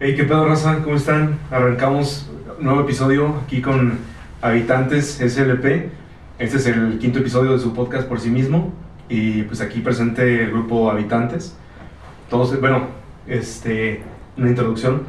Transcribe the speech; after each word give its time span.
Hey, 0.00 0.14
qué 0.14 0.22
pedo, 0.22 0.46
raza, 0.46 0.78
¿cómo 0.84 0.94
están? 0.94 1.40
Arrancamos 1.50 2.30
nuevo 2.60 2.82
episodio 2.82 3.34
aquí 3.44 3.60
con 3.60 3.98
Habitantes 4.40 5.18
SLP. 5.18 5.90
Este 6.38 6.56
es 6.56 6.66
el 6.66 7.00
quinto 7.00 7.18
episodio 7.18 7.50
de 7.50 7.58
su 7.58 7.74
podcast 7.74 8.06
por 8.06 8.20
sí 8.20 8.30
mismo. 8.30 8.72
Y 9.08 9.42
pues 9.42 9.60
aquí 9.60 9.80
presente 9.80 10.44
el 10.44 10.52
grupo 10.52 10.88
Habitantes. 10.88 11.56
Todos, 12.30 12.60
bueno, 12.60 12.86
este, 13.26 14.04
una 14.36 14.50
introducción. 14.50 15.02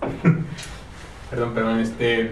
Perdón, 1.30 1.52
perdón, 1.52 1.80
este. 1.80 2.30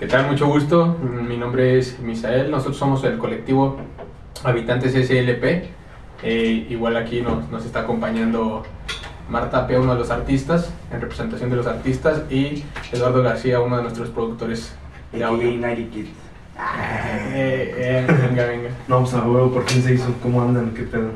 ¿Qué 0.00 0.06
tal? 0.06 0.26
Mucho 0.26 0.46
gusto. 0.46 0.96
Mi 1.28 1.36
nombre 1.36 1.78
es 1.78 2.00
Misael. 2.00 2.50
Nosotros 2.50 2.78
somos 2.78 3.04
el 3.04 3.18
colectivo 3.18 3.76
Habitantes 4.42 4.92
SLP. 4.94 5.68
Eh, 6.22 6.66
igual 6.70 6.96
aquí 6.96 7.20
nos, 7.20 7.50
nos 7.50 7.66
está 7.66 7.80
acompañando 7.80 8.64
Marta 9.28 9.66
P., 9.66 9.78
uno 9.78 9.92
de 9.94 9.98
los 10.00 10.10
artistas, 10.10 10.70
en 10.90 11.00
representación 11.00 11.50
de 11.50 11.56
los 11.56 11.66
artistas, 11.66 12.22
y 12.30 12.64
Eduardo 12.92 13.22
García, 13.22 13.60
uno 13.60 13.76
de 13.76 13.82
nuestros 13.82 14.08
productores 14.10 14.74
de 15.12 15.24
audio. 15.24 15.50
Nighty 15.50 15.84
Kid. 15.84 16.06
Eh, 17.30 17.74
eh, 17.76 18.06
venga, 18.28 18.46
venga. 18.46 18.70
No, 18.88 19.00
pues 19.00 19.14
a 19.14 19.22
huevo, 19.22 19.52
por 19.52 19.64
fin 19.68 19.80
se 19.82 19.94
hizo. 19.94 20.12
¿Cómo 20.22 20.42
andan? 20.42 20.70
¿Qué 20.74 20.82
pedo? 20.82 21.10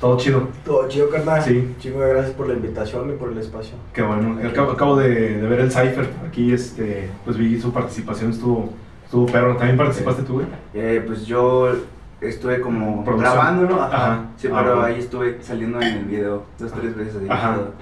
Todo 0.00 0.16
chido. 0.18 0.48
Todo 0.64 0.86
chido, 0.88 1.08
carnal. 1.08 1.42
Sí. 1.42 1.74
Chingo 1.80 2.00
de 2.00 2.10
gracias 2.10 2.34
por 2.34 2.46
la 2.46 2.54
invitación 2.54 3.10
y 3.10 3.16
por 3.16 3.32
el 3.32 3.38
espacio. 3.38 3.76
Qué 3.92 4.02
bueno. 4.02 4.38
Acabo, 4.46 4.72
acabo 4.72 4.96
de, 4.96 5.38
de 5.38 5.46
ver 5.48 5.60
el 5.60 5.70
Cypher. 5.70 6.10
Aquí, 6.26 6.52
este, 6.52 7.08
pues 7.24 7.36
vi 7.38 7.58
su 7.60 7.72
participación. 7.72 8.30
Estuvo, 8.30 8.70
estuvo 9.04 9.26
perro. 9.26 9.56
¿También 9.56 9.78
participaste 9.78 10.22
tú, 10.22 10.34
güey? 10.34 10.46
Eh, 10.74 11.02
pues 11.06 11.24
yo 11.24 11.72
estuve 12.20 12.60
como 12.60 13.04
Producción. 13.04 13.34
grabando, 13.34 13.68
¿no? 13.68 13.82
Ajá. 13.82 13.96
Ajá. 13.96 14.20
Sí, 14.36 14.48
Ah, 14.52 14.60
pero 14.62 14.76
bueno. 14.76 14.82
ahí 14.94 14.98
estuve 14.98 15.38
saliendo 15.42 15.80
en 15.80 15.88
el 15.98 16.04
video 16.04 16.44
dos, 16.58 16.72
tres 16.72 16.96
veces. 16.96 17.16
Ahí, 17.22 17.28
Ajá. 17.30 17.54
todo. 17.54 17.72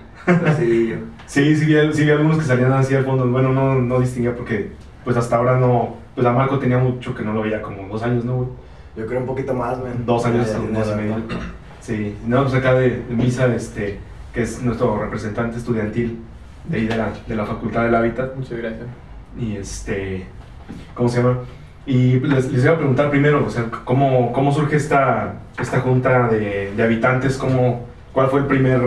Así 0.47 0.89
yo. 0.89 0.97
Sí, 1.27 1.55
sí 1.57 1.65
vi, 1.67 1.93
sí 1.93 2.05
vi 2.05 2.11
algunos 2.11 2.39
que 2.39 2.45
salían 2.45 2.73
así 2.73 2.95
al 2.95 3.05
fondo. 3.05 3.27
Bueno, 3.29 3.53
no, 3.53 3.75
no 3.77 4.01
distinguía 4.01 4.35
porque, 4.35 4.73
pues 5.05 5.17
hasta 5.17 5.37
ahora 5.37 5.59
no. 5.59 5.97
Pues 6.15 6.25
la 6.25 6.33
Marco 6.33 6.59
tenía 6.59 6.79
mucho 6.79 7.15
que 7.15 7.23
no 7.23 7.33
lo 7.33 7.43
veía, 7.43 7.61
como 7.63 7.87
dos 7.89 8.03
años, 8.03 8.25
¿no, 8.25 8.37
güey? 8.37 8.49
Yo 8.97 9.07
creo 9.07 9.21
un 9.21 9.27
poquito 9.27 9.53
más, 9.55 9.79
man. 9.79 10.05
Dos 10.07 10.25
años, 10.25 10.49
Eh, 10.49 10.59
dos 10.73 10.89
y 10.93 10.97
medio. 10.97 11.15
Sí, 11.81 12.17
no, 12.27 12.43
pues 12.43 12.55
acá 12.55 12.75
de, 12.75 13.03
de 13.09 13.15
Misa, 13.15 13.47
este, 13.55 13.99
que 14.33 14.43
es 14.43 14.63
nuestro 14.63 14.99
representante 14.99 15.59
estudiantil 15.59 16.19
de 16.65 16.79
ahí 16.79 16.87
de 16.87 16.97
la, 16.97 17.13
de 17.27 17.37
la 17.37 17.45
Facultad 17.47 17.85
del 17.85 17.95
Hábitat. 17.95 18.35
Muchas 18.35 18.59
gracias. 18.59 18.87
Y 19.39 19.57
este, 19.57 20.27
¿cómo 20.95 21.09
se 21.09 21.23
llama? 21.23 21.39
Y 21.87 22.19
les, 22.21 22.51
les 22.51 22.65
iba 22.65 22.75
a 22.75 22.77
preguntar 22.79 23.11
primero, 23.11 23.45
o 23.47 23.51
sea, 23.51 23.67
¿cómo, 23.85 24.33
cómo 24.33 24.53
surge 24.53 24.75
esta, 24.77 25.35
esta 25.61 25.81
junta 25.81 26.27
de, 26.29 26.73
de 26.77 26.83
habitantes? 26.83 27.37
¿Cómo, 27.37 27.87
¿Cuál 28.13 28.29
fue 28.29 28.41
el 28.41 28.47
primer, 28.47 28.81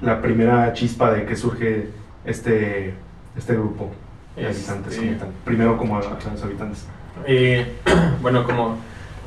la 0.00 0.22
primera 0.22 0.72
chispa 0.74 1.10
de 1.12 1.24
que 1.26 1.34
surge 1.34 1.88
este, 2.24 2.94
este 3.36 3.52
grupo 3.54 3.90
de 4.36 4.48
Este- 4.48 4.70
habitantes? 4.70 4.96
como 4.98 5.16
tal? 5.18 5.28
Primero 5.44 5.76
como 5.76 5.96
a- 5.96 6.00
a 6.00 6.30
los 6.32 6.42
habitantes. 6.44 6.86
Eh, 7.26 7.66
bueno, 8.22 8.44
como 8.44 8.76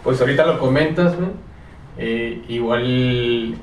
pues 0.03 0.21
ahorita 0.21 0.45
lo 0.45 0.57
comentas, 0.57 1.19
¿no? 1.19 1.27
Eh, 1.97 2.43
igual 2.47 3.55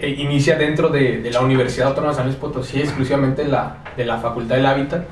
eh, 0.00 0.08
inicia 0.18 0.56
dentro 0.58 0.88
de, 0.90 1.22
de 1.22 1.30
la 1.30 1.40
Universidad 1.40 1.88
Autónoma 1.88 2.12
de 2.12 2.16
San 2.16 2.26
Luis 2.26 2.36
Potosí, 2.36 2.80
exclusivamente 2.80 3.46
la, 3.46 3.76
de 3.96 4.04
la 4.04 4.18
Facultad 4.18 4.56
del 4.56 4.66
Hábitat. 4.66 5.04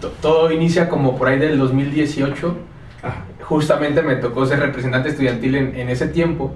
To- 0.00 0.10
todo 0.20 0.50
inicia 0.52 0.88
como 0.88 1.16
por 1.16 1.28
ahí 1.28 1.38
del 1.38 1.58
2018. 1.58 2.56
Ah, 3.02 3.14
Justamente 3.42 4.02
me 4.02 4.16
tocó 4.16 4.46
ser 4.46 4.60
representante 4.60 5.08
estudiantil 5.10 5.54
en, 5.56 5.74
en 5.76 5.88
ese 5.88 6.08
tiempo. 6.08 6.54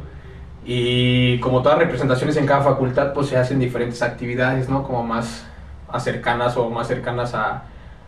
Y 0.64 1.39
como 1.41 1.62
todas 1.62 1.78
representaciones 1.78 2.36
en 2.36 2.46
cada 2.46 2.62
facultad, 2.62 3.12
pues 3.14 3.28
se 3.28 3.36
hacen 3.36 3.58
diferentes 3.58 4.02
actividades, 4.02 4.69
¿no? 4.69 4.83
Como 4.83 5.02
más, 5.02 5.46
más 5.91 6.05
cercanas 6.05 6.56
o 6.56 6.69
más 6.69 6.89
cercanas 6.89 7.34
a, 7.34 7.64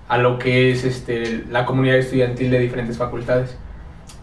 a 0.09 0.19
lo 0.19 0.39
que 0.39 0.71
es 0.71 0.85
este, 0.85 1.45
la 1.51 1.65
comunidad 1.65 1.97
estudiantil 1.97 2.51
de 2.51 2.59
diferentes 2.59 2.99
facultades. 2.99 3.57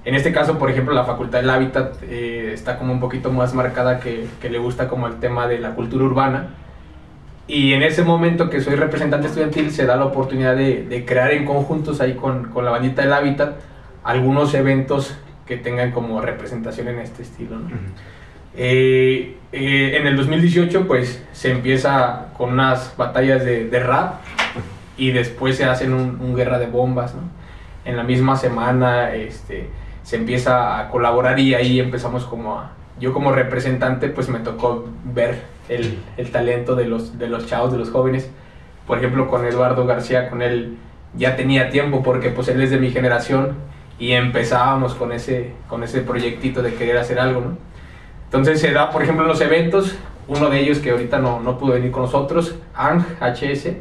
En 0.05 0.13
este 0.15 0.31
caso, 0.31 0.57
por 0.57 0.69
ejemplo, 0.69 0.93
la 0.93 1.03
Facultad 1.03 1.39
del 1.39 1.49
Hábitat 1.49 1.95
eh, 2.03 2.51
está 2.53 2.77
como 2.77 2.93
un 2.93 2.99
poquito 2.99 3.31
más 3.31 3.53
marcada 3.53 3.99
que, 3.99 4.25
que 4.41 4.49
le 4.49 4.57
gusta 4.57 4.87
como 4.87 5.07
el 5.07 5.15
tema 5.19 5.47
de 5.47 5.59
la 5.59 5.71
cultura 5.71 6.05
urbana. 6.05 6.49
Y 7.47 7.73
en 7.73 7.81
ese 7.81 8.03
momento 8.03 8.49
que 8.49 8.59
soy 8.59 8.75
representante 8.75 9.27
estudiantil 9.27 9.71
se 9.71 9.85
da 9.85 9.95
la 9.95 10.05
oportunidad 10.05 10.55
de, 10.55 10.83
de 10.83 11.05
crear 11.05 11.31
en 11.31 11.45
conjuntos 11.45 12.01
ahí 12.01 12.15
con, 12.15 12.49
con 12.49 12.65
la 12.65 12.71
bandita 12.71 13.01
del 13.01 13.13
Hábitat 13.13 13.55
algunos 14.03 14.53
eventos 14.53 15.15
que 15.45 15.57
tengan 15.57 15.91
como 15.91 16.21
representación 16.21 16.89
en 16.89 16.99
este 16.99 17.23
estilo. 17.23 17.57
¿no? 17.57 17.65
ujú. 17.67 17.75
Eh, 18.59 19.37
eh, 19.51 19.97
en 19.97 20.07
el 20.07 20.17
2018 20.17 20.87
pues 20.87 21.23
se 21.31 21.51
empieza 21.51 22.27
con 22.37 22.53
unas 22.53 22.95
batallas 22.97 23.45
de, 23.45 23.69
de 23.69 23.79
rap 23.79 24.15
y 24.97 25.11
después 25.11 25.55
se 25.55 25.63
hacen 25.65 25.93
un, 25.93 26.19
un 26.19 26.35
guerra 26.35 26.59
de 26.59 26.65
bombas. 26.65 27.15
¿no? 27.15 27.21
En 27.85 27.95
la 27.95 28.03
misma 28.03 28.35
semana 28.35 29.13
este, 29.13 29.69
se 30.03 30.15
empieza 30.17 30.79
a 30.79 30.89
colaborar 30.89 31.39
y 31.39 31.53
ahí 31.53 31.79
empezamos 31.79 32.25
como 32.25 32.59
a... 32.59 32.71
Yo 32.99 33.13
como 33.13 33.31
representante 33.31 34.09
pues 34.09 34.27
me 34.27 34.39
tocó 34.39 34.89
ver 35.05 35.43
el, 35.69 36.31
talento 36.31 36.75
de 36.75 36.85
los, 36.85 37.17
de 37.17 37.27
los 37.27 37.45
chavos, 37.47 37.71
de 37.71 37.77
los 37.77 37.89
jóvenes. 37.89 38.29
Por 38.85 38.99
ejemplo 38.99 39.27
con 39.27 39.45
Eduardo 39.45 39.85
García, 39.85 40.29
con 40.29 40.41
él 40.41 40.77
ya 41.15 41.35
tenía 41.35 41.69
tiempo 41.69 42.03
porque 42.03 42.29
pues 42.29 42.47
él 42.47 42.61
es 42.61 42.71
de 42.71 42.77
mi 42.77 42.91
generación 42.91 43.55
y 43.99 44.11
empezábamos 44.11 44.95
con 44.95 45.11
ese, 45.11 45.53
con 45.67 45.83
ese 45.83 46.01
proyectito 46.01 46.61
de 46.61 46.73
querer 46.73 46.97
hacer 46.97 47.19
algo, 47.19 47.41
¿no? 47.41 47.57
Entonces 48.25 48.59
se 48.59 48.71
da, 48.71 48.91
por 48.91 49.01
ejemplo, 49.01 49.23
en 49.23 49.29
los 49.29 49.41
eventos, 49.41 49.95
uno 50.27 50.49
de 50.49 50.59
ellos 50.59 50.79
que 50.79 50.91
ahorita 50.91 51.19
no, 51.19 51.39
no 51.39 51.57
pudo 51.57 51.73
venir 51.73 51.91
con 51.91 52.03
nosotros, 52.03 52.55
Ang 52.75 53.05
HS, 53.21 53.71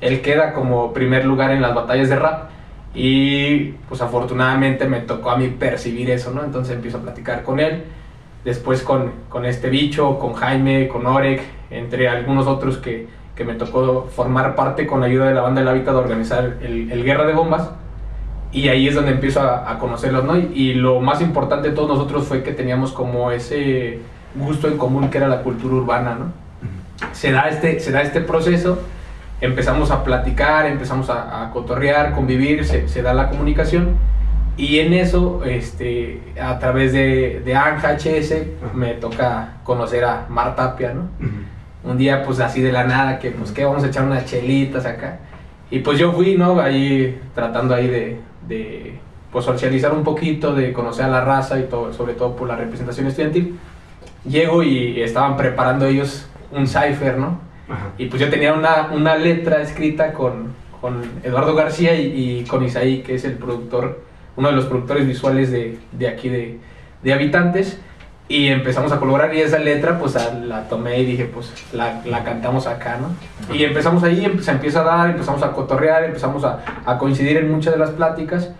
él 0.00 0.20
queda 0.20 0.52
como 0.52 0.92
primer 0.92 1.24
lugar 1.24 1.52
en 1.52 1.62
las 1.62 1.74
batallas 1.74 2.08
de 2.08 2.16
rap 2.16 2.50
y 2.94 3.72
pues 3.88 4.02
afortunadamente 4.02 4.86
me 4.86 5.00
tocó 5.00 5.30
a 5.30 5.36
mí 5.36 5.48
percibir 5.48 6.10
eso, 6.10 6.32
¿no? 6.32 6.44
Entonces 6.44 6.74
empiezo 6.74 6.98
a 6.98 7.02
platicar 7.02 7.42
con 7.42 7.60
él, 7.60 7.84
después 8.44 8.82
con, 8.82 9.12
con 9.28 9.44
este 9.44 9.70
bicho, 9.70 10.18
con 10.18 10.32
Jaime, 10.34 10.88
con 10.88 11.06
Orek, 11.06 11.42
entre 11.70 12.08
algunos 12.08 12.46
otros 12.46 12.78
que, 12.78 13.06
que 13.36 13.44
me 13.44 13.54
tocó 13.54 14.08
formar 14.14 14.54
parte 14.54 14.86
con 14.86 15.00
la 15.00 15.06
ayuda 15.06 15.28
de 15.28 15.34
la 15.34 15.42
banda 15.42 15.60
del 15.60 15.68
hábitat 15.68 15.94
de 15.94 16.00
organizar 16.00 16.56
el, 16.62 16.90
el 16.90 17.04
Guerra 17.04 17.26
de 17.26 17.32
Bombas. 17.32 17.70
Y 18.50 18.68
ahí 18.68 18.86
es 18.86 18.94
donde 18.94 19.12
empiezo 19.12 19.40
a, 19.40 19.70
a 19.70 19.78
conocerlos, 19.78 20.24
¿no? 20.24 20.36
Y, 20.38 20.50
y 20.54 20.74
lo 20.74 21.00
más 21.00 21.22
importante 21.22 21.70
de 21.70 21.74
todos 21.74 21.88
nosotros 21.88 22.26
fue 22.26 22.42
que 22.42 22.52
teníamos 22.52 22.92
como 22.92 23.30
ese 23.30 24.00
gusto 24.34 24.68
en 24.68 24.76
común 24.76 25.08
que 25.08 25.18
era 25.18 25.28
la 25.28 25.42
cultura 25.42 25.74
urbana, 25.74 26.16
¿no? 26.16 26.26
Se 27.12 27.32
da 27.32 27.48
este, 27.48 27.80
se 27.80 27.92
da 27.92 28.02
este 28.02 28.20
proceso, 28.20 28.78
empezamos 29.40 29.90
a 29.90 30.04
platicar, 30.04 30.66
empezamos 30.66 31.08
a, 31.08 31.42
a 31.44 31.50
cotorrear, 31.50 32.12
convivir, 32.12 32.64
se, 32.64 32.88
se 32.88 33.02
da 33.02 33.14
la 33.14 33.30
comunicación. 33.30 33.96
Y 34.56 34.80
en 34.80 34.92
eso, 34.92 35.42
este, 35.44 36.20
a 36.40 36.58
través 36.58 36.92
de, 36.92 37.40
de 37.44 37.54
Anja 37.54 37.96
HS, 37.96 38.34
me 38.74 38.94
toca 38.94 39.54
conocer 39.64 40.04
a 40.04 40.26
Mar 40.28 40.54
Tapia, 40.56 40.92
¿no? 40.92 41.02
Ujú. 41.20 41.90
un 41.92 41.98
día 41.98 42.22
pues 42.22 42.38
así 42.40 42.60
de 42.60 42.70
la 42.70 42.84
nada 42.84 43.18
que 43.18 43.30
pues 43.32 43.50
que 43.50 43.64
vamos 43.64 43.82
a 43.82 43.88
echar 43.88 44.04
unas 44.04 44.24
chelitas 44.26 44.86
acá 44.86 45.18
y 45.68 45.80
pues 45.80 45.98
yo 45.98 46.12
fui 46.12 46.36
no 46.36 46.60
ahí 46.60 47.20
tratando 47.34 47.74
ahí 47.74 47.88
de, 47.88 48.20
de 48.46 49.00
pues 49.32 49.44
socializar 49.44 49.92
un 49.92 50.04
poquito 50.04 50.54
de 50.54 50.72
conocer 50.72 51.06
a 51.06 51.08
la 51.08 51.22
raza 51.22 51.58
y 51.58 51.64
todo 51.64 51.92
sobre 51.92 52.14
todo 52.14 52.36
por 52.36 52.46
la 52.46 52.54
representación 52.54 53.08
estudiantil 53.08 53.58
llego 54.24 54.62
y 54.62 55.00
estaban 55.02 55.36
preparando 55.36 55.86
ellos 55.86 56.28
un 56.52 56.68
cipher 56.68 57.18
no 57.18 57.40
Ajá. 57.68 57.86
y 57.98 58.06
pues 58.06 58.22
yo 58.22 58.30
tenía 58.30 58.52
una, 58.54 58.90
una 58.92 59.16
letra 59.16 59.60
escrita 59.60 60.12
con, 60.12 60.54
con 60.80 61.02
Eduardo 61.24 61.56
García 61.56 61.96
y, 61.96 62.42
y 62.42 62.44
con 62.44 62.62
Isaí 62.64 63.02
que 63.02 63.16
es 63.16 63.24
el 63.24 63.32
productor 63.34 64.02
uno 64.36 64.48
de 64.48 64.54
los 64.54 64.66
productores 64.66 65.06
visuales 65.06 65.50
de, 65.50 65.78
de 65.92 66.08
aquí 66.08 66.28
de, 66.28 66.58
de 67.02 67.12
Habitantes 67.12 67.80
y 68.28 68.48
empezamos 68.48 68.92
a 68.92 68.98
colaborar 68.98 69.34
y 69.34 69.40
esa 69.40 69.58
letra 69.58 69.98
pues 69.98 70.16
a- 70.16 70.32
la 70.34 70.68
tomé 70.68 71.00
y 71.00 71.04
dije 71.04 71.24
pues 71.26 71.52
la, 71.72 72.00
la 72.06 72.24
cantamos 72.24 72.66
acá, 72.66 72.98
¿no? 73.00 73.54
Y 73.54 73.64
empezamos 73.64 74.02
ahí, 74.04 74.38
se 74.40 74.50
empieza 74.52 74.80
a 74.80 74.84
dar, 74.84 75.10
empezamos 75.10 75.42
a 75.42 75.52
cotorrear, 75.52 76.04
empezamos 76.04 76.44
a, 76.44 76.60
a 76.86 76.96
coincidir 76.98 77.36
en 77.36 77.50
muchas 77.50 77.74
de 77.74 77.78
las 77.80 77.90
pláticas 77.90 78.50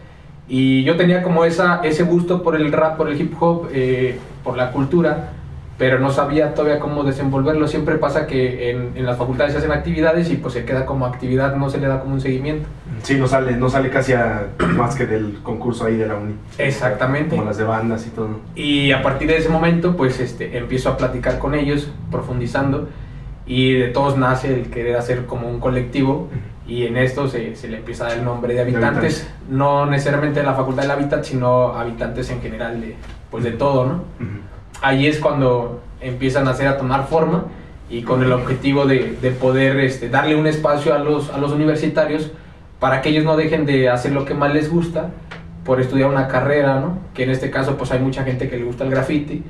y 0.49 0.83
yo 0.85 0.97
tenía 0.97 1.23
como 1.23 1.45
esa, 1.45 1.81
ese 1.85 2.03
gusto 2.03 2.43
por 2.43 2.57
el 2.57 2.71
rap, 2.73 2.97
por 2.97 3.09
el 3.09 3.19
hip 3.19 3.33
hop, 3.41 3.69
eh, 3.73 4.19
por 4.45 4.57
la 4.57 4.73
cultura, 4.73 5.31
pero 5.79 5.99
no 5.99 6.11
sabía 6.11 6.55
todavía 6.55 6.79
cómo 6.79 7.03
desenvolverlo. 7.03 7.67
Siempre 7.67 7.97
pasa 7.97 8.27
que 8.27 8.71
en, 8.71 8.93
en 8.95 9.07
las 9.07 9.17
facultades 9.17 9.53
se 9.53 9.59
hacen 9.59 9.73
actividades 9.73 10.31
y 10.31 10.37
pues 10.37 10.55
se 10.55 10.65
queda 10.65 10.87
como 10.87 11.07
actividad, 11.07 11.57
no 11.57 11.71
se 11.71 11.79
le 11.79 11.89
da 11.89 12.01
como 12.01 12.15
un 12.15 12.21
seguimiento. 12.21 12.69
Sí, 13.03 13.17
no 13.17 13.27
sale, 13.27 13.57
no 13.57 13.69
sale 13.69 13.91
casi 13.91 14.13
a- 14.13 14.47
más 14.77 14.95
que 14.95 15.07
del 15.07 15.39
concurso 15.43 15.87
ahí 15.87 15.97
de 15.97 16.07
la 16.07 16.15
uni. 16.17 16.35
Exactamente. 16.59 17.31
Como 17.37 17.45
las 17.49 17.57
de 17.57 17.65
bandas 17.65 18.07
y 18.07 18.11
todo. 18.11 18.29
Y 18.55 18.93
a 18.93 19.03
partir 19.03 19.29
de 19.29 19.39
ese 19.39 19.49
momento, 19.49 19.97
pues 19.97 20.21
este, 20.21 20.57
empiezo 20.59 20.91
a 20.91 20.97
platicar 20.97 21.39
con 21.39 21.55
ellos, 21.55 21.91
profundizando, 22.11 22.89
y 23.47 23.73
de 23.75 23.89
todos 23.89 24.17
nace 24.17 24.55
el 24.55 24.71
querer 24.71 24.97
hacer 24.97 25.27
como 25.27 25.49
un 25.49 25.59
colectivo, 25.59 26.29
y 26.65 26.87
en 26.87 26.97
esto 26.97 27.27
se, 27.29 27.57
se 27.57 27.67
le 27.67 27.79
empieza 27.79 28.05
a 28.05 28.09
dar 28.11 28.19
el 28.19 28.25
nombre 28.25 28.55
de 28.55 28.61
habitantes, 28.61 29.29
no 29.51 29.85
necesariamente 29.87 30.41
de 30.41 30.47
la 30.47 30.55
Facultad 30.55 30.83
del 30.83 30.93
Hábitat, 30.93 31.25
sino 31.25 31.71
habitantes 31.75 32.31
en 32.31 32.41
general, 32.41 32.81
de, 32.81 32.95
pues 33.33 33.43
de 33.43 33.51
todo, 33.51 33.85
¿no? 33.87 33.93
Ujú. 33.95 34.39
Ahí 34.83 35.07
es 35.07 35.19
cuando 35.19 35.81
empiezan 36.01 36.47
a 36.49 36.51
hacer 36.51 36.69
a 36.69 36.77
tomar 36.77 37.07
forma, 37.07 37.47
y 37.93 38.03
con 38.03 38.23
el 38.23 38.33
objetivo 38.33 38.87
de, 38.87 39.19
de 39.21 39.31
poder 39.33 39.79
este, 39.81 40.09
darle 40.09 40.35
un 40.35 40.47
espacio 40.47 40.95
a 40.95 40.99
los, 40.99 41.29
a 41.29 41.37
los 41.37 41.53
universitarios 41.53 42.33
para 42.81 43.03
que 43.03 43.11
ellos 43.11 43.23
no 43.23 43.37
dejen 43.37 43.67
de 43.67 43.91
hacer 43.91 44.13
lo 44.13 44.25
que 44.25 44.33
más 44.33 44.55
les 44.55 44.71
gusta 44.71 45.11
por 45.63 45.79
estudiar 45.79 46.09
una 46.09 46.27
carrera, 46.27 46.81
¿no? 46.81 46.99
que 47.13 47.25
en 47.25 47.31
este 47.31 47.51
caso 47.51 47.77
pues 47.77 47.93
hay 47.93 48.01
mucha 48.01 48.25
gente 48.25 48.49
que 48.49 48.57
le 48.57 48.65
gusta 48.65 48.85
el 48.85 48.91
graffiti, 48.91 49.45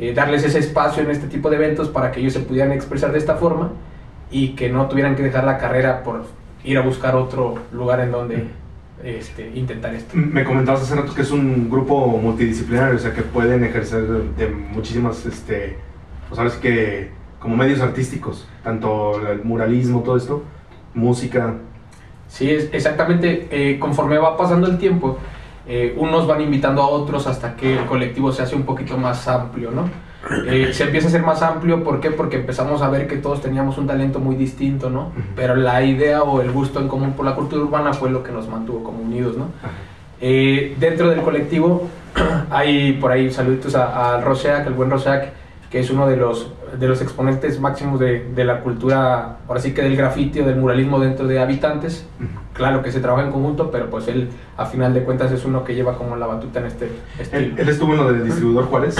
eh, 0.00 0.12
darles 0.12 0.44
ese 0.44 0.58
espacio 0.58 1.04
en 1.04 1.10
este 1.12 1.28
tipo 1.28 1.48
de 1.50 1.56
eventos 1.56 1.88
para 1.88 2.10
que 2.10 2.18
ellos 2.18 2.32
se 2.32 2.40
pudieran 2.40 2.72
expresar 2.72 3.12
de 3.12 3.18
esta 3.18 3.36
forma 3.36 3.70
y 4.28 4.48
que 4.56 4.68
no 4.70 4.88
tuvieran 4.88 5.14
que 5.14 5.22
dejar 5.22 5.44
la 5.44 5.56
carrera 5.56 6.02
por 6.02 6.24
ir 6.64 6.76
a 6.78 6.80
buscar 6.80 7.14
otro 7.14 7.54
lugar 7.72 8.00
en 8.00 8.10
donde 8.10 8.48
este, 9.04 9.50
intentar 9.54 9.94
esto. 9.94 10.16
Me 10.16 10.44
comentabas 10.44 10.82
hace 10.82 10.94
rato 10.94 11.14
que 11.14 11.22
es 11.22 11.30
un 11.30 11.70
grupo 11.70 12.06
multidisciplinario, 12.06 12.96
o 12.96 12.98
sea 12.98 13.12
que 13.12 13.22
pueden 13.22 13.62
ejercer 13.62 14.06
de 14.06 14.48
muchísimas, 14.48 15.24
este, 15.26 15.76
pues 16.28 16.38
ahora 16.38 16.50
sí 16.50 16.58
que 16.60 17.10
como 17.38 17.56
medios 17.56 17.80
artísticos, 17.80 18.48
tanto 18.62 19.20
el 19.30 19.44
muralismo, 19.44 20.00
todo 20.00 20.16
esto, 20.16 20.42
música. 20.94 21.54
Sí, 22.26 22.50
es, 22.50 22.70
exactamente, 22.72 23.48
eh, 23.50 23.78
conforme 23.78 24.16
va 24.16 24.36
pasando 24.38 24.66
el 24.66 24.78
tiempo, 24.78 25.18
eh, 25.66 25.94
unos 25.98 26.26
van 26.26 26.40
invitando 26.40 26.80
a 26.80 26.88
otros 26.88 27.26
hasta 27.26 27.54
que 27.56 27.78
el 27.78 27.84
colectivo 27.84 28.32
se 28.32 28.42
hace 28.42 28.56
un 28.56 28.62
poquito 28.62 28.96
más 28.96 29.28
amplio, 29.28 29.70
¿no? 29.70 29.90
Eh, 30.46 30.70
se 30.72 30.84
empieza 30.84 31.08
a 31.08 31.10
ser 31.10 31.22
más 31.22 31.42
amplio, 31.42 31.84
¿por 31.84 32.00
qué? 32.00 32.10
Porque 32.10 32.36
empezamos 32.36 32.82
a 32.82 32.88
ver 32.88 33.06
que 33.06 33.16
todos 33.16 33.42
teníamos 33.42 33.76
un 33.78 33.86
talento 33.86 34.20
muy 34.20 34.36
distinto, 34.36 34.90
¿no? 34.90 35.12
Pero 35.36 35.54
la 35.54 35.82
idea 35.82 36.22
o 36.22 36.40
el 36.40 36.50
gusto 36.50 36.80
en 36.80 36.88
común 36.88 37.12
por 37.12 37.24
la 37.24 37.34
cultura 37.34 37.62
urbana 37.62 37.92
fue 37.92 38.10
lo 38.10 38.22
que 38.22 38.32
nos 38.32 38.48
mantuvo 38.48 38.82
como 38.82 39.02
unidos, 39.02 39.36
¿no? 39.36 39.48
Eh, 40.20 40.76
dentro 40.78 41.10
del 41.10 41.20
colectivo 41.20 41.88
hay 42.50 42.92
por 42.94 43.12
ahí 43.12 43.30
saluditos 43.30 43.74
a, 43.74 44.14
a 44.14 44.20
Roseac, 44.20 44.66
el 44.66 44.72
buen 44.72 44.90
Roseac, 44.90 45.32
que 45.70 45.80
es 45.80 45.90
uno 45.90 46.06
de 46.06 46.16
los, 46.16 46.52
de 46.78 46.88
los 46.88 47.00
exponentes 47.00 47.60
máximos 47.60 47.98
de, 48.00 48.30
de 48.34 48.44
la 48.44 48.60
cultura, 48.60 49.36
ahora 49.48 49.60
sí 49.60 49.72
que 49.72 49.82
del 49.82 49.96
grafiti 49.96 50.40
o 50.40 50.44
del 50.46 50.56
muralismo 50.56 50.98
dentro 51.00 51.26
de 51.26 51.38
Habitantes. 51.40 52.06
Claro 52.52 52.82
que 52.82 52.92
se 52.92 53.00
trabaja 53.00 53.24
en 53.26 53.32
conjunto, 53.32 53.70
pero 53.72 53.90
pues 53.90 54.06
él 54.06 54.28
a 54.56 54.64
final 54.66 54.94
de 54.94 55.02
cuentas 55.02 55.32
es 55.32 55.44
uno 55.44 55.64
que 55.64 55.74
lleva 55.74 55.96
como 55.98 56.14
la 56.14 56.26
batuta 56.26 56.60
en 56.60 56.66
este 56.66 56.84
¿Él, 56.84 56.92
estilo. 57.18 57.54
él 57.58 57.68
estuvo 57.68 57.92
en 57.92 57.98
lo 57.98 58.12
de 58.12 58.22
distribuidor 58.24 58.66
Juárez? 58.66 58.94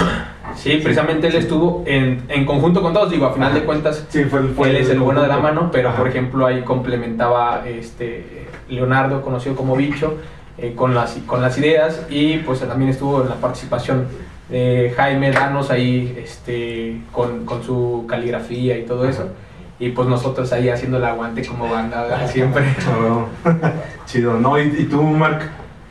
Sí, 0.55 0.79
precisamente 0.83 1.27
él 1.27 1.35
estuvo 1.35 1.83
en, 1.85 2.23
en 2.27 2.45
conjunto 2.45 2.81
con 2.81 2.93
todos, 2.93 3.09
digo, 3.11 3.25
a 3.27 3.33
final 3.33 3.53
de 3.53 3.63
cuentas 3.63 4.05
Sí, 4.09 4.25
fue 4.25 4.39
el, 4.39 4.49
fue 4.49 4.69
él 4.71 4.75
es 4.77 4.89
el 4.89 4.99
bueno 4.99 5.21
de 5.21 5.27
la 5.29 5.37
mano, 5.37 5.69
pero 5.71 5.89
Ajá. 5.89 5.97
por 5.99 6.07
ejemplo 6.09 6.45
ahí 6.45 6.63
complementaba 6.63 7.63
este 7.65 8.45
Leonardo, 8.67 9.21
conocido 9.21 9.55
como 9.55 9.75
Bicho, 9.77 10.15
eh, 10.57 10.73
con, 10.75 10.93
las, 10.93 11.13
con 11.25 11.41
las 11.41 11.57
ideas 11.57 12.05
y 12.09 12.37
pues 12.39 12.59
también 12.59 12.89
estuvo 12.89 13.21
en 13.21 13.29
la 13.29 13.35
participación 13.35 14.05
de 14.49 14.93
Jaime 14.95 15.31
Danos 15.31 15.71
ahí 15.71 16.17
este, 16.23 17.01
con, 17.11 17.45
con 17.45 17.63
su 17.63 18.05
caligrafía 18.07 18.77
y 18.77 18.83
todo 18.85 19.07
eso. 19.07 19.29
Y 19.79 19.89
pues 19.89 20.07
nosotros 20.07 20.51
ahí 20.53 20.69
haciendo 20.69 20.97
el 20.97 21.05
aguante 21.05 21.45
como 21.45 21.67
banda 21.69 22.27
siempre. 22.27 22.63
Chido, 24.05 24.39
¿no? 24.39 24.59
¿Y, 24.59 24.67
y 24.79 24.83
tú, 24.85 25.01
Mark? 25.01 25.41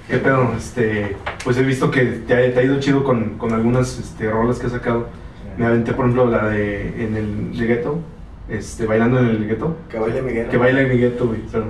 ¿Qué 0.09 0.19
pedo? 0.19 0.53
Este, 0.57 1.17
pues 1.43 1.57
he 1.57 1.63
visto 1.63 1.91
que 1.91 2.03
te 2.05 2.35
ha, 2.35 2.53
te 2.55 2.61
ha 2.61 2.63
ido 2.63 2.79
chido 2.79 3.05
con, 3.05 3.39
con 3.39 3.53
algunas 3.53 3.99
este, 3.99 4.31
rolas 4.31 4.59
que 4.59 4.67
has 4.67 4.73
sacado. 4.73 5.09
Me 5.57 5.67
aventé, 5.67 5.93
por 5.93 6.05
ejemplo, 6.07 6.27
la 6.31 6.49
de 6.49 7.05
en 7.05 7.17
el 7.17 7.57
de 7.59 7.67
gueto, 7.67 8.01
este, 8.49 8.87
bailando 8.87 9.19
en 9.19 9.27
el 9.27 9.47
gueto. 9.49 9.77
Que 9.89 9.99
baile 9.99 10.21
Miguel. 10.23 10.49
Que 10.49 10.57
baila 10.57 10.81
en 10.83 10.89
mi 10.91 10.97
gueto, 10.99 11.27
güey. 11.29 11.41
pero, 11.51 11.65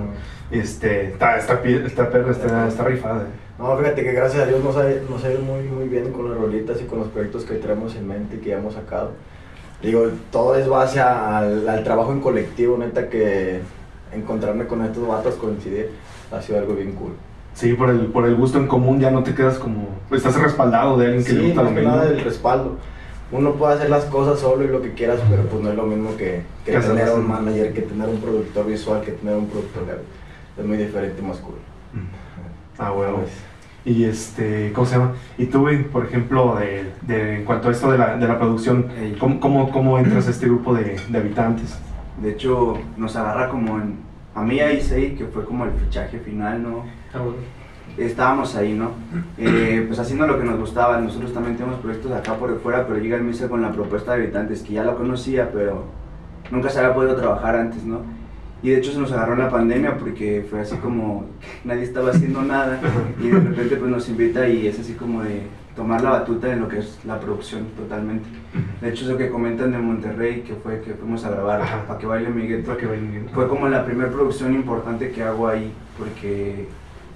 Este, 0.51 1.07
está, 1.07 1.37
está, 1.37 1.61
está 1.63 2.09
perra, 2.09 2.31
está, 2.31 2.67
está 2.67 2.83
rifada. 2.83 3.23
eh. 3.23 3.44
No, 3.57 3.77
fíjate 3.77 4.03
que 4.03 4.11
gracias 4.11 4.43
a 4.43 4.45
Dios 4.47 4.63
nos 4.63 4.75
ha, 4.75 4.83
nos 5.09 5.23
ha 5.23 5.31
ido 5.31 5.41
muy, 5.41 5.63
muy 5.63 5.87
bien 5.87 6.11
con 6.11 6.29
las 6.29 6.37
rolitas 6.37 6.81
y 6.81 6.85
con 6.85 6.99
los 6.99 7.07
proyectos 7.07 7.45
que 7.45 7.55
traemos 7.55 7.95
en 7.95 8.07
mente 8.07 8.35
y 8.35 8.39
que 8.39 8.49
ya 8.49 8.57
hemos 8.57 8.73
sacado. 8.73 9.11
Digo, 9.81 10.09
todo 10.31 10.55
es 10.55 10.67
base 10.67 10.99
al, 10.99 11.67
al 11.67 11.83
trabajo 11.83 12.11
en 12.11 12.19
colectivo, 12.19 12.77
neta, 12.77 13.09
que 13.09 13.61
encontrarme 14.13 14.65
con 14.67 14.83
estos 14.83 15.07
vatos, 15.07 15.35
coincidir, 15.35 15.91
ha 16.31 16.41
sido 16.41 16.59
algo 16.59 16.73
bien 16.75 16.93
cool. 16.93 17.13
Sí, 17.53 17.73
por 17.73 17.89
el, 17.89 18.07
por 18.07 18.25
el 18.25 18.35
gusto 18.35 18.57
en 18.57 18.67
común 18.67 18.99
ya 18.99 19.11
no 19.11 19.23
te 19.23 19.33
quedas 19.33 19.57
como... 19.57 19.87
Estás 20.11 20.35
respaldado 20.41 20.97
de 20.97 21.05
alguien 21.05 21.23
que 21.23 21.31
le 21.33 21.39
Sí, 21.39 21.45
gusta 21.47 21.61
más 21.63 21.71
lo 21.71 21.77
mismo. 21.77 21.95
nada 21.95 22.05
del 22.09 22.21
respaldo. 22.21 22.75
Uno 23.31 23.53
puede 23.53 23.75
hacer 23.75 23.89
las 23.89 24.03
cosas 24.05 24.39
solo 24.39 24.65
y 24.65 24.67
lo 24.67 24.81
que 24.81 24.93
quieras, 24.93 25.19
pero 25.29 25.43
pues 25.43 25.63
no 25.63 25.69
es 25.69 25.75
lo 25.75 25.83
mismo 25.83 26.15
que, 26.17 26.41
que 26.65 26.77
tener 26.77 27.09
un 27.11 27.27
manager, 27.27 27.73
que 27.73 27.81
tener 27.81 28.09
un 28.09 28.17
productor 28.17 28.67
visual, 28.67 29.01
que 29.01 29.13
tener 29.13 29.35
un 29.35 29.47
productor. 29.47 29.83
Es 30.57 30.65
muy 30.65 30.77
diferente 30.77 31.21
más 31.21 31.37
cool. 31.37 31.55
Ah, 32.77 32.91
bueno. 32.91 33.17
Pues, 33.17 33.31
Y 33.85 34.03
este, 34.05 34.71
¿cómo 34.73 34.87
se 34.87 34.97
llama? 34.97 35.13
Y 35.37 35.45
tú, 35.45 35.67
por 35.91 36.05
ejemplo, 36.05 36.55
de, 36.55 36.91
de- 37.03 37.35
en 37.37 37.45
cuanto 37.45 37.69
a 37.69 37.71
esto 37.71 37.91
de 37.91 37.97
la, 37.99 38.17
de 38.17 38.27
la 38.27 38.39
producción. 38.39 38.87
¿cómo, 39.19 39.39
cómo, 39.39 39.71
cómo 39.71 39.99
entras 39.99 40.27
a 40.27 40.31
este 40.31 40.47
grupo 40.47 40.73
de, 40.73 40.99
de 41.07 41.17
habitantes? 41.17 41.77
De 42.21 42.31
hecho, 42.31 42.77
nos 42.97 43.15
agarra 43.15 43.49
como 43.49 43.77
en... 43.77 43.97
A 44.33 44.41
mí 44.41 44.59
ahí 44.59 44.81
sí, 44.81 45.15
que 45.17 45.25
fue 45.25 45.45
como 45.45 45.65
el 45.65 45.71
fichaje 45.71 46.19
final, 46.19 46.63
¿no? 46.63 46.83
Ah, 47.13 47.19
bueno. 47.19 47.37
Estábamos 47.97 48.55
ahí, 48.55 48.73
¿no? 48.73 48.91
Eh, 49.37 49.85
pues 49.87 49.99
haciendo 49.99 50.27
lo 50.27 50.37
que 50.37 50.43
nos 50.45 50.59
gustaba. 50.59 50.99
Nosotros 50.99 51.31
también 51.33 51.55
tenemos 51.55 51.79
proyectos 51.79 52.11
acá 52.11 52.33
por 52.33 52.59
fuera, 52.61 52.85
pero 52.87 52.99
llega 52.99 53.15
el 53.17 53.23
Misa 53.23 53.47
con 53.47 53.61
la 53.61 53.71
propuesta 53.71 54.13
de 54.15 54.23
habitantes, 54.23 54.63
que 54.63 54.73
ya 54.73 54.83
lo 54.83 54.97
conocía, 54.97 55.49
pero 55.53 55.85
nunca 56.51 56.69
se 56.69 56.79
había 56.79 56.93
podido 56.93 57.15
trabajar 57.15 57.55
antes, 57.55 57.83
¿no? 57.85 57.99
Y 58.63 58.69
de 58.69 58.77
hecho 58.77 58.91
se 58.91 58.99
nos 58.99 59.11
agarró 59.11 59.35
la 59.35 59.49
pandemia 59.49 59.97
porque 59.97 60.45
fue 60.49 60.61
así 60.61 60.75
como 60.77 61.25
nadie 61.63 61.83
estaba 61.83 62.09
haciendo 62.09 62.41
nada 62.41 62.79
y 63.21 63.27
de 63.27 63.39
repente 63.39 63.75
pues 63.75 63.91
nos 63.91 64.09
invita 64.09 64.47
y 64.47 64.65
es 64.67 64.79
así 64.79 64.93
como 64.93 65.21
de 65.21 65.43
tomar 65.75 66.01
la 66.01 66.11
batuta 66.11 66.51
en 66.51 66.61
lo 66.61 66.67
que 66.67 66.79
es 66.79 66.97
la 67.05 67.19
producción 67.19 67.65
totalmente. 67.77 68.27
De 68.81 68.89
hecho 68.89 69.05
eso 69.05 69.17
que 69.17 69.29
comentan 69.29 69.71
de 69.71 69.77
Monterrey, 69.77 70.41
que 70.41 70.55
fue 70.55 70.81
que 70.81 70.93
fuimos 70.93 71.23
a 71.25 71.29
grabar 71.31 71.61
Ajá. 71.61 71.83
para 71.85 71.99
que 71.99 72.05
baile 72.07 72.29
Miguel, 72.29 72.63
Para 72.63 72.77
que 72.77 72.87
vayan- 72.87 73.27
fue 73.33 73.47
como 73.47 73.67
la 73.67 73.85
primera 73.85 74.09
producción 74.09 74.55
importante 74.55 75.11
que 75.11 75.21
hago 75.21 75.47
ahí, 75.47 75.71
porque 75.99 76.67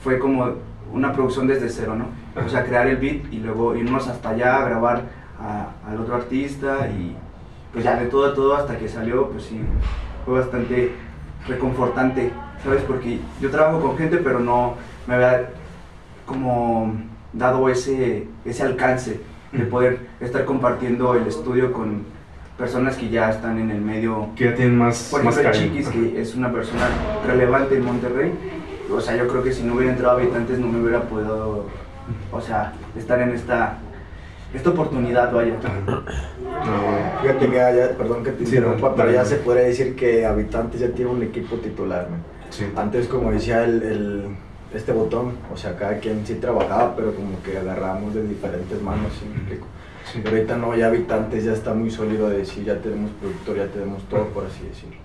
fue 0.03 0.19
como 0.19 0.51
una 0.93 1.13
producción 1.13 1.47
desde 1.47 1.69
cero, 1.69 1.95
¿no? 1.95 2.07
O 2.45 2.49
sea, 2.49 2.63
crear 2.65 2.85
el 2.87 2.97
beat 2.97 3.31
y 3.31 3.37
luego 3.39 3.75
irnos 3.75 4.07
hasta 4.07 4.29
allá 4.31 4.57
a 4.57 4.65
grabar 4.65 5.03
a- 5.39 5.69
al 5.89 5.99
otro 5.99 6.15
artista 6.15 6.89
y 6.89 7.15
pues 7.71 7.85
ya 7.85 7.95
de 7.99 8.07
todo 8.07 8.25
a 8.25 8.33
todo 8.35 8.55
hasta 8.55 8.77
que 8.77 8.87
salió, 8.89 9.29
pues 9.29 9.43
sí, 9.45 9.59
fue 10.25 10.39
bastante 10.39 10.91
reconfortante, 11.49 12.31
¿sabes? 12.63 12.83
Porque 12.83 13.19
yo 13.41 13.49
trabajo 13.51 13.81
con 13.81 13.97
gente, 13.97 14.17
pero 14.17 14.39
no 14.39 14.75
me 15.07 15.15
había 15.15 15.49
como 16.25 16.93
dado 17.33 17.69
ese, 17.69 18.27
ese 18.45 18.63
alcance 18.63 19.19
de 19.51 19.65
poder 19.65 20.07
estar 20.19 20.45
compartiendo 20.45 21.15
el 21.15 21.27
estudio 21.27 21.73
con 21.73 22.03
personas 22.57 22.97
que 22.97 23.09
ya 23.09 23.29
están 23.29 23.57
en 23.57 23.71
el 23.71 23.81
medio 23.81 24.27
Que 24.35 24.45
ya 24.45 24.55
tienen 24.55 24.77
más, 24.77 25.07
por 25.09 25.23
más 25.23 25.37
ejemplo, 25.37 25.59
calle. 25.59 25.69
Chiquis, 25.69 25.87
que 25.87 26.21
es 26.21 26.35
una 26.35 26.51
persona 26.51 26.87
relevante 27.25 27.77
en 27.77 27.85
Monterrey, 27.85 28.33
o 28.91 28.99
sea, 28.99 29.15
yo 29.15 29.27
creo 29.27 29.43
que 29.43 29.53
si 29.53 29.63
no 29.63 29.75
hubiera 29.75 29.91
entrado 29.91 30.17
a 30.17 30.21
Habitantes 30.21 30.59
no 30.59 30.67
me 30.67 30.81
hubiera 30.81 31.01
podido, 31.03 31.65
o 32.31 32.41
sea, 32.41 32.73
estar 32.97 33.21
en 33.21 33.31
esta, 33.31 33.77
esta 34.53 34.69
oportunidad, 34.69 35.31
vaya. 35.31 35.53
Bueno. 35.61 36.03
Fíjate 37.21 37.47
que 37.47 37.55
ya, 37.55 37.97
perdón 37.97 38.23
que 38.23 38.31
te 38.31 38.45
Sí, 38.45 38.55
interrumpa, 38.55 38.87
dale, 38.89 38.95
pero 38.95 39.07
dale. 39.09 39.17
ya 39.17 39.25
se 39.25 39.35
puede 39.37 39.65
decir 39.65 39.95
que 39.95 40.25
Habitantes 40.25 40.79
ya 40.81 40.89
tiene 40.89 41.11
un 41.11 41.23
equipo 41.23 41.55
titular, 41.57 42.09
man. 42.09 42.21
Sí. 42.49 42.65
Antes, 42.75 43.07
como 43.07 43.31
decía 43.31 43.63
el, 43.63 43.83
el- 43.83 44.23
este 44.73 44.91
botón, 44.91 45.33
o 45.51 45.57
sea, 45.57 45.75
cada 45.77 45.97
quien 45.99 46.25
sí 46.25 46.35
trabajaba, 46.35 46.95
pero 46.95 47.13
como 47.15 47.41
que 47.43 47.57
agarramos 47.57 48.13
de 48.13 48.23
diferentes 48.27 48.79
manos, 48.81 49.11
¿sí 49.19 49.25
me 49.27 49.35
explico? 49.37 49.65
Sí. 50.11 50.19
Pero 50.23 50.35
ahorita 50.35 50.57
no, 50.57 50.75
ya 50.75 50.87
Habitantes 50.87 51.43
ya 51.43 51.53
está 51.53 51.73
muy 51.73 51.89
sólido 51.91 52.29
de 52.29 52.39
decir, 52.39 52.63
ya 52.65 52.77
tenemos 52.77 53.11
productor, 53.19 53.57
ya 53.57 53.67
tenemos 53.67 54.03
todo, 54.09 54.25
por 54.27 54.45
así 54.45 54.63
decirlo. 54.67 54.95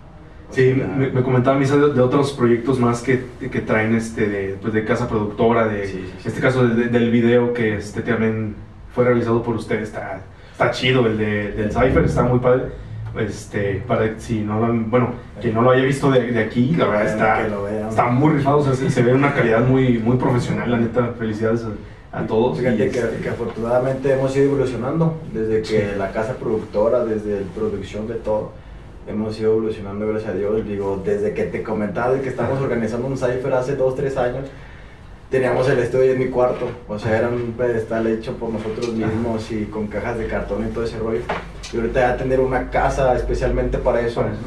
O 0.51 0.53
Sí, 0.55 0.75
me, 0.97 1.09
me 1.11 1.23
comentaba 1.23 1.59
Misa 1.59 1.77
de, 1.79 1.93
de 1.95 2.01
otros 2.01 2.33
proyectos 2.35 2.79
más 2.79 3.03
que, 3.03 3.25
que 3.51 3.61
traen 3.61 3.95
este 3.95 4.27
de, 4.29 4.57
pues 4.61 4.75
de 4.75 4.85
casa 4.85 5.09
productora, 5.09 5.67
de 5.67 5.87
Sí, 5.87 5.93
sí, 5.93 6.13
sí. 6.23 6.29
este 6.29 6.41
caso 6.41 6.67
de- 6.67 6.75
de- 6.85 6.89
del 6.91 7.11
video 7.11 7.55
que 7.55 7.77
este 7.77 8.03
también 8.03 8.55
fue 8.95 9.05
realizado 9.05 9.43
por 9.43 9.57
ustedes, 9.57 9.89
está, 9.89 10.21
está 10.53 10.71
chido 10.71 11.07
el 11.07 11.19
de, 11.19 11.53
del 11.53 11.71
Cypher, 11.71 12.05
está 12.05 12.23
muy 12.23 12.39
padre. 12.39 12.65
Este, 13.19 13.83
para 13.87 14.19
si 14.19 14.41
no 14.41 14.59
lo 14.59 14.75
bueno, 14.89 15.11
quien 15.41 15.55
no 15.55 15.63
lo 15.63 15.71
haya 15.71 15.85
visto 15.85 16.11
de, 16.11 16.33
de 16.33 16.41
aquí, 16.41 16.75
la 16.77 16.87
verdad 16.87 17.07
está, 17.07 17.43
que 17.45 17.49
lo 17.49 17.63
vean. 17.63 17.89
está 17.89 18.07
muy 18.07 18.33
rifado, 18.33 18.59
o 18.59 18.65
sea, 18.65 18.75
se, 18.75 18.91
se 18.91 19.03
ve 19.03 19.15
una 19.15 19.33
calidad 19.33 19.61
muy, 19.61 19.99
muy 19.99 20.17
profesional, 20.17 20.69
la 20.69 20.79
neta, 20.79 21.15
felicidades 21.17 21.65
a, 22.13 22.19
a 22.19 22.27
todos. 22.27 22.59
Fíjate 22.59 22.91
que, 22.91 22.99
este, 22.99 23.23
que 23.23 23.29
afortunadamente 23.29 24.13
hemos 24.13 24.37
ido 24.37 24.47
evolucionando 24.47 25.21
desde 25.33 25.63
que 25.63 25.97
la 25.97 26.11
casa 26.11 26.35
productora, 26.35 27.05
desde 27.05 27.41
la 27.41 27.47
producción 27.55 28.09
de 28.09 28.15
todo, 28.15 28.51
hemos 29.07 29.39
ido 29.39 29.53
evolucionando, 29.53 30.09
gracias 30.09 30.33
a 30.33 30.35
Dios. 30.37 30.67
Digo, 30.67 31.01
desde 31.05 31.35
que 31.35 31.45
te 31.45 31.63
comentaba 31.63 32.15
de 32.15 32.21
que 32.21 32.29
estamos 32.29 32.61
organizando 32.61 33.07
un 33.07 33.17
Cypher 33.17 33.53
hace 33.55 33.77
2, 33.77 33.95
3 33.95 34.17
años, 34.17 34.47
teníamos 35.35 35.69
el 35.69 35.81
estudio 35.81 36.13
en 36.13 36.21
mi 36.21 36.27
cuarto, 36.27 36.71
o 36.87 36.97
sea, 36.97 37.19
era 37.19 37.29
un 37.29 37.55
pedestal 37.59 38.07
hecho 38.07 38.37
por 38.37 38.51
nosotros 38.51 38.93
mismos 38.93 39.51
y 39.51 39.65
con 39.65 39.89
cajas 39.89 40.17
de 40.17 40.29
cartón 40.29 40.65
y 40.65 40.73
todo 40.73 40.85
ese 40.85 40.97
rollo. 40.97 41.23
Y 41.73 41.77
ahorita 41.77 42.01
ya 42.01 42.17
tener 42.17 42.39
una 42.39 42.71
casa 42.71 43.17
especialmente 43.17 43.79
para 43.79 44.03
eso. 44.03 44.21
para 44.21 44.33
eso, 44.33 44.43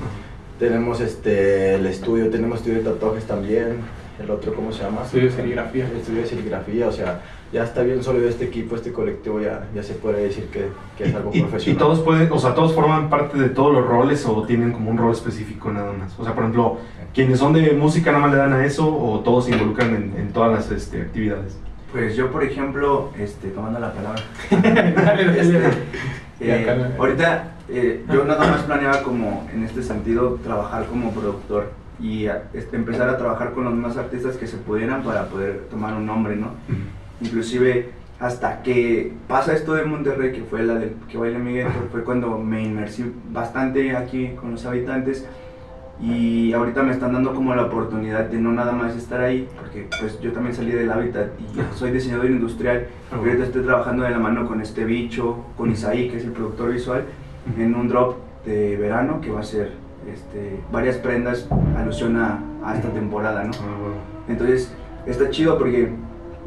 Tenemos 0.57 1.01
este, 1.01 1.75
el 1.75 1.85
estudio, 1.87 2.29
tenemos 2.29 2.59
estudio 2.59 2.77
de 2.77 2.85
tatuajes 2.85 3.25
también. 3.25 3.79
el 4.17 4.31
otro, 4.31 4.53
¿cómo 4.53 4.71
se 4.71 4.83
llama? 4.83 5.03
Estudio 5.03 5.25
de 5.25 5.31
serigrafía. 5.31 5.89
El 5.89 5.97
estudio 5.97 6.21
de 6.21 6.27
serigrafía, 6.27 6.87
o 6.87 6.91
sea, 6.93 7.19
ya 7.53 7.63
está 7.63 7.81
bien 7.83 8.03
sólido 8.03 8.27
este 8.27 8.45
equipo, 8.45 8.75
este 8.75 8.91
colectivo, 8.91 9.39
ya, 9.39 9.67
ya 9.73 9.81
se 9.83 9.93
puede 9.93 10.23
decir 10.23 10.45
que, 10.51 10.67
que 10.97 11.05
es 11.05 11.15
algo 11.15 11.31
Y, 11.33 11.41
profesional. 11.41 11.75
y 11.75 11.79
todos 11.79 11.99
pueden, 12.01 12.29
o 12.31 12.39
sea, 12.39 12.53
todos 12.53 12.73
forman 12.73 13.09
parte 13.09 13.37
de 13.37 13.49
todos 13.49 13.73
los 13.73 13.85
roles 13.87 14.25
o 14.25 14.43
tienen 14.43 14.71
como 14.73 14.91
un 14.91 14.97
rol 14.97 15.11
específico 15.13 15.71
nada 15.71 15.93
más. 15.93 16.13
O 16.19 16.23
sea, 16.23 16.33
por 16.33 16.43
ejemplo, 16.43 16.77
quienes 17.13 17.39
son 17.39 17.53
de 17.53 17.71
música 17.73 18.11
nada 18.11 18.23
más 18.23 18.31
le 18.33 18.37
dan 18.37 18.53
a 18.53 18.65
eso 18.65 18.87
o 18.93 19.19
todos 19.21 19.45
se 19.45 19.51
involucran 19.51 19.95
en, 19.95 20.13
en 20.17 20.33
todas 20.33 20.51
las 20.51 20.71
este, 20.71 21.01
actividades. 21.01 21.57
Pues 21.91 22.15
yo, 22.17 22.29
por 22.31 22.43
ejemplo, 22.43 23.11
este, 23.17 23.47
tomando 23.49 23.79
la 23.79 23.93
palabra, 23.93 24.21
dale. 25.05 25.71
Eh, 26.39 26.91
ahorita 26.99 27.51
eh, 27.69 28.05
yo 28.13 28.23
nada 28.25 28.45
más 28.47 28.61
planeaba 28.63 29.01
como 29.01 29.47
en 29.53 29.63
este 29.63 29.81
sentido 29.81 30.37
trabajar 30.43 30.85
como 30.85 31.11
productor 31.11 31.71
y 31.99 32.27
a- 32.27 32.43
este, 32.53 32.75
empezar 32.75 33.09
a 33.09 33.17
trabajar 33.17 33.53
con 33.53 33.63
los 33.63 33.73
más 33.73 33.97
artistas 33.97 34.35
que 34.37 34.45
se 34.45 34.57
pudieran 34.57 35.01
para 35.01 35.25
poder 35.29 35.61
tomar 35.71 35.95
un 35.95 36.05
nombre, 36.05 36.35
¿no? 36.35 36.49
Inclusive 37.21 37.89
hasta 38.19 38.63
que 38.63 39.13
pasa 39.27 39.53
esto 39.53 39.73
de 39.73 39.85
Monterrey, 39.85 40.31
que 40.31 40.41
fue 40.41 40.63
la 40.63 40.75
del 40.75 40.93
que 41.09 41.17
baila 41.17 41.39
Miguel, 41.39 41.67
fue 41.91 42.03
cuando 42.03 42.37
me 42.37 42.63
inmersí 42.63 43.11
bastante 43.31 43.95
aquí 43.95 44.31
con 44.39 44.51
los 44.51 44.65
habitantes. 44.65 45.25
Y 45.99 46.53
ahorita 46.53 46.83
me 46.83 46.91
están 46.91 47.13
dando 47.13 47.33
como 47.33 47.55
la 47.55 47.63
oportunidad 47.65 48.25
de 48.25 48.37
no 48.37 48.51
nada 48.51 48.71
más 48.71 48.95
estar 48.95 49.19
ahí, 49.19 49.47
porque 49.59 49.87
pues 49.99 50.19
yo 50.21 50.31
también 50.31 50.55
salí 50.55 50.71
del 50.71 50.91
hábitat 50.91 51.29
y 51.39 51.75
soy 51.75 51.89
diseñador 51.89 52.27
industrial, 52.27 52.87
Ah, 53.11 53.15
y 53.23 53.29
ahorita 53.29 53.45
estoy 53.45 53.63
trabajando 53.63 54.03
de 54.03 54.09
la 54.11 54.19
mano 54.19 54.45
con 54.47 54.61
este 54.61 54.83
bicho, 54.83 55.37
con 55.55 55.71
Isaí, 55.71 56.09
que 56.09 56.17
es 56.17 56.25
el 56.25 56.31
productor 56.31 56.73
visual, 56.73 57.05
en 57.57 57.73
un 57.73 57.87
drop 57.87 58.17
de 58.45 58.75
verano 58.75 59.21
que 59.21 59.31
va 59.31 59.39
a 59.39 59.43
ser 59.43 59.71
este, 60.13 60.59
varias 60.71 60.97
prendas 60.97 61.47
alusión 61.77 62.17
a, 62.17 62.43
a 62.63 62.75
esta 62.75 62.89
temporada, 62.89 63.45
¿no? 63.45 63.51
Ah. 63.53 64.27
Entonces, 64.29 64.73
está 65.05 65.29
chido 65.29 65.57
porque 65.57 65.89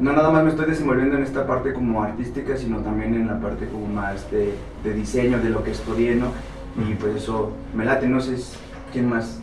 no 0.00 0.12
nada 0.12 0.30
más 0.30 0.44
me 0.44 0.50
estoy 0.50 0.66
desenvolviendo 0.66 1.16
en 1.16 1.22
esta 1.22 1.46
parte 1.46 1.72
como 1.72 2.02
artística, 2.02 2.56
sino 2.56 2.78
también 2.78 3.14
en 3.14 3.26
la 3.26 3.38
parte 3.38 3.66
como 3.66 3.86
más 3.86 4.30
de, 4.30 4.54
de 4.82 4.94
diseño, 4.94 5.38
de 5.38 5.50
lo 5.50 5.62
que 5.62 5.72
estudié, 5.72 6.14
¿no? 6.14 6.28
Y 6.76 6.94
pues 6.94 7.16
eso 7.16 7.52
me 7.74 7.84
late, 7.84 8.08
no 8.08 8.20
sé 8.20 8.36
quién 8.92 9.08
más 9.08 9.40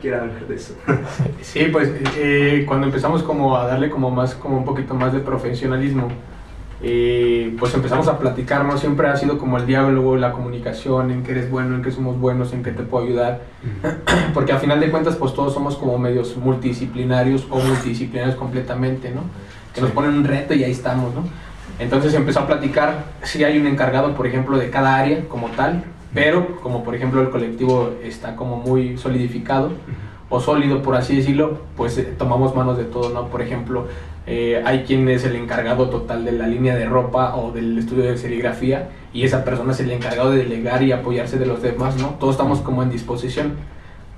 quiera 0.00 0.22
hablar 0.22 0.46
de 0.46 0.54
eso. 0.54 0.74
Sí, 1.42 1.66
pues 1.72 1.90
eh, 2.16 2.64
cuando 2.66 2.86
empezamos 2.86 3.22
como 3.22 3.56
a 3.56 3.66
darle 3.66 3.90
como 3.90 4.10
más, 4.10 4.34
como 4.34 4.58
un 4.58 4.64
poquito 4.64 4.94
más 4.94 5.12
de 5.12 5.20
profesionalismo, 5.20 6.08
eh, 6.80 7.56
pues 7.58 7.74
empezamos 7.74 8.06
a 8.06 8.18
platicar, 8.18 8.64
¿no? 8.64 8.78
Siempre 8.78 9.08
ha 9.08 9.16
sido 9.16 9.38
como 9.38 9.58
el 9.58 9.66
diálogo, 9.66 10.16
la 10.16 10.32
comunicación, 10.32 11.10
en 11.10 11.24
qué 11.24 11.32
eres 11.32 11.50
bueno, 11.50 11.74
en 11.74 11.82
qué 11.82 11.90
somos 11.90 12.20
buenos, 12.20 12.52
en 12.52 12.62
qué 12.62 12.70
te 12.70 12.82
puedo 12.82 13.04
ayudar, 13.04 13.42
porque 14.34 14.52
a 14.52 14.58
final 14.58 14.78
de 14.78 14.90
cuentas 14.90 15.16
pues 15.16 15.34
todos 15.34 15.52
somos 15.54 15.76
como 15.76 15.98
medios 15.98 16.36
multidisciplinarios 16.36 17.46
o 17.50 17.58
multidisciplinarios 17.58 18.36
completamente, 18.36 19.10
¿no? 19.10 19.22
Que 19.78 19.82
nos 19.82 19.90
Sí. 19.90 19.94
ponen 19.94 20.14
un 20.14 20.24
reto 20.24 20.54
y 20.54 20.64
ahí 20.64 20.70
estamos, 20.72 21.14
¿no? 21.14 21.22
Entonces 21.78 22.12
empezó 22.14 22.40
a 22.40 22.46
platicar, 22.46 23.04
si 23.22 23.44
hay 23.44 23.58
un 23.58 23.66
encargado, 23.66 24.14
por 24.14 24.26
ejemplo, 24.26 24.58
de 24.58 24.68
cada 24.70 24.96
área 24.96 25.20
como 25.28 25.48
tal, 25.48 25.84
pero 26.12 26.60
como 26.62 26.82
por 26.82 26.94
ejemplo 26.94 27.20
el 27.22 27.30
colectivo 27.30 27.90
está 28.02 28.34
como 28.34 28.56
muy 28.56 28.96
solidificado, 28.98 29.70
o 30.30 30.40
sólido, 30.40 30.82
por 30.82 30.94
así 30.96 31.16
decirlo, 31.16 31.58
pues 31.76 31.96
eh, 31.96 32.02
tomamos 32.18 32.54
manos 32.54 32.76
de 32.76 32.84
todo, 32.84 33.10
¿no? 33.10 33.28
Por 33.28 33.40
ejemplo, 33.40 33.86
eh, 34.26 34.60
hay 34.66 34.82
quien 34.82 35.08
es 35.08 35.24
el 35.24 35.36
encargado 35.36 35.88
total 35.88 36.24
de 36.24 36.32
la 36.32 36.46
línea 36.46 36.74
de 36.76 36.84
ropa 36.84 37.34
o 37.36 37.52
del 37.52 37.78
estudio 37.78 38.04
de 38.04 38.18
serigrafía 38.18 38.88
y 39.14 39.24
esa 39.24 39.42
persona 39.44 39.72
es 39.72 39.80
el 39.80 39.90
encargado 39.90 40.32
de 40.32 40.38
delegar 40.38 40.82
y 40.82 40.92
apoyarse 40.92 41.38
de 41.38 41.46
los 41.46 41.62
demás, 41.62 41.96
¿no? 41.96 42.08
Todos 42.20 42.34
estamos 42.34 42.60
como 42.60 42.82
en 42.82 42.90
disposición. 42.90 43.52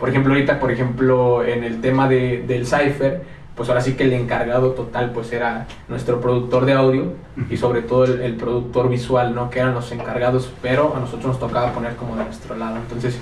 Por 0.00 0.08
ejemplo, 0.08 0.32
ahorita, 0.32 0.58
por 0.58 0.72
ejemplo, 0.72 1.44
en 1.44 1.62
el 1.62 1.80
tema 1.80 2.08
de, 2.08 2.42
del 2.48 2.66
cipher, 2.66 3.22
pues 3.60 3.68
ahora 3.68 3.82
sí 3.82 3.92
que 3.92 4.04
el 4.04 4.14
encargado 4.14 4.70
total 4.70 5.10
pues 5.10 5.30
era 5.34 5.66
nuestro 5.86 6.18
productor 6.18 6.64
de 6.64 6.72
audio 6.72 7.12
y 7.50 7.58
sobre 7.58 7.82
todo 7.82 8.04
el, 8.04 8.22
el 8.22 8.36
productor 8.36 8.88
visual, 8.88 9.34
¿no? 9.34 9.50
Que 9.50 9.58
eran 9.58 9.74
los 9.74 9.92
encargados, 9.92 10.50
pero 10.62 10.96
a 10.96 10.98
nosotros 10.98 11.26
nos 11.26 11.38
tocaba 11.38 11.70
poner 11.74 11.94
como 11.96 12.16
de 12.16 12.24
nuestro 12.24 12.56
lado. 12.56 12.76
Entonces, 12.76 13.18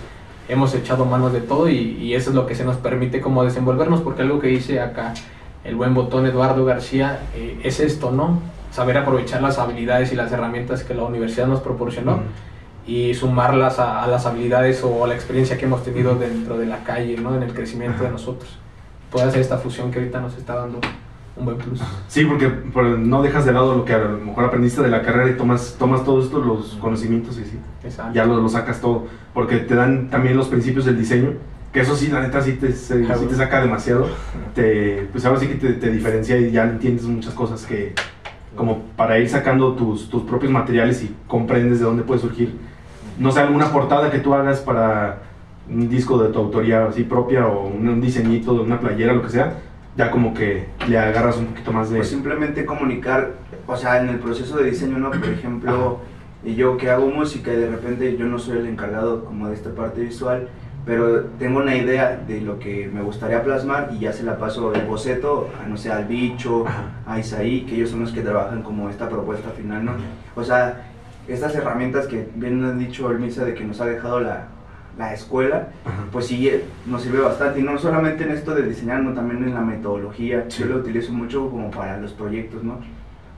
hemos 0.48 0.72
echado 0.76 1.04
manos 1.06 1.32
de 1.32 1.40
todo 1.40 1.68
y, 1.68 1.74
y 1.74 2.14
eso 2.14 2.30
es 2.30 2.36
lo 2.36 2.46
que 2.46 2.54
se 2.54 2.64
nos 2.64 2.76
permite 2.76 3.20
como 3.20 3.42
desenvolvernos, 3.42 4.00
porque 4.00 4.22
algo 4.22 4.38
que 4.38 4.46
dice 4.46 4.80
acá 4.80 5.12
el 5.64 5.74
buen 5.74 5.92
botón 5.92 6.24
Eduardo 6.24 6.64
García 6.64 7.18
eh, 7.34 7.58
es 7.64 7.80
esto, 7.80 8.12
¿no? 8.12 8.40
Saber 8.70 8.96
aprovechar 8.96 9.42
las 9.42 9.58
habilidades 9.58 10.12
y 10.12 10.14
las 10.14 10.30
herramientas 10.30 10.84
que 10.84 10.94
la 10.94 11.02
universidad 11.02 11.48
nos 11.48 11.62
proporcionó 11.62 12.20
y 12.86 13.12
sumarlas 13.14 13.80
a, 13.80 14.04
a 14.04 14.06
las 14.06 14.24
habilidades 14.24 14.84
o 14.84 15.02
a 15.02 15.08
la 15.08 15.14
experiencia 15.16 15.58
que 15.58 15.64
hemos 15.64 15.82
tenido 15.82 16.14
dentro 16.14 16.56
de 16.58 16.66
la 16.66 16.84
calle, 16.84 17.16
¿no? 17.16 17.34
En 17.34 17.42
el 17.42 17.52
crecimiento 17.52 18.04
de 18.04 18.10
nosotros. 18.10 18.56
Puede 19.10 19.26
hacer 19.26 19.40
esta 19.40 19.58
fusión 19.58 19.90
que 19.90 19.98
ahorita 20.00 20.20
nos 20.20 20.36
está 20.36 20.54
dando 20.56 20.80
un 21.36 21.44
buen 21.44 21.56
plus. 21.56 21.80
Sí, 22.08 22.24
porque 22.24 22.48
por- 22.48 22.84
no 22.84 23.22
dejas 23.22 23.44
de 23.46 23.52
lado 23.52 23.76
lo 23.76 23.84
que 23.84 23.94
a 23.94 23.98
lo 23.98 24.18
mejor 24.18 24.44
aprendiste 24.44 24.82
de 24.82 24.88
la 24.88 25.02
carrera 25.02 25.30
y 25.30 25.36
tomas, 25.36 25.76
tomas 25.78 26.04
todos 26.04 26.26
estos 26.26 26.44
los 26.44 26.76
conocimientos 26.80 27.38
y 27.38 27.44
sí, 27.44 27.58
Exacto. 27.84 28.12
ya 28.14 28.24
lo, 28.24 28.40
lo 28.40 28.48
sacas 28.48 28.80
todo. 28.80 29.06
Porque 29.32 29.58
te 29.58 29.74
dan 29.74 30.10
también 30.10 30.36
los 30.36 30.48
principios 30.48 30.84
del 30.84 30.98
diseño, 30.98 31.34
que 31.72 31.80
eso 31.80 31.94
sí, 31.96 32.08
la 32.08 32.20
neta, 32.20 32.42
sí 32.42 32.52
te, 32.54 32.72
se- 32.72 33.04
sí 33.06 33.26
te 33.26 33.34
saca 33.34 33.60
demasiado. 33.60 34.08
Te, 34.54 35.08
pues 35.12 35.24
ahora 35.24 35.38
sí 35.38 35.46
que 35.46 35.54
te, 35.54 35.72
te 35.74 35.90
diferencia 35.90 36.36
y 36.38 36.50
ya 36.50 36.64
entiendes 36.64 37.04
muchas 37.04 37.34
cosas 37.34 37.64
que, 37.64 37.94
como 38.56 38.82
para 38.96 39.18
ir 39.18 39.28
sacando 39.28 39.74
tus, 39.74 40.10
tus 40.10 40.22
propios 40.24 40.50
materiales 40.50 41.02
y 41.04 41.14
comprendes 41.28 41.78
de 41.78 41.84
dónde 41.84 42.02
puede 42.02 42.20
surgir, 42.20 42.56
no 43.18 43.30
sé, 43.30 43.40
alguna 43.40 43.70
portada 43.70 44.10
que 44.10 44.18
tú 44.18 44.34
hagas 44.34 44.60
para 44.60 45.22
un 45.70 45.88
disco 45.88 46.18
de 46.22 46.32
tu 46.32 46.38
autoría 46.38 46.86
así 46.86 47.04
propia 47.04 47.46
o 47.46 47.68
un, 47.68 48.00
diseñito 48.00 48.54
de 48.54 48.60
una 48.60 48.80
playera, 48.80 49.12
lo 49.12 49.22
que 49.22 49.30
sea, 49.30 49.54
ya 49.96 50.10
como 50.10 50.32
que 50.32 50.66
le 50.88 50.98
agarras 50.98 51.36
un 51.36 51.46
poquito 51.46 51.72
más 51.72 51.90
de... 51.90 51.96
Pues 51.98 52.08
simplemente 52.08 52.64
comunicar, 52.64 53.32
o 53.66 53.76
sea, 53.76 54.00
en 54.00 54.08
el 54.08 54.18
proceso 54.18 54.56
de 54.58 54.70
diseño, 54.70 54.98
¿no? 54.98 55.10
Por 55.10 55.28
ejemplo, 55.28 55.98
y 56.44 56.54
yo 56.54 56.76
que 56.76 56.90
hago 56.90 57.08
música 57.08 57.52
y 57.52 57.56
de 57.56 57.68
repente 57.68 58.16
yo 58.16 58.26
no 58.26 58.38
soy 58.38 58.58
el 58.58 58.66
encargado 58.66 59.24
como 59.24 59.48
de 59.48 59.54
esta 59.54 59.70
parte 59.70 60.00
visual, 60.00 60.48
pero 60.86 61.24
tengo 61.38 61.58
una 61.58 61.76
idea 61.76 62.16
de 62.26 62.40
lo 62.40 62.58
que 62.58 62.88
me 62.92 63.02
gustaría 63.02 63.42
plasmar 63.42 63.90
y 63.92 63.98
ya 63.98 64.12
se 64.12 64.22
la 64.22 64.38
paso 64.38 64.72
el 64.72 64.86
boceto, 64.86 65.50
a, 65.62 65.68
no 65.68 65.76
sé, 65.76 65.90
al 65.90 66.06
bicho, 66.06 66.64
a 67.06 67.18
Isaí, 67.18 67.62
que 67.62 67.74
ellos 67.74 67.90
son 67.90 68.00
los 68.00 68.12
que 68.12 68.22
trabajan 68.22 68.62
como 68.62 68.88
esta 68.88 69.08
propuesta 69.08 69.50
final, 69.50 69.84
¿no? 69.84 69.92
O 70.34 70.44
sea, 70.44 70.86
estas 71.26 71.54
herramientas 71.54 72.06
que 72.06 72.28
bien 72.36 72.64
han 72.64 72.78
dicho 72.78 73.10
el 73.10 73.18
Misa 73.18 73.44
de 73.44 73.52
que 73.52 73.64
nos 73.64 73.80
ha 73.82 73.86
dejado 73.86 74.20
la, 74.20 74.46
la 74.98 75.14
escuela, 75.14 75.68
Ajá. 75.84 76.04
pues 76.10 76.26
sí 76.26 76.48
eh, 76.48 76.64
nos 76.86 77.02
sirve 77.02 77.20
bastante 77.20 77.60
y 77.60 77.62
no 77.62 77.78
solamente 77.78 78.24
en 78.24 78.32
esto 78.32 78.54
de 78.54 78.62
diseñar, 78.62 79.00
no 79.02 79.12
también 79.12 79.44
en 79.44 79.54
la 79.54 79.60
metodología. 79.60 80.44
Sí. 80.48 80.64
Yo 80.64 80.68
lo 80.68 80.76
utilizo 80.78 81.12
mucho 81.12 81.48
como 81.48 81.70
para 81.70 81.98
los 81.98 82.12
proyectos, 82.12 82.64
¿no? 82.64 82.80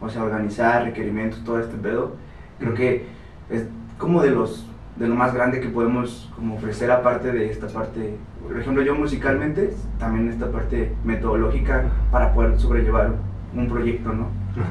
O 0.00 0.08
sea, 0.08 0.24
organizar 0.24 0.84
requerimientos, 0.84 1.44
todo 1.44 1.60
este 1.60 1.76
pedo. 1.76 2.16
Creo 2.58 2.74
que 2.74 3.06
es 3.50 3.64
como 3.98 4.22
de 4.22 4.30
los 4.30 4.66
de 4.96 5.08
lo 5.08 5.14
más 5.14 5.32
grande 5.32 5.60
que 5.60 5.68
podemos 5.68 6.30
como 6.34 6.56
ofrecer 6.56 6.90
aparte 6.90 7.32
de 7.32 7.50
esta 7.50 7.68
parte, 7.68 8.16
por 8.46 8.58
ejemplo, 8.58 8.82
yo 8.82 8.94
musicalmente, 8.94 9.74
también 9.98 10.28
esta 10.28 10.50
parte 10.50 10.92
metodológica 11.04 11.84
para 12.10 12.34
poder 12.34 12.58
sobrellevar 12.58 13.14
un 13.54 13.68
proyecto, 13.68 14.12
¿no? 14.12 14.24
Ajá. 14.52 14.70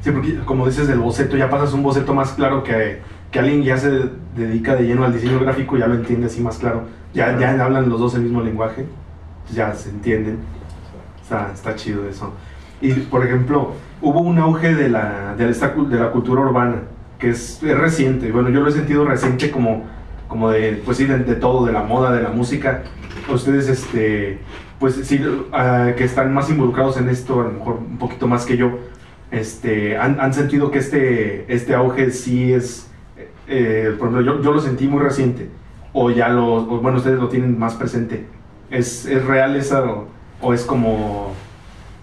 Sí, 0.00 0.12
porque 0.12 0.38
como 0.44 0.66
dices 0.66 0.86
del 0.86 1.00
boceto, 1.00 1.36
ya 1.36 1.50
pasas 1.50 1.72
un 1.72 1.82
boceto 1.82 2.14
más 2.14 2.32
claro 2.32 2.62
que, 2.62 3.00
que 3.30 3.38
alguien 3.38 3.62
ya 3.62 3.76
se 3.76 4.10
dedica 4.36 4.74
de 4.74 4.84
lleno 4.84 5.04
al 5.04 5.12
diseño 5.12 5.38
gráfico, 5.40 5.76
ya 5.76 5.86
lo 5.86 5.94
entiende 5.94 6.26
así 6.26 6.40
más 6.40 6.58
claro. 6.58 6.84
Ya, 7.14 7.38
ya 7.38 7.62
hablan 7.64 7.88
los 7.88 8.00
dos 8.00 8.14
el 8.14 8.22
mismo 8.22 8.42
lenguaje, 8.42 8.86
ya 9.52 9.74
se 9.74 9.90
entienden. 9.90 10.38
Está, 11.22 11.50
está 11.52 11.74
chido 11.74 12.08
eso. 12.08 12.32
Y 12.80 12.92
por 12.92 13.24
ejemplo, 13.26 13.72
hubo 14.00 14.20
un 14.20 14.38
auge 14.38 14.74
de 14.74 14.88
la, 14.88 15.34
de 15.36 15.46
cul- 15.50 15.88
de 15.88 15.98
la 15.98 16.10
cultura 16.10 16.42
urbana, 16.42 16.82
que 17.18 17.30
es, 17.30 17.62
es 17.62 17.78
reciente. 17.78 18.30
Bueno, 18.30 18.50
yo 18.50 18.60
lo 18.60 18.68
he 18.68 18.72
sentido 18.72 19.04
reciente 19.04 19.50
como, 19.50 19.84
como 20.28 20.50
de, 20.50 20.80
pues 20.84 20.96
sí, 20.96 21.04
de, 21.04 21.18
de 21.18 21.34
todo, 21.34 21.66
de 21.66 21.72
la 21.72 21.82
moda, 21.82 22.12
de 22.12 22.22
la 22.22 22.30
música. 22.30 22.82
Ustedes, 23.28 23.68
este, 23.68 24.38
pues 24.78 24.94
sí, 24.94 25.20
ah, 25.52 25.90
que 25.96 26.04
están 26.04 26.32
más 26.32 26.48
involucrados 26.50 26.96
en 26.98 27.08
esto, 27.08 27.40
a 27.40 27.44
lo 27.44 27.50
mejor 27.52 27.74
un 27.78 27.98
poquito 27.98 28.26
más 28.26 28.46
que 28.46 28.56
yo, 28.56 28.78
este, 29.30 29.98
han, 29.98 30.20
han 30.20 30.32
sentido 30.32 30.70
que 30.70 30.78
este, 30.78 31.52
este 31.52 31.74
auge 31.74 32.10
sí 32.10 32.52
es, 32.52 32.87
eh, 33.48 33.94
por 33.98 34.08
ejemplo, 34.08 34.34
yo, 34.34 34.42
yo 34.42 34.52
lo 34.52 34.60
sentí 34.60 34.86
muy 34.86 35.00
reciente, 35.02 35.48
o 35.92 36.10
ya 36.10 36.28
lo, 36.28 36.54
o 36.54 36.80
bueno, 36.80 36.98
ustedes 36.98 37.18
lo 37.18 37.28
tienen 37.28 37.58
más 37.58 37.74
presente. 37.74 38.26
¿Es, 38.70 39.06
es 39.06 39.24
real 39.24 39.56
esa 39.56 39.82
o, 39.84 40.06
o 40.42 40.52
es 40.52 40.64
como, 40.64 41.32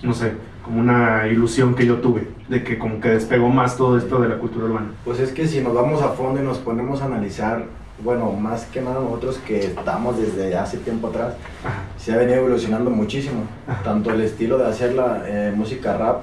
no 0.01 0.13
sé, 0.13 0.33
como 0.63 0.79
una 0.81 1.27
ilusión 1.27 1.75
que 1.75 1.85
yo 1.85 1.97
tuve, 1.97 2.27
de 2.49 2.63
que 2.63 2.79
como 2.79 2.99
que 2.99 3.09
despegó 3.09 3.49
más 3.49 3.77
todo 3.77 3.97
esto 3.97 4.19
de 4.19 4.29
la 4.29 4.37
cultura 4.39 4.65
urbana? 4.65 4.87
Pues 5.05 5.19
es 5.19 5.31
que 5.31 5.47
si 5.47 5.61
nos 5.61 5.73
vamos 5.75 6.01
a 6.01 6.09
fondo 6.09 6.41
y 6.41 6.43
nos 6.43 6.57
ponemos 6.57 7.01
a 7.01 7.05
analizar, 7.05 7.65
bueno, 8.03 8.31
más 8.31 8.65
que 8.65 8.81
nada 8.81 8.99
nosotros 8.99 9.37
que 9.45 9.59
estamos 9.59 10.17
desde 10.17 10.57
hace 10.57 10.77
tiempo 10.79 11.07
atrás, 11.07 11.35
Ajá, 11.63 11.83
se 12.05 12.13
ha 12.13 12.17
venido 12.17 12.38
evolucionando 12.38 12.91
muchísimo. 12.91 13.45
Ajá. 13.67 13.81
Tanto 13.81 14.12
el 14.12 14.21
estilo 14.21 14.59
de 14.59 14.65
hacer 14.67 14.93
la 14.93 15.24
eh, 15.25 15.51
música 15.55 15.97
rap, 15.97 16.21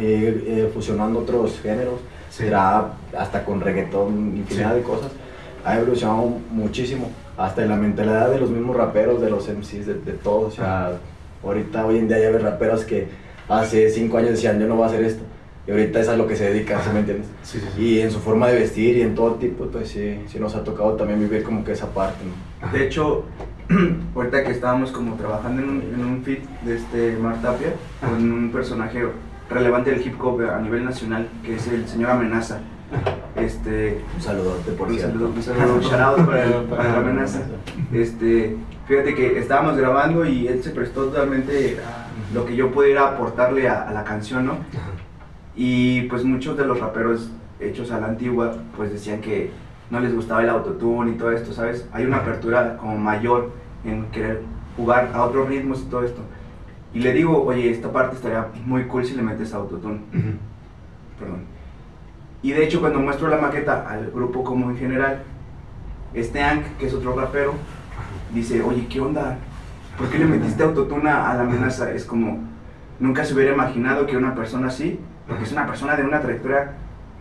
eh, 0.00 0.44
eh, 0.46 0.70
fusionando 0.72 1.18
otros 1.18 1.58
géneros, 1.60 1.94
Sí. 2.30 2.48
rap, 2.48 2.92
hasta 3.18 3.44
con 3.44 3.60
reggaetón, 3.60 4.36
infinidad 4.36 4.70
Sí. 4.70 4.76
de 4.76 4.82
cosas, 4.82 5.10
ha 5.64 5.76
evolucionado 5.78 6.30
muchísimo. 6.52 7.10
Hasta 7.36 7.64
en 7.64 7.70
la 7.70 7.76
mentalidad 7.76 8.30
de 8.30 8.38
los 8.38 8.50
mismos 8.50 8.76
raperos, 8.76 9.20
de 9.20 9.28
los 9.30 9.48
MCs, 9.48 9.86
de, 9.86 9.94
de 9.94 10.12
todos. 10.12 10.52
O 10.52 10.56
sea, 10.56 10.92
Ahorita, 11.44 11.86
hoy 11.86 11.98
en 11.98 12.08
día, 12.08 12.18
ya 12.18 12.30
ves 12.30 12.42
raperos 12.42 12.84
que 12.84 13.06
hace 13.48 13.88
cinco 13.90 14.16
años 14.18 14.30
decían, 14.30 14.58
yo 14.60 14.66
no 14.66 14.74
voy 14.76 14.84
a 14.84 14.86
hacer 14.86 15.02
esto. 15.04 15.22
Y 15.66 15.70
ahorita 15.70 16.00
es 16.00 16.08
a 16.08 16.16
lo 16.16 16.26
que 16.26 16.34
se 16.36 16.50
dedica, 16.50 16.80
¿sí 16.82 16.90
me 16.92 17.00
entiendes? 17.00 17.26
Sí, 17.42 17.58
sí, 17.60 17.66
sí. 17.76 17.82
Y 17.82 18.00
en 18.00 18.10
su 18.10 18.18
forma 18.20 18.48
de 18.48 18.58
vestir 18.60 18.96
y 18.96 19.02
en 19.02 19.14
todo 19.14 19.34
tipo, 19.34 19.64
pues 19.66 19.88
sí, 19.88 20.18
sí 20.28 20.38
nos 20.40 20.54
ha 20.56 20.62
tocado 20.64 20.92
también 20.94 21.20
vivir 21.20 21.42
como 21.44 21.62
que 21.64 21.72
esa 21.72 21.86
parte, 21.88 22.18
¿no? 22.24 22.72
De 22.72 22.86
hecho, 22.86 23.24
ahorita 24.14 24.44
que 24.44 24.50
estábamos 24.52 24.92
como 24.92 25.14
trabajando 25.16 25.62
en 25.62 25.68
un, 25.68 25.82
en 25.94 26.04
un 26.04 26.22
feed 26.22 26.38
de 26.64 26.76
este 26.76 27.16
Mar 27.20 27.40
Tapia, 27.42 27.72
con 28.00 28.30
un 28.30 28.50
personaje 28.50 29.04
relevante 29.50 29.90
del 29.90 30.06
hip 30.06 30.14
hop 30.22 30.40
a 30.48 30.60
nivel 30.60 30.84
nacional, 30.84 31.28
que 31.44 31.56
es 31.56 31.66
el 31.68 31.86
señor 31.88 32.10
Amenaza. 32.10 32.60
Este, 33.34 34.00
Un 34.14 34.20
saludote, 34.22 34.70
por 34.72 34.88
un 34.88 34.98
saludo, 34.98 35.28
un 35.34 35.42
saludo, 35.42 35.80
shout 35.82 36.00
out 36.00 36.26
para, 36.26 36.44
el- 36.44 36.52
para 36.64 36.84
la 36.92 36.98
amenaza. 36.98 37.40
Este, 37.92 38.56
fíjate 38.86 39.14
que 39.14 39.38
estábamos 39.38 39.76
grabando 39.76 40.24
y 40.24 40.46
él 40.48 40.62
se 40.62 40.70
prestó 40.70 41.06
totalmente 41.06 41.78
a 41.84 42.06
lo 42.34 42.46
que 42.46 42.54
yo 42.56 42.70
pudiera 42.70 43.08
aportarle 43.08 43.68
a, 43.68 43.82
a 43.88 43.92
la 43.92 44.04
canción, 44.04 44.46
¿no? 44.46 44.58
Y 45.56 46.02
pues 46.02 46.24
muchos 46.24 46.56
de 46.56 46.64
los 46.64 46.78
raperos 46.80 47.30
hechos 47.60 47.90
a 47.90 47.98
la 48.00 48.06
antigua, 48.06 48.54
pues 48.76 48.92
decían 48.92 49.20
que 49.20 49.50
no 49.90 50.00
les 50.00 50.14
gustaba 50.14 50.42
el 50.42 50.48
autotune 50.48 51.12
y 51.12 51.14
todo 51.14 51.32
esto, 51.32 51.52
¿sabes? 51.52 51.88
Hay 51.92 52.04
una 52.04 52.18
apertura 52.18 52.76
como 52.76 52.96
mayor 52.98 53.52
en 53.84 54.06
querer 54.06 54.42
jugar 54.76 55.10
a 55.14 55.22
otros 55.22 55.48
ritmos 55.48 55.82
y 55.82 55.84
todo 55.84 56.04
esto. 56.04 56.20
Y 56.92 57.00
le 57.00 57.12
digo, 57.12 57.44
oye, 57.44 57.70
esta 57.70 57.92
parte 57.92 58.16
estaría 58.16 58.48
muy 58.64 58.84
cool 58.84 59.04
si 59.04 59.14
le 59.14 59.22
metes 59.22 59.54
autotune. 59.54 60.00
Perdón. 61.18 61.44
Y 62.42 62.52
de 62.52 62.64
hecho 62.64 62.80
cuando 62.80 63.00
muestro 63.00 63.28
la 63.28 63.38
maqueta 63.38 63.88
al 63.88 64.10
grupo 64.10 64.44
como 64.44 64.70
en 64.70 64.76
general, 64.76 65.22
este 66.14 66.42
Ank, 66.42 66.64
que 66.78 66.86
es 66.86 66.94
otro 66.94 67.14
rapero, 67.14 67.54
dice, 68.32 68.62
oye, 68.62 68.86
¿qué 68.88 69.00
onda? 69.00 69.38
¿Por 69.98 70.08
qué 70.08 70.18
le 70.18 70.26
metiste 70.26 70.62
autotune 70.62 71.10
a 71.10 71.34
la 71.34 71.42
amenaza? 71.42 71.90
Es 71.92 72.04
como, 72.04 72.38
nunca 73.00 73.24
se 73.24 73.34
hubiera 73.34 73.52
imaginado 73.52 74.06
que 74.06 74.16
una 74.16 74.34
persona 74.34 74.68
así, 74.68 75.00
porque 75.26 75.44
es 75.44 75.52
una 75.52 75.66
persona 75.66 75.96
de 75.96 76.04
una 76.04 76.20
trayectoria 76.20 76.72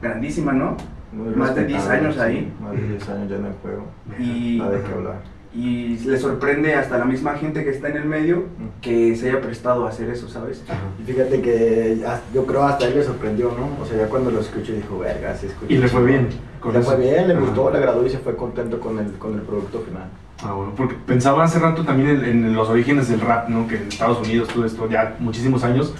grandísima, 0.01 0.51
¿no? 0.51 0.77
Más 1.15 1.55
de 1.55 1.61
respetable, 1.63 1.67
10 1.67 1.87
años 1.89 2.15
sí, 2.15 2.21
ahí. 2.21 2.53
Más 2.61 2.71
de 2.73 2.87
10 2.87 3.09
años 3.09 3.29
ya 3.29 3.35
en 3.37 3.45
el 3.45 3.53
juego. 3.61 3.85
Y, 4.19 4.57
Nada 4.59 4.71
de 4.71 4.81
qué 4.81 4.93
hablar. 4.93 5.15
y 5.53 5.97
le 5.99 6.17
sorprende 6.17 6.73
hasta 6.75 6.97
la 6.97 7.05
misma 7.05 7.33
gente 7.35 7.63
que 7.63 7.69
está 7.69 7.87
en 7.89 7.97
el 7.97 8.05
medio 8.05 8.43
que 8.81 9.15
se 9.15 9.29
haya 9.29 9.41
prestado 9.41 9.85
a 9.85 9.89
hacer 9.89 10.09
eso, 10.09 10.27
¿sabes? 10.27 10.63
Y 10.99 11.03
fíjate 11.03 11.41
que 11.41 12.03
yo 12.33 12.45
creo 12.45 12.63
hasta 12.63 12.87
él 12.87 12.95
le 12.95 13.03
sorprendió, 13.03 13.51
¿no? 13.57 13.81
O 13.81 13.85
sea, 13.85 13.97
ya 13.97 14.07
cuando 14.07 14.31
lo 14.31 14.41
escuché 14.41 14.73
dijo, 14.73 14.99
verga, 14.99 15.33
se 15.35 15.47
escucha. 15.47 15.73
Y 15.73 15.77
le 15.77 15.87
fue 15.87 16.01
chido". 16.01 16.05
bien. 16.07 16.27
Le 16.73 16.81
fue 16.81 16.97
bien, 16.97 17.27
le 17.27 17.33
Ajá. 17.35 17.41
gustó, 17.45 17.69
le 17.71 17.77
agradó 17.77 18.05
y 18.05 18.09
se 18.09 18.17
fue 18.17 18.35
contento 18.35 18.79
con 18.79 18.97
el, 18.97 19.11
con 19.19 19.35
el 19.35 19.41
producto 19.41 19.81
final. 19.81 20.09
Ah, 20.43 20.51
bueno, 20.53 20.73
porque 20.75 20.95
pensaba 21.05 21.43
hace 21.43 21.59
rato 21.59 21.85
también 21.85 22.09
en, 22.09 22.25
en 22.45 22.53
los 22.55 22.67
orígenes 22.69 23.07
del 23.07 23.21
rap, 23.21 23.47
¿no? 23.49 23.67
Que 23.67 23.77
en 23.77 23.87
Estados 23.87 24.19
Unidos 24.27 24.47
todo 24.49 24.65
esto 24.65 24.89
ya 24.89 25.15
muchísimos 25.19 25.63
años. 25.63 25.93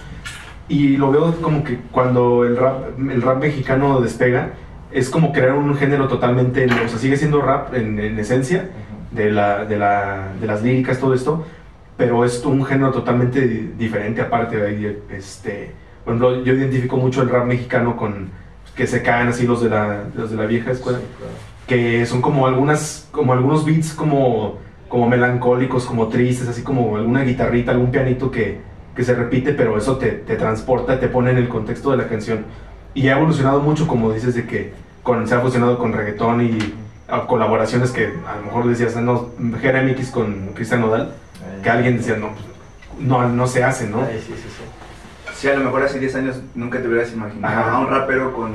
Y 0.68 0.96
lo 0.96 1.12
veo 1.12 1.32
como 1.40 1.62
que 1.62 1.78
cuando 1.92 2.44
el 2.44 2.56
rap, 2.56 2.98
el 2.98 3.22
rap 3.22 3.38
mexicano 3.40 4.00
despega, 4.00 4.50
es 4.92 5.10
como 5.10 5.32
crear 5.32 5.52
un 5.54 5.74
género 5.76 6.08
totalmente, 6.08 6.64
o 6.66 6.88
sea, 6.88 6.98
sigue 6.98 7.16
siendo 7.16 7.40
rap 7.42 7.74
en, 7.74 7.98
en 7.98 8.18
esencia, 8.18 8.70
de, 9.10 9.30
la, 9.30 9.64
de, 9.64 9.76
la, 9.78 10.28
de 10.40 10.46
las 10.46 10.62
líricas, 10.62 10.98
todo 10.98 11.14
esto, 11.14 11.46
pero 11.96 12.24
es 12.24 12.44
un 12.44 12.64
género 12.64 12.90
totalmente 12.92 13.40
di- 13.46 13.72
diferente 13.78 14.20
aparte 14.20 14.56
de 14.56 14.66
ahí. 14.66 14.98
Este, 15.10 15.72
por 16.04 16.14
ejemplo, 16.14 16.44
yo 16.44 16.52
identifico 16.52 16.96
mucho 16.96 17.22
el 17.22 17.30
rap 17.30 17.46
mexicano 17.46 17.96
con 17.96 18.30
que 18.74 18.86
se 18.86 19.02
caen 19.02 19.28
así 19.28 19.46
los 19.46 19.62
de 19.62 19.70
la, 19.70 20.04
los 20.14 20.30
de 20.30 20.36
la 20.36 20.44
vieja 20.46 20.70
escuela 20.72 20.98
Sí, 20.98 21.04
claro. 21.16 21.32
que 21.66 22.04
son 22.04 22.20
como 22.20 22.46
algunas 22.46 23.08
como 23.10 23.32
algunos 23.32 23.64
beats 23.64 23.94
como 23.94 24.58
como 24.88 25.08
melancólicos 25.08 25.86
como 25.86 26.08
tristes 26.08 26.46
así 26.46 26.62
como 26.62 26.96
alguna 26.96 27.22
guitarrita 27.24 27.70
algún 27.72 27.90
pianito 27.90 28.30
que, 28.30 28.60
que 28.94 29.02
se 29.02 29.14
repite 29.14 29.52
pero 29.54 29.78
eso 29.78 29.96
te, 29.96 30.08
te 30.10 30.36
transporta 30.36 31.00
te 31.00 31.08
pone 31.08 31.30
en 31.30 31.38
el 31.38 31.48
contexto 31.48 31.90
de 31.90 31.96
la 31.96 32.06
canción 32.06 32.44
y 32.96 33.08
ha 33.08 33.16
evolucionado 33.18 33.60
mucho 33.60 33.86
como 33.86 34.10
dices 34.10 34.34
de 34.34 34.46
que 34.46 34.72
con, 35.02 35.28
se 35.28 35.34
ha 35.34 35.40
fusionado 35.40 35.78
con 35.78 35.92
reggaetón 35.92 36.40
y 36.40 36.58
colaboraciones 37.28 37.92
que 37.92 38.06
a 38.26 38.36
lo 38.36 38.42
mejor 38.46 38.66
decías 38.66 38.96
no 38.96 39.30
Jeremy 39.60 39.92
X 39.92 40.10
con 40.10 40.48
Cristian 40.54 40.80
Nodal 40.80 41.12
Ay, 41.40 41.62
que 41.62 41.70
alguien 41.70 41.98
decía 41.98 42.16
no 42.16 42.30
pues, 42.30 42.46
no 42.98 43.28
no 43.28 43.46
se 43.46 43.62
hace 43.62 43.86
no 43.86 44.00
sí, 44.06 44.18
sí, 44.26 44.32
sí. 44.34 44.62
Sí, 45.36 45.48
a 45.48 45.54
lo 45.54 45.64
mejor 45.64 45.82
hace 45.82 45.98
10 45.98 46.14
años 46.16 46.40
nunca 46.54 46.80
te 46.80 46.88
hubieras 46.88 47.12
imaginado 47.12 47.54
Ajá. 47.54 47.72
a 47.76 47.78
un 47.80 47.88
rapero 47.88 48.32
con 48.32 48.52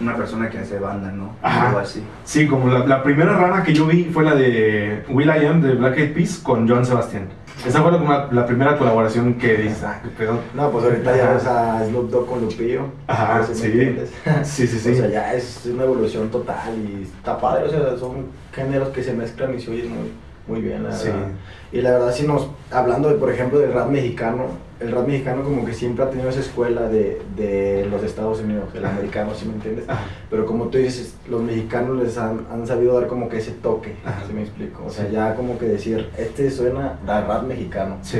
una 0.00 0.16
persona 0.16 0.50
que 0.50 0.58
hace 0.58 0.78
banda, 0.80 1.12
¿no? 1.12 1.36
Ajá. 1.40 1.68
Algo 1.68 1.78
así. 1.78 2.02
Sí, 2.24 2.46
como 2.48 2.68
la, 2.68 2.84
la 2.84 3.02
primera 3.04 3.34
rara 3.36 3.62
que 3.62 3.72
yo 3.72 3.86
vi 3.86 4.04
fue 4.12 4.24
la 4.24 4.34
de 4.34 5.04
Will 5.08 5.28
I 5.28 5.46
Am 5.46 5.62
de 5.62 5.74
Black 5.74 5.96
Eyed 5.98 6.14
Peas 6.14 6.38
con 6.42 6.68
Joan 6.68 6.84
Sebastián. 6.84 7.28
Esa 7.64 7.80
fue 7.80 7.92
la, 7.92 8.28
la 8.32 8.44
primera 8.46 8.76
colaboración 8.76 9.34
que 9.34 9.56
dices, 9.56 9.82
ah, 9.84 10.00
qué 10.02 10.08
pedo. 10.10 10.40
No, 10.54 10.70
pues 10.70 10.84
ahorita 10.84 11.16
ya 11.16 11.32
ves 11.32 11.46
a 11.46 11.84
Snoop 11.86 12.10
Dogg 12.10 12.26
con 12.28 12.40
Lupillo. 12.42 12.82
Ajá, 13.06 13.44
si 13.46 13.54
sí. 13.54 13.66
entiendes. 13.66 14.12
Sí, 14.44 14.66
sí, 14.66 14.78
sí. 14.78 14.90
O 14.90 14.94
sea, 14.96 15.08
ya 15.08 15.32
es 15.32 15.64
una 15.72 15.84
evolución 15.84 16.28
total 16.30 16.74
y 16.76 17.04
está 17.04 17.38
padre. 17.40 17.64
O 17.66 17.70
sea, 17.70 17.96
son 17.98 18.26
géneros 18.52 18.88
que 18.90 19.02
se 19.02 19.12
mezclan 19.14 19.54
y 19.54 19.60
se 19.60 19.70
oyen 19.70 19.88
muy, 19.90 20.12
muy 20.48 20.60
bien, 20.60 20.82
la 20.84 20.92
Sí. 20.92 21.06
verdad. 21.08 21.28
Y 21.72 21.80
la 21.80 21.90
verdad, 21.92 22.12
si 22.12 22.26
nos, 22.26 22.48
hablando, 22.70 23.08
de, 23.08 23.14
por 23.14 23.30
ejemplo, 23.32 23.58
del 23.58 23.72
rap 23.72 23.88
mexicano, 23.88 24.48
el 24.78 24.92
rap 24.92 25.06
mexicano 25.06 25.42
como 25.42 25.64
que 25.64 25.72
siempre 25.72 26.04
ha 26.04 26.10
tenido 26.10 26.28
esa 26.28 26.40
escuela 26.40 26.82
de, 26.88 27.22
de 27.36 27.86
los 27.90 28.02
Estados 28.02 28.40
Unidos, 28.40 28.64
el 28.74 28.84
americano, 28.84 29.32
¿sí 29.34 29.46
me 29.46 29.54
entiendes? 29.54 29.88
Ajá. 29.88 30.02
Pero 30.28 30.44
como 30.44 30.66
tú 30.66 30.78
dices, 30.78 31.14
los 31.30 31.42
mexicanos 31.42 31.96
les 32.02 32.18
han, 32.18 32.46
han 32.52 32.66
sabido 32.66 32.98
dar 32.98 33.06
como 33.08 33.28
que 33.28 33.38
ese 33.38 33.52
toque, 33.52 33.96
Ajá. 34.04 34.22
¿sí 34.26 34.32
me 34.34 34.42
explico? 34.42 34.84
O 34.86 34.90
sea, 34.90 35.06
Sí. 35.06 35.12
ya 35.12 35.34
como 35.34 35.58
que 35.58 35.66
decir, 35.66 36.10
este 36.18 36.50
suena 36.50 36.98
a 37.06 37.20
rap 37.22 37.44
mexicano, 37.44 37.96
Sí, 38.02 38.18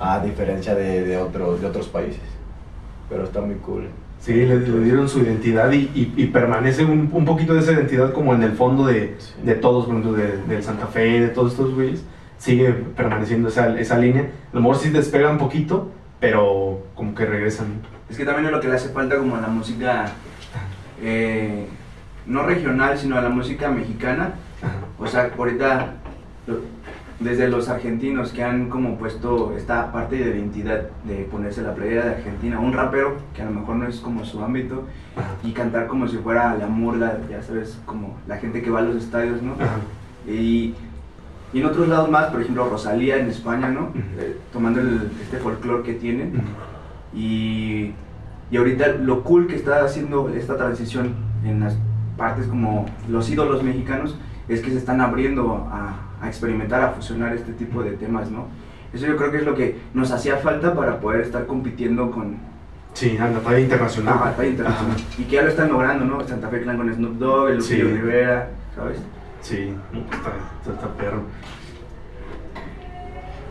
a 0.00 0.20
diferencia 0.20 0.74
de, 0.74 1.04
de, 1.04 1.18
otros, 1.18 1.60
de 1.60 1.66
otros 1.66 1.88
países. 1.88 2.22
Pero 3.10 3.24
está 3.24 3.40
muy 3.42 3.56
cool. 3.56 3.88
sí 4.20 4.32
le, 4.34 4.60
le 4.60 4.80
dieron 4.84 5.08
su 5.08 5.18
identidad 5.20 5.70
y, 5.72 5.90
y- 5.94 6.14
y 6.16 6.26
permanece 6.28 6.84
un, 6.84 7.10
un 7.12 7.24
poquito 7.24 7.52
de 7.54 7.60
esa 7.60 7.72
identidad 7.72 8.12
como 8.12 8.34
en 8.34 8.42
el 8.42 8.52
fondo 8.52 8.86
de, 8.86 9.16
de 9.44 9.54
todos, 9.54 9.84
por 9.86 9.96
ejemplo, 9.96 10.12
de, 10.14 10.36
del 10.48 10.62
Santa 10.62 10.86
Fe, 10.86 11.20
de 11.20 11.28
todos 11.28 11.52
estos 11.52 11.74
güeyes. 11.74 12.02
Sigue 12.40 12.72
permaneciendo 12.72 13.48
esa, 13.48 13.78
esa 13.78 13.98
línea. 13.98 14.22
A 14.22 14.56
lo 14.56 14.62
mejor 14.62 14.78
sí 14.78 14.88
despega 14.88 15.30
un 15.30 15.36
poquito, 15.36 15.90
pero 16.20 16.86
como 16.94 17.14
que 17.14 17.26
regresan. 17.26 17.82
Es 18.08 18.16
que 18.16 18.24
también 18.24 18.46
es 18.46 18.52
lo 18.52 18.60
que 18.60 18.68
le 18.68 18.76
hace 18.76 18.88
falta 18.88 19.18
como 19.18 19.36
a 19.36 19.42
la 19.42 19.48
música, 19.48 20.06
eh, 21.02 21.66
no 22.24 22.42
regional, 22.44 22.96
sino 22.96 23.18
a 23.18 23.20
la 23.20 23.28
música 23.28 23.70
mexicana. 23.70 24.32
O 24.98 25.06
sea, 25.06 25.30
ahorita, 25.36 25.96
desde 27.18 27.46
los 27.48 27.68
argentinos 27.68 28.32
que 28.32 28.42
han 28.42 28.70
como 28.70 28.96
puesto 28.96 29.54
esta 29.54 29.92
parte 29.92 30.16
de 30.16 30.38
identidad 30.38 30.88
de 31.04 31.24
ponerse 31.24 31.60
la 31.60 31.74
playera 31.74 32.06
de 32.06 32.14
Argentina, 32.16 32.58
un 32.58 32.72
rapero 32.72 33.18
que 33.34 33.42
a 33.42 33.44
lo 33.44 33.50
mejor 33.50 33.76
no 33.76 33.86
es 33.86 34.00
como 34.00 34.24
su 34.24 34.42
ámbito, 34.42 34.84
y 35.42 35.52
cantar 35.52 35.88
como 35.88 36.08
si 36.08 36.16
fuera 36.16 36.56
la 36.56 36.68
murga, 36.68 37.18
ya 37.30 37.42
sabes, 37.42 37.78
como 37.84 38.16
la 38.26 38.38
gente 38.38 38.62
que 38.62 38.70
va 38.70 38.78
a 38.78 38.82
los 38.82 38.96
estadios, 38.96 39.42
¿no? 39.42 39.52
Ajá. 39.52 39.76
Y, 40.26 40.74
y 41.52 41.60
en 41.60 41.66
otros 41.66 41.88
lados 41.88 42.10
más, 42.10 42.26
por 42.26 42.40
ejemplo, 42.40 42.68
Rosalía 42.68 43.16
en 43.18 43.28
España, 43.28 43.68
¿no? 43.70 43.92
Eh, 44.18 44.36
tomando 44.52 44.80
el- 44.80 45.10
este 45.22 45.38
folclore 45.38 45.82
que 45.82 45.94
tienen. 45.94 46.28
Ujú. 46.36 47.18
Y, 47.18 47.92
y 48.50 48.56
ahorita 48.56 48.88
lo 49.02 49.22
cool 49.24 49.46
que 49.46 49.56
está 49.56 49.84
haciendo 49.84 50.28
esta 50.30 50.56
transición 50.56 51.14
en 51.44 51.60
las 51.60 51.76
partes 52.16 52.46
como 52.46 52.86
los 53.08 53.28
ídolos 53.30 53.62
mexicanos 53.62 54.16
es 54.48 54.60
que 54.60 54.70
se 54.70 54.78
están 54.78 55.00
abriendo 55.00 55.68
a, 55.72 56.00
a 56.22 56.28
experimentar, 56.28 56.82
a 56.82 56.90
fusionar 56.90 57.34
este 57.34 57.52
tipo 57.52 57.82
de 57.82 57.92
temas, 57.92 58.30
¿no? 58.30 58.46
Eso 58.92 59.06
yo 59.06 59.16
creo 59.16 59.30
que 59.30 59.38
es 59.38 59.44
lo 59.44 59.54
que 59.54 59.78
nos 59.94 60.10
hacía 60.10 60.36
falta 60.38 60.74
para 60.74 60.98
poder 61.00 61.20
estar 61.20 61.46
compitiendo 61.46 62.10
con 62.10 62.36
Sí, 62.92 63.16
a 63.18 63.28
la 63.28 63.38
talla 63.38 63.60
internacional. 63.60 64.18
batalla 64.18 64.48
internacional. 64.50 64.96
Y 65.16 65.22
que 65.22 65.36
ya 65.36 65.42
lo 65.42 65.48
están 65.48 65.68
logrando, 65.68 66.04
¿no? 66.04 66.26
Santa 66.26 66.48
Fe 66.48 66.60
Clan 66.62 66.76
con 66.76 66.92
Snoop 66.92 67.18
Dogg, 67.18 67.48
el 67.50 67.58
Lupillo 67.58 67.86
Sí. 67.86 67.92
Rivera, 67.94 68.48
¿sabes? 68.74 68.98
Sí, 69.42 69.74
no, 69.92 70.00
está, 70.00 70.32
está, 70.60 70.72
está 70.74 70.88
perro. 70.96 71.22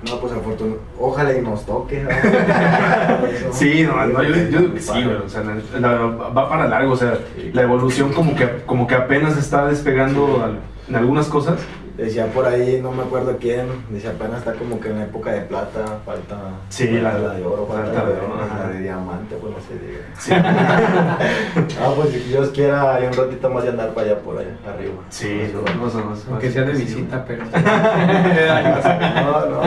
No, 0.07 0.17
pues 0.21 0.31
afortunadamente, 0.31 0.85
ojalá 0.97 1.33
y 1.37 1.41
nos 1.41 1.65
toque. 1.65 2.01
Eso. 2.03 3.49
Sí, 3.51 3.83
no, 3.83 4.05
no, 4.05 4.23
yo, 4.23 4.33
yo 4.33 4.59
digo 4.61 4.73
que 4.73 4.79
sí, 4.79 5.03
güey, 5.03 5.15
o 5.17 5.27
sea, 5.27 5.43
la- 5.43 5.79
la- 5.79 5.97
va 6.05 6.47
para 6.49 6.67
largo, 6.69 6.93
o 6.93 6.97
sea, 6.97 7.17
la 7.53 7.61
evolución 7.63 8.13
como 8.13 8.33
que, 8.35 8.61
como 8.65 8.87
que 8.87 8.95
apenas 8.95 9.35
está 9.37 9.67
despegando 9.67 10.41
al- 10.43 10.59
en 10.87 10.95
algunas 10.95 11.27
cosas. 11.27 11.59
Decía 11.99 12.27
por 12.27 12.45
ahí, 12.45 12.79
no 12.81 12.93
me 12.93 13.03
acuerdo 13.03 13.35
quién, 13.37 13.67
decía 13.89 14.11
apenas 14.11 14.37
está 14.39 14.53
como 14.53 14.79
que 14.79 14.87
en 14.89 14.99
la 14.99 15.03
época 15.03 15.33
de 15.33 15.41
plata, 15.41 15.99
falta, 16.05 16.37
Sí, 16.69 16.87
la- 16.91 17.19
de 17.19 17.45
oro, 17.45 17.67
falta, 17.67 17.91
falta 17.91 18.03
la 18.03 18.09
de 18.09 18.15
de, 18.15 18.21
oro, 18.21 18.37
la 18.57 18.67
de 18.69 18.79
diamante, 18.79 19.35
pues 19.35 19.53
no 19.53 19.59
se 19.59 19.77
diga. 19.85 20.05
Sí, 20.17 20.31
Ah, 21.81 21.91
pues 21.95 22.09
si 22.11 22.19
Dios 22.19 22.49
quiera, 22.51 22.95
hay 22.95 23.07
un 23.07 23.13
ratito 23.13 23.49
más 23.49 23.63
de 23.63 23.69
andar 23.71 23.93
para 23.93 24.11
allá, 24.11 24.19
por 24.21 24.37
allá, 24.37 24.55
arriba. 24.65 24.93
sí, 25.09 25.51
no, 25.53 25.61
no, 25.61 25.91
Aunque 26.31 26.49
sea 26.51 26.63
de 26.63 26.73
sí, 26.75 26.83
visita, 26.85 27.25
pero. 27.27 27.43
No, 27.43 29.45
no, 29.45 29.61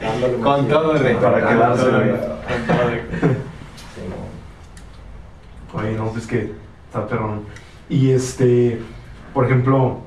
dándole 0.00 0.36
Con 0.42 0.68
todo 0.68 0.94
tiempo. 0.98 1.28
respeto. 1.30 1.30
Para. 1.30 1.76
Sí, 1.76 1.82
no. 5.74 5.78
Oye, 5.78 5.92
no, 5.92 6.06
pues 6.10 6.26
que 6.26 6.52
está 6.86 7.06
perrón. 7.06 7.42
Y 7.90 8.12
este, 8.12 8.80
por 9.34 9.44
ejemplo, 9.44 9.98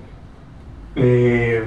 eh, 0.95 1.63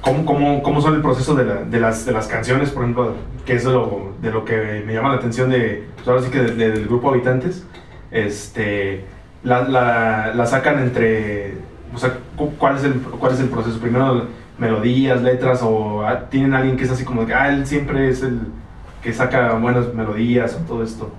¿cómo, 0.00 0.24
cómo, 0.24 0.62
cómo 0.62 0.80
son 0.80 0.94
el 0.94 1.02
proceso 1.02 1.34
de, 1.34 1.44
la- 1.44 1.62
de 1.64 1.80
las, 1.80 2.04
de 2.06 2.12
las 2.12 2.26
canciones, 2.28 2.70
por 2.70 2.82
ejemplo, 2.82 3.14
que 3.44 3.54
es 3.54 3.64
de 3.64 3.72
lo, 3.72 4.12
de 4.20 4.30
lo 4.30 4.44
que 4.44 4.82
me 4.86 4.92
llama 4.94 5.10
la 5.10 5.16
atención 5.16 5.50
de, 5.50 5.86
pues 5.96 6.08
ahora 6.08 6.22
sí 6.22 6.30
que 6.30 6.40
de- 6.40 6.70
del 6.70 6.86
grupo 6.86 7.10
Habitantes? 7.10 7.64
Este, 8.10 9.04
la, 9.42 9.62
la, 9.68 10.32
la 10.34 10.46
sacan 10.46 10.78
entre, 10.80 11.54
o 11.94 11.98
sea, 11.98 12.18
cu- 12.36 12.52
¿cuál 12.58 12.76
es, 12.76 12.84
el, 12.84 12.94
¿cuál 13.00 13.32
es 13.32 13.40
el 13.40 13.48
proceso? 13.48 13.78
Primero, 13.80 14.26
melodías, 14.58 15.22
letras, 15.22 15.60
o 15.62 16.02
ah, 16.06 16.28
tienen 16.30 16.54
alguien 16.54 16.76
que 16.76 16.84
es 16.84 16.90
así 16.90 17.04
como 17.04 17.26
que, 17.26 17.34
ah, 17.34 17.48
él 17.52 17.66
siempre 17.66 18.08
es 18.08 18.22
el 18.22 18.40
que 19.02 19.12
saca 19.12 19.54
buenas 19.54 19.92
melodías 19.94 20.54
o 20.54 20.66
todo 20.66 20.82
esto. 20.84 21.10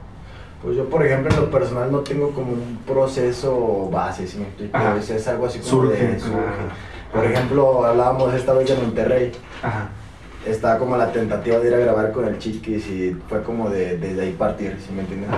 Pues 0.62 0.78
yo, 0.78 0.86
por 0.90 1.06
ejemplo, 1.06 1.30
en 1.34 1.42
lo 1.42 1.52
personal 1.52 1.92
no 1.92 2.00
tengo 2.00 2.30
como 2.32 2.54
un 2.54 2.80
proceso 2.88 3.90
base, 3.92 4.24
explico. 4.24 4.78
Ajá. 4.78 4.96
Es, 4.98 5.10
es 5.10 5.28
algo 5.28 5.46
así 5.48 5.60
como 5.60 5.70
Surge, 5.70 6.08
de 6.08 6.20
surge. 6.20 6.36
ah. 6.38 6.74
Por 7.14 7.26
ejemplo, 7.26 7.86
hablábamos 7.86 8.34
esta 8.34 8.54
vez 8.54 8.68
de 8.70 8.76
Monterrey. 8.76 9.32
Ajá. 9.62 9.90
Estaba 10.46 10.80
como 10.80 10.98
la 10.98 11.12
tentativa 11.12 11.60
de 11.60 11.68
ir 11.70 11.74
a 11.76 11.78
grabar 11.78 12.12
con 12.12 12.26
el 12.26 12.38
Chiquis 12.40 12.88
y 12.88 13.16
fue 13.30 13.44
como 13.44 13.70
de 13.70 13.98
desde 13.98 14.24
ahí 14.24 14.32
partir, 14.32 14.78
si 14.86 14.92
me 14.92 15.02
entiendes? 15.02 15.30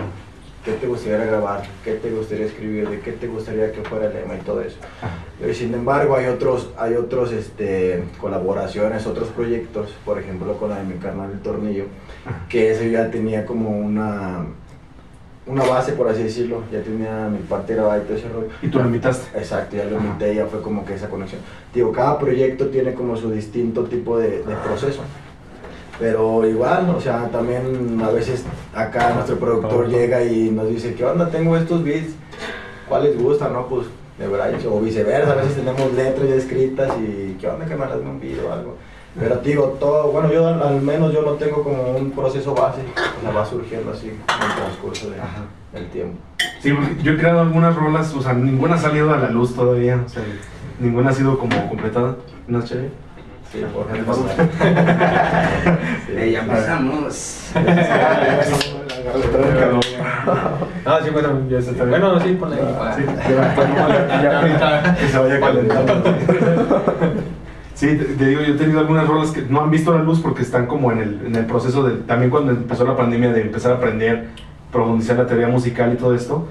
¿Qué 0.63 0.71
te 0.71 0.88
gustaría 0.88 1.25
grabar? 1.25 1.61
¿Qué 1.83 1.93
te 1.93 2.09
gustaría 2.09 2.47
escribir? 2.47 2.89
¿De 2.89 2.99
qué 3.01 3.11
te 3.11 3.27
gustaría 3.27 3.71
que 3.71 3.81
fuera 3.83 4.07
el 4.07 4.13
lema 4.13 4.33
y 4.33 4.39
todo 4.39 4.61
eso? 4.61 4.77
Ajá. 4.99 5.53
Sin 5.53 5.73
embargo 5.73 6.15
hay 6.15 6.27
otros, 6.27 6.71
hay 6.77 6.95
otros 6.95 7.31
este, 7.33 8.03
colaboraciones, 8.19 9.05
otros 9.05 9.27
proyectos, 9.29 9.93
por 10.05 10.17
ejemplo 10.17 10.57
con 10.57 10.69
la 10.69 10.77
de 10.77 10.85
mi 10.85 10.95
carnal 10.95 11.29
El 11.31 11.39
Tornillo, 11.41 11.85
que 12.49 12.71
ese 12.71 12.89
ya 12.89 13.11
tenía 13.11 13.45
como 13.45 13.69
una, 13.69 14.45
una 15.47 15.63
base, 15.63 15.91
por 15.93 16.08
así 16.10 16.23
decirlo, 16.23 16.63
ya 16.71 16.81
tenía 16.81 17.27
mi 17.27 17.39
parte 17.39 17.75
grabada 17.75 17.99
y 17.99 18.01
todo 18.01 18.17
ese 18.17 18.29
rollo. 18.29 18.47
Y 18.62 18.67
tú 18.67 18.79
lo 18.79 18.86
invitaste. 18.86 19.38
Exacto, 19.38 19.75
ya 19.75 19.86
lo 19.86 19.97
invité, 19.97 20.36
ya 20.36 20.45
fue 20.47 20.62
como 20.62 20.84
que 20.86 20.95
esa 20.95 21.10
conexión. 21.10 21.41
Digo, 21.73 21.91
cada 21.91 22.17
proyecto 22.17 22.67
tiene 22.67 22.93
como 22.93 23.15
su 23.15 23.31
distinto 23.31 23.84
tipo 23.84 24.17
de, 24.17 24.39
de 24.43 24.55
proceso. 24.65 25.01
Pero 25.99 26.45
igual, 26.45 26.89
o 26.89 26.99
sea, 26.99 27.29
también 27.29 28.01
a 28.03 28.10
veces 28.10 28.43
acá 28.73 29.13
nuestro 29.13 29.38
productor 29.38 29.88
llega 29.88 30.23
y 30.23 30.49
nos 30.49 30.67
dice, 30.67 30.93
¿qué 30.93 31.05
onda? 31.05 31.29
Tengo 31.29 31.55
estos 31.55 31.84
beats, 31.84 32.13
¿cuáles 32.89 33.17
gustan? 33.17 33.53
No, 33.53 33.67
pues 33.67 33.88
de 34.17 34.27
Bryce 34.27 34.67
o 34.67 34.79
viceversa, 34.79 35.34
a 35.34 35.36
veces 35.36 35.55
tenemos 35.55 35.93
letras 35.93 36.27
ya 36.27 36.36
escritas 36.36 36.91
y 36.99 37.34
¿qué 37.39 37.47
onda 37.47 37.65
que 37.65 37.75
me 37.75 37.86
las 37.86 37.97
un 37.97 38.19
video 38.19 38.49
o 38.49 38.51
algo? 38.51 38.75
Pero 39.17 39.38
digo, 39.38 39.78
todo, 39.80 40.12
bueno, 40.12 40.30
yo 40.32 40.45
al, 40.47 40.62
al 40.62 40.82
menos 40.82 41.13
yo 41.13 41.21
no 41.21 41.32
tengo 41.34 41.63
como 41.63 41.91
un 41.95 42.12
proceso 42.12 42.54
base, 42.54 42.82
o 43.17 43.21
sea, 43.21 43.32
va 43.32 43.45
surgiendo 43.45 43.91
así 43.91 44.08
en 44.10 44.15
el 44.15 44.56
transcurso 44.56 45.10
de- 45.10 45.17
del 45.80 45.89
tiempo. 45.89 46.17
Sí, 46.62 46.73
yo 47.01 47.13
he 47.13 47.17
creado 47.17 47.39
algunas 47.41 47.75
rolas, 47.75 48.13
o 48.13 48.21
sea, 48.21 48.34
ninguna 48.34 48.75
ha 48.75 48.78
salido 48.78 49.13
a 49.13 49.17
la 49.17 49.30
luz 49.30 49.56
todavía, 49.56 50.01
o 50.06 50.10
sea, 50.10 50.21
ninguna 50.80 51.12
ha 51.12 51.13
sido 51.13 51.38
como 51.39 51.69
completada. 51.69 52.15
¿No, 52.47 52.62
chévere? 52.62 52.89
Sí, 53.51 53.63
por 53.73 53.88
ejemplo. 53.89 54.15
Eh, 56.10 56.32
ya 56.34 56.39
empezamos. 56.41 57.41
Ah, 60.86 60.99
sí, 61.04 61.10
bueno, 61.12 61.30
ya 61.49 61.60
está 61.60 61.71
bien. 61.71 61.89
Bueno, 61.89 62.19
sí, 62.19 62.34
ponle 62.39 62.56
ahí. 62.58 62.75
para- 62.78 62.95
Sí, 62.95 63.04
ya, 63.06 63.56
ya, 64.21 64.60
ya, 64.60 64.95
que 64.99 65.08
se 65.08 65.17
vaya 65.17 65.39
calentando. 65.39 66.04
Sí, 67.75 67.88
te, 67.88 68.05
te 68.05 68.25
digo, 68.25 68.41
yo 68.41 68.53
he 68.53 68.57
tenido 68.57 68.79
algunas 68.79 69.05
rolas 69.05 69.31
que 69.31 69.41
no 69.41 69.61
han 69.61 69.69
visto 69.69 69.93
la 69.93 70.01
luz 70.01 70.21
porque 70.21 70.41
están 70.41 70.65
como 70.65 70.93
en 70.93 70.99
el, 70.99 71.21
en 71.27 71.35
el 71.35 71.45
proceso 71.45 71.83
de, 71.83 71.97
también 71.97 72.31
cuando 72.31 72.53
empezó 72.53 72.85
la 72.85 72.95
pandemia, 72.95 73.33
de 73.33 73.41
empezar 73.41 73.73
a 73.73 73.75
aprender, 73.75 74.29
profundizar 74.71 75.17
la 75.17 75.27
teoría 75.27 75.49
musical 75.49 75.91
y 75.93 75.97
todo 75.97 76.15
esto. 76.15 76.47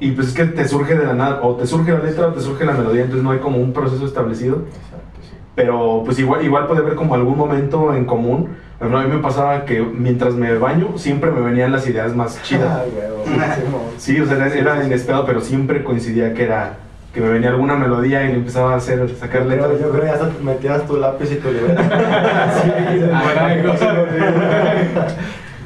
Y 0.00 0.10
pues 0.10 0.28
es 0.28 0.34
que 0.34 0.44
te 0.44 0.68
surge 0.68 0.94
de 0.94 1.06
la 1.06 1.14
nada, 1.14 1.40
o 1.42 1.56
te 1.56 1.66
surge 1.66 1.92
la 1.92 2.00
letra 2.00 2.28
o 2.28 2.32
te 2.32 2.42
surge 2.42 2.66
la 2.66 2.72
melodía, 2.72 3.02
entonces 3.02 3.24
no 3.24 3.30
hay 3.30 3.38
como 3.38 3.56
un 3.56 3.72
proceso 3.72 4.04
establecido. 4.04 4.64
Exacto, 4.66 5.20
sí. 5.22 5.34
Pero 5.54 6.02
pues 6.04 6.18
igual, 6.18 6.44
igual 6.44 6.66
puede 6.66 6.80
haber 6.80 6.94
como 6.94 7.14
algún 7.14 7.38
momento 7.38 7.94
en 7.94 8.04
común. 8.04 8.56
A 8.78 8.84
mí 8.84 9.08
me 9.08 9.20
pasaba 9.20 9.64
que 9.64 9.80
mientras 9.80 10.34
me 10.34 10.58
baño 10.58 10.98
siempre 10.98 11.30
me 11.30 11.40
venían 11.40 11.72
las 11.72 11.88
ideas 11.88 12.14
más 12.14 12.42
chidas. 12.42 12.82
Huevo, 12.94 13.24
Simón. 13.24 13.80
Sí, 13.96 14.20
o 14.20 14.26
sea, 14.26 14.36
era, 14.36 14.54
era 14.54 14.84
inesperado, 14.84 15.24
pero 15.24 15.40
siempre 15.40 15.82
coincidía 15.82 16.34
que 16.34 16.44
era 16.44 16.76
que 17.16 17.22
me 17.22 17.30
venía 17.30 17.48
alguna 17.48 17.76
melodía 17.76 18.24
y 18.24 18.28
le 18.28 18.34
empezaba 18.34 18.74
a 18.74 18.76
hacer, 18.76 19.08
sacar 19.16 19.46
letras. 19.46 19.70
Yo 19.80 19.88
creo 19.90 20.02
que 20.04 20.10
hasta 20.10 20.28
metías 20.42 20.86
tu 20.86 20.98
lápiz 20.98 21.32
y 21.32 21.36
tu 21.36 21.50
libreta. 21.50 22.52
sí, 22.62 22.70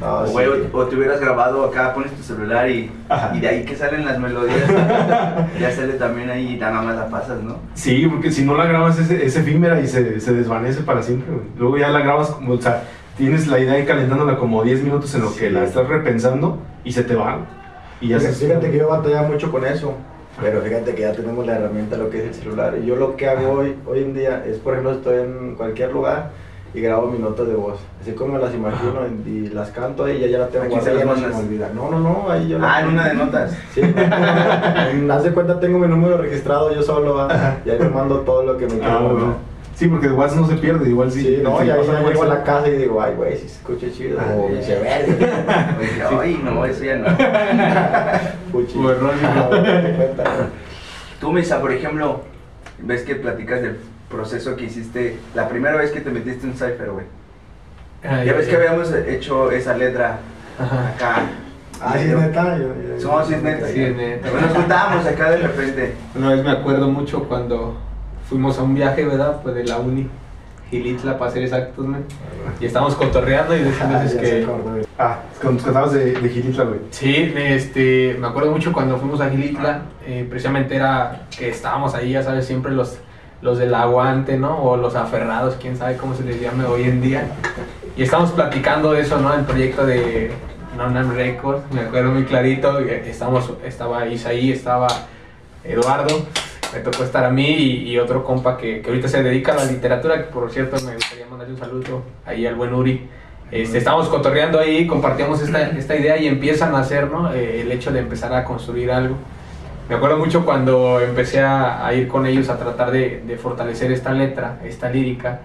No, 0.00 0.26
sí. 0.26 0.32
Güey, 0.32 0.46
o, 0.46 0.76
o 0.78 0.86
te 0.86 0.94
hubieras 0.96 1.20
grabado 1.20 1.64
acá, 1.64 1.92
pones 1.92 2.12
tu 2.12 2.22
celular 2.22 2.70
y, 2.70 2.90
y 3.34 3.40
de 3.40 3.48
ahí 3.48 3.64
que 3.64 3.74
salen 3.76 4.04
las 4.06 4.18
melodías. 4.20 4.62
ya 5.60 5.70
sale 5.72 5.94
también 5.94 6.30
ahí 6.30 6.54
y 6.54 6.56
nada 6.56 6.80
más 6.80 6.94
la 6.96 7.08
pasas, 7.08 7.42
¿no? 7.42 7.56
Sí, 7.74 8.06
porque 8.08 8.30
si 8.30 8.44
no 8.44 8.56
la 8.56 8.64
grabas 8.66 8.98
es, 9.00 9.10
es 9.10 9.36
efímera 9.36 9.80
y 9.80 9.88
se, 9.88 10.20
se 10.20 10.32
desvanece 10.32 10.82
para 10.82 11.02
siempre. 11.02 11.34
güey. 11.34 11.46
Luego 11.58 11.76
ya 11.78 11.88
la 11.88 11.98
grabas 12.00 12.28
como, 12.30 12.52
o 12.54 12.60
sea, 12.62 12.84
tienes 13.18 13.46
la 13.48 13.58
idea 13.58 13.72
ahí 13.74 13.84
calentándola 13.84 14.36
como 14.38 14.62
10 14.62 14.84
minutos 14.84 15.12
en 15.16 15.22
lo 15.22 15.34
que 15.34 15.48
Sí. 15.48 15.50
la 15.50 15.64
estás 15.64 15.86
repensando 15.88 16.58
y 16.84 16.92
se 16.92 17.02
te 17.02 17.14
va. 17.16 17.38
Y 18.00 18.08
ya 18.08 18.18
Fíjate, 18.20 18.34
se... 18.36 18.46
fíjate 18.46 18.70
que 18.70 18.78
yo 18.78 18.88
batallaba 18.88 19.28
mucho 19.28 19.50
con 19.50 19.66
eso. 19.66 19.94
Pero 20.40 20.60
fíjate 20.62 20.94
que 20.94 21.02
ya 21.02 21.12
tenemos 21.12 21.46
la 21.46 21.56
herramienta, 21.56 21.96
lo 21.96 22.08
que 22.10 22.18
es 22.18 22.24
el 22.24 22.34
celular. 22.34 22.74
Y 22.82 22.86
yo 22.86 22.96
lo 22.96 23.16
que 23.16 23.28
hago 23.28 23.52
hoy, 23.52 23.74
hoy 23.86 24.00
en 24.02 24.14
día 24.14 24.42
es, 24.46 24.56
por 24.58 24.72
ejemplo, 24.74 24.92
estoy 24.92 25.18
en 25.18 25.54
cualquier 25.56 25.92
lugar 25.92 26.30
y 26.72 26.80
grabo 26.80 27.08
mis 27.10 27.20
notas 27.20 27.46
de 27.48 27.54
voz. 27.54 27.78
Así 28.00 28.12
como 28.12 28.38
las 28.38 28.54
imagino 28.54 29.00
y 29.26 29.48
las 29.48 29.70
canto 29.70 30.04
ahí, 30.04 30.20
ya, 30.20 30.26
ya 30.28 30.38
la 30.38 30.48
tengo 30.48 30.64
Aquí 30.66 30.74
se 30.76 30.92
guardada, 30.92 30.98
ya 30.98 31.04
no 31.04 31.12
las 31.12 31.20
se 31.20 31.28
me 31.42 31.48
olvida. 31.48 31.70
No, 31.74 31.90
no, 31.90 31.98
no, 32.00 32.30
ahí 32.30 32.48
yo 32.48 32.58
la- 32.58 32.76
Ah, 32.76 32.80
en 32.80 32.88
una 32.88 33.08
de 33.08 33.14
notas. 33.14 33.56
Sí, 33.74 33.80
en- 33.84 35.08
de 35.08 35.30
cuenta 35.32 35.60
tengo 35.60 35.78
mi 35.78 35.88
número 35.88 36.16
registrado 36.18 36.74
yo 36.74 36.82
solo, 36.82 37.14
¿va? 37.14 37.58
y 37.64 37.70
ahí 37.70 37.78
me 37.78 37.88
mando 37.88 38.20
todo 38.20 38.42
lo 38.44 38.56
que 38.56 38.66
me 38.66 38.74
Ah, 38.84 38.98
bueno. 39.02 39.14
mandar. 39.18 39.49
Sí, 39.80 39.88
porque 39.88 40.08
de 40.08 40.12
WhatsApp 40.12 40.40
no 40.40 40.46
se 40.46 40.56
pierde, 40.56 40.90
igual 40.90 41.10
sí. 41.10 41.22
Sí, 41.22 41.40
no, 41.42 41.58
sí 41.58 41.64
y 41.66 41.70
ahí 41.70 41.78
pasa 41.80 41.92
ya 42.02 42.06
llego 42.06 42.22
a 42.22 42.26
la 42.26 42.44
casa 42.44 42.68
y 42.68 42.76
digo, 42.76 43.00
ay, 43.00 43.14
güey, 43.14 43.32
si 43.38 43.48
se 43.48 43.54
escucha 43.54 43.86
chido, 43.90 44.18
Ah, 44.20 44.34
o 44.36 44.50
ya. 44.50 44.58
viceversa. 44.58 45.76
Dije, 45.80 46.02
Ay, 46.20 46.40
no, 46.44 46.66
eso 46.66 46.84
ya 46.84 46.96
no. 46.96 47.06
Puchi. 48.52 48.76
Borrón 48.76 49.12
y 49.18 49.22
No, 49.22 49.48
te 49.62 49.92
cuenta. 49.94 50.24
Tú, 51.18 51.32
Misa, 51.32 51.62
por 51.62 51.72
ejemplo, 51.72 52.20
ves 52.80 53.04
que 53.04 53.14
platicas 53.14 53.62
del 53.62 53.78
proceso 54.10 54.54
que 54.54 54.64
hiciste 54.64 55.16
la 55.34 55.48
primera 55.48 55.76
vez 55.76 55.92
que 55.92 56.02
te 56.02 56.10
metiste 56.10 56.46
en 56.46 56.52
Cypher, 56.52 56.90
güey. 56.90 57.06
Ya 58.04 58.34
ves 58.34 58.44
ay, 58.46 58.50
que 58.50 58.56
ay. 58.56 58.66
habíamos 58.68 58.92
hecho 58.92 59.50
esa 59.50 59.74
letra 59.78 60.18
acá. 60.58 61.22
Ah, 61.80 61.94
sí, 61.96 62.04
es 62.10 62.16
neta. 62.18 62.58
Yo, 62.58 62.64
yo- 62.98 63.08
No, 63.08 63.24
sí 63.24 63.32
es 63.32 63.42
neta. 63.42 63.66
Sí, 63.66 63.82
es 63.82 63.96
neta. 63.96 64.30
Bueno, 64.30 64.46
nos 64.46 64.56
juntábamos 64.58 65.06
acá 65.06 65.30
de 65.30 65.38
repente. 65.38 65.94
Una 66.14 66.34
vez 66.34 66.44
me 66.44 66.50
acuerdo 66.50 66.86
mucho 66.88 67.24
cuando 67.24 67.78
fuimos 68.30 68.58
a 68.58 68.62
un 68.62 68.74
viaje, 68.74 69.04
¿verdad? 69.04 69.40
Pues 69.42 69.56
de 69.56 69.64
la 69.64 69.78
uni, 69.78 70.08
Gilitla, 70.70 71.18
para 71.18 71.32
ser 71.32 71.42
exactos. 71.42 71.84
Y 72.60 72.64
estábamos 72.64 72.94
cotorreando 72.94 73.56
y 73.56 73.60
esas 73.62 73.82
Ah, 73.82 74.20
que... 74.20 74.42
acordó. 74.44 74.78
Ah, 74.98 75.18
cuando 75.42 75.62
contabas 75.64 75.92
de, 75.92 76.12
de 76.12 76.28
Gilitla, 76.28 76.64
güey. 76.64 76.78
Sí, 76.90 77.34
este, 77.36 78.16
me 78.20 78.28
acuerdo 78.28 78.52
mucho 78.52 78.72
cuando 78.72 78.96
fuimos 78.96 79.20
a 79.20 79.28
Gilitla, 79.28 79.82
eh, 80.06 80.24
precisamente 80.30 80.76
era 80.76 81.26
que 81.36 81.48
estábamos 81.48 81.94
ahí, 81.94 82.12
ya 82.12 82.22
sabes, 82.22 82.46
siempre 82.46 82.70
los, 82.70 82.98
los 83.42 83.58
del 83.58 83.74
aguante, 83.74 84.38
¿no? 84.38 84.62
O 84.62 84.76
los 84.76 84.94
aferrados, 84.94 85.56
quién 85.60 85.76
sabe 85.76 85.96
cómo 85.96 86.14
se 86.14 86.22
les 86.22 86.40
llame 86.40 86.64
hoy 86.64 86.84
en 86.84 87.02
día. 87.02 87.26
Y 87.96 88.04
estábamos 88.04 88.30
platicando 88.30 88.92
de 88.92 89.00
eso, 89.00 89.18
¿no? 89.18 89.34
El 89.34 89.44
proyecto 89.44 89.84
de 89.84 90.30
Non 90.76 91.14
Records, 91.16 91.62
me 91.74 91.80
acuerdo 91.80 92.12
muy 92.12 92.24
clarito, 92.24 92.78
estábamos, 92.78 93.52
estaba 93.64 94.06
Isaí, 94.06 94.52
estaba 94.52 94.86
Eduardo, 95.64 96.24
me 96.72 96.80
tocó 96.80 97.04
estar 97.04 97.24
a 97.24 97.30
mí 97.30 97.48
y, 97.48 97.90
y 97.90 97.98
otro 97.98 98.24
compa 98.24 98.56
que, 98.56 98.80
que 98.80 98.88
ahorita 98.88 99.08
se 99.08 99.22
dedica 99.22 99.52
a 99.52 99.56
la 99.56 99.64
literatura, 99.64 100.16
que 100.18 100.32
por 100.32 100.50
cierto 100.50 100.76
me 100.84 100.94
gustaría 100.94 101.26
mandarle 101.26 101.54
un 101.54 101.60
saludo 101.60 102.02
ahí 102.24 102.46
al 102.46 102.54
buen 102.54 102.72
Uri. 102.74 103.08
Este, 103.50 103.78
estábamos 103.78 104.08
cotorreando 104.08 104.60
ahí, 104.60 104.86
compartíamos 104.86 105.42
esta, 105.42 105.70
esta 105.70 105.96
idea 105.96 106.16
y 106.16 106.28
empiezan 106.28 106.74
a 106.74 106.78
hacer 106.78 107.10
¿no? 107.10 107.32
Eh, 107.32 107.62
el 107.62 107.72
hecho 107.72 107.90
de 107.90 107.98
empezar 107.98 108.32
a 108.32 108.44
construir 108.44 108.92
algo. 108.92 109.16
Me 109.88 109.96
acuerdo 109.96 110.18
mucho 110.18 110.44
cuando 110.44 111.00
empecé 111.00 111.40
a, 111.40 111.84
a 111.84 111.92
ir 111.92 112.06
con 112.06 112.24
ellos 112.26 112.48
a 112.48 112.58
tratar 112.58 112.92
de, 112.92 113.22
de 113.26 113.36
fortalecer 113.36 113.90
esta 113.90 114.12
letra, 114.12 114.60
esta 114.64 114.88
lírica, 114.88 115.40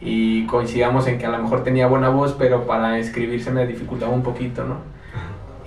y 0.00 0.46
coincidamos 0.46 1.08
en 1.08 1.18
que 1.18 1.26
a 1.26 1.30
lo 1.30 1.38
mejor 1.38 1.64
tenía 1.64 1.88
buena 1.88 2.08
voz, 2.08 2.36
pero 2.38 2.64
para 2.64 3.00
escribir 3.00 3.42
se 3.42 3.50
me 3.50 3.66
dificultaba 3.66 4.12
un 4.12 4.22
poquito, 4.22 4.62
¿no? 4.62 4.76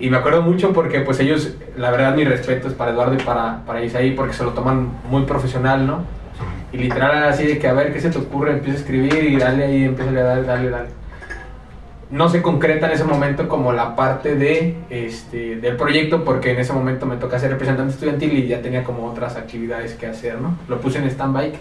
Y 0.02 0.10
me 0.10 0.16
acuerdo 0.16 0.42
mucho 0.42 0.72
porque 0.72 0.98
pues 0.98 1.20
ellos, 1.20 1.54
la 1.76 1.92
verdad 1.92 2.16
mi 2.16 2.24
respeto 2.24 2.66
es 2.66 2.74
para 2.74 2.90
Eduardo 2.90 3.14
y 3.14 3.22
para, 3.22 3.64
para 3.64 3.84
Isaí 3.84 4.10
porque 4.10 4.32
se 4.32 4.42
lo 4.42 4.50
toman 4.50 4.90
muy 5.08 5.22
profesional, 5.22 5.86
¿no? 5.86 6.00
Y 6.72 6.78
literal 6.78 7.18
era 7.18 7.28
así 7.28 7.46
de 7.46 7.56
que 7.56 7.68
a 7.68 7.72
ver 7.72 7.92
qué 7.92 8.00
se 8.00 8.10
te 8.10 8.18
ocurre, 8.18 8.50
empieza 8.50 8.78
a 8.78 8.80
escribir 8.80 9.22
y 9.22 9.36
dale 9.36 9.62
ahí, 9.62 9.84
empieza 9.84 10.10
a 10.10 10.14
darle, 10.14 10.42
dale, 10.42 10.70
dale. 10.70 10.88
No 12.10 12.28
se 12.28 12.42
concreta 12.42 12.86
en 12.86 12.94
ese 12.94 13.04
momento 13.04 13.48
como 13.48 13.72
la 13.72 13.94
parte 13.94 14.34
de, 14.34 14.74
este, 14.90 15.54
del 15.60 15.76
proyecto 15.76 16.24
porque 16.24 16.50
en 16.50 16.58
ese 16.58 16.72
momento 16.72 17.06
me 17.06 17.14
toca 17.14 17.38
ser 17.38 17.52
representante 17.52 17.92
estudiantil 17.92 18.32
y 18.32 18.48
ya 18.48 18.60
tenía 18.60 18.82
como 18.82 19.06
otras 19.08 19.36
actividades 19.36 19.94
que 19.94 20.06
hacer, 20.06 20.40
¿no? 20.40 20.58
Lo 20.66 20.80
puse 20.80 20.98
en 20.98 21.04
stand-by 21.04 21.52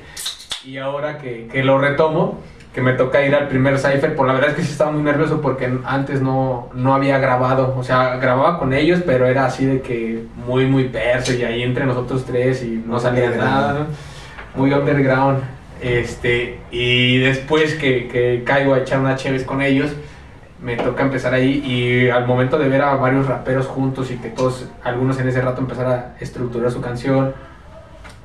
y 0.65 0.77
ahora 0.77 1.19
que, 1.19 1.47
que 1.47 1.63
lo 1.63 1.77
retomo, 1.77 2.39
que 2.73 2.81
me 2.81 2.93
toca 2.93 3.25
ir 3.25 3.35
al 3.35 3.49
primer 3.49 3.77
cipher, 3.77 4.15
por 4.15 4.27
la 4.27 4.33
verdad 4.33 4.51
es 4.51 4.55
que 4.55 4.63
sí 4.63 4.71
estaba 4.71 4.91
muy 4.91 5.03
nervioso 5.03 5.41
porque 5.41 5.69
antes 5.83 6.21
no, 6.21 6.69
no 6.73 6.93
había 6.93 7.17
grabado, 7.17 7.75
o 7.77 7.83
sea, 7.83 8.15
grababa 8.15 8.59
con 8.59 8.73
ellos, 8.73 9.01
pero 9.05 9.27
era 9.27 9.45
así 9.45 9.65
de 9.65 9.81
que 9.81 10.23
muy, 10.45 10.65
muy 10.65 10.85
perso 10.85 11.33
y 11.33 11.43
ahí 11.43 11.63
entre 11.63 11.85
nosotros 11.85 12.23
tres 12.25 12.63
y 12.63 12.81
no 12.85 12.99
salía 12.99 13.31
nada, 13.31 13.73
¿no? 13.73 13.85
muy 14.55 14.73
underground. 14.73 15.39
Este, 15.81 16.59
y 16.69 17.17
después 17.17 17.73
que, 17.73 18.07
que 18.07 18.43
caigo 18.45 18.73
a 18.73 18.79
echar 18.79 18.99
unas 18.99 19.21
cheves 19.21 19.43
con 19.43 19.61
ellos, 19.61 19.91
me 20.61 20.77
toca 20.77 21.01
empezar 21.01 21.33
ahí 21.33 21.63
y 21.65 22.09
al 22.09 22.25
momento 22.25 22.57
de 22.57 22.69
ver 22.69 22.83
a 22.83 22.95
varios 22.95 23.25
raperos 23.25 23.65
juntos 23.65 24.11
y 24.11 24.17
que 24.17 24.29
todos, 24.29 24.69
algunos 24.83 25.19
en 25.19 25.27
ese 25.27 25.41
rato 25.41 25.59
empezaron 25.59 25.91
a 25.91 26.05
estructurar 26.21 26.71
su 26.71 26.79
canción, 26.79 27.33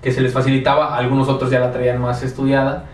que 0.02 0.12
se 0.12 0.20
les 0.20 0.32
facilitaba, 0.32 0.96
algunos 0.96 1.28
otros 1.28 1.50
ya 1.50 1.58
la 1.58 1.72
traían 1.72 2.00
más 2.00 2.22
estudiada 2.22 2.84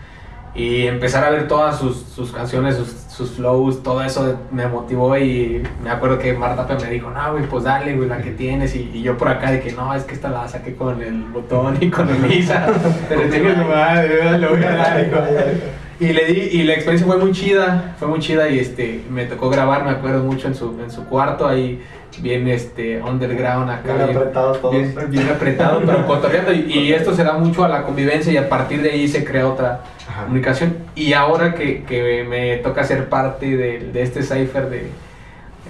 y 0.55 0.85
empezar 0.85 1.23
a 1.23 1.31
ver 1.31 1.47
todas 1.47 1.79
sus, 1.79 1.97
sus 1.97 2.31
canciones, 2.31 2.75
sus, 2.75 2.89
sus, 2.89 3.31
flows, 3.31 3.81
todo 3.81 4.03
eso 4.03 4.37
me 4.51 4.67
motivó 4.67 5.17
y 5.17 5.63
me 5.83 5.89
acuerdo 5.89 6.19
que 6.19 6.33
Marta 6.33 6.67
me 6.79 6.89
dijo, 6.91 7.09
no, 7.09 7.31
güey, 7.31 7.47
pues 7.47 7.63
dale, 7.63 7.95
güey, 7.95 8.07
la 8.07 8.21
que 8.21 8.31
tienes 8.31 8.75
y, 8.75 8.91
y, 8.93 9.01
yo 9.01 9.17
por 9.17 9.29
acá 9.29 9.51
de 9.51 9.61
que 9.61 9.71
no, 9.71 9.93
es 9.95 10.03
que 10.03 10.13
esta 10.13 10.29
la 10.29 10.47
saqué 10.47 10.75
con 10.75 11.01
el 11.01 11.23
botón 11.23 11.77
y 11.81 11.89
con 11.89 12.07
el 12.07 12.21
Lisa, 12.29 12.67
pero 13.09 13.29
tengo 13.29 13.49
su 13.49 13.67
madre, 13.67 14.37
lo 14.37 14.49
voy 14.49 14.63
a 14.63 14.75
dar. 14.75 15.83
Y 15.99 16.11
le 16.11 16.25
di, 16.25 16.39
y 16.59 16.63
la 16.63 16.73
experiencia 16.73 17.07
fue 17.07 17.17
muy 17.17 17.31
chida, 17.31 17.95
fue 17.97 18.07
muy 18.07 18.19
chida 18.19 18.49
y 18.49 18.59
este, 18.59 19.03
me 19.09 19.25
tocó 19.25 19.49
grabar, 19.49 19.85
me 19.85 19.91
acuerdo 19.91 20.23
mucho 20.23 20.47
en 20.47 20.55
su, 20.55 20.79
en 20.83 20.91
su 20.91 21.05
cuarto, 21.05 21.47
ahí 21.47 21.81
bien 22.19 22.47
este, 22.47 23.01
underground 23.01 23.69
acá. 23.69 23.93
Bien, 23.93 24.07
bien 24.07 24.17
apretados 24.17 24.61
todos. 24.61 24.75
Bien, 24.75 24.95
bien 25.09 25.29
apretado, 25.29 25.81
pero 25.85 26.05
cotorreando. 26.05 26.51
Y, 26.51 26.65
y, 26.71 26.93
esto 26.93 27.15
se 27.15 27.23
da 27.23 27.33
mucho 27.33 27.63
a 27.63 27.69
la 27.69 27.83
convivencia 27.83 28.31
y 28.31 28.37
a 28.37 28.49
partir 28.49 28.81
de 28.81 28.91
ahí 28.91 29.07
se 29.07 29.23
crea 29.23 29.47
otra 29.47 29.81
Ajá. 30.13 30.23
comunicación. 30.25 30.77
Y 30.95 31.13
ahora 31.13 31.55
que, 31.55 31.83
que, 31.83 32.23
me 32.23 32.57
toca 32.57 32.83
ser 32.83 33.09
parte 33.09 33.57
de, 33.57 33.79
de 33.91 34.01
este 34.03 34.21
cipher, 34.21 34.69
de, 34.69 34.91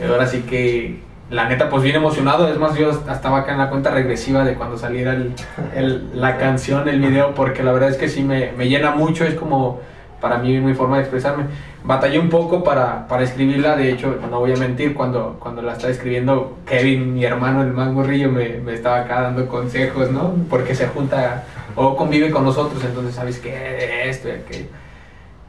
ahora 0.05 0.27
sí 0.27 0.41
que 0.41 0.99
la 1.29 1.47
neta, 1.47 1.69
pues 1.69 1.83
bien 1.83 1.95
emocionado. 1.95 2.47
Es 2.47 2.59
más, 2.59 2.77
yo 2.77 2.91
estaba 2.91 3.39
acá 3.39 3.53
en 3.53 3.59
la 3.59 3.69
cuenta 3.69 3.91
regresiva 3.91 4.43
de 4.43 4.55
cuando 4.55 4.77
saliera 4.77 5.13
el, 5.13 5.33
el, 5.75 6.09
la 6.13 6.37
canción, 6.39 6.87
el 6.89 6.99
video, 6.99 7.33
porque 7.33 7.63
la 7.63 7.71
verdad 7.71 7.89
es 7.89 7.97
que 7.97 8.09
sí 8.09 8.21
me, 8.23 8.51
me 8.51 8.67
llena 8.67 8.91
mucho. 8.91 9.25
Es 9.25 9.35
como 9.35 9.79
para 10.19 10.37
mí 10.37 10.57
mi 10.59 10.73
forma 10.73 10.97
de 10.97 11.03
expresarme. 11.03 11.45
Batallé 11.83 12.17
un 12.17 12.29
poco 12.29 12.63
para, 12.63 13.07
para 13.09 13.23
escribirla, 13.23 13.75
de 13.75 13.91
hecho, 13.91 14.17
no 14.31 14.39
voy 14.39 14.53
a 14.53 14.55
mentir, 14.55 14.93
cuando, 14.93 15.35
cuando 15.37 15.61
la 15.61 15.73
estaba 15.73 15.91
escribiendo, 15.91 16.59
Kevin, 16.65 17.13
mi 17.13 17.25
hermano, 17.25 17.61
el 17.61 17.73
mango 17.73 18.03
rillo, 18.03 18.31
me, 18.31 18.57
me 18.59 18.73
estaba 18.73 18.99
acá 18.99 19.19
dando 19.19 19.47
consejos, 19.49 20.09
¿no? 20.11 20.33
Porque 20.49 20.75
se 20.75 20.87
junta 20.87 21.43
o 21.75 21.95
convive 21.95 22.31
con 22.31 22.43
nosotros, 22.43 22.83
entonces 22.83 23.15
sabes 23.15 23.39
qué, 23.39 24.09
esto 24.09 24.29
y 24.29 24.31
aquello. 24.31 24.67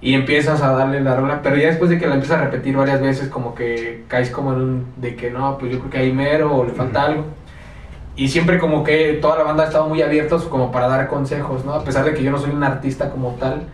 Y 0.01 0.15
empiezas 0.15 0.61
a 0.63 0.73
darle 0.73 1.01
la 1.01 1.17
rola, 1.17 1.41
pero 1.43 1.57
ya 1.57 1.69
después 1.69 1.89
de 1.91 1.99
que 1.99 2.07
la 2.07 2.15
empiezas 2.15 2.41
a 2.41 2.45
repetir 2.45 2.77
varias 2.77 3.01
veces, 3.01 3.29
como 3.29 3.55
que 3.55 4.05
caes 4.09 4.31
como 4.31 4.53
en 4.53 4.61
un, 4.61 4.87
de 4.97 5.17
que 5.17 5.31
no, 5.31 5.57
pues 5.59 5.73
yo 5.73 5.79
creo 5.79 5.91
que 5.91 5.99
hay 5.99 6.13
mero 6.13 6.55
o 6.55 6.65
le 6.65 6.73
falta 6.73 7.01
uh 7.01 7.03
-huh. 7.03 7.07
algo. 7.07 7.25
Y 8.17 8.29
siempre 8.29 8.59
como 8.59 8.85
que 8.85 9.19
toda 9.21 9.39
la 9.39 9.45
banda 9.45 9.65
ha 9.65 9.67
estado 9.67 9.89
muy 9.89 10.03
abiertos 10.03 10.45
como 10.45 10.71
para 10.71 10.89
dar 10.89 11.09
consejos, 11.09 11.65
¿no? 11.65 11.73
A 11.73 11.83
pesar 11.83 12.05
de 12.05 12.15
que 12.15 12.23
yo 12.23 12.31
no 12.31 12.39
soy 12.39 12.51
un 12.51 12.63
artista 12.63 13.11
como 13.11 13.31
tal, 13.41 13.67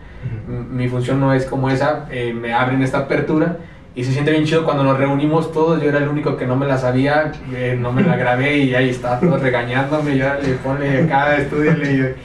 mi 0.47 0.87
función 0.87 1.19
no 1.19 1.33
es 1.33 1.45
como 1.45 1.69
esa, 1.69 2.05
eh, 2.11 2.33
me 2.33 2.53
abren 2.53 2.81
esta 2.81 2.99
apertura 2.99 3.57
y 3.95 4.03
se 4.03 4.13
siente 4.13 4.31
bien 4.31 4.45
chido 4.45 4.63
cuando 4.63 4.83
nos 4.83 4.97
reunimos 4.97 5.51
todos, 5.51 5.81
yo 5.81 5.89
era 5.89 5.99
el 5.99 6.07
único 6.07 6.37
que 6.37 6.45
no 6.45 6.55
me 6.55 6.65
la 6.65 6.77
sabía, 6.77 7.31
eh, 7.53 7.75
no 7.79 7.91
me 7.91 8.03
la 8.03 8.15
grabé 8.15 8.57
y 8.59 8.73
ahí 8.73 8.89
está 8.89 9.19
todo 9.19 9.37
regañándome, 9.37 10.17
ya 10.17 10.39
le 10.41 10.53
pone 10.55 10.99
acá, 10.99 11.35
estudiale 11.35 12.15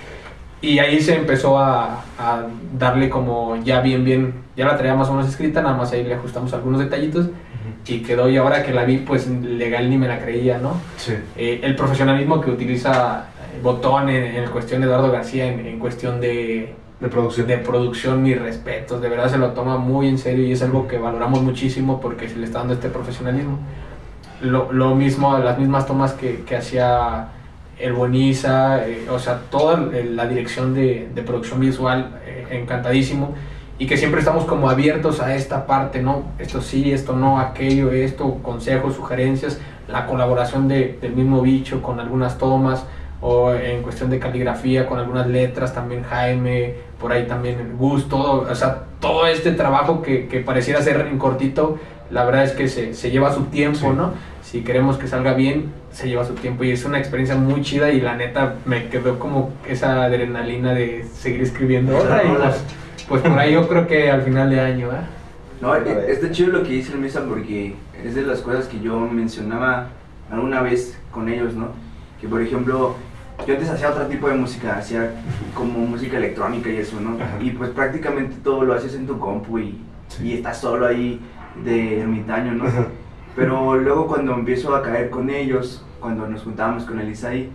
y, 0.61 0.79
ahí 0.79 1.01
se 1.01 1.17
empezó 1.17 1.59
a, 1.59 2.05
a, 2.19 2.47
darle 2.79 3.09
como 3.09 3.57
ya 3.57 3.81
bien, 3.81 4.05
bien, 4.05 4.35
ya 4.57 4.67
la 4.67 4.77
traía 4.77 4.95
más 4.95 5.09
o 5.09 5.13
menos 5.13 5.29
escrita, 5.29 5.63
nada 5.63 5.77
más 5.77 5.93
ahí 5.93 6.05
le 6.05 6.15
ajustamos 6.15 6.53
algunos 6.53 6.81
detallitos 6.81 7.29
y 7.87 8.01
quedó 8.01 8.29
y 8.29 8.37
ahora 8.37 8.63
que 8.63 8.73
la 8.73 8.85
vi 8.85 8.99
pues 8.99 9.29
legal 9.29 9.89
ni 9.89 9.97
me 9.97 10.09
la 10.09 10.19
creía, 10.19 10.59
¿no? 10.59 10.75
Sí. 10.97 11.15
Eh, 11.37 11.61
el 11.63 11.77
profesionalismo 11.77 12.41
que 12.41 12.51
utiliza 12.51 13.27
Botón 13.63 14.09
en, 14.09 14.25
en 14.37 14.51
cuestión 14.51 14.81
de 14.81 14.87
Eduardo 14.87 15.11
García, 15.11 15.47
en, 15.47 15.67
en 15.67 15.79
cuestión 15.79 16.21
de 16.21 16.75
de 17.01 17.09
producción. 17.09 17.47
De 17.47 17.59
producción, 17.59 18.23
mis 18.23 18.41
respetos. 18.41 19.01
De 19.01 19.09
verdad 19.09 19.31
se 19.31 19.39
lo 19.39 19.51
toma 19.51 19.77
muy 19.77 20.09
en 20.09 20.19
serio 20.19 20.47
y 20.47 20.53
es 20.53 20.63
algo 20.63 20.89
que 20.89 20.99
valoramos 20.99 21.43
muchísimo 21.43 22.01
porque 22.01 22.29
se 22.29 22.37
le 22.37 22.47
está 22.47 22.61
dando 22.61 22.75
este 22.75 22.89
profesionalismo. 22.89 23.59
Lo, 24.41 24.73
lo 24.73 24.95
mismo, 24.95 25.37
las 25.39 25.59
mismas 25.59 25.87
tomas 25.87 26.13
que, 26.13 26.43
que 26.45 26.57
hacía 26.57 27.29
el 27.79 27.93
Boniza, 27.93 28.87
eh, 28.87 29.07
o 29.11 29.19
sea, 29.19 29.41
toda 29.51 29.77
la 29.77 30.27
dirección 30.27 30.75
de, 30.75 31.09
de 31.15 31.23
producción 31.23 31.61
visual, 31.61 32.21
eh, 32.27 32.47
encantadísimo. 32.51 33.35
Y 33.79 33.87
que 33.87 33.99
siempre 33.99 34.21
estamos 34.21 34.45
como 34.47 34.71
abiertos 34.71 35.21
a 35.21 35.35
esta 35.35 35.67
parte, 35.67 36.01
¿no? 36.01 36.25
Esto 36.39 36.63
sí, 36.63 36.93
esto 36.93 37.15
no, 37.15 37.39
aquello, 37.39 37.93
esto, 37.93 38.39
consejos, 38.43 38.95
sugerencias, 38.95 39.61
la 39.87 40.07
colaboración 40.07 40.67
de, 40.67 40.99
del 41.01 41.13
mismo 41.13 41.43
bicho 41.43 41.83
con 41.83 42.01
algunas 42.01 42.39
tomas 42.39 42.87
o 43.21 43.53
en 43.53 43.83
cuestión 43.83 44.09
de 44.09 44.19
caligrafía 44.19 44.87
con 44.87 44.99
algunas 44.99 45.27
letras, 45.27 45.75
también 45.75 46.05
Jaime, 46.05 46.75
por 47.01 47.13
ahí 47.13 47.27
también 47.27 47.77
Gus, 47.79 48.09
todo, 48.09 48.47
o 48.51 48.55
sea, 48.55 48.85
todo 49.01 49.27
este 49.27 49.53
trabajo 49.53 50.03
que, 50.03 50.27
que 50.29 50.41
pareciera 50.41 50.83
ser 50.83 51.07
en 51.07 51.19
cortito, 51.19 51.79
la 52.11 52.25
verdad 52.25 52.45
es 52.45 52.53
que 52.53 52.69
se, 52.69 52.95
se 52.95 53.11
lleva 53.11 53.35
su 53.35 53.45
tiempo, 53.45 53.79
sí. 53.79 53.97
¿no? 53.97 54.13
Si 54.57 54.63
queremos 54.63 54.97
que 54.97 55.07
salga 55.07 55.35
bien, 55.35 55.71
se 55.93 56.09
lleva 56.09 56.25
su 56.25 56.33
tiempo 56.33 56.65
y 56.65 56.71
es 56.71 56.83
una 56.87 56.99
experiencia 56.99 57.37
muy 57.37 57.61
chida 57.61 57.91
y 57.91 58.01
la 58.01 58.17
neta 58.17 58.55
me 58.65 58.89
quedó 58.89 59.19
como 59.19 59.53
esa 59.69 60.05
adrenalina 60.05 60.73
de 60.73 61.05
seguir 61.13 61.43
escribiendo 61.43 61.95
otra 61.95 62.25
y 62.25 62.29
pues, 62.29 62.65
pues 63.07 63.21
por 63.21 63.39
ahí 63.39 63.53
yo 63.53 63.69
creo 63.69 63.87
que 63.87 64.11
al 64.11 64.23
final 64.23 64.49
de 64.49 64.61
año, 64.61 64.91
¿eh? 64.93 65.05
No, 65.61 65.75
está 65.75 66.31
chido 66.31 66.53
lo 66.53 66.63
que 66.63 66.71
dice 66.71 66.95
el 66.95 67.01
Misa 67.01 67.23
porque 67.29 67.75
es 68.03 68.15
de 68.15 68.23
las 68.23 68.41
cosas 68.41 68.65
que 68.65 68.81
yo 68.81 68.99
mencionaba 68.99 69.89
alguna 70.31 70.63
vez 70.63 70.99
con 71.11 71.29
ellos, 71.29 71.53
¿no? 71.53 71.73
Que 72.19 72.27
por 72.27 72.41
ejemplo, 72.41 72.97
yo 73.47 73.53
antes 73.53 73.69
hacía 73.69 73.91
otro 73.91 74.07
tipo 74.07 74.27
de 74.27 74.37
música, 74.37 74.79
hacía 74.79 75.11
como 75.53 75.81
música 75.81 76.17
electrónica 76.17 76.71
y 76.71 76.77
eso, 76.77 76.99
¿no? 76.99 77.23
Ajá. 77.23 77.37
Y 77.43 77.51
pues 77.51 77.69
prácticamente 77.73 78.37
todo 78.43 78.65
lo 78.65 78.73
haces 78.73 78.95
en 78.95 79.07
tu 79.07 79.19
compu 79.19 79.59
y, 79.59 79.79
sí. 80.09 80.29
y 80.29 80.33
estás 80.33 80.63
solo 80.63 80.87
ahí 80.87 81.21
de 81.63 82.01
ermitaño, 82.01 82.53
¿no? 82.53 82.65
Ajá. 82.65 82.87
Pero 83.37 83.77
luego 83.77 84.07
cuando 84.07 84.33
empiezo 84.33 84.75
a 84.75 84.83
caer 84.83 85.11
con 85.11 85.29
ellos, 85.29 85.85
cuando 86.01 86.27
nos 86.27 86.43
juntábamos 86.43 86.85
con 86.85 86.99
el 86.99 87.11
Isaí, 87.11 87.51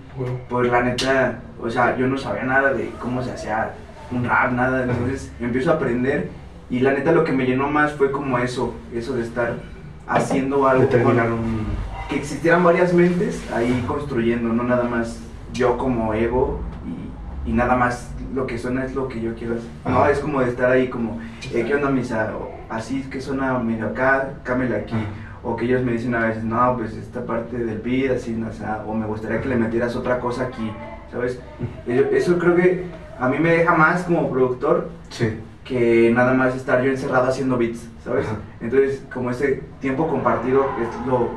pues 0.48 0.72
la 0.72 0.84
neta, 0.84 1.40
o 1.60 1.70
sea, 1.70 1.98
yo 1.98 2.08
no 2.08 2.18
sabía 2.18 2.44
nada 2.44 2.72
de 2.72 2.92
cómo 3.02 3.24
se 3.24 3.32
hacía 3.32 3.74
un 4.12 4.24
rap, 4.24 4.52
nada, 4.52 4.84
entonces 4.84 5.32
empiezo 5.40 5.72
a 5.72 5.76
aprender 5.76 6.30
y 6.70 6.80
la 6.80 6.94
neta 6.94 7.12
lo 7.12 7.24
que 7.24 7.32
me 7.32 7.46
llenó 7.46 7.68
más 7.68 7.94
fue 7.94 8.12
como 8.12 8.38
eso, 8.38 8.76
eso 8.94 9.14
de 9.14 9.24
estar 9.24 9.56
haciendo 10.08 10.68
algo. 10.68 10.84
De 10.84 10.88
terminar 10.88 11.32
un... 11.32 11.66
Que 12.08 12.18
existieran 12.18 12.64
varias 12.64 12.94
mentes 12.94 13.42
ahí 13.52 13.84
construyendo, 13.88 14.50
no 14.50 14.64
nada 14.64 14.84
más 14.84 15.20
yo 15.54 15.78
como 15.78 16.14
ego 16.14 16.60
y, 17.46 17.50
y, 17.50 17.54
nada 17.54 17.76
más 17.76 18.12
lo 18.34 18.46
que 18.46 18.58
suena 18.58 18.86
es 18.86 18.94
lo 18.94 19.08
que 19.08 19.20
yo 19.20 19.34
quiero 19.34 19.56
hacer. 19.56 19.70
No, 19.86 20.06
es 20.06 20.20
como 20.20 20.42
de 20.42 20.50
estar 20.50 20.72
ahí 20.72 20.90
como, 20.90 21.20
eh, 21.54 21.66
¿qué 21.66 21.76
onda 21.76 21.90
misa? 21.90 22.32
Así 22.70 23.02
que 23.04 23.20
suena 23.20 23.58
medio 23.60 23.88
acá, 23.88 24.34
cámela 24.44 24.78
aquí. 24.78 24.96
O 25.44 25.56
que 25.56 25.66
ellos 25.66 25.84
me 25.84 25.94
dicen 25.94 26.14
a 26.14 26.28
veces, 26.28 26.44
no, 26.44 26.78
pues 26.78 26.96
esta 26.96 27.26
parte 27.26 27.58
del 27.58 27.80
beat, 27.80 28.16
así, 28.16 28.32
no, 28.32 28.50
o, 28.50 28.54
sea, 28.54 28.84
o 28.86 28.94
me 28.94 29.08
gustaría 29.08 29.42
que 29.42 29.50
le 29.50 29.56
metieras 29.56 29.96
otra 29.96 30.20
cosa 30.20 30.44
aquí, 30.44 30.72
¿sabes? 31.12 31.40
Eso 31.88 32.38
creo 32.38 32.56
que 32.56 32.86
a 33.20 33.28
mí 33.28 33.40
me 33.40 33.52
deja 33.52 33.76
más 33.76 34.04
como 34.04 34.30
productor 34.30 34.90
sí. 35.10 35.40
que 35.64 36.12
nada 36.14 36.34
más 36.34 36.56
estar 36.56 36.84
yo 36.84 36.92
encerrado 36.92 37.28
haciendo 37.28 37.58
beats, 37.58 37.88
¿sabes? 38.04 38.28
Ajá. 38.28 38.38
Entonces, 38.60 39.04
como 39.12 39.32
ese 39.32 39.64
tiempo 39.80 40.08
compartido 40.08 40.66
es 40.80 41.08
lo, 41.08 41.30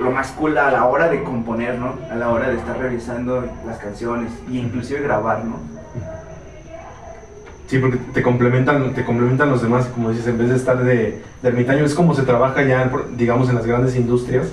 lo 0.00 0.10
más 0.10 0.30
cool 0.32 0.56
a 0.56 0.70
la 0.70 0.86
hora 0.86 1.08
de 1.08 1.22
componer, 1.22 1.78
¿no? 1.78 1.94
A 2.10 2.14
la 2.14 2.30
hora 2.30 2.48
de 2.48 2.56
estar 2.56 2.78
revisando 2.78 3.44
las 3.66 3.78
canciones 3.78 4.32
e 4.50 4.56
inclusive 4.56 5.02
grabar, 5.02 5.44
¿no? 5.44 5.81
Sí, 7.72 7.78
porque 7.78 7.96
te 8.12 8.20
complementan, 8.20 8.92
te 8.92 9.02
complementan 9.02 9.48
los 9.48 9.62
demás, 9.62 9.86
como 9.86 10.10
dices, 10.10 10.26
en 10.26 10.36
vez 10.36 10.50
de 10.50 10.56
estar 10.56 10.84
de, 10.84 11.22
de 11.40 11.48
ermitaño, 11.48 11.86
es 11.86 11.94
como 11.94 12.14
se 12.14 12.20
trabaja 12.20 12.62
ya, 12.64 12.92
digamos, 13.16 13.48
en 13.48 13.54
las 13.54 13.64
grandes 13.64 13.96
industrias, 13.96 14.48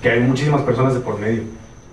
que 0.00 0.08
hay 0.08 0.20
muchísimas 0.20 0.62
personas 0.62 0.94
de 0.94 1.00
por 1.00 1.20
medio. 1.20 1.42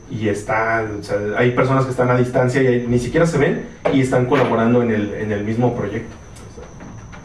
Y 0.09 0.29
está, 0.29 0.87
o 0.97 1.03
sea, 1.03 1.17
hay 1.37 1.51
personas 1.51 1.83
que 1.83 1.91
están 1.91 2.09
a 2.09 2.15
distancia 2.15 2.63
y 2.63 2.67
hay, 2.67 2.87
ni 2.87 2.99
siquiera 2.99 3.25
se 3.25 3.37
ven 3.37 3.65
y 3.91 3.99
están 3.99 4.27
colaborando 4.27 4.81
en 4.81 4.91
el, 4.91 5.13
en 5.15 5.33
el 5.33 5.43
mismo 5.43 5.75
proyecto. 5.75 6.15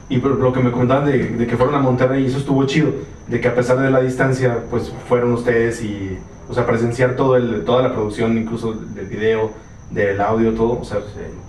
Y 0.09 0.17
lo 0.17 0.53
que 0.53 0.59
me 0.59 0.73
contaban 0.73 1.05
de, 1.05 1.17
de, 1.17 1.47
que 1.47 1.57
fueron 1.57 1.77
a 1.77 1.79
Monterrey, 1.79 2.27
eso 2.27 2.39
estuvo 2.39 2.67
chido, 2.67 2.91
de 3.29 3.41
que 3.41 3.47
a 3.47 3.55
pesar 3.55 3.79
de 3.79 3.93
la 3.93 4.01
distancia, 4.01 4.59
pues 4.69 4.93
fueron 5.09 5.33
ustedes 5.35 5.85
y, 5.85 6.19
o 6.49 6.53
sea, 6.53 6.67
presenciar 6.67 7.15
todo 7.15 7.37
el, 7.37 7.65
toda 7.65 7.83
la 7.83 7.93
producción, 7.93 8.37
incluso 8.39 8.73
del 8.73 9.07
video, 9.07 9.53
del 9.91 10.21
audio, 10.21 10.53
todo, 10.53 10.81
o 10.81 10.85
sea, 10.85 10.99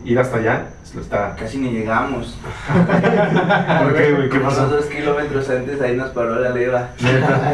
ir 0.06 0.20
hasta 0.20 0.38
allá, 0.38 0.68
está... 1.00 1.36
Casi 1.36 1.58
ni 1.58 1.72
llegamos. 1.72 2.38
¿Por 3.84 3.94
qué, 3.96 4.14
güey? 4.14 4.30
¿Qué 4.30 4.40
pasó? 4.40 4.68
dos 4.68 4.86
kilómetros 4.86 5.50
antes 5.50 5.82
ahí 5.82 5.96
nos 5.96 6.10
paró 6.12 6.40
la 6.40 6.50
leva. 6.52 6.90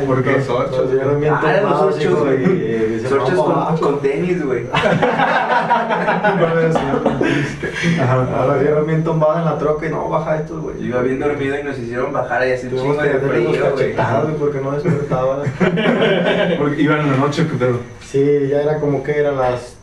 ¿Por 0.06 0.24
qué? 0.24 0.34
Los 0.34 0.50
ocho, 0.50 0.90
ah, 1.32 1.62
los 1.62 1.82
ocho, 1.82 2.18
güey. 2.18 3.02
Los 3.02 3.12
ocho 3.12 3.46
con, 3.46 3.78
con 3.78 4.02
tenis, 4.02 4.46
güey. 4.46 4.68
Ahora 8.38 8.58
vieron 8.60 8.86
bien 8.86 9.04
tumbado 9.04 9.40
en 9.40 9.46
la 9.46 9.58
troca 9.58 9.88
y 9.88 9.90
no, 9.90 10.10
baja 10.10 10.38
esto, 10.38 10.62
güey. 10.62 10.80
Yo 10.80 10.86
iba 10.88 11.02
bien 11.02 11.20
dormido 11.20 11.60
y 11.60 11.64
nos 11.64 11.80
hicieron 11.80 12.12
bajar 12.14 12.48
y 12.48 12.52
así 12.52 12.68
un 12.68 12.78
chingo 12.78 13.02
de 13.02 13.20
frío, 13.20 13.72
güey. 13.74 13.96
porque 14.40 14.60
no 14.60 14.72
despertaba. 14.72 15.44
porque 16.58 16.82
iban 16.82 17.00
en 17.02 17.12
la 17.12 17.18
noche, 17.18 17.48
pero... 17.58 17.80
Sí, 18.02 18.48
ya 18.50 18.62
era 18.62 18.80
como 18.80 19.02
que 19.02 19.20
eran 19.20 19.38
las 19.38 19.78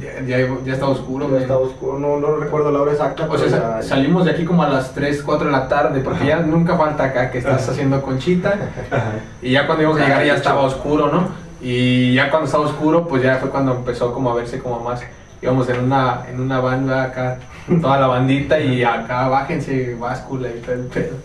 Ya, 0.00 0.20
ya, 0.26 0.46
ya 0.64 0.72
estaba 0.74 0.92
oscuro, 0.92 1.26
Ya 1.38 1.56
oscuro, 1.56 1.98
no, 1.98 2.18
no 2.20 2.36
recuerdo 2.36 2.70
la 2.70 2.82
hora 2.82 2.92
exacta. 2.92 3.26
O 3.30 3.38
sea, 3.38 3.48
ya- 3.80 3.82
salimos 3.82 4.24
de 4.26 4.32
aquí 4.32 4.44
como 4.44 4.62
a 4.62 4.68
las 4.68 4.92
3, 4.92 5.22
4 5.22 5.46
de 5.46 5.52
la 5.52 5.68
tarde, 5.68 6.00
porque 6.00 6.26
ya 6.26 6.40
nunca 6.40 6.76
falta 6.76 7.04
acá 7.04 7.30
que 7.30 7.38
estás 7.38 7.66
haciendo 7.68 8.02
conchita. 8.02 8.58
Ajá. 8.90 9.12
Y 9.40 9.52
ya 9.52 9.66
cuando 9.66 9.84
íbamos 9.84 10.00
a 10.00 10.04
llegar 10.04 10.24
ya 10.24 10.34
estaba 10.34 10.60
oscuro, 10.62 11.10
¿no? 11.10 11.28
Y 11.62 12.12
ya 12.14 12.30
cuando 12.30 12.46
estaba 12.46 12.64
oscuro, 12.66 13.08
pues 13.08 13.22
ya 13.22 13.36
fue 13.36 13.48
cuando 13.48 13.74
empezó 13.74 14.12
como 14.12 14.30
a 14.30 14.34
verse 14.34 14.58
como 14.58 14.80
más. 14.80 15.00
Íbamos 15.40 15.68
en 15.70 15.80
una, 15.84 16.26
en 16.30 16.40
una 16.40 16.60
banda 16.60 17.04
acá, 17.04 17.38
toda 17.80 17.98
la 17.98 18.06
bandita, 18.06 18.60
y 18.60 18.84
acá 18.84 19.28
bájense, 19.28 19.94
báscula 19.94 20.48
y 20.48 20.60
todo 20.60 20.74
el 20.74 20.80
pedo. 20.86 21.16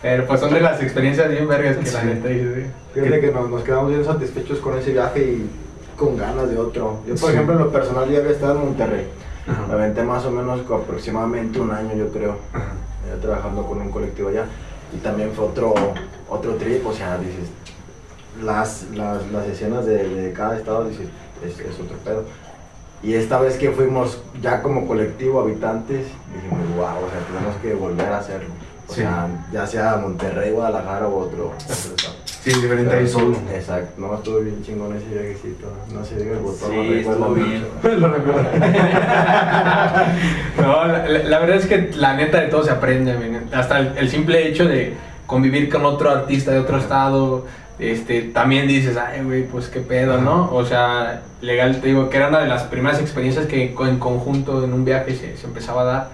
Pero 0.00 0.26
pues 0.26 0.38
son 0.38 0.54
de 0.54 0.60
las 0.60 0.80
experiencias 0.80 1.28
bien 1.28 1.48
vergas 1.48 1.76
que 1.76 1.90
la 1.90 2.04
neta 2.04 2.28
dice. 2.28 2.70
Fíjate 2.94 3.20
que 3.20 3.32
nos, 3.32 3.50
nos 3.50 3.62
quedamos 3.62 3.88
bien 3.90 4.04
satisfechos 4.04 4.58
con 4.60 4.78
ese 4.78 4.92
viaje 4.92 5.20
y 5.20 5.50
con 5.98 6.16
ganas 6.16 6.48
de 6.48 6.56
otro. 6.58 7.00
Yo, 7.06 7.14
por 7.16 7.28
Sí. 7.30 7.34
ejemplo, 7.34 7.54
en 7.54 7.60
lo 7.60 7.72
personal 7.72 8.08
ya 8.08 8.18
había 8.18 8.30
estado 8.30 8.58
en 8.58 8.64
Monterrey. 8.66 9.06
Me 9.46 9.52
Ajá. 9.52 9.72
aventé 9.72 10.02
más 10.02 10.24
o 10.24 10.30
menos 10.30 10.60
co- 10.62 10.76
aproximadamente 10.76 11.58
un 11.60 11.70
año, 11.70 11.94
yo 11.94 12.08
creo, 12.12 12.32
eh, 12.54 13.18
trabajando 13.20 13.66
con 13.66 13.80
un 13.80 13.90
colectivo 13.90 14.28
allá. 14.28 14.44
Y 14.94 14.98
también 14.98 15.32
fue 15.32 15.46
otro, 15.46 15.74
otro 16.30 16.54
trip, 16.54 16.86
o 16.86 16.92
sea, 16.92 17.18
dices, 17.18 17.50
las, 18.42 18.84
las, 18.94 19.30
las 19.32 19.46
escenas 19.46 19.84
de, 19.86 20.08
de 20.08 20.32
cada 20.32 20.56
estado, 20.56 20.84
dices, 20.88 21.08
es, 21.44 21.58
es 21.58 21.80
otro 21.80 21.96
pedo. 22.04 22.24
Y 23.02 23.14
esta 23.14 23.38
vez 23.40 23.56
que 23.56 23.70
fuimos 23.70 24.22
ya 24.40 24.62
como 24.62 24.86
colectivo, 24.86 25.40
habitantes, 25.40 26.06
dijimos, 26.34 26.76
wow, 26.76 26.84
o 27.06 27.10
sea, 27.10 27.20
tenemos 27.32 27.56
que 27.62 27.74
volver 27.74 28.08
a 28.12 28.18
hacerlo. 28.18 28.48
O 28.88 28.92
Sí. 28.92 29.00
sea, 29.02 29.28
ya 29.52 29.66
sea 29.66 29.96
Monterrey, 29.96 30.52
Guadalajara 30.52 31.08
u 31.08 31.16
otro, 31.16 31.46
otro 31.48 31.74
estado. 31.74 32.14
Sí, 32.48 32.60
diferente 32.60 32.94
ahí 32.94 33.06
solo. 33.06 33.36
Exacto, 33.52 34.00
no 34.00 34.14
estuvo 34.14 34.40
bien 34.40 34.62
chingón 34.62 34.96
ese 34.96 35.06
viajecito. 35.06 35.72
No 35.92 36.04
sé, 36.04 36.16
diga 36.16 36.32
el 36.32 36.38
botón. 36.38 36.70
Sí, 36.70 36.92
estuvo 36.94 37.34
bien. 37.34 37.66
Lo 37.82 38.08
recuerdo. 38.08 38.48
No, 40.58 40.86
la, 40.86 41.38
verdad 41.38 41.56
es 41.56 41.66
que 41.66 41.90
la 41.96 42.14
neta 42.14 42.40
de 42.40 42.48
todo 42.48 42.64
se 42.64 42.70
aprende, 42.70 43.14
hasta 43.52 43.78
el, 43.78 43.96
el 43.96 44.10
simple 44.10 44.48
hecho 44.48 44.66
de 44.66 44.94
convivir 45.26 45.68
con 45.68 45.84
otro 45.84 46.10
artista 46.10 46.50
de 46.50 46.58
otro 46.58 46.78
estado, 46.78 47.46
este, 47.78 48.22
también 48.22 48.66
dices, 48.66 48.96
ay, 48.96 49.22
güey, 49.22 49.44
pues 49.46 49.68
qué 49.68 49.80
pedo, 49.80 50.20
¿no? 50.20 50.52
O 50.52 50.64
sea, 50.64 51.22
legal, 51.40 51.80
te 51.80 51.88
digo, 51.88 52.10
que 52.10 52.16
era 52.16 52.28
una 52.28 52.40
de 52.40 52.48
las 52.48 52.64
primeras 52.64 53.00
experiencias 53.00 53.46
que 53.46 53.72
en 53.78 53.98
conjunto 53.98 54.64
en 54.64 54.72
un 54.72 54.84
viaje 54.84 55.14
se, 55.14 55.36
se 55.36 55.46
empezaba 55.46 55.82
a 55.82 55.84
dar. 55.84 56.10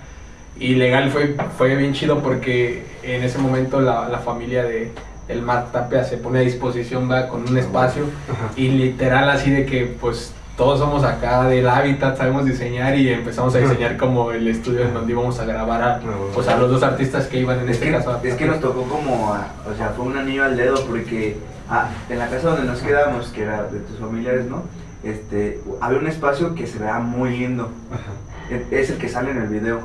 Y 0.59 0.75
legal 0.75 1.11
fue, 1.11 1.35
fue 1.57 1.75
bien 1.75 1.94
chido 1.94 2.20
porque 2.20 2.85
en 3.03 3.23
ese 3.23 3.38
momento 3.38 3.81
la, 3.81 4.09
la 4.09 4.18
familia 4.18 4.62
de 4.62 4.92
el 5.29 5.43
Mark 5.43 5.73
Tapia 5.73 6.05
se 6.05 6.17
pone 6.19 6.39
a 6.41 6.43
disposición 6.43 7.11
va 7.11 7.29
con 7.29 7.49
un 7.49 7.57
espacio 7.57 8.05
Ajá. 8.31 8.53
y 8.57 8.69
literal 8.69 9.31
así 9.31 9.51
de 9.51 9.65
que 9.67 9.87
pues 10.01 10.33
todos 10.57 10.79
somos 10.79 11.03
acá 11.03 11.45
del 11.49 11.69
hábitat, 11.69 12.17
sabemos 12.17 12.45
diseñar 12.45 12.97
y 12.97 13.09
empezamos 13.09 13.55
a 13.57 13.59
diseñar 13.59 13.97
como 13.99 14.31
el 14.31 14.47
estudio 14.47 14.83
en 14.85 14.95
donde 14.95 15.13
íbamos 15.13 15.41
a 15.41 15.45
grabar 15.45 15.83
a, 15.83 16.01
pues, 16.33 16.47
a 16.47 16.57
los 16.57 16.71
dos 16.71 16.83
artistas 16.85 17.27
que 17.27 17.39
iban 17.41 17.59
en 17.59 17.69
Es 17.69 17.77
este 17.77 17.87
que, 17.87 17.93
caso. 17.93 18.13
a- 18.13 18.21
es 18.23 18.35
que 18.35 18.47
nos 18.47 18.61
tocó 18.61 18.83
como, 18.85 19.33
a- 19.35 19.49
o 19.69 19.77
sea, 19.77 19.89
fue 19.97 20.05
un 20.07 20.17
anillo 20.17 20.45
al 20.45 20.57
dedo 20.57 20.77
porque 20.87 21.37
ah, 21.69 21.89
en 22.09 22.19
la 22.21 22.29
casa 22.29 22.51
donde 22.51 22.67
nos 22.67 22.81
quedamos, 22.81 23.29
que 23.31 23.43
era 23.43 23.65
de 23.65 23.81
tus 23.81 23.99
familiares, 23.99 24.45
¿no? 24.47 24.63
Este, 25.03 25.61
había 25.81 25.99
un 25.99 26.07
espacio 26.07 26.55
que 26.55 26.67
se 26.69 26.79
veía 26.79 26.99
muy 27.01 27.37
lindo. 27.37 27.71
Ajá. 27.91 28.57
Es 28.71 28.91
el 28.91 28.99
que 28.99 29.09
sale 29.09 29.33
en 29.33 29.39
el 29.39 29.49
video. 29.49 29.81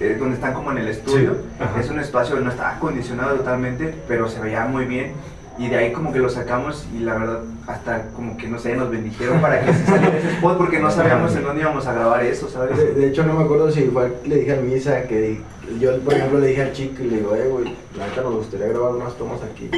Eh, 0.00 0.16
donde 0.18 0.36
están 0.36 0.54
como 0.54 0.70
en 0.70 0.78
el 0.78 0.88
estudio. 0.88 1.34
Sí. 1.34 1.80
Es 1.80 1.90
un 1.90 1.98
espacio 1.98 2.36
que 2.36 2.42
no 2.42 2.50
está 2.50 2.76
acondicionado 2.76 3.36
totalmente, 3.36 3.94
pero 4.06 4.28
se 4.28 4.40
veía 4.40 4.64
muy 4.66 4.84
bien. 4.84 5.12
Y 5.58 5.68
de 5.68 5.76
ahí 5.76 5.92
como 5.92 6.12
que 6.12 6.20
lo 6.20 6.28
sacamos 6.28 6.86
y 6.94 7.00
la 7.00 7.18
verdad 7.18 7.40
hasta 7.66 8.10
como 8.10 8.36
que 8.36 8.46
no 8.46 8.60
sé, 8.60 8.76
nos 8.76 8.90
bendijeron 8.90 9.40
para 9.40 9.60
que 9.60 9.74
se 9.74 9.86
saliera 9.86 10.16
ese 10.16 10.30
spot 10.34 10.56
porque 10.56 10.78
no 10.78 10.88
sabíamos 10.88 11.34
en 11.34 11.42
dónde 11.42 11.62
íbamos 11.62 11.84
a 11.86 11.94
grabar 11.94 12.24
eso, 12.24 12.48
¿sabes? 12.48 12.76
De, 12.76 12.94
de 12.94 13.08
hecho, 13.08 13.24
no 13.24 13.34
me 13.34 13.42
acuerdo 13.42 13.70
si 13.72 13.82
fue, 13.86 14.12
le 14.24 14.36
dije 14.36 14.52
al 14.52 14.62
Misa 14.62 15.02
que 15.02 15.40
yo, 15.80 15.98
por 16.00 16.14
ejemplo, 16.14 16.38
le 16.38 16.46
dije 16.46 16.62
al 16.62 16.72
chico 16.72 17.02
y 17.02 17.10
le 17.10 17.16
digo, 17.16 17.34
eh, 17.34 17.48
güey, 17.48 17.64
la 17.96 18.06
neta 18.06 18.22
nos 18.22 18.36
gustaría 18.36 18.68
grabar 18.68 18.94
unas 18.94 19.14
tomas 19.16 19.40
aquí. 19.42 19.68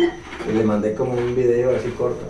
Y 0.48 0.52
le 0.52 0.64
mandé 0.64 0.94
como 0.94 1.14
un 1.14 1.35
video 1.35 1.74
así 1.74 1.88
corto. 1.90 2.26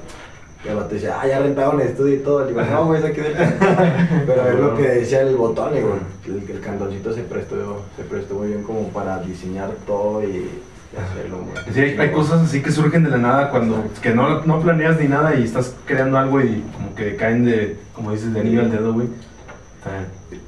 Y 0.65 0.69
el 0.69 0.77
vato 0.77 0.95
decía, 0.95 1.19
ah, 1.21 1.27
ya 1.27 1.39
rentaron 1.39 1.81
el 1.81 1.89
estudio 1.89 2.17
y 2.17 2.19
todo. 2.19 2.41
Le 2.45 2.49
digo, 2.49 2.61
no, 2.63 2.87
güey, 2.87 3.03
eso 3.03 3.13
quedó 3.13 3.29
Pero 4.27 4.49
es 4.49 4.61
lo 4.61 4.77
que 4.77 4.83
decía 4.83 5.23
el 5.23 5.37
botón, 5.37 5.75
digo, 5.75 5.97
el, 6.27 6.51
el 6.51 6.61
cantoncito 6.61 7.13
se 7.15 7.23
prestó, 7.23 7.83
se 7.97 8.05
prestó 8.05 8.35
muy 8.35 8.49
bien 8.49 8.63
como 8.63 8.89
para 8.89 9.21
diseñar 9.21 9.71
todo 9.87 10.23
y, 10.23 10.27
y 10.27 10.97
hacerlo 10.99 11.39
muy 11.39 11.73
Sí, 11.73 11.81
hay, 11.81 11.99
hay 11.99 12.11
cosas 12.13 12.43
así 12.43 12.63
que 12.63 12.71
surgen 12.71 13.05
de 13.05 13.11
la 13.11 13.17
nada 13.17 13.51
cuando 13.51 13.85
que 14.03 14.11
no, 14.11 14.45
no 14.45 14.61
planeas 14.61 15.01
ni 15.01 15.09
nada 15.09 15.35
y 15.35 15.45
estás 15.45 15.75
creando 15.87 16.19
algo 16.19 16.43
y 16.43 16.63
como 16.75 16.95
que 16.95 17.17
caen 17.17 17.47
de, 17.47 17.79
como 17.95 18.13
dices, 18.13 18.35
de 18.35 18.41
anillo 18.41 18.61
al 18.61 18.71
dedo, 18.71 18.93
güey. 18.93 19.09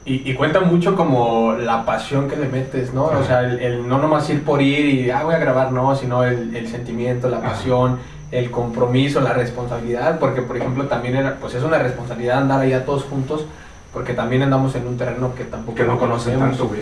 Y, 0.04 0.30
y 0.30 0.34
cuenta 0.34 0.60
mucho 0.60 0.94
como 0.94 1.52
la 1.52 1.86
pasión 1.86 2.28
que 2.28 2.36
le 2.36 2.48
metes, 2.48 2.92
¿no? 2.92 3.04
O 3.04 3.24
sea, 3.24 3.40
el, 3.40 3.60
el 3.60 3.88
no 3.88 3.96
nomás 3.96 4.28
ir 4.28 4.44
por 4.44 4.60
ir 4.60 4.84
y, 4.84 5.10
ah, 5.10 5.22
voy 5.22 5.34
a 5.34 5.38
grabar, 5.38 5.72
no, 5.72 5.96
sino 5.96 6.22
el, 6.22 6.54
el 6.54 6.68
sentimiento, 6.68 7.30
la 7.30 7.38
Ajá. 7.38 7.48
El 8.32 8.50
compromiso, 8.50 9.20
la 9.20 9.34
responsabilidad, 9.34 10.18
porque 10.18 10.42
por 10.42 10.56
ejemplo 10.56 10.86
también 10.86 11.16
era, 11.16 11.36
pues 11.36 11.54
es 11.54 11.62
una 11.62 11.78
responsabilidad 11.78 12.38
andar 12.38 12.60
allá 12.60 12.84
todos 12.84 13.04
juntos, 13.04 13.44
porque 13.92 14.14
también 14.14 14.42
andamos 14.42 14.74
en 14.74 14.86
un 14.86 14.96
terreno 14.96 15.34
que 15.34 15.44
tampoco 15.44 15.76
Que 15.76 15.84
no 15.84 15.98
conocemos. 15.98 16.48
tanto, 16.48 16.66
güey. 16.68 16.80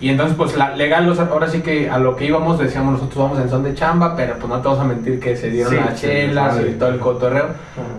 Y 0.00 0.08
entonces, 0.08 0.34
pues 0.34 0.56
la, 0.56 0.74
legal, 0.74 1.14
ahora 1.30 1.46
sí 1.46 1.60
que 1.60 1.90
a 1.90 1.98
lo 1.98 2.16
que 2.16 2.24
íbamos 2.24 2.58
decíamos 2.58 2.94
nosotros 2.94 3.22
vamos 3.22 3.38
en 3.38 3.50
son 3.50 3.62
de 3.62 3.74
chamba, 3.74 4.16
pero 4.16 4.34
pues 4.36 4.48
no 4.48 4.58
te 4.60 4.68
vamos 4.68 4.80
a 4.82 4.84
mentir 4.84 5.20
que 5.20 5.36
se 5.36 5.50
dieron 5.50 5.72
Sí, 5.74 5.78
las 5.78 6.00
sí, 6.00 6.06
chelas 6.06 6.58
y 6.66 6.72
todo 6.72 6.88
el 6.88 6.98
cotorreo. 6.98 7.48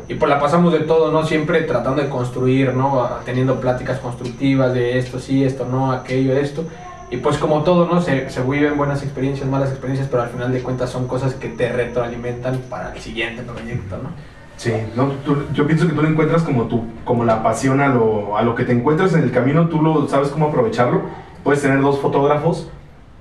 Y 0.07 0.15
pues 0.15 0.27
la 0.27 0.39
pasamos 0.39 0.73
de 0.73 0.79
todo, 0.79 1.11
¿no? 1.11 1.23
Siempre 1.23 1.61
tratando 1.61 2.01
de 2.01 2.09
construir, 2.09 2.73
¿no? 2.73 3.07
Teniendo 3.23 3.59
pláticas 3.59 3.99
constructivas 3.99 4.73
de 4.73 4.97
esto 4.97 5.19
sí, 5.19 5.43
esto 5.43 5.65
no, 5.65 5.91
aquello, 5.91 6.35
esto. 6.35 6.65
Y 7.11 7.17
pues 7.17 7.37
como 7.37 7.63
todo, 7.63 7.85
¿no? 7.85 8.01
Se, 8.01 8.29
se 8.29 8.41
viven 8.41 8.77
buenas 8.77 9.03
experiencias, 9.03 9.47
malas 9.47 9.69
experiencias, 9.69 10.07
pero 10.09 10.23
al 10.23 10.29
final 10.29 10.51
de 10.51 10.61
cuentas 10.61 10.89
son 10.89 11.07
cosas 11.07 11.35
que 11.35 11.49
te 11.49 11.71
retroalimentan 11.71 12.57
para 12.69 12.95
el 12.95 13.01
siguiente 13.01 13.43
proyecto, 13.43 13.97
¿no? 14.01 14.09
Sí, 14.55 14.71
no, 14.95 15.11
yo 15.53 15.65
pienso 15.65 15.87
que 15.87 15.93
tú 15.93 16.01
lo 16.03 16.07
encuentras 16.07 16.43
como 16.43 16.65
tú, 16.65 16.85
como 17.03 17.25
la 17.25 17.43
pasión 17.43 17.81
a 17.81 17.89
lo, 17.89 18.37
a 18.37 18.43
lo 18.43 18.55
que 18.55 18.63
te 18.63 18.71
encuentras 18.71 19.13
en 19.13 19.23
el 19.23 19.31
camino, 19.31 19.67
tú 19.67 19.81
lo 19.81 20.07
sabes 20.07 20.29
cómo 20.29 20.47
aprovecharlo. 20.47 21.01
Puedes 21.43 21.61
tener 21.61 21.81
dos 21.81 21.99
fotógrafos 21.99 22.69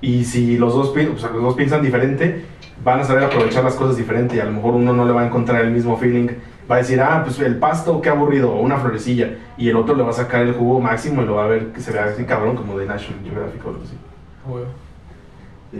y 0.01 0.23
si 0.23 0.57
los 0.57 0.73
dos, 0.73 0.95
los 0.95 1.21
dos 1.21 1.55
piensan 1.55 1.81
diferente, 1.81 2.45
van 2.83 3.01
a 3.01 3.03
saber 3.03 3.23
aprovechar 3.23 3.63
las 3.63 3.73
cosas 3.73 3.97
diferente 3.97 4.35
y 4.37 4.39
a 4.39 4.45
lo 4.45 4.51
mejor 4.51 4.75
uno 4.75 4.93
no 4.93 5.03
le 5.03 5.11
va 5.11 5.21
a 5.21 5.25
encontrar 5.25 5.65
el 5.65 5.71
mismo 5.71 5.97
feeling. 5.97 6.27
Va 6.71 6.75
a 6.75 6.79
decir, 6.79 7.01
ah, 7.01 7.21
pues 7.25 7.37
el 7.39 7.57
pasto, 7.57 7.99
qué 8.01 8.07
aburrido, 8.09 8.51
o 8.53 8.61
una 8.61 8.77
florecilla. 8.77 9.31
Y 9.57 9.67
el 9.69 9.75
otro 9.75 9.93
le 9.95 10.03
va 10.03 10.11
a 10.11 10.13
sacar 10.13 10.41
el 10.43 10.53
jugo 10.53 10.79
máximo 10.79 11.21
y 11.21 11.25
lo 11.25 11.35
va 11.35 11.43
a 11.43 11.47
ver 11.47 11.67
que 11.73 11.81
se 11.81 11.91
vea 11.91 12.05
así 12.05 12.23
cabrón 12.23 12.55
como 12.55 12.77
de 12.79 12.85
National 12.85 13.21
Geographic 13.23 13.65
o 13.65 13.69
algo 13.69 13.81
así. 13.83 13.97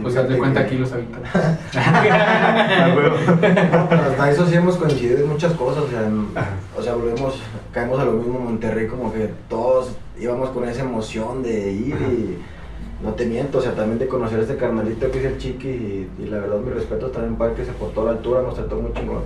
Pues 0.02 0.16
haz 0.16 0.26
de 0.28 0.38
cuenta 0.38 0.60
aquí 0.60 0.76
los 0.78 0.92
habitantes. 0.92 1.30
Ah, 1.74 2.88
hasta 4.10 4.30
eso 4.30 4.46
sí 4.46 4.54
hemos 4.54 4.76
coincidido 4.76 5.18
en 5.18 5.28
muchas 5.28 5.52
cosas, 5.54 5.84
o 5.84 5.88
sea, 5.88 6.06
en- 6.06 6.28
o 6.78 6.82
sea, 6.82 6.94
volvemos, 6.94 7.40
caemos 7.72 7.98
a 8.00 8.04
lo 8.04 8.12
mismo 8.12 8.38
en 8.38 8.44
Monterrey, 8.44 8.86
como 8.86 9.12
que 9.12 9.30
todos 9.48 9.92
íbamos 10.18 10.50
con 10.50 10.68
esa 10.68 10.82
emoción 10.82 11.42
de 11.42 11.72
ir 11.72 11.96
y 12.00 12.38
no 13.04 13.12
te 13.14 13.26
miento, 13.26 13.58
o 13.58 13.60
sea, 13.60 13.74
también 13.74 13.98
de 13.98 14.06
conocer 14.08 14.38
a 14.38 14.42
este 14.42 14.56
carnalito 14.56 15.10
que 15.10 15.18
es 15.18 15.24
el 15.24 15.38
Chiqui 15.38 15.68
y, 15.68 16.10
y 16.22 16.26
la 16.26 16.38
verdad 16.38 16.58
mi 16.58 16.70
respeto 16.70 17.08
también 17.08 17.36
para 17.36 17.54
que 17.54 17.64
se 17.64 17.72
portó 17.72 18.02
a 18.02 18.04
la 18.06 18.10
altura, 18.12 18.42
nos 18.42 18.54
trató 18.54 18.76
muy 18.76 18.92
chingón 18.92 19.22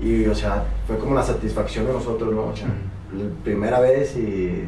y, 0.00 0.26
o 0.26 0.34
sea, 0.34 0.64
fue 0.86 0.98
como 0.98 1.14
la 1.14 1.22
satisfacción 1.22 1.86
de 1.86 1.92
nosotros, 1.92 2.32
¿no? 2.32 2.46
O 2.46 2.56
sea, 2.56 2.68
la 2.68 3.24
primera 3.42 3.80
vez 3.80 4.16
y 4.16 4.64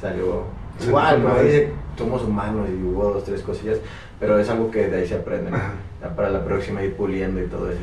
salió 0.00 0.44
Sí, 0.78 0.88
igual, 0.88 1.22
como 1.22 1.42
dice, 1.42 1.72
somos 1.98 2.22
humanos 2.22 2.68
y 2.70 2.82
hubo 2.82 3.12
dos, 3.12 3.24
tres 3.24 3.42
cosillas, 3.42 3.78
pero 4.18 4.38
es 4.38 4.48
algo 4.48 4.70
que 4.70 4.88
de 4.88 4.98
ahí 4.98 5.06
se 5.06 5.16
aprende, 5.16 5.50
¿no? 5.50 5.56
Ajá. 5.58 5.72
Ya 6.00 6.16
para 6.16 6.30
la 6.30 6.42
próxima 6.42 6.82
ir 6.82 6.94
puliendo 6.94 7.42
y 7.42 7.46
todo 7.46 7.70
eso. 7.70 7.80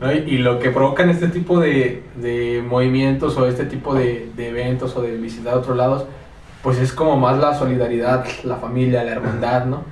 ¿no? 0.00 0.10
Y, 0.10 0.18
y 0.18 0.38
lo 0.38 0.58
que 0.58 0.70
provocan 0.70 1.10
este 1.10 1.28
tipo 1.28 1.60
de, 1.60 2.02
de 2.16 2.64
movimientos 2.66 3.36
o 3.36 3.46
este 3.46 3.66
tipo 3.66 3.94
de, 3.94 4.30
de 4.34 4.48
eventos 4.48 4.96
o 4.96 5.02
de 5.02 5.16
visitar 5.16 5.54
otros 5.54 5.76
lados, 5.76 6.06
pues 6.62 6.78
es 6.78 6.92
como 6.94 7.18
más 7.18 7.38
la 7.38 7.54
solidaridad, 7.54 8.24
la 8.44 8.56
familia, 8.56 9.04
la 9.04 9.12
hermandad, 9.12 9.66
¿no? 9.66 9.82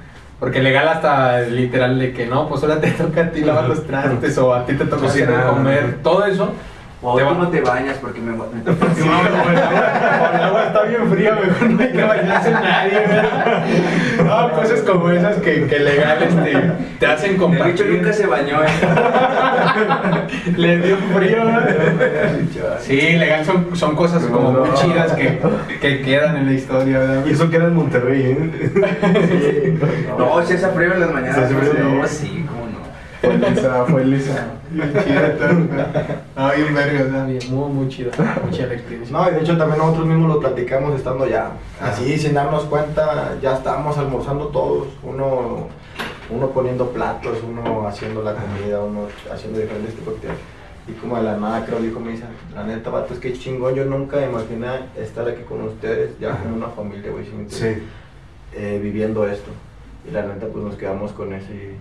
Porque 0.43 0.61
legal 0.61 0.89
hasta 0.89 1.43
literal 1.43 2.01
de 2.01 2.13
que 2.13 2.27
no, 2.27 2.49
pues 2.49 2.65
ahora 2.65 2.81
te 2.81 2.91
toca 2.91 3.21
a 3.21 3.31
ti 3.31 3.43
lavar 3.43 3.69
los 3.69 3.87
trastes 3.87 4.37
o 4.39 4.53
a 4.53 4.67
ti 4.67 4.75
te 4.75 4.87
toca 4.87 5.03
Cocinar. 5.03 5.47
comer, 5.47 5.99
todo 6.03 6.25
eso. 6.27 6.51
O 7.05 7.17
Te 7.17 7.25
tú 7.25 7.35
no 7.35 7.49
te 7.49 7.61
bañas 7.63 7.97
porque 8.01 8.21
me, 8.21 8.31
Sí, 8.35 8.39
no, 9.05 9.23
no, 9.25 9.51
el 9.51 9.59
agua- 10.43 10.65
está 10.69 10.83
bien 10.85 11.11
fría, 11.11 11.35
mejor 11.35 11.71
no 11.71 11.83
hay 11.83 11.91
que 11.93 12.03
bañarse 12.05 12.51
nadie, 12.53 12.99
¿verdad? 13.01 13.65
No, 14.25 14.53
cosas 14.53 14.81
como 14.83 15.11
esas 15.11 15.37
que, 15.39 15.67
que 15.67 15.79
legal 15.81 16.23
este, 16.23 16.73
te 17.01 17.07
hacen 17.07 17.31
El 17.31 17.33
bicho 17.35 17.43
compartir. 17.49 17.87
nunca 17.97 18.13
se 18.13 18.27
bañó. 18.27 18.63
¿eh? 18.63 18.69
Le 20.57 20.79
dio 20.79 20.97
frío, 21.13 21.45
¿verdad? 21.45 21.69
Sí, 22.81 23.01
legal, 23.17 23.45
son, 23.45 23.75
son 23.75 23.97
cosas 23.97 24.23
como 24.27 24.53
muy 24.53 24.73
chidas 24.75 25.13
que, 25.15 25.41
que 25.81 26.03
quedan 26.03 26.37
en 26.37 26.47
la 26.47 26.53
historia, 26.53 26.99
¿verdad? 27.01 27.25
Y 27.27 27.33
eso 27.33 27.51
queda 27.51 27.65
en 27.65 27.75
Monterrey, 27.75 28.23
¿eh? 28.23 28.51
Sí, 29.75 29.79
No, 30.17 30.41
si 30.47 30.55
hace 30.55 30.69
frío 30.69 30.95
en 30.95 31.01
las 31.01 31.11
mañanas. 31.13 31.35
Se 31.37 31.43
hace 31.43 31.55
frío, 31.55 31.85
no, 31.85 32.07
sí, 32.07 32.47
cómo 32.49 32.61
no. 32.61 32.62
Fue 33.23 33.39
Lisa, 33.39 33.85
fue 33.85 34.05
Lisa. 34.05 34.47
Bien 34.71 34.93
chida, 34.93 35.37
todo. 35.37 35.53
No, 35.53 36.53
bien 36.57 36.75
verga, 36.75 37.05
o 37.07 37.11
sea, 37.11 37.25
bien, 37.25 37.55
muy, 37.55 37.71
muy 37.71 37.89
chida. 37.89 38.11
La 38.19 38.75
experiencia. 38.75 39.17
No, 39.17 39.31
y 39.31 39.35
de 39.35 39.41
hecho 39.41 39.57
también 39.57 39.79
nosotros 39.79 40.07
mismos 40.07 40.35
lo 40.35 40.41
platicamos 40.41 40.97
estando 40.97 41.29
ya. 41.29 41.53
Así, 41.81 42.19
sin 42.19 42.35
darnos 42.35 42.65
cuenta, 42.65 43.37
ya 43.41 43.55
estábamos 43.55 43.97
almorzando 43.97 44.49
todos. 44.49 44.89
Uno, 45.05 45.69
uno 46.31 46.51
poniendo 46.51 46.89
platos, 46.91 47.39
uno 47.49 47.87
haciendo 47.87 48.23
la 48.23 48.35
comida, 48.35 48.81
uno 48.81 49.07
haciendo 49.33 49.61
diferentes 49.61 49.95
tipos 49.95 50.15
de 50.15 50.29
actividades. 50.29 50.63
Y 50.89 50.93
como 50.95 51.17
de 51.17 51.23
la 51.23 51.37
nada, 51.37 51.65
creo, 51.65 51.79
dijo 51.79 52.01
Misa, 52.01 52.27
la 52.57 52.65
neta, 52.65 52.91
vato, 52.91 53.15
es 53.15 53.21
que 53.21 53.33
chingón, 53.35 53.77
yo 53.77 53.85
nunca 53.85 54.21
imaginé 54.21 54.67
estar 54.99 55.29
aquí 55.29 55.43
con 55.43 55.63
ustedes, 55.63 56.19
ya 56.19 56.37
como 56.37 56.57
una 56.57 56.69
familia, 56.71 57.13
güey, 57.13 57.25
¿sí 57.25 57.31
me 57.31 57.43
entiendes? 57.43 57.79
Sí. 57.79 57.85
Eh, 58.55 58.81
viviendo 58.83 59.25
esto. 59.29 59.53
Y 60.09 60.11
la 60.11 60.23
neta, 60.23 60.47
pues 60.49 60.65
nos 60.65 60.75
quedamos 60.75 61.13
con 61.13 61.33
ese 61.33 61.77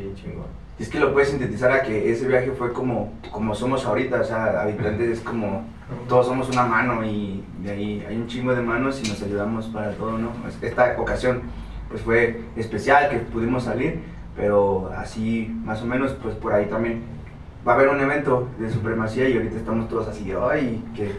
bien 0.00 0.14
chingón. 0.14 0.46
Es 0.78 0.88
que 0.88 0.98
lo 0.98 1.12
puedes 1.12 1.28
sintetizar 1.28 1.70
a 1.72 1.82
que 1.82 2.10
ese 2.10 2.26
viaje 2.26 2.52
fue 2.52 2.72
como, 2.72 3.12
como 3.30 3.54
somos 3.54 3.84
ahorita, 3.84 4.20
o 4.20 4.24
sea, 4.24 4.62
habitantes 4.62 5.18
es 5.18 5.20
como, 5.20 5.64
todos 6.08 6.26
somos 6.26 6.48
una 6.48 6.64
mano 6.64 7.04
y 7.04 7.44
de 7.62 7.70
ahí 7.70 8.06
hay 8.08 8.16
un 8.16 8.26
chingo 8.26 8.54
de 8.54 8.62
manos 8.62 8.98
y 9.04 9.08
nos 9.08 9.22
ayudamos 9.22 9.66
para 9.66 9.90
todo, 9.92 10.16
¿no? 10.16 10.30
Es- 10.48 10.62
Esta 10.62 10.96
ocasión 10.98 11.42
pues 11.90 12.00
fue 12.02 12.40
especial 12.56 13.10
que 13.10 13.16
pudimos 13.18 13.64
salir, 13.64 14.00
pero 14.34 14.90
así 14.96 15.54
más 15.64 15.82
o 15.82 15.86
menos 15.86 16.12
pues 16.22 16.34
por 16.36 16.54
ahí 16.54 16.66
también 16.66 17.02
va 17.66 17.72
a 17.72 17.74
haber 17.74 17.88
un 17.88 18.00
evento 18.00 18.48
de 18.58 18.70
supremacía 18.70 19.28
y 19.28 19.36
ahorita 19.36 19.56
estamos 19.56 19.86
todos 19.88 20.08
así, 20.08 20.32
ay, 20.50 20.82
que 20.96 21.12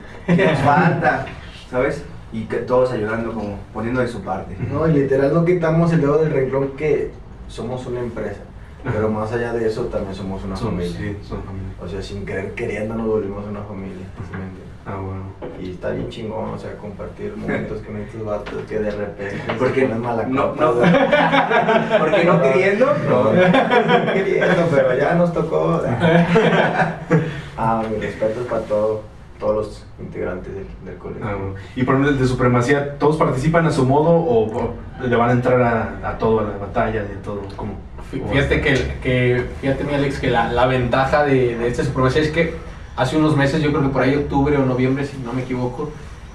nos 0.47 0.59
falta, 0.61 1.25
¿sabes? 1.69 2.03
Y 2.33 2.45
que 2.45 2.57
todos 2.57 2.91
ayudando 2.93 3.31
como 3.33 3.59
poniendo 3.73 3.99
de 4.01 4.07
su 4.07 4.21
parte. 4.21 4.55
No, 4.71 4.87
y 4.87 4.93
literal 4.93 5.33
no 5.33 5.45
quitamos 5.45 5.91
el 5.93 6.01
dedo 6.01 6.17
del 6.23 6.31
renglón 6.31 6.69
que 6.77 7.11
somos 7.47 7.85
una 7.85 7.99
empresa. 7.99 8.41
Pero 8.83 9.09
más 9.09 9.31
allá 9.31 9.53
de 9.53 9.67
eso, 9.67 9.85
también 9.85 10.15
somos 10.15 10.43
una 10.43 10.55
familia. 10.55 10.91
sí, 10.97 11.17
son 11.27 11.43
familia. 11.43 11.73
O 11.81 11.87
sea, 11.87 12.01
sin 12.01 12.25
querer 12.25 12.53
queriendo 12.53 12.95
nos 12.95 13.07
volvimos 13.07 13.45
una 13.45 13.61
familia. 13.61 14.05
Ah, 14.85 14.95
bueno. 14.95 15.21
Y 15.61 15.71
está 15.71 15.91
bien 15.91 16.09
chingón, 16.09 16.49
o 16.49 16.57
sea, 16.57 16.75
compartir 16.77 17.35
momentos 17.37 17.81
con 17.83 17.97
estos 17.97 18.25
vatos 18.25 18.63
que 18.67 18.79
de 18.79 18.89
repente 18.89 19.39
Porque 19.59 19.81
se 19.81 19.87
ponen 19.87 20.01
mala 20.01 20.23
no, 20.23 20.55
no, 20.55 20.73
porque 21.99 22.23
no 22.25 22.41
queriendo, 22.41 22.85
No, 23.07 23.23
no. 23.25 23.33
no 23.33 24.13
queriendo, 24.13 24.67
pero 24.71 24.97
ya 24.97 25.13
nos 25.13 25.31
tocó. 25.31 25.81
Ah, 27.57 27.83
mis 27.91 28.01
respetos 28.01 28.47
para 28.47 28.61
todo, 28.63 29.03
todos 29.41 29.55
los 29.55 29.85
integrantes 29.99 30.53
del, 30.53 30.67
del 30.85 30.95
colegio. 30.97 31.25
Ah, 31.27 31.35
bueno. 31.35 31.55
Y 31.75 31.83
por 31.83 31.95
ejemplo, 31.95 32.13
el 32.13 32.19
de 32.19 32.27
supremacía, 32.27 32.97
¿todos 32.97 33.17
participan 33.17 33.65
a 33.65 33.71
su 33.71 33.85
modo 33.85 34.11
o, 34.11 34.45
o 34.55 34.73
le 35.05 35.15
van 35.17 35.29
a 35.29 35.33
entrar 35.33 35.59
a, 35.61 36.09
a 36.09 36.17
todo, 36.17 36.39
a 36.39 36.43
la 36.43 36.57
batalla, 36.57 37.01
de 37.03 37.15
todo? 37.15 37.41
Fíjate 38.31 38.61
que, 38.61 38.73
que 39.01 39.45
fíjate 39.59 39.83
mi 39.83 39.93
Alex, 39.95 40.19
que 40.19 40.29
la, 40.29 40.51
la 40.51 40.67
ventaja 40.67 41.23
de, 41.23 41.57
de 41.57 41.67
esta 41.67 41.83
supremacía 41.83 42.21
es 42.21 42.29
que 42.29 42.55
hace 42.95 43.17
unos 43.17 43.35
meses, 43.35 43.61
yo 43.61 43.71
creo 43.71 43.81
que 43.81 43.89
por 43.89 44.03
ahí 44.03 44.15
octubre 44.15 44.55
o 44.57 44.65
noviembre, 44.65 45.05
si 45.05 45.17
no 45.17 45.33
me 45.33 45.41
equivoco, 45.41 45.91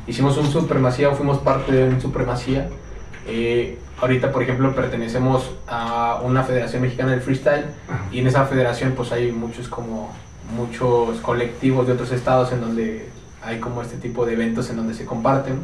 hicimos 0.06 0.36
un 0.36 0.46
supremacía 0.46 1.08
o 1.10 1.14
fuimos 1.14 1.38
parte 1.38 1.72
de 1.72 1.88
un 1.88 2.00
supremacía. 2.00 2.68
Eh, 3.28 3.78
ahorita, 4.00 4.32
por 4.32 4.42
ejemplo, 4.42 4.74
pertenecemos 4.74 5.50
a 5.68 6.20
una 6.24 6.42
federación 6.42 6.82
mexicana 6.82 7.12
del 7.12 7.20
freestyle 7.20 7.66
Ajá. 7.88 8.04
y 8.10 8.20
en 8.20 8.26
esa 8.26 8.44
federación 8.46 8.92
pues 8.96 9.12
hay 9.12 9.30
muchos 9.32 9.68
como 9.68 10.12
muchos 10.54 11.20
colectivos 11.20 11.86
de 11.86 11.92
otros 11.94 12.12
estados 12.12 12.52
en 12.52 12.60
donde 12.60 13.08
hay 13.42 13.58
como 13.60 13.82
este 13.82 13.96
tipo 13.96 14.24
de 14.26 14.34
eventos 14.34 14.70
en 14.70 14.76
donde 14.76 14.94
se 14.94 15.04
comparten. 15.04 15.60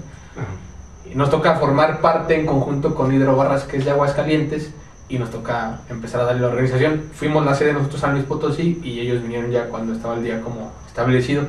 Y 1.11 1.14
nos 1.14 1.30
toca 1.30 1.55
formar 1.57 2.01
parte 2.01 2.39
en 2.39 2.47
conjunto 2.47 2.95
con 2.95 3.12
Hidro 3.12 3.37
Barras, 3.37 3.64
que 3.64 3.76
es 3.76 3.85
de 3.85 3.91
Aguascalientes, 3.91 4.70
y 5.09 5.18
nos 5.18 5.30
toca 5.30 5.80
empezar 5.91 6.20
a 6.22 6.24
darle 6.24 6.43
la 6.43 6.49
organización. 6.49 7.03
Fuimos 7.12 7.45
la 7.45 7.55
sede 7.55 7.72
nosotros 7.72 8.03
a 8.03 8.07
San 8.07 8.14
Luis 8.14 8.24
Potosí 8.24 8.80
y 8.83 9.01
ellos 9.01 9.22
vinieron 9.22 9.51
ya 9.51 9.64
cuando 9.68 9.93
estaba 9.93 10.14
el 10.14 10.22
día 10.24 10.41
como 10.41 10.70
establecido. 10.87 11.45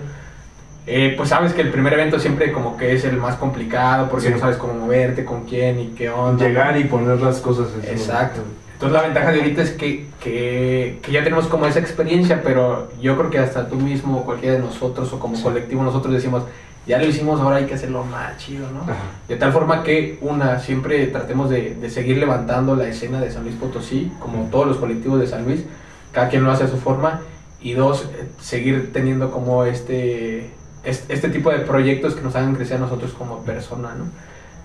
Eh, 0.86 1.14
pues 1.16 1.30
sabes 1.30 1.54
que 1.54 1.62
el 1.62 1.72
primer 1.72 1.94
evento 1.94 2.20
siempre 2.20 2.52
como 2.52 2.76
que 2.76 2.94
es 2.94 3.06
el 3.06 3.16
más 3.16 3.36
complicado 3.36 4.10
porque 4.10 4.28
Sí. 4.28 4.34
no 4.34 4.40
sabes 4.40 4.58
cómo 4.58 4.74
moverte, 4.74 5.24
con 5.24 5.46
quién 5.46 5.80
y 5.80 5.88
qué 5.90 6.10
onda. 6.10 6.46
Llegar 6.46 6.76
y 6.78 6.84
poner 6.86 7.22
las 7.22 7.40
cosas 7.40 7.68
en 7.76 7.84
su- 7.84 7.90
Exacto. 8.04 8.42
Entonces 8.84 9.02
la 9.02 9.08
ventaja 9.08 9.32
de 9.32 9.40
ahorita 9.40 9.62
es 9.62 9.72
que, 9.72 10.06
que, 10.22 11.00
que 11.02 11.12
ya 11.14 11.24
tenemos 11.24 11.48
como 11.48 11.66
esa 11.66 11.80
experiencia, 11.80 12.42
pero 12.44 12.90
yo 13.02 13.18
creo 13.18 13.30
que 13.30 13.40
hasta 13.40 13.70
tú 13.70 13.76
mismo, 13.78 14.26
cualquiera 14.26 14.56
de 14.56 14.62
nosotros 14.62 15.14
o 15.14 15.20
como 15.20 15.38
Sí. 15.38 15.44
colectivo 15.44 15.84
nosotros 15.84 16.14
decimos, 16.14 16.44
ya 16.86 16.98
lo 16.98 17.06
hicimos, 17.06 17.40
ahora 17.40 17.58
hay 17.58 17.66
que 17.66 17.76
hacerlo 17.76 18.04
más 18.04 18.36
chido, 18.38 18.68
¿no? 18.72 18.82
Ajá. 18.82 18.96
De 19.30 19.38
tal 19.38 19.54
forma 19.54 19.84
que, 19.84 20.18
una, 20.20 20.60
siempre 20.60 21.08
tratemos 21.08 21.50
de, 21.50 21.76
de 21.76 21.90
seguir 21.90 22.18
levantando 22.18 22.76
la 22.76 22.86
escena 22.90 23.22
de 23.22 23.32
San 23.32 23.44
Luis 23.44 23.56
Potosí, 23.56 24.12
como 24.20 24.50
todos 24.52 24.68
los 24.68 24.76
colectivos 24.78 25.18
de 25.22 25.28
San 25.28 25.46
Luis, 25.46 25.64
cada 26.12 26.28
quien 26.28 26.44
lo 26.44 26.52
hace 26.52 26.66
a 26.66 26.68
su 26.68 26.76
forma, 26.78 27.22
y 27.62 27.72
dos, 27.76 28.10
eh, 28.20 28.28
seguir 28.42 28.92
teniendo 28.92 29.32
como 29.32 29.64
este, 29.64 30.50
es- 30.84 31.06
este 31.08 31.30
tipo 31.30 31.52
de 31.52 31.60
proyectos 31.60 32.16
que 32.16 32.22
nos 32.22 32.36
hagan 32.36 32.54
crecer 32.54 32.76
a 32.76 32.80
nosotros 32.82 33.14
como 33.14 33.44
persona, 33.46 33.96
¿no? 33.98 34.08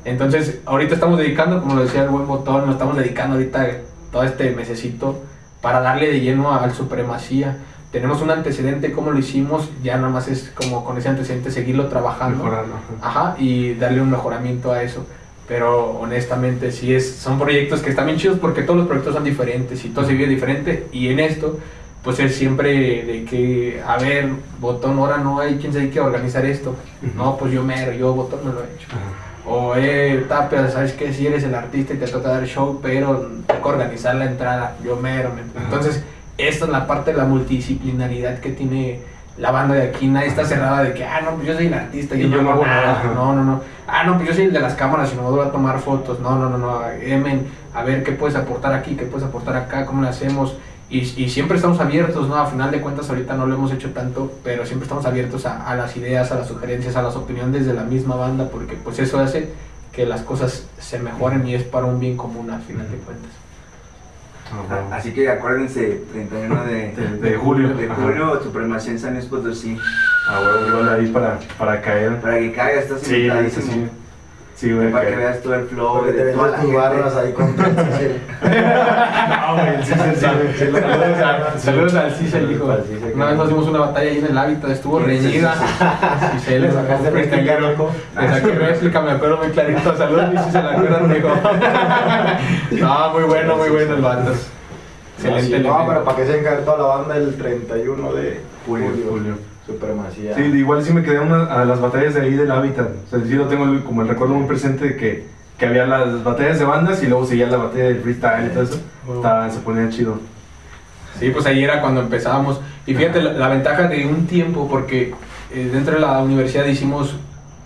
Entonces, 0.05 0.59
ahorita 0.67 0.95
estamos 0.95 1.19
dedicando, 1.21 1.61
como 1.61 1.77
lo 1.77 1.83
decía 1.83 2.03
el 2.03 2.09
buen 2.09 2.27
botón, 2.27 2.63
nos 2.67 2.75
estamos 2.75 2.97
dedicando 2.97 3.37
ahorita 3.37 3.69
todo 4.11 4.23
este 4.23 4.51
mesecito 4.51 5.23
para 5.61 5.81
darle 5.81 6.11
de 6.11 6.21
lleno 6.21 6.55
al 6.55 6.75
supremacía. 6.75 7.57
Tenemos 7.93 8.21
un 8.21 8.31
antecedente, 8.31 8.93
cómo 8.93 9.11
lo 9.11 9.19
hicimos, 9.19 9.71
ya 9.83 9.97
nada 9.97 10.11
más 10.11 10.29
es 10.29 10.53
como 10.55 10.85
con 10.85 10.99
ese 10.99 11.09
antecedente 11.09 11.51
seguirlo 11.51 11.87
trabajando. 11.89 12.45
Mejorarlo. 12.45 12.75
ajá. 13.01 13.37
Y 13.39 13.75
darle 13.75 14.03
un 14.03 14.11
mejoramiento 14.11 14.73
a 14.73 14.83
eso. 14.83 15.07
Pero 15.47 15.99
honestamente, 15.99 16.71
sí 16.71 16.95
es, 16.95 17.17
son 17.17 17.39
proyectos 17.39 17.81
que 17.81 17.89
están 17.91 18.05
bien 18.05 18.19
chidos 18.19 18.39
porque 18.39 18.63
todos 18.63 18.81
los 18.81 18.87
proyectos 18.87 19.15
son 19.15 19.25
diferentes 19.25 19.83
y 19.85 19.89
todo 19.89 20.05
se 20.05 20.13
vive 20.13 20.29
diferente. 20.29 20.87
Y 20.93 21.09
en 21.09 21.21
esto, 21.21 21.59
pues 22.05 22.19
es 22.21 22.37
siempre 22.37 23.05
de 23.05 23.25
que, 23.25 23.83
a 23.87 23.97
ver, 23.97 24.29
botón, 24.61 24.99
ahora 24.99 25.17
no 25.17 25.41
hay 25.41 25.57
quien 25.57 25.73
se 25.73 25.79
dedique 25.79 25.99
a 25.99 26.05
organizar 26.05 26.45
esto. 26.45 26.77
No, 27.17 27.39
pues 27.39 27.53
yo 27.53 27.63
mero, 27.63 27.93
yo 27.93 28.13
botón 28.13 28.41
me 28.45 28.53
lo 28.53 28.61
he 28.61 28.65
hecho. 28.65 28.89
O, 29.49 29.75
eh, 29.77 30.27
Tapia, 30.29 30.69
¿sabes 30.69 30.93
qué? 30.93 31.13
Si 31.13 31.27
eres 31.27 31.43
el 31.43 31.55
artista 31.55 31.95
y 31.95 31.97
te 31.97 32.07
toca 32.07 32.29
dar 32.29 32.45
show, 32.45 32.81
pero 32.83 33.31
toca 33.47 33.69
organizar 33.69 34.15
la 34.15 34.27
entrada, 34.27 34.77
yo 34.85 34.97
mero. 34.97 35.31
Entonces, 35.57 36.05
esta 36.37 36.67
es 36.67 36.71
la 36.71 36.87
parte 36.87 37.13
de 37.13 37.17
la 37.17 37.25
multidisciplinaridad 37.25 38.41
que 38.41 38.51
tiene 38.51 39.01
la 39.39 39.51
banda 39.51 39.75
de 39.75 39.89
aquí. 39.89 40.07
Nadie 40.07 40.29
está 40.29 40.45
cerrada 40.45 40.83
de 40.83 40.93
que, 40.93 41.05
ah, 41.05 41.23
no, 41.23 41.37
pues 41.37 41.47
yo 41.47 41.55
soy 41.55 41.67
el 41.67 41.75
artista 41.75 42.15
y 42.15 42.21
Y 42.21 42.23
yo, 42.25 42.37
yo 42.37 42.43
no 42.43 42.51
hago 42.51 42.67
nada, 42.67 43.03
nada. 43.05 43.15
No, 43.15 43.35
no, 43.35 43.45
no. 43.45 43.61
Ah, 43.87 44.05
no, 44.05 44.17
pues 44.17 44.29
yo 44.29 44.35
soy 44.35 44.45
el 44.45 44.53
de 44.53 44.61
las 44.61 44.75
cámaras 44.75 45.13
y 45.15 45.17
no 45.17 45.23
voy 45.23 45.47
a 45.47 45.51
tomar 45.51 45.79
fotos. 45.79 46.21
No, 46.21 46.37
no, 46.37 46.51
no, 46.51 46.59
no. 46.59 46.83
Emen, 47.01 47.47
a 47.75 47.83
ver 47.83 48.03
qué 48.03 48.13
puedes 48.13 48.37
aportar 48.37 48.75
aquí, 48.75 48.97
qué 48.97 49.07
puedes 49.07 49.27
aportar 49.27 49.57
acá, 49.57 49.87
cómo 49.87 50.03
lo 50.03 50.09
hacemos. 50.09 50.59
Y, 50.91 51.01
y 51.01 51.29
siempre 51.29 51.57
estamos 51.57 51.79
abiertos, 51.81 52.29
¿no? 52.29 52.35
A 52.37 52.47
final 52.47 52.71
de 52.71 52.81
cuentas, 52.81 53.11
ahorita 53.11 53.35
no 53.37 53.47
lo 53.47 53.55
hemos 53.55 53.71
hecho 53.73 53.91
tanto, 53.91 54.33
pero 54.43 54.65
siempre 54.65 54.85
estamos 54.85 55.05
abiertos 55.05 55.45
a, 55.45 55.69
a 55.69 55.75
las 55.75 55.95
ideas, 55.99 56.33
a 56.33 56.37
las 56.37 56.49
sugerencias, 56.49 56.97
a 56.97 57.03
las 57.03 57.15
opiniones 57.15 57.67
de 57.67 57.75
la 57.75 57.85
misma 57.85 58.15
banda, 58.17 58.49
porque 58.51 58.75
pues 58.83 58.99
eso 58.99 59.19
hace 59.21 59.53
que 59.93 60.07
las 60.07 60.23
cosas 60.23 60.67
se 60.79 60.99
mejoren 60.99 61.47
y 61.47 61.55
es 61.55 61.63
para 61.65 61.85
un 61.87 62.01
bien 62.01 62.17
común 62.17 62.51
a 62.51 62.59
final 62.61 62.91
de 62.91 62.97
cuentas. 62.99 63.31
Ah, 64.51 64.63
bueno. 64.67 64.95
Así 64.95 65.13
que 65.13 65.29
acuérdense, 65.29 66.05
31 66.11 66.65
de, 66.65 66.93
De- 66.93 67.31
de 67.31 67.37
julio. 67.37 67.69
de 67.75 67.85
Ajá. 67.91 67.95
julio, 68.03 68.41
Supremacía 68.43 68.93
en 68.93 68.99
San 68.99 69.13
Luis 69.13 69.27
Potosí. 69.27 69.77
Ah, 70.27 70.41
bueno, 70.43 70.69
igual 70.69 70.89
ahí 71.01 71.07
para, 71.09 71.39
para 71.59 71.83
caer. 71.83 72.19
Para 72.23 72.39
que 72.39 72.53
caiga, 72.53 72.81
estás 72.81 73.01
Sí, 73.01 73.07
sí, 73.11 73.17
invitadísimo. 73.17 73.67
sí. 73.67 73.73
Sí, 73.73 73.91
voy 74.67 74.89
a 74.89 74.93
Para 74.93 75.07
que 75.09 75.17
veas 75.17 75.41
todo 75.43 75.55
el 75.55 75.67
flow 75.67 75.93
Porque 75.99 76.13
te 76.13 76.19
de 76.19 76.25
ven 76.25 76.35
toda 76.37 76.49
la 76.51 76.61
tus 76.61 76.75
barras 76.75 77.17
ahí 77.17 77.33
con 77.33 77.47
sí, 77.57 77.57
No, 77.57 79.55
güey, 79.55 79.85
sí, 79.85 79.93
sí, 79.93 80.01
sí, 80.17 80.27
sí, 80.59 80.65
lo- 80.67 81.59
Saludos, 81.59 81.95
al 81.95 82.11
Cicel, 82.13 82.51
hijo. 82.51 82.77
Cicel, 82.89 83.13
Una 83.15 83.27
vez 83.27 83.37
nos 83.37 83.49
dimos 83.49 83.67
una 83.69 83.79
batalla 83.81 84.11
ahí 84.11 84.19
en 84.19 84.27
el 84.27 84.39
hábitat, 84.39 84.71
estuvo 84.71 84.99
Sí, 85.01 85.05
sí, 85.05 85.11
reñida. 85.29 85.55
sí, 85.55 86.39
Cicel 86.41 86.63
le 86.63 86.73
sacaste 86.73 87.11
freestyle, 87.11 87.61
loco. 87.61 87.91
Le 88.21 88.29
saqué 88.29 88.53
réplica, 88.55 89.01
me 89.01 89.11
acuerdo 89.13 89.37
muy 89.39 89.49
clarito. 89.49 89.97
Saludos, 89.97 90.25
se 90.51 90.63
la 90.63 90.71
acuerdan, 90.73 91.13
dijo. 91.15 91.29
No, 92.81 93.11
muy 93.13 93.23
bueno, 93.25 93.57
muy 93.57 93.69
bueno 93.71 93.95
el 93.95 94.03
vato. 94.03 94.33
Excelente. 95.17 95.57
Sí, 95.59 95.63
no, 95.67 95.85
pero 95.89 96.05
para 96.05 96.17
que 96.17 96.27
se 96.27 96.39
encargue 96.39 96.63
toda 96.63 96.79
la 96.79 96.85
banda 96.85 97.17
el 97.17 97.37
31 97.37 98.13
de 98.13 98.41
julio. 98.67 99.39
Supremacía. 99.69 100.35
Sí, 100.35 100.41
igual 100.43 100.83
sí 100.83 100.93
me 100.93 101.03
quedé 101.03 101.21
una- 101.21 101.45
a 101.45 101.65
las 101.65 101.81
batallas 101.81 102.15
de 102.15 102.23
ahí 102.23 102.35
del 102.35 102.51
hábitat. 102.51 102.89
O 103.07 103.11
sea, 103.11 103.21
sí 103.25 103.35
lo 103.35 103.47
tengo 103.47 103.85
como 103.85 104.03
el 104.03 104.09
recuerdo 104.09 104.35
muy 104.35 104.47
presente 104.49 104.85
de 104.87 104.97
que, 104.97 105.27
que 105.59 105.67
había 105.67 105.87
las 105.87 106.25
batallas 106.25 106.59
de 106.59 106.65
bandas 106.65 107.03
y 107.03 107.07
luego 107.07 107.25
seguía 107.27 107.47
la 107.49 107.59
batalla 107.59 107.85
del 107.85 108.01
freestyle 108.01 108.47
y 108.47 108.51
todo 108.51 108.63
eso. 108.65 108.81
Estaba- 109.15 109.49
se 109.51 109.61
ponía 109.61 109.89
chido. 109.91 110.19
Sí, 111.21 111.31
pues 111.31 111.47
ahí 111.47 111.63
era 111.63 111.81
cuando 111.81 112.01
empezábamos. 112.01 112.61
Y 112.87 112.95
fíjate 112.95 113.21
la, 113.23 113.33
la 113.35 113.49
ventaja 113.49 113.89
de 113.89 114.07
un 114.07 114.27
tiempo, 114.27 114.67
porque 114.71 115.15
eh, 115.53 115.71
dentro 115.73 115.95
de 115.95 116.01
la 116.01 116.19
universidad 116.21 116.65
hicimos 116.67 117.15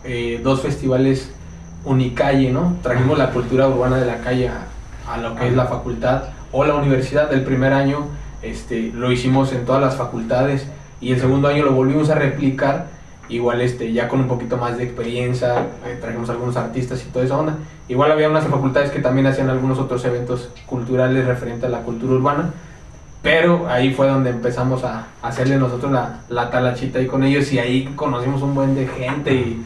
eh, 0.04 0.40
dos 0.42 0.60
festivales 0.60 1.30
Unicalle, 1.84 2.50
¿no? 2.52 2.76
Trajimos 2.82 3.18
la 3.18 3.30
cultura 3.30 3.66
urbana 3.68 3.96
de 3.96 4.06
la 4.06 4.18
calle 4.18 4.48
a, 4.48 4.66
a 5.12 5.16
lo 5.18 5.34
que 5.34 5.48
es 5.48 5.54
la 5.56 5.66
facultad 5.66 6.24
o 6.52 6.64
la 6.64 6.74
universidad 6.76 7.28
del 7.28 7.42
primer 7.42 7.72
año. 7.72 8.06
Este, 8.40 8.92
lo 8.94 9.10
hicimos 9.10 9.52
en 9.52 9.64
todas 9.64 9.80
las 9.82 9.96
facultades 9.96 10.66
y 11.02 11.12
el 11.12 11.20
segundo 11.20 11.48
año 11.48 11.64
lo 11.64 11.72
volvimos 11.72 12.08
a 12.08 12.14
replicar 12.14 12.86
igual 13.28 13.60
este 13.60 13.92
ya 13.92 14.08
con 14.08 14.20
un 14.20 14.28
poquito 14.28 14.56
más 14.56 14.78
de 14.78 14.84
experiencia 14.84 15.66
eh, 15.84 15.98
trajimos 16.00 16.30
algunos 16.30 16.56
artistas 16.56 17.04
y 17.06 17.10
toda 17.10 17.24
esa 17.24 17.36
onda 17.36 17.56
igual 17.88 18.12
había 18.12 18.30
unas 18.30 18.46
facultades 18.46 18.90
que 18.90 19.00
también 19.00 19.26
hacían 19.26 19.50
algunos 19.50 19.78
otros 19.78 20.04
eventos 20.04 20.50
culturales 20.66 21.26
referentes 21.26 21.64
a 21.64 21.68
la 21.68 21.80
cultura 21.80 22.14
urbana 22.14 22.50
Pero 23.22 23.68
ahí 23.68 23.92
fue 23.94 24.08
donde 24.08 24.30
empezamos 24.30 24.82
a 24.84 25.06
hacerle 25.22 25.56
nosotros 25.56 25.92
la, 25.92 26.20
la 26.28 26.50
talachita 26.50 26.98
ahí 26.98 27.06
con 27.06 27.22
ellos 27.22 27.52
y 27.52 27.58
ahí 27.58 27.92
conocimos 27.96 28.42
un 28.42 28.54
buen 28.54 28.74
de 28.74 28.86
gente 28.86 29.32
y 29.32 29.62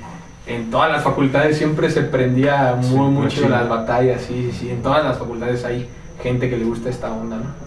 en 0.46 0.70
todas 0.70 0.90
las 0.92 1.02
facultades 1.02 1.56
siempre 1.56 1.90
se 1.90 2.02
prendía 2.02 2.76
muy 2.76 3.30
Sí, 3.30 3.40
mucho 3.40 3.48
las 3.48 3.68
batallas, 3.68 4.22
sí, 4.22 4.50
sí, 4.50 4.58
sí, 4.58 4.70
en 4.70 4.82
todas 4.82 5.02
las 5.02 5.18
facultades 5.18 5.64
hay 5.64 5.88
gente 6.22 6.48
que 6.48 6.56
le 6.56 6.64
gusta 6.64 6.88
esta 6.88 7.12
onda, 7.12 7.36
¿no? 7.36 7.65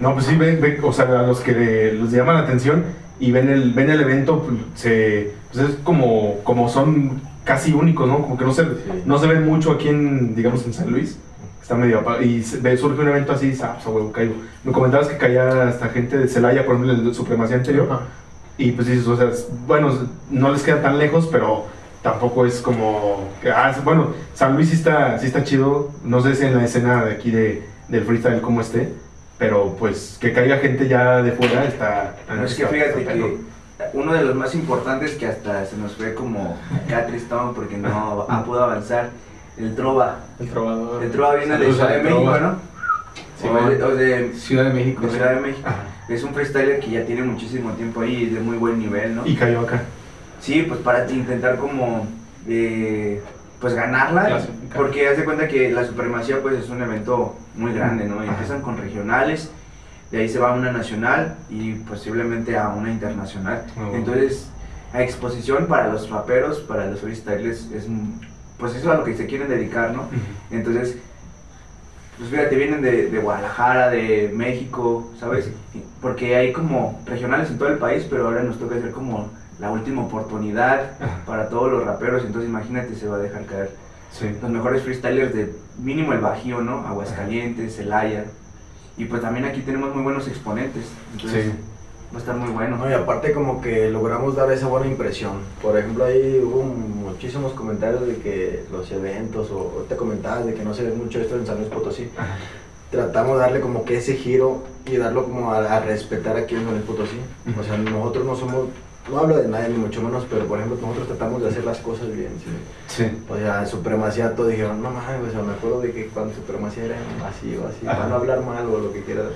No, 0.00 0.14
pues 0.14 0.26
sí, 0.26 0.36
ven, 0.36 0.60
ven, 0.60 0.78
o 0.82 0.92
sea, 0.92 1.04
a 1.20 1.22
los 1.22 1.40
que 1.40 1.52
le- 1.52 1.92
les 1.94 2.10
llama 2.10 2.32
la 2.34 2.40
atención 2.40 2.84
y 3.20 3.30
ven 3.32 3.48
el, 3.48 3.72
ven 3.72 3.90
el 3.90 4.00
evento, 4.00 4.42
pues, 4.42 4.58
se, 4.74 5.32
pues 5.52 5.68
es 5.70 5.76
como, 5.84 6.38
como 6.42 6.68
son 6.68 7.20
casi 7.44 7.72
únicos, 7.72 8.06
¿no? 8.08 8.22
Como 8.22 8.36
que 8.36 8.44
no 8.44 8.52
se, 8.52 8.66
no 9.06 9.18
se 9.18 9.26
ven 9.26 9.46
mucho 9.46 9.72
aquí 9.72 9.88
en, 9.88 10.34
digamos, 10.34 10.64
en 10.66 10.72
San 10.74 10.90
Luis. 10.90 11.18
Está 11.60 11.76
medio. 11.76 12.02
Y 12.20 12.42
surge 12.42 13.00
un 13.00 13.08
evento 13.08 13.32
así, 13.32 13.56
ah, 13.62 13.74
pues 13.76 13.86
huevo, 13.86 14.10
caigo. 14.12 14.34
Me 14.64 14.72
comentabas 14.72 15.06
que 15.08 15.16
caía 15.16 15.68
hasta 15.68 15.88
gente 15.90 16.18
de 16.18 16.26
Celaya, 16.28 16.66
por 16.66 16.74
ejemplo, 16.74 16.92
en 16.94 17.14
supremacía 17.14 17.56
anterior. 17.56 17.86
Ajá. 17.90 18.02
Y 18.58 18.72
pues 18.72 18.88
dices, 18.88 19.06
o 19.06 19.16
sea, 19.16 19.30
bueno, 19.66 19.90
no 20.30 20.50
les 20.52 20.62
queda 20.62 20.82
tan 20.82 20.98
lejos, 20.98 21.28
pero 21.30 21.66
tampoco 22.02 22.44
es 22.46 22.60
como. 22.60 23.28
que, 23.40 23.50
ah, 23.50 23.74
bueno, 23.84 24.08
San 24.34 24.56
Luis 24.56 24.68
sí 24.70 24.74
está, 24.74 25.18
sí 25.18 25.26
está 25.26 25.44
chido. 25.44 25.90
No 26.04 26.20
sé 26.20 26.34
si 26.34 26.44
en 26.44 26.56
la 26.56 26.64
escena 26.64 27.04
de 27.04 27.12
aquí 27.12 27.30
de, 27.30 27.62
del 27.88 28.04
freestyle 28.04 28.40
cómo 28.40 28.60
esté, 28.60 28.92
pero 29.42 29.74
pues 29.76 30.18
que 30.20 30.32
caiga 30.32 30.58
gente 30.58 30.86
ya 30.86 31.20
de 31.20 31.32
fuera 31.32 31.64
está. 31.64 32.14
No, 32.28 32.44
es 32.44 32.54
que 32.54 32.64
fíjate 32.64 33.04
que 33.04 33.38
uno 33.92 34.12
de 34.12 34.22
los 34.22 34.36
más 34.36 34.54
importantes 34.54 35.16
que 35.16 35.26
hasta 35.26 35.66
se 35.66 35.76
nos 35.76 35.96
fue 35.96 36.14
como 36.14 36.56
acá 36.86 37.06
tristón 37.06 37.52
porque 37.52 37.76
no 37.76 38.24
ah, 38.28 38.44
pudo 38.46 38.62
avanzar, 38.62 39.10
el 39.58 39.74
Trova. 39.74 40.20
El 40.38 40.48
trovador. 40.48 41.02
El 41.02 41.10
Trova 41.10 41.34
viene 41.34 41.58
de 41.58 41.72
Ciudad 41.72 41.88
de 41.88 42.02
México. 42.04 42.38
¿no? 42.38 42.56
Sí, 43.40 43.48
o, 43.48 43.68
de, 43.68 43.82
o 43.82 43.96
de- 43.96 44.32
Ciudad 44.34 44.64
de 44.66 44.74
México. 44.74 45.02
de. 45.02 45.10
Ciudad 45.10 45.34
de 45.34 45.40
México. 45.40 45.68
Ajá. 45.68 45.82
Es 46.08 46.22
un 46.22 46.34
freestyler 46.34 46.78
que 46.78 46.90
ya 46.90 47.04
tiene 47.04 47.22
muchísimo 47.22 47.72
tiempo 47.72 48.02
ahí 48.02 48.14
y 48.14 48.24
es 48.26 48.34
de 48.34 48.40
muy 48.40 48.58
buen 48.58 48.78
nivel, 48.78 49.16
¿no? 49.16 49.26
Y 49.26 49.34
cayó 49.34 49.60
acá. 49.60 49.82
Sí, 50.40 50.64
pues 50.68 50.78
para 50.80 51.10
intentar 51.10 51.56
como 51.56 52.06
eh, 52.46 53.20
pues 53.62 53.74
ganarla, 53.74 54.40
porque 54.74 55.08
haz 55.08 55.16
de 55.16 55.24
cuenta 55.24 55.46
que 55.46 55.70
la 55.70 55.86
supremacía 55.86 56.42
pues 56.42 56.58
es 56.58 56.68
un 56.68 56.82
evento 56.82 57.36
muy 57.54 57.72
grande, 57.72 58.04
¿no? 58.06 58.20
Empiezan 58.20 58.60
con 58.60 58.76
regionales, 58.76 59.50
de 60.10 60.18
ahí 60.18 60.28
se 60.28 60.40
va 60.40 60.50
a 60.50 60.54
una 60.54 60.72
nacional 60.72 61.36
y 61.48 61.74
posiblemente 61.74 62.58
a 62.58 62.70
una 62.70 62.90
internacional. 62.90 63.64
Oh. 63.78 63.94
Entonces, 63.94 64.50
a 64.92 65.00
exposición 65.00 65.68
para 65.68 65.88
los 65.88 66.10
raperos, 66.10 66.58
para 66.58 66.86
los 66.86 67.00
freestylers 67.00 67.70
es 67.70 67.86
pues 68.58 68.74
eso 68.74 68.90
es 68.90 68.94
a 68.94 68.98
lo 68.98 69.04
que 69.04 69.16
se 69.16 69.26
quieren 69.26 69.48
dedicar, 69.48 69.92
¿no? 69.92 70.08
Entonces, 70.50 70.96
pues 72.18 72.30
fíjate, 72.30 72.56
vienen 72.56 72.82
de, 72.82 73.10
de 73.10 73.18
Guadalajara, 73.18 73.90
de 73.90 74.32
México, 74.34 75.08
¿sabes? 75.18 75.50
Porque 76.00 76.34
hay 76.34 76.52
como 76.52 77.00
regionales 77.06 77.48
en 77.48 77.58
todo 77.58 77.68
el 77.68 77.78
país, 77.78 78.06
pero 78.10 78.26
ahora 78.26 78.42
nos 78.42 78.58
toca 78.58 78.74
hacer 78.74 78.90
como 78.90 79.30
la 79.62 79.70
última 79.70 80.02
oportunidad 80.02 80.98
para 81.24 81.48
todos 81.48 81.70
los 81.70 81.84
raperos, 81.84 82.24
entonces 82.24 82.50
imagínate, 82.50 82.94
se 82.96 83.06
va 83.06 83.16
a 83.16 83.20
dejar 83.20 83.46
caer 83.46 83.70
Sí. 84.10 84.26
los 84.42 84.50
mejores 84.50 84.82
freestylers 84.82 85.32
de 85.34 85.54
mínimo 85.78 86.12
el 86.12 86.18
Bajío, 86.18 86.60
¿no? 86.60 86.86
Aguascalientes, 86.86 87.76
Celaya. 87.76 88.24
Y 88.98 89.06
pues 89.06 89.22
también 89.22 89.46
aquí 89.46 89.60
tenemos 89.62 89.94
muy 89.94 90.02
buenos 90.02 90.28
exponentes, 90.28 90.84
entonces 91.14 91.46
Sí. 91.46 91.52
va 92.12 92.16
a 92.16 92.20
estar 92.20 92.36
muy 92.36 92.50
bueno. 92.50 92.76
No, 92.76 92.90
y 92.90 92.92
aparte 92.92 93.32
como 93.32 93.62
que 93.62 93.88
logramos 93.90 94.36
dar 94.36 94.50
esa 94.52 94.66
buena 94.66 94.86
impresión. 94.88 95.34
Por 95.62 95.78
ejemplo, 95.78 96.04
ahí 96.04 96.42
hubo 96.44 96.62
muchísimos 96.64 97.52
comentarios 97.52 98.06
de 98.06 98.16
que 98.16 98.64
los 98.70 98.90
eventos, 98.90 99.50
o 99.50 99.58
o 99.78 99.82
te 99.88 99.96
comentabas 99.96 100.44
de 100.44 100.54
que 100.54 100.62
no 100.64 100.74
se 100.74 100.82
ve 100.82 100.92
mucho 100.94 101.18
esto 101.20 101.36
en 101.36 101.46
San 101.46 101.56
Luis 101.58 101.68
Potosí. 101.70 102.10
Ajá. 102.18 102.34
Tratamos 102.90 103.36
de 103.36 103.40
darle 103.40 103.60
como 103.60 103.84
que 103.86 103.96
ese 103.96 104.16
giro 104.16 104.64
y 104.84 104.96
darlo 104.98 105.24
como 105.24 105.52
a, 105.52 105.58
a 105.76 105.80
respetar 105.80 106.36
aquí 106.36 106.54
en 106.56 106.64
San 106.64 106.72
Luis 106.72 106.84
Potosí. 106.84 107.18
O 107.58 107.62
sea, 107.62 107.78
nosotros 107.78 108.26
no 108.26 108.36
somos, 108.36 108.66
no 109.10 109.18
hablo 109.18 109.36
de 109.36 109.48
nadie 109.48 109.70
ni 109.70 109.78
mucho 109.78 110.00
menos, 110.02 110.24
pero 110.30 110.46
por 110.46 110.58
ejemplo 110.58 110.78
nosotros 110.80 111.08
tratamos 111.08 111.42
de 111.42 111.48
hacer 111.48 111.64
las 111.64 111.78
cosas 111.78 112.14
bien. 112.14 112.32
¿sí? 112.38 113.02
Sí. 113.02 113.24
O 113.28 113.36
sea, 113.36 113.62
en 113.62 113.66
Supremacía 113.66 114.34
todos 114.34 114.50
dijeron, 114.50 114.82
no 114.82 114.90
mames, 114.90 115.28
o 115.28 115.32
sea, 115.32 115.42
me 115.42 115.52
acuerdo 115.54 115.80
de 115.80 115.92
que 115.92 116.06
cuando 116.08 116.34
Supremacía 116.34 116.84
era 116.84 116.96
así 117.28 117.56
o 117.56 117.66
así, 117.66 117.86
Ajá. 117.86 117.96
para 117.96 118.08
no 118.08 118.14
hablar 118.16 118.40
mal 118.42 118.66
o 118.66 118.78
lo 118.78 118.92
que 118.92 119.02
quieras. 119.02 119.26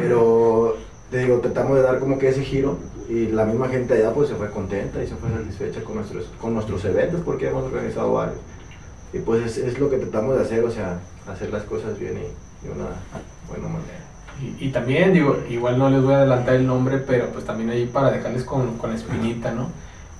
Pero, 0.00 0.76
te 1.10 1.18
digo, 1.18 1.38
tratamos 1.38 1.76
de 1.76 1.82
dar 1.82 1.98
como 1.98 2.18
que 2.18 2.28
ese 2.28 2.42
giro 2.42 2.78
y 3.08 3.26
la 3.26 3.44
misma 3.44 3.68
gente 3.68 3.94
allá 3.94 4.12
pues 4.12 4.28
se 4.28 4.36
fue 4.36 4.50
contenta 4.50 5.02
y 5.02 5.06
se 5.08 5.16
fue 5.16 5.30
satisfecha 5.30 5.82
con 5.82 5.96
nuestros, 5.96 6.26
con 6.40 6.54
nuestros 6.54 6.84
eventos 6.84 7.20
porque 7.24 7.48
hemos 7.48 7.64
organizado 7.64 8.12
varios. 8.12 8.38
Y 9.12 9.18
pues 9.18 9.44
es, 9.44 9.56
es 9.58 9.78
lo 9.80 9.90
que 9.90 9.96
tratamos 9.96 10.36
de 10.36 10.42
hacer, 10.42 10.62
o 10.64 10.70
sea, 10.70 11.00
hacer 11.26 11.50
las 11.50 11.64
cosas 11.64 11.98
bien 11.98 12.16
y 12.18 12.66
de 12.66 12.72
una 12.72 12.86
buena 13.48 13.66
manera. 13.66 14.04
Y, 14.42 14.66
y 14.66 14.68
también, 14.70 15.12
digo, 15.12 15.38
igual 15.48 15.78
no 15.78 15.90
les 15.90 16.02
voy 16.02 16.14
a 16.14 16.18
adelantar 16.18 16.54
el 16.54 16.66
nombre, 16.66 16.98
pero 16.98 17.26
pues 17.26 17.44
también 17.44 17.70
ahí 17.70 17.86
para 17.86 18.10
dejarles 18.10 18.44
con, 18.44 18.78
con 18.78 18.90
la 18.90 18.96
espinita, 18.96 19.50
¿no? 19.52 19.68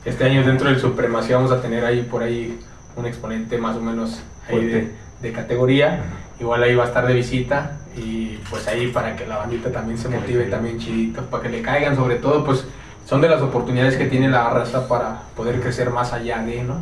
Este 0.04 0.24
año 0.24 0.42
dentro 0.44 0.68
del 0.68 0.78
Supremacía 0.80 1.36
vamos 1.36 1.52
a 1.52 1.60
tener 1.60 1.84
ahí 1.84 2.02
por 2.02 2.22
ahí 2.22 2.58
un 2.96 3.06
exponente 3.06 3.56
más 3.58 3.76
o 3.76 3.80
menos 3.80 4.22
ahí 4.48 4.64
de, 4.64 4.70
Fuerte. 4.72 4.94
de 5.22 5.32
categoría. 5.32 6.00
Igual 6.38 6.62
ahí 6.62 6.74
va 6.74 6.84
a 6.84 6.86
estar 6.88 7.06
de 7.06 7.14
visita 7.14 7.78
y 7.96 8.38
pues 8.50 8.66
ahí 8.68 8.88
para 8.88 9.16
que 9.16 9.26
la 9.26 9.36
bandita 9.38 9.70
también 9.72 9.98
se 9.98 10.08
motive 10.08 10.44
también 10.44 10.78
chidito, 10.78 11.22
para 11.26 11.42
que 11.42 11.48
le 11.50 11.60
caigan 11.62 11.96
sobre 11.96 12.16
todo, 12.16 12.44
pues 12.44 12.64
son 13.06 13.20
de 13.20 13.28
las 13.28 13.42
oportunidades 13.42 13.96
que 13.96 14.06
tiene 14.06 14.28
la 14.28 14.48
raza 14.50 14.86
para 14.88 15.22
poder 15.36 15.60
crecer 15.60 15.90
más 15.90 16.12
allá 16.12 16.38
de, 16.42 16.62
¿no? 16.62 16.76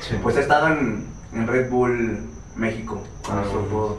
Sí. 0.00 0.16
Pues 0.22 0.36
he 0.36 0.40
estado 0.40 0.68
en, 0.68 1.06
en 1.32 1.46
Red 1.46 1.70
Bull 1.70 2.20
México, 2.56 3.02
con 3.24 3.38
Ah, 3.38 3.42
eso 3.46 3.66
bueno. 3.70 3.96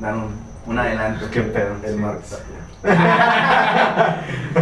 dar 0.00 0.14
un, 0.14 0.47
un 0.68 0.78
adelanto. 0.78 1.26
Qué 1.30 1.40
pedo. 1.42 1.74
El 1.84 1.94
sí. 1.94 1.98
Mark 2.00 2.20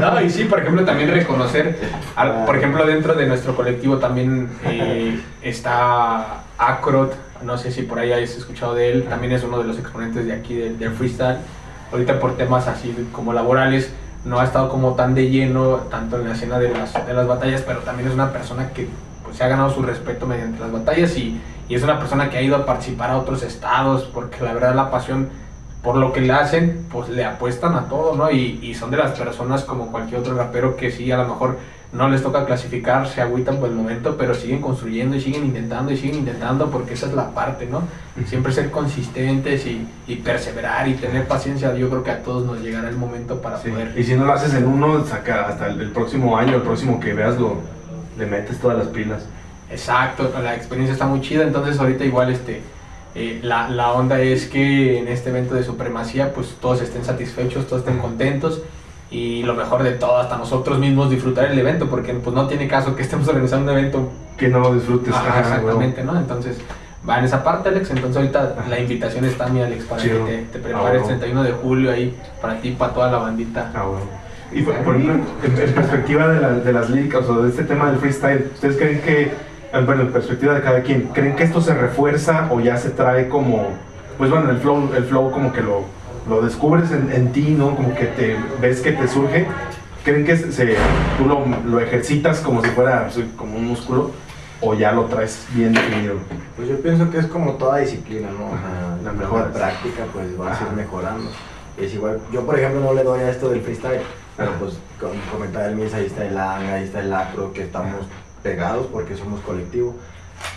No, 0.00 0.20
y 0.22 0.30
sí, 0.30 0.44
por 0.44 0.60
ejemplo, 0.60 0.84
también 0.84 1.10
reconocer, 1.10 1.78
al- 2.16 2.44
por 2.44 2.56
ejemplo, 2.56 2.86
dentro 2.86 3.14
de 3.14 3.26
nuestro 3.26 3.54
colectivo 3.54 3.98
también 3.98 4.48
eh, 4.64 5.20
está 5.42 6.42
Acrot, 6.58 7.14
no 7.42 7.58
sé 7.58 7.70
si 7.70 7.82
por 7.82 7.98
ahí 7.98 8.12
hayas 8.12 8.30
escuchado 8.36 8.74
de 8.74 8.90
él, 8.92 9.04
también 9.04 9.32
es 9.32 9.42
uno 9.44 9.58
de 9.58 9.64
los 9.64 9.78
exponentes 9.78 10.26
de 10.26 10.32
aquí 10.32 10.54
del, 10.54 10.78
del 10.78 10.92
freestyle. 10.92 11.38
Ahorita 11.92 12.18
por 12.18 12.36
temas 12.36 12.66
así 12.68 12.94
como 13.12 13.32
laborales, 13.32 13.92
no 14.24 14.40
ha 14.40 14.44
estado 14.44 14.68
como 14.68 14.94
tan 14.94 15.14
de 15.14 15.30
lleno, 15.30 15.76
tanto 15.90 16.16
en 16.18 16.28
la 16.28 16.34
escena 16.34 16.58
de 16.58 16.70
las, 16.70 17.06
de 17.06 17.12
las 17.14 17.26
batallas, 17.26 17.62
pero 17.62 17.80
también 17.80 18.08
es 18.08 18.14
una 18.14 18.32
persona 18.32 18.70
que 18.70 18.88
pues, 19.24 19.36
se 19.36 19.44
ha 19.44 19.48
ganado 19.48 19.70
su 19.70 19.82
respeto 19.82 20.26
mediante 20.26 20.58
las 20.58 20.72
batallas 20.72 21.16
y, 21.16 21.40
y 21.68 21.74
es 21.74 21.82
una 21.82 21.98
persona 21.98 22.28
que 22.28 22.38
ha 22.38 22.42
ido 22.42 22.56
a 22.56 22.66
participar 22.66 23.10
a 23.10 23.18
otros 23.18 23.42
estados, 23.44 24.04
porque 24.12 24.42
la 24.42 24.52
verdad 24.52 24.74
la 24.74 24.90
pasión 24.90 25.28
por 25.86 25.96
lo 25.98 26.12
que 26.12 26.20
le 26.20 26.32
hacen, 26.32 26.84
pues 26.90 27.08
le 27.08 27.24
apuestan 27.24 27.76
a 27.76 27.88
todo, 27.88 28.16
¿no? 28.16 28.28
Y, 28.28 28.58
y 28.60 28.74
son 28.74 28.90
de 28.90 28.96
las 28.96 29.12
personas 29.12 29.62
como 29.62 29.92
cualquier 29.92 30.18
otro 30.18 30.34
rapero 30.34 30.74
que 30.74 30.90
sí, 30.90 31.12
a 31.12 31.16
lo 31.16 31.28
mejor 31.28 31.58
no 31.92 32.08
les 32.08 32.24
toca 32.24 32.44
clasificar, 32.44 33.06
se 33.06 33.20
agüitan 33.22 33.58
por 33.58 33.68
el 33.68 33.76
momento, 33.76 34.16
pero 34.18 34.34
siguen 34.34 34.60
construyendo 34.60 35.14
y 35.14 35.20
siguen 35.20 35.44
intentando 35.46 35.92
y 35.92 35.96
siguen 35.96 36.16
intentando 36.16 36.70
porque 36.72 36.94
esa 36.94 37.06
es 37.06 37.12
la 37.14 37.30
parte, 37.30 37.66
¿no? 37.66 37.82
Siempre 38.26 38.50
ser 38.52 38.72
consistentes 38.72 39.64
y, 39.64 39.86
y 40.08 40.16
perseverar 40.16 40.88
y 40.88 40.94
tener 40.94 41.28
paciencia, 41.28 41.72
yo 41.76 41.88
creo 41.88 42.02
que 42.02 42.10
a 42.10 42.22
todos 42.24 42.44
nos 42.44 42.60
llegará 42.60 42.88
el 42.88 42.96
momento 42.96 43.40
para 43.40 43.58
Sí. 43.58 43.70
poder... 43.70 43.92
Y 43.96 44.02
si 44.02 44.16
no 44.16 44.24
lo 44.24 44.32
haces 44.32 44.54
en 44.54 44.66
uno, 44.66 45.04
saca 45.06 45.46
hasta 45.46 45.68
el, 45.68 45.80
el 45.80 45.90
próximo 45.92 46.36
año, 46.36 46.56
el 46.56 46.62
próximo 46.62 46.98
que 46.98 47.14
veas, 47.14 47.38
lo, 47.38 47.58
le 48.18 48.26
metes 48.26 48.58
todas 48.58 48.76
las 48.76 48.88
pilas. 48.88 49.24
Exacto, 49.70 50.32
la 50.42 50.56
experiencia 50.56 50.94
está 50.94 51.06
muy 51.06 51.20
chida, 51.20 51.44
entonces 51.44 51.78
ahorita 51.78 52.04
igual 52.04 52.30
este, 52.32 52.60
eh, 53.16 53.40
la, 53.42 53.68
la 53.70 53.92
onda 53.92 54.20
es 54.20 54.46
que 54.46 54.98
en 54.98 55.08
este 55.08 55.30
evento 55.30 55.54
de 55.54 55.64
supremacía 55.64 56.32
pues 56.34 56.54
todos 56.60 56.82
estén 56.82 57.04
satisfechos, 57.04 57.66
todos 57.66 57.80
estén 57.82 57.98
contentos 57.98 58.60
y 59.10 59.42
lo 59.44 59.54
mejor 59.54 59.82
de 59.82 59.92
todo, 59.92 60.18
hasta 60.18 60.36
nosotros 60.36 60.78
mismos 60.78 61.10
disfrutar 61.10 61.46
el 61.46 61.58
evento, 61.58 61.88
porque 61.88 62.12
pues 62.14 62.34
no 62.36 62.46
tiene 62.46 62.68
caso 62.68 62.94
que 62.94 63.02
estemos 63.02 63.26
organizando 63.32 63.72
un 63.72 63.78
evento 63.78 64.10
Que 64.36 64.48
no 64.48 64.58
lo 64.60 64.74
disfrutes. 64.74 65.14
Ajá, 65.14 65.40
exactamente, 65.40 66.04
¿no? 66.04 66.16
Entonces 66.18 66.58
va 67.08 67.18
en 67.20 67.24
esa 67.24 67.42
parte 67.44 67.68
Alex, 67.68 67.88
entonces 67.90 68.16
ahorita 68.16 68.56
la 68.68 68.80
invitación 68.80 69.24
está 69.24 69.46
mi 69.46 69.62
Alex 69.62 69.84
para 69.84 70.02
Chido. 70.02 70.26
que 70.26 70.38
te, 70.52 70.58
te 70.58 70.58
Ah, 70.58 70.62
prepares 70.62 71.02
bueno. 71.02 71.18
31 71.18 71.42
de 71.44 71.52
julio 71.52 71.90
ahí 71.92 72.14
para 72.42 72.60
ti, 72.60 72.72
para 72.72 72.92
toda 72.92 73.10
la 73.12 73.18
bandita. 73.18 73.70
Ah, 73.74 73.84
bueno. 73.84 74.04
Y 74.52 74.62
por, 74.62 74.74
por 74.78 74.96
ejemplo, 74.96 75.14
en, 75.44 75.60
en 75.68 75.72
perspectiva 75.74 76.28
de, 76.28 76.40
la- 76.40 76.52
de 76.52 76.72
las 76.72 76.90
líricas 76.90 77.24
o 77.28 77.42
de 77.42 77.48
este 77.50 77.62
tema 77.64 77.90
del 77.90 77.98
freestyle, 78.00 78.50
¿ustedes 78.54 78.76
creen 78.76 79.00
que, 79.02 79.30
bueno, 79.84 80.02
en 80.02 80.12
perspectiva 80.12 80.54
de 80.54 80.62
cada 80.62 80.82
quien, 80.82 81.08
¿creen 81.12 81.36
que 81.36 81.42
esto 81.42 81.60
se 81.60 81.74
refuerza 81.74 82.48
o 82.50 82.60
ya 82.60 82.76
se 82.76 82.90
trae 82.90 83.28
como, 83.28 83.68
pues 84.16 84.30
bueno, 84.30 84.50
el 84.50 84.58
flow, 84.58 84.90
el 84.96 85.04
flow 85.04 85.30
como 85.30 85.52
que 85.52 85.60
lo, 85.60 85.82
lo 86.28 86.40
descubres 86.40 86.90
en, 86.92 87.12
en 87.12 87.32
ti, 87.32 87.54
¿no? 87.58 87.74
Como 87.76 87.94
que 87.94 88.06
te 88.06 88.36
ves 88.60 88.80
que 88.80 88.92
te 88.92 89.06
surge. 89.08 89.46
¿Creen 90.04 90.24
que 90.24 90.36
se, 90.36 90.76
tú 91.18 91.26
lo, 91.26 91.44
lo 91.68 91.80
ejercitas 91.80 92.38
como 92.40 92.62
si 92.62 92.70
fuera 92.70 93.08
como 93.36 93.56
un 93.56 93.66
músculo 93.66 94.12
o 94.60 94.72
ya 94.74 94.92
lo 94.92 95.06
traes 95.06 95.46
bien 95.52 95.72
definido? 95.72 96.14
Pues 96.56 96.68
yo 96.68 96.80
pienso 96.80 97.10
que 97.10 97.18
es 97.18 97.26
como 97.26 97.52
toda 97.54 97.78
disciplina, 97.78 98.28
¿no? 98.30 98.46
Ajá, 98.46 98.96
la 99.04 99.12
mejoras. 99.12 99.48
práctica 99.48 100.04
pues 100.12 100.36
vas 100.38 100.58
a 100.58 100.62
ir 100.62 100.66
Ajá. 100.68 100.76
mejorando. 100.76 101.28
Es 101.76 101.92
igual, 101.92 102.20
yo 102.32 102.46
por 102.46 102.56
ejemplo 102.56 102.80
no 102.80 102.94
le 102.94 103.02
doy 103.02 103.20
a 103.20 103.30
esto 103.30 103.50
del 103.50 103.60
freestyle, 103.62 104.00
pero 104.36 104.50
Ajá. 104.50 104.58
pues 104.60 104.78
como 105.00 105.12
comentaba 105.30 105.66
el 105.66 105.74
Mis, 105.74 105.92
ahí 105.92 106.06
está 106.06 106.24
el 106.24 106.38
Ang, 106.38 106.66
ahí 106.68 106.84
está 106.84 107.00
el 107.00 107.12
Acro, 107.12 107.52
que 107.52 107.64
estamos 107.64 108.06
pegados 108.46 108.86
porque 108.92 109.16
somos 109.16 109.40
colectivo. 109.40 109.94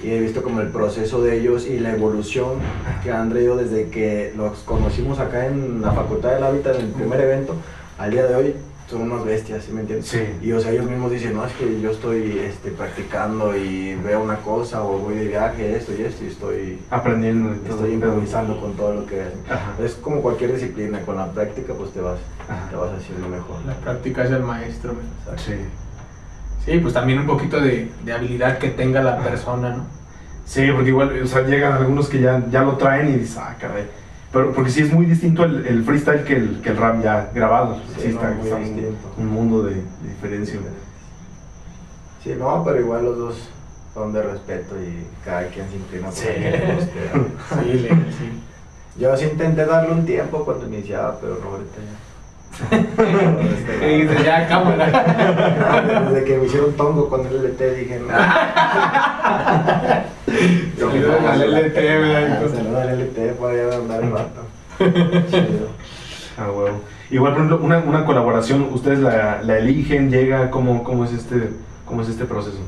y 0.04 0.12
he 0.12 0.20
visto 0.20 0.44
como 0.44 0.62
el 0.62 0.68
proceso 0.68 1.24
de 1.24 1.40
ellos 1.40 1.66
y 1.66 1.80
la 1.80 1.92
evolución 1.96 2.60
que 3.02 3.12
han 3.12 3.30
traído 3.32 3.56
desde 3.58 3.90
que 3.90 4.32
los 4.38 4.60
conocimos 4.60 5.18
acá 5.20 5.48
en 5.48 5.82
la 5.82 5.92
Facultad 5.94 6.34
del 6.36 6.44
Hábitat 6.44 6.76
en 6.76 6.86
el 6.86 6.92
primer 6.92 7.20
evento 7.22 7.56
al 7.98 8.12
día 8.12 8.26
de 8.28 8.36
hoy 8.36 8.56
son 8.90 9.02
unas 9.04 9.24
bestias, 9.24 9.64
¿sí 9.66 9.72
me 9.72 9.82
entiendes? 9.82 10.08
Sí. 10.08 10.20
Y 10.42 10.52
o 10.52 10.60
sea, 10.60 10.72
ellos 10.72 10.90
mismos 10.90 11.12
dicen, 11.12 11.36
no, 11.36 11.46
es 11.46 11.54
que 11.54 11.80
yo 11.80 11.92
estoy 11.92 12.40
este, 12.40 12.72
practicando 12.72 13.56
y 13.56 13.94
veo 14.04 14.20
una 14.22 14.38
cosa 14.38 14.84
o 14.84 14.98
voy 14.98 15.16
de 15.16 15.28
viaje, 15.28 15.76
esto 15.76 15.92
y 15.98 16.02
esto, 16.02 16.24
y 16.24 16.28
estoy, 16.28 16.80
Aprendiendo. 16.90 17.54
y 17.54 17.60
todo. 17.60 17.76
estoy 17.76 17.94
improvisando 17.94 18.60
con 18.60 18.74
todo 18.74 18.94
lo 18.96 19.06
que. 19.06 19.22
Ajá. 19.48 19.76
Es 19.84 19.94
como 19.94 20.22
cualquier 20.24 20.54
disciplina, 20.54 21.02
con 21.02 21.18
la 21.18 21.32
práctica 21.32 21.74
pues 21.76 21.92
te 21.92 22.02
vas, 22.02 22.20
Ajá. 22.48 22.68
te 22.70 22.76
vas 22.76 22.92
haciendo 23.00 23.28
mejor. 23.28 23.58
La 23.66 23.76
práctica 23.76 24.24
es 24.24 24.32
el 24.32 24.44
maestro. 24.44 24.94
Exacto. 25.20 25.44
Sí. 25.46 25.54
Sí, 26.70 26.78
pues 26.80 26.94
también 26.94 27.18
un 27.20 27.26
poquito 27.26 27.60
de, 27.60 27.90
de 28.06 28.14
habilidad 28.14 28.60
que 28.60 28.70
tenga 28.70 29.02
la 29.02 29.18
persona, 29.24 29.72
¿no? 29.76 29.86
Sí, 30.46 30.68
porque 30.72 30.90
igual, 30.90 31.20
o 31.24 31.28
sea, 31.28 31.42
llegan 31.42 31.74
algunos 31.74 32.08
que 32.10 32.20
ya, 32.22 32.44
ya 32.52 32.62
lo 32.62 32.78
traen 32.78 33.10
y 33.10 33.14
dices, 33.14 33.38
ah, 33.38 33.56
caray. 33.60 33.88
Pero 34.32 34.52
porque 34.54 34.70
sí 34.70 34.82
es 34.84 34.94
muy 34.94 35.08
distinto 35.08 35.44
el, 35.46 35.66
el 35.66 35.84
freestyle 35.84 36.24
que 36.24 36.36
el, 36.36 36.62
que 36.62 36.70
el 36.70 36.78
rap 36.78 37.02
ya 37.04 37.32
grabado. 37.34 37.82
Sí, 37.96 38.02
Sí, 38.04 38.08
está, 38.10 38.30
no, 38.30 38.44
está 38.44 38.56
un- 38.58 38.64
distinto. 38.64 39.14
un 39.18 39.28
mundo 39.28 39.64
de, 39.64 39.76
de 39.76 40.10
diferencia. 40.10 40.60
Sí, 42.24 42.36
no, 42.38 42.64
pero 42.64 42.80
igual 42.80 43.04
los 43.06 43.18
dos 43.18 43.50
son 43.96 44.14
de 44.14 44.22
respeto 44.22 44.76
y 44.80 45.08
cada 45.26 45.48
quien 45.48 45.68
se 45.70 45.76
inclina 45.78 46.06
por 46.08 46.16
Sí. 46.16 46.28
le 46.38 46.74
guste. 46.76 46.92
Sí, 47.64 47.74
le- 47.80 47.90
sí. 47.90 48.44
Yo 49.00 49.18
sí 49.18 49.26
intenté 49.26 49.66
darle 49.66 49.92
un 49.94 50.06
tiempo 50.06 50.46
cuando 50.46 50.68
iniciaba, 50.68 51.18
pero 51.20 51.40
no 51.44 51.50
ahorita 51.52 51.78
ya. 51.78 52.09
Y 53.82 54.02
dice, 54.02 54.24
ya, 54.24 54.48
cámara. 54.48 56.06
Desde 56.10 56.24
que 56.26 56.38
me 56.38 56.46
hicieron 56.46 56.74
tongo 56.74 57.10
con 57.10 57.26
el 57.26 57.34
LT 57.46 57.62
dije, 57.78 58.00
no. 58.00 58.08
Saludos 60.78 61.26
al 61.28 61.42
LT, 61.42 61.76
¿verdad? 61.76 62.48
Saludos 62.54 62.78
al 62.82 63.00
LT 63.00 63.18
por 63.38 63.52
allá 63.52 63.66
de 63.68 63.76
andar 63.76 64.04
el. 64.04 64.12
Chido. 65.30 65.68
Ah, 66.38 66.52
huevo. 66.52 66.82
Igual, 67.10 67.34
por 67.34 67.42
ejemplo, 67.44 67.66
una, 67.66 67.80
una 67.80 68.06
colaboración, 68.06 68.68
ustedes 68.74 69.00
la, 69.00 69.42
la 69.42 69.58
eligen, 69.58 70.12
llega, 70.12 70.52
¿cómo, 70.52 70.84
cómo, 70.84 71.06
es 71.06 71.14
este, 71.14 71.50
¿cómo 71.86 72.02
es 72.02 72.10
este 72.10 72.26
proceso? 72.26 72.60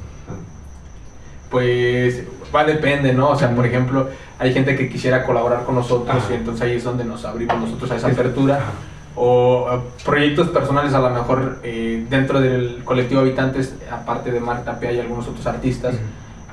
Pues 1.50 2.24
va, 2.56 2.64
depende, 2.64 3.14
¿no? 3.14 3.30
O 3.30 3.36
sea, 3.36 3.54
por 3.54 3.66
ejemplo, 3.66 4.08
hay 4.40 4.54
gente 4.54 4.76
que 4.76 4.90
quisiera 4.90 5.26
colaborar 5.26 5.64
con 5.66 5.76
nosotros 5.76 6.16
Ajá. 6.18 6.32
y 6.32 6.36
entonces 6.36 6.62
ahí 6.64 6.76
es 6.78 6.84
donde 6.84 7.04
nos 7.04 7.24
abrimos 7.26 7.60
nosotros 7.60 7.92
a 7.92 7.98
esa 7.98 8.08
Es- 8.10 8.14
apertura. 8.18 8.56
Ajá. 8.56 8.72
O 9.16 9.68
eh, 9.72 9.80
proyectos 10.06 10.50
personales 10.50 10.94
a 10.94 11.00
lo 11.00 11.10
mejor 11.10 11.60
eh, 11.64 12.06
dentro 12.10 12.40
del 12.40 12.82
colectivo 12.86 13.22
Habitantes, 13.22 13.76
aparte 13.92 14.32
de 14.32 14.40
Marta 14.40 14.72
Tapia, 14.74 14.90
hay 14.90 15.00
algunos 15.00 15.28
otros 15.28 15.46
artistas 15.48 15.96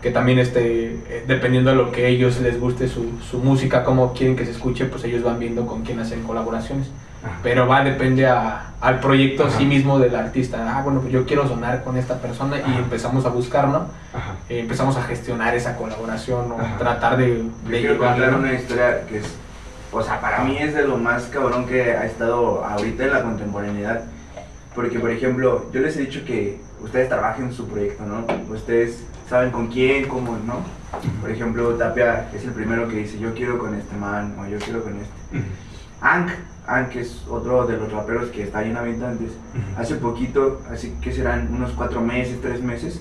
que 0.02 0.10
también, 0.12 0.38
este, 0.38 0.92
eh, 1.08 1.24
dependiendo 1.26 1.70
de 1.70 1.76
lo 1.76 1.90
que 1.90 2.06
ellos 2.08 2.40
les 2.40 2.60
guste 2.60 2.86
su, 2.88 3.18
su 3.28 3.38
música, 3.38 3.82
cómo 3.84 4.12
quieren 4.12 4.36
que 4.36 4.44
se 4.44 4.52
escuche, 4.52 4.84
pues 4.86 5.02
ellos 5.04 5.24
van 5.24 5.38
viendo 5.40 5.66
con 5.66 5.82
quién 5.82 5.98
hacen 5.98 6.22
colaboraciones. 6.22 6.88
Ajá. 7.24 7.38
Pero 7.42 7.66
va, 7.66 7.82
depende 7.82 8.24
a- 8.28 8.74
al 8.80 9.00
proyecto 9.00 9.44
Ajá. 9.46 9.58
sí 9.58 9.66
mismo 9.66 9.98
del 9.98 10.14
artista. 10.14 10.76
Ah, 10.78 10.82
bueno, 10.84 11.00
pues 11.00 11.12
yo 11.12 11.26
quiero 11.26 11.48
sonar 11.48 11.82
con 11.82 11.96
esta 11.96 12.14
persona 12.20 12.58
y 12.58 12.76
empezamos 12.78 13.24
a 13.26 13.30
buscar, 13.30 13.66
¿no? 13.66 13.86
Eh, 14.48 14.60
empezamos 14.60 14.96
a 14.96 15.02
gestionar 15.02 15.56
esa 15.56 15.76
colaboración 15.76 16.52
o 16.52 16.56
tratar 16.78 17.16
de, 17.16 17.38
Yo 17.64 17.70
de 17.70 17.80
quiero 17.80 17.98
contar 17.98 18.30
¿no? 18.30 18.38
una 18.38 18.52
historia 18.52 19.00
que 19.08 19.18
es, 19.18 19.34
o 19.90 20.02
sea, 20.02 20.20
para 20.20 20.44
mí 20.44 20.56
es 20.58 20.74
de 20.74 20.86
lo 20.86 20.98
más 20.98 21.24
cabrón 21.24 21.66
que 21.66 21.92
ha 21.92 22.04
estado 22.04 22.64
ahorita 22.64 23.04
en 23.04 23.12
la 23.12 23.22
contemporaneidad. 23.22 24.04
Porque, 24.74 24.98
por 24.98 25.10
ejemplo, 25.10 25.70
yo 25.72 25.80
les 25.80 25.96
he 25.96 26.02
dicho 26.02 26.24
que 26.24 26.60
ustedes 26.80 27.08
trabajen 27.08 27.46
en 27.46 27.52
su 27.52 27.66
proyecto, 27.66 28.04
¿no? 28.04 28.24
Ustedes 28.52 29.02
saben 29.28 29.50
con 29.50 29.68
quién, 29.68 30.06
cómo, 30.06 30.36
¿no? 30.46 30.60
Por 31.20 31.30
ejemplo, 31.30 31.74
Tapia 31.74 32.28
es 32.34 32.44
el 32.44 32.52
primero 32.52 32.86
que 32.88 32.96
dice, 32.96 33.18
yo 33.18 33.34
quiero 33.34 33.58
con 33.58 33.74
este 33.74 33.96
man, 33.96 34.36
o 34.38 34.46
yo 34.46 34.58
quiero 34.58 34.82
con 34.84 34.98
este. 35.00 35.48
Ank, 36.00 36.30
Ank 36.66 36.94
es 36.96 37.24
otro 37.28 37.66
de 37.66 37.76
los 37.76 37.90
raperos 37.90 38.28
que 38.28 38.44
está 38.44 38.58
ahí 38.58 38.70
en 38.70 38.76
Habitantes. 38.76 39.32
Hace 39.76 39.96
poquito, 39.96 40.60
así 40.70 40.96
que 41.02 41.12
serán 41.12 41.52
unos 41.52 41.72
cuatro 41.72 42.00
meses, 42.00 42.40
tres 42.40 42.62
meses, 42.62 43.00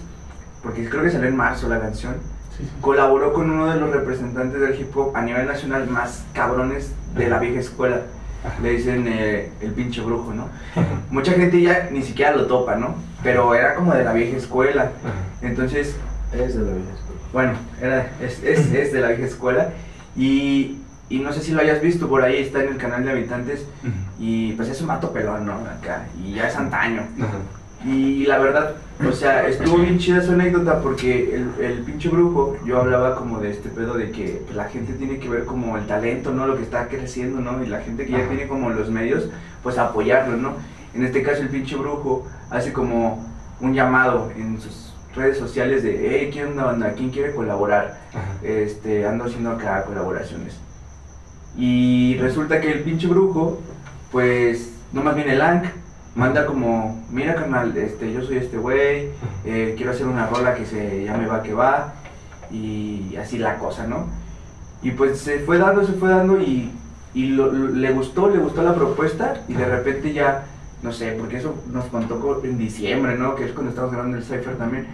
porque 0.64 0.90
creo 0.90 1.04
que 1.04 1.12
salió 1.12 1.28
en 1.28 1.36
marzo 1.36 1.70
la 1.70 1.80
canción 1.80 2.16
Sí, 2.58 2.68
colaboró 2.82 3.34
con 3.34 3.50
uno 3.52 3.68
de 3.72 3.80
los 3.80 3.92
representantes 3.92 4.60
del 4.60 4.80
hip 4.80 4.96
hop 4.98 5.16
a 5.16 5.22
nivel 5.22 5.46
nacional 5.46 5.88
más 5.90 6.24
cabrones 6.34 6.92
de 7.16 7.30
la 7.30 7.40
vieja 7.40 7.60
escuela. 7.60 8.02
Le 8.62 8.72
dicen 8.72 9.06
eh, 9.08 9.52
el 9.62 9.72
pinche 9.72 10.02
brujo, 10.02 10.34
¿no? 10.34 10.48
Mucha 11.10 11.34
gente 11.34 11.62
ya 11.62 11.90
ni 11.92 12.02
siquiera 12.02 12.32
lo 12.36 12.46
topa, 12.48 12.76
¿no? 12.76 12.96
Pero 13.24 13.54
era 13.54 13.76
como 13.76 13.94
de 13.94 14.04
la 14.04 14.14
vieja 14.14 14.38
escuela. 14.38 14.92
Entonces, 15.42 15.96
Es 16.32 16.56
de 16.56 16.64
la 16.64 16.72
vieja 16.72 16.94
escuela. 16.94 17.22
bueno, 17.34 17.52
era, 17.82 18.12
es, 18.22 18.42
es, 18.44 18.72
es 18.74 18.94
de 18.94 19.02
la 19.02 19.10
vieja 19.10 19.26
escuela. 19.26 19.70
Y, 20.16 20.80
y 21.10 21.20
no 21.20 21.34
sé 21.34 21.42
si 21.42 21.52
lo 21.52 21.62
hayas 21.62 21.82
visto, 21.82 22.08
por 22.08 22.24
ahí 22.24 22.38
está 22.38 22.62
en 22.64 22.70
el 22.70 22.78
canal 22.78 23.04
de 23.04 23.12
Habitantes. 23.12 23.66
Y 24.20 24.54
pues 24.54 24.70
es 24.70 24.80
un 24.82 24.88
mato 24.88 25.12
pelón, 25.12 25.46
¿no? 25.46 25.54
Acá. 25.54 26.06
Y 26.24 26.36
ya 26.36 26.48
es 26.48 26.56
antaño. 26.56 27.02
Ajá. 27.20 27.38
Y 27.86 28.26
la 28.26 28.40
verdad, 28.40 28.76
o 29.08 29.12
sea, 29.12 29.48
estuvo 29.48 29.78
bien 29.78 30.00
chida 30.00 30.22
su 30.22 30.32
anécdota 30.32 30.82
porque 30.82 31.36
el, 31.36 31.64
el 31.64 31.84
pinche 31.84 32.10
brujo, 32.10 32.58
yo 32.66 32.80
hablaba 32.82 33.16
como 33.16 33.40
de 33.40 33.52
este 33.52 33.70
pedo 33.70 33.94
de 33.94 34.12
que 34.12 34.42
la 34.54 34.66
gente 34.66 34.94
tiene 34.94 35.20
que 35.20 35.30
ver 35.30 35.46
como 35.46 35.78
el 35.78 35.86
talento, 35.86 36.32
¿no? 36.32 36.48
Lo 36.48 36.58
que 36.58 36.64
está 36.64 36.88
creciendo, 36.88 37.40
¿no? 37.40 37.64
Y 37.64 37.68
la 37.68 37.82
gente 37.82 38.06
que 38.06 38.12
ya 38.14 38.20
Ajá. 38.20 38.30
tiene 38.30 38.48
como 38.48 38.72
los 38.72 38.90
medios, 38.90 39.30
pues 39.62 39.78
apoyarlo, 39.78 40.38
¿no? 40.38 40.56
En 40.96 41.06
este 41.06 41.22
caso 41.22 41.44
el 41.44 41.50
pinche 41.50 41.76
brujo 41.76 42.26
hace 42.50 42.74
como 42.74 43.24
un 43.62 43.74
llamado 43.74 44.32
en 44.36 44.60
sus 44.60 44.94
redes 45.16 45.38
sociales 45.38 45.84
de, 45.84 46.08
hey, 46.10 46.30
¿qué 46.34 46.46
onda? 46.46 46.94
¿Quién 46.96 47.12
quiere 47.12 47.34
colaborar? 47.34 48.00
Ajá. 48.10 48.24
este, 48.44 49.06
ando 49.06 49.26
haciendo 49.26 49.52
acá 49.52 49.84
colaboraciones. 49.84 50.56
Y 51.56 52.18
resulta 52.20 52.60
que 52.60 52.72
el 52.72 52.82
pinche 52.82 53.08
brujo, 53.08 53.60
pues, 54.12 54.74
no 54.94 55.04
más 55.04 55.16
bien 55.16 55.30
el 55.30 55.42
Ank, 55.42 55.66
manda 56.18 56.46
como, 56.48 57.06
mira 57.12 57.36
carnal, 57.36 57.78
este, 57.78 58.12
yo 58.12 58.22
soy 58.24 58.38
este 58.38 58.58
güey, 58.58 59.10
eh, 59.46 59.74
quiero 59.78 59.92
hacer 59.92 60.08
una 60.08 60.26
rola 60.28 60.56
que 60.56 60.66
se 60.66 61.06
llame 61.06 61.28
Va 61.28 61.44
que 61.44 61.54
va, 61.54 61.94
y 62.52 63.16
así 63.22 63.38
la 63.38 63.58
cosa, 63.58 63.86
¿no? 63.88 64.08
Y 64.82 64.92
pues 64.92 65.20
se 65.20 65.40
fue 65.40 65.58
dando, 65.58 65.86
se 65.86 65.94
fue 65.94 66.10
dando 66.10 66.40
y, 66.42 66.72
y 67.14 67.28
lo- 67.30 67.52
lo- 67.52 67.70
le 67.70 67.92
gustó, 67.92 68.30
le 68.30 68.40
gustó 68.40 68.64
la 68.64 68.74
propuesta 68.74 69.36
y 69.48 69.54
de 69.54 69.66
repente 69.66 70.12
ya, 70.14 70.46
no 70.82 70.92
sé, 70.92 71.12
porque 71.20 71.38
eso 71.38 71.56
nos 71.72 71.86
contó 71.86 72.20
co- 72.20 72.42
en 72.44 72.58
diciembre, 72.58 73.16
¿no? 73.18 73.36
Que 73.36 73.46
es 73.46 73.52
cuando 73.52 73.70
estamos 73.70 73.92
grabando 73.92 74.18
el 74.18 74.24
Cypher 74.24 74.58
también. 74.58 74.88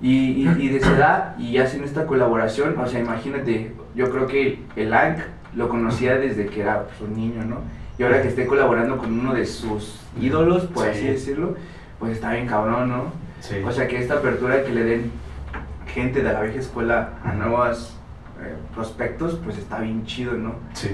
Y, 0.00 0.14
y, 0.44 0.48
y 0.58 0.68
de 0.68 0.76
esa 0.78 0.96
edad, 0.96 1.38
y 1.38 1.56
hacen 1.58 1.82
esta 1.84 2.06
colaboración, 2.06 2.78
o 2.78 2.86
sea, 2.86 3.00
imagínate, 3.00 3.72
yo 3.94 4.10
creo 4.10 4.26
que 4.26 4.60
el 4.76 4.92
Ank 4.92 5.18
lo 5.54 5.68
conocía 5.70 6.16
desde 6.18 6.46
que 6.46 6.60
era 6.60 6.84
pues, 6.84 7.00
un 7.00 7.16
niño, 7.16 7.44
¿no? 7.44 7.56
Y 7.98 8.02
ahora 8.02 8.20
que 8.22 8.28
esté 8.28 8.46
colaborando 8.46 8.98
con 8.98 9.18
uno 9.18 9.32
de 9.34 9.46
sus 9.46 10.00
ídolos, 10.20 10.64
por 10.66 10.84
Sí. 10.84 10.90
así 10.90 11.06
decirlo, 11.06 11.54
pues 11.98 12.12
está 12.12 12.32
bien 12.32 12.46
cabrón, 12.46 12.88
¿no? 12.90 13.04
Sí. 13.40 13.56
O 13.66 13.72
sea, 13.72 13.86
que 13.88 13.98
esta 13.98 14.14
apertura 14.14 14.62
que 14.64 14.72
le 14.72 14.84
den 14.84 15.10
gente 15.86 16.22
de 16.22 16.32
la 16.32 16.40
vieja 16.42 16.58
escuela 16.58 17.10
a 17.24 17.32
nuevos 17.32 17.96
eh, 18.42 18.54
prospectos, 18.74 19.40
pues 19.42 19.56
está 19.56 19.78
bien 19.80 20.04
chido, 20.04 20.32
¿no? 20.34 20.54
sí. 20.74 20.90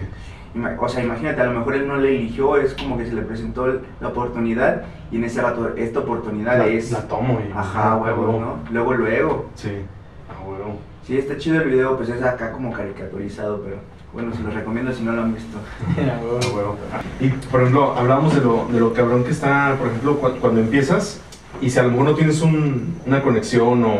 O 0.78 0.86
sea, 0.86 1.02
imagínate, 1.02 1.40
a 1.40 1.44
lo 1.46 1.58
mejor 1.58 1.74
él 1.76 1.88
no 1.88 1.96
le 1.96 2.10
eligió, 2.14 2.58
es 2.58 2.74
como 2.74 2.98
que 2.98 3.06
se 3.06 3.14
le 3.14 3.22
presentó 3.22 3.80
la 4.00 4.08
oportunidad 4.08 4.82
y 5.10 5.16
en 5.16 5.24
ese 5.24 5.40
rato 5.40 5.70
esta 5.78 6.00
oportunidad 6.00 6.58
La, 6.58 6.66
es... 6.66 6.90
la 6.92 7.08
tomo 7.08 7.40
y. 7.40 7.50
Ajá, 7.56 7.96
huevo, 7.96 8.38
¿no? 8.38 8.56
Luego, 8.70 8.92
luego. 8.92 9.46
Sí. 9.54 9.70
Ah, 10.28 10.46
huevo. 10.46 10.78
Sí, 11.06 11.16
está 11.16 11.38
chido 11.38 11.62
el 11.62 11.70
video, 11.70 11.96
pues 11.96 12.10
es 12.10 12.22
acá 12.22 12.52
como 12.52 12.70
caricaturizado, 12.70 13.62
pero 13.62 13.76
bueno, 14.12 14.34
se 14.34 14.42
los 14.42 14.52
recomiendo 14.54 14.92
si 14.92 15.02
no 15.02 15.12
lo 15.12 15.22
han 15.22 15.34
visto. 15.34 15.58
Y 17.20 17.28
por 17.28 17.60
ejemplo, 17.60 17.94
hablamos 17.96 18.34
de 18.34 18.40
lo, 18.40 18.66
de 18.70 18.78
lo 18.80 18.92
cabrón 18.92 19.24
que 19.24 19.30
está, 19.30 19.76
por 19.78 19.88
ejemplo, 19.88 20.18
cu- 20.18 20.38
cuando 20.40 20.60
empiezas 20.60 21.20
y 21.60 21.70
si 21.70 21.78
a 21.78 21.82
lo 21.84 21.90
mejor 21.90 22.06
no 22.06 22.14
tienes 22.14 22.40
un- 22.42 22.96
una 23.06 23.22
conexión 23.22 23.84
o, 23.84 23.94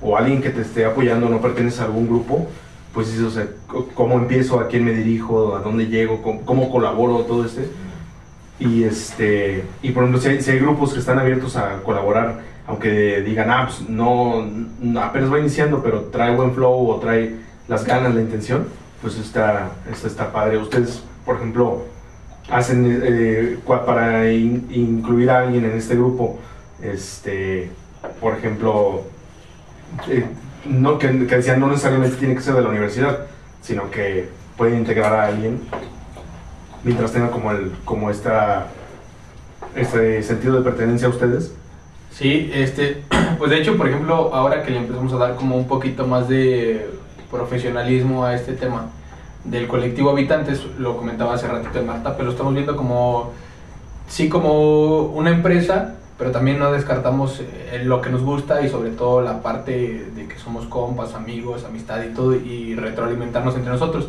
o 0.00 0.16
alguien 0.16 0.40
que 0.42 0.50
te 0.50 0.62
esté 0.62 0.84
apoyando, 0.84 1.28
no 1.28 1.40
perteneces 1.40 1.80
a 1.80 1.84
algún 1.84 2.06
grupo, 2.06 2.48
pues 2.92 3.08
dices, 3.10 3.24
o 3.26 3.30
sea, 3.30 3.46
¿cómo 3.94 4.14
empiezo? 4.14 4.60
¿A 4.60 4.68
quién 4.68 4.84
me 4.84 4.92
dirijo? 4.92 5.56
¿A 5.56 5.60
dónde 5.60 5.86
llego? 5.86 6.22
¿Cómo, 6.22 6.42
cómo 6.44 6.70
colaboro? 6.70 7.18
Todo 7.24 7.44
este. 7.44 7.68
Y, 8.60 8.84
este, 8.84 9.64
y 9.82 9.90
por 9.90 10.04
ejemplo, 10.04 10.20
si 10.22 10.28
hay, 10.28 10.40
si 10.40 10.52
hay 10.52 10.58
grupos 10.60 10.92
que 10.94 11.00
están 11.00 11.18
abiertos 11.18 11.56
a 11.56 11.82
colaborar, 11.82 12.40
aunque 12.68 13.20
digan, 13.22 13.50
ah, 13.50 13.64
pues 13.66 13.88
no, 13.88 14.46
apenas 15.02 15.32
va 15.32 15.40
iniciando, 15.40 15.82
pero 15.82 16.02
trae 16.12 16.34
buen 16.36 16.54
flow 16.54 16.88
o 16.88 17.00
trae 17.00 17.34
las 17.66 17.84
ganas, 17.84 18.14
la 18.14 18.20
intención, 18.20 18.66
pues 19.04 19.18
está, 19.18 19.72
está, 19.92 20.06
está 20.08 20.32
padre. 20.32 20.56
Ustedes, 20.56 21.02
por 21.26 21.36
ejemplo, 21.36 21.82
hacen 22.50 23.00
eh, 23.04 23.58
para 23.66 24.32
in- 24.32 24.66
incluir 24.70 25.28
a 25.28 25.40
alguien 25.40 25.66
en 25.66 25.72
este 25.72 25.94
grupo, 25.94 26.38
este, 26.82 27.70
por 28.18 28.32
ejemplo, 28.34 29.02
eh, 30.08 30.24
no, 30.64 30.98
que, 30.98 31.26
que 31.26 31.36
decían 31.36 31.60
no 31.60 31.68
necesariamente 31.68 32.16
tiene 32.16 32.34
que 32.34 32.40
ser 32.40 32.54
de 32.54 32.62
la 32.62 32.70
universidad, 32.70 33.26
sino 33.60 33.90
que 33.90 34.30
pueden 34.56 34.78
integrar 34.78 35.12
a 35.12 35.26
alguien 35.26 35.60
mientras 36.82 37.12
tenga 37.12 37.30
como 37.30 37.50
el 37.50 37.72
como 37.84 38.08
esta 38.08 38.68
este 39.76 40.22
sentido 40.22 40.56
de 40.56 40.62
pertenencia 40.62 41.08
a 41.08 41.10
ustedes 41.10 41.52
Sí, 42.10 42.50
este, 42.54 43.02
pues 43.38 43.50
de 43.50 43.58
hecho, 43.58 43.76
por 43.76 43.88
ejemplo, 43.88 44.32
ahora 44.34 44.62
que 44.62 44.70
le 44.70 44.78
empezamos 44.78 45.12
a 45.12 45.16
dar 45.16 45.34
como 45.34 45.56
un 45.56 45.66
poquito 45.66 46.06
más 46.06 46.28
de 46.28 46.88
profesionalismo 47.34 48.24
a 48.24 48.34
este 48.34 48.52
tema 48.52 48.86
del 49.42 49.66
colectivo 49.66 50.10
Habitantes, 50.10 50.64
lo 50.78 50.96
comentaba 50.96 51.34
hace 51.34 51.48
ratito 51.48 51.78
de 51.78 51.84
Marta, 51.84 52.12
pero 52.12 52.26
lo 52.26 52.30
estamos 52.30 52.54
viendo 52.54 52.76
como, 52.76 53.32
sí, 54.08 54.28
como 54.28 55.02
una 55.02 55.30
empresa, 55.30 55.96
pero 56.16 56.30
también 56.30 56.58
no 56.58 56.70
descartamos 56.70 57.40
eh, 57.40 57.82
lo 57.84 58.00
que 58.00 58.10
nos 58.10 58.22
gusta 58.22 58.62
y 58.62 58.68
sobre 58.68 58.90
todo 58.90 59.20
la 59.20 59.42
parte 59.42 60.06
de 60.14 60.26
que 60.28 60.38
somos 60.38 60.66
compas, 60.66 61.14
amigos, 61.14 61.64
amistad 61.64 62.02
y 62.04 62.14
todo, 62.14 62.34
y 62.34 62.74
retroalimentarnos 62.76 63.54
entre 63.56 63.72
nosotros. 63.72 64.08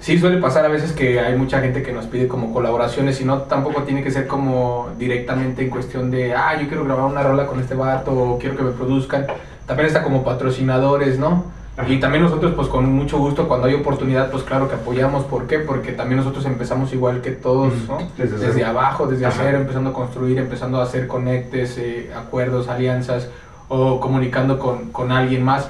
Sí, 0.00 0.18
suele 0.18 0.38
pasar 0.38 0.64
a 0.64 0.68
veces 0.68 0.92
que 0.92 1.20
hay 1.20 1.36
mucha 1.36 1.60
gente 1.60 1.82
que 1.82 1.92
nos 1.92 2.06
pide 2.06 2.28
como 2.28 2.52
colaboraciones 2.52 3.20
y 3.20 3.24
no 3.24 3.42
tampoco 3.42 3.82
tiene 3.82 4.02
que 4.02 4.10
ser 4.10 4.26
como 4.26 4.88
directamente 4.96 5.62
en 5.62 5.70
cuestión 5.70 6.10
de, 6.10 6.34
ah, 6.34 6.58
yo 6.60 6.68
quiero 6.68 6.84
grabar 6.84 7.04
una 7.04 7.22
rola 7.22 7.46
con 7.46 7.60
este 7.60 7.74
vato 7.74 8.12
o 8.12 8.38
quiero 8.38 8.56
que 8.56 8.62
me 8.62 8.70
produzcan. 8.70 9.26
También 9.66 9.86
está 9.86 10.02
como 10.02 10.24
patrocinadores, 10.24 11.18
¿no? 11.18 11.44
Y 11.86 12.00
también 12.00 12.24
nosotros, 12.24 12.54
pues 12.56 12.66
con 12.66 12.92
mucho 12.92 13.18
gusto, 13.18 13.46
cuando 13.46 13.68
hay 13.68 13.74
oportunidad, 13.74 14.30
pues 14.32 14.42
claro 14.42 14.68
que 14.68 14.74
apoyamos. 14.74 15.24
¿Por 15.24 15.46
qué? 15.46 15.60
Porque 15.60 15.92
también 15.92 16.18
nosotros 16.18 16.44
empezamos 16.44 16.92
igual 16.92 17.20
que 17.20 17.30
todos, 17.30 17.72
¿no? 17.86 17.98
Desde, 18.16 18.64
abajo, 18.64 19.06
desde 19.06 19.30
cero, 19.30 19.58
empezando 19.58 19.90
a 19.90 19.92
construir, 19.92 20.38
empezando 20.38 20.80
a 20.80 20.82
hacer 20.82 21.06
conectes, 21.06 21.78
eh, 21.78 22.10
acuerdos, 22.16 22.68
alianzas 22.68 23.28
o 23.68 24.00
comunicando 24.00 24.58
con, 24.58 24.90
con 24.90 25.12
alguien 25.12 25.44
más. 25.44 25.68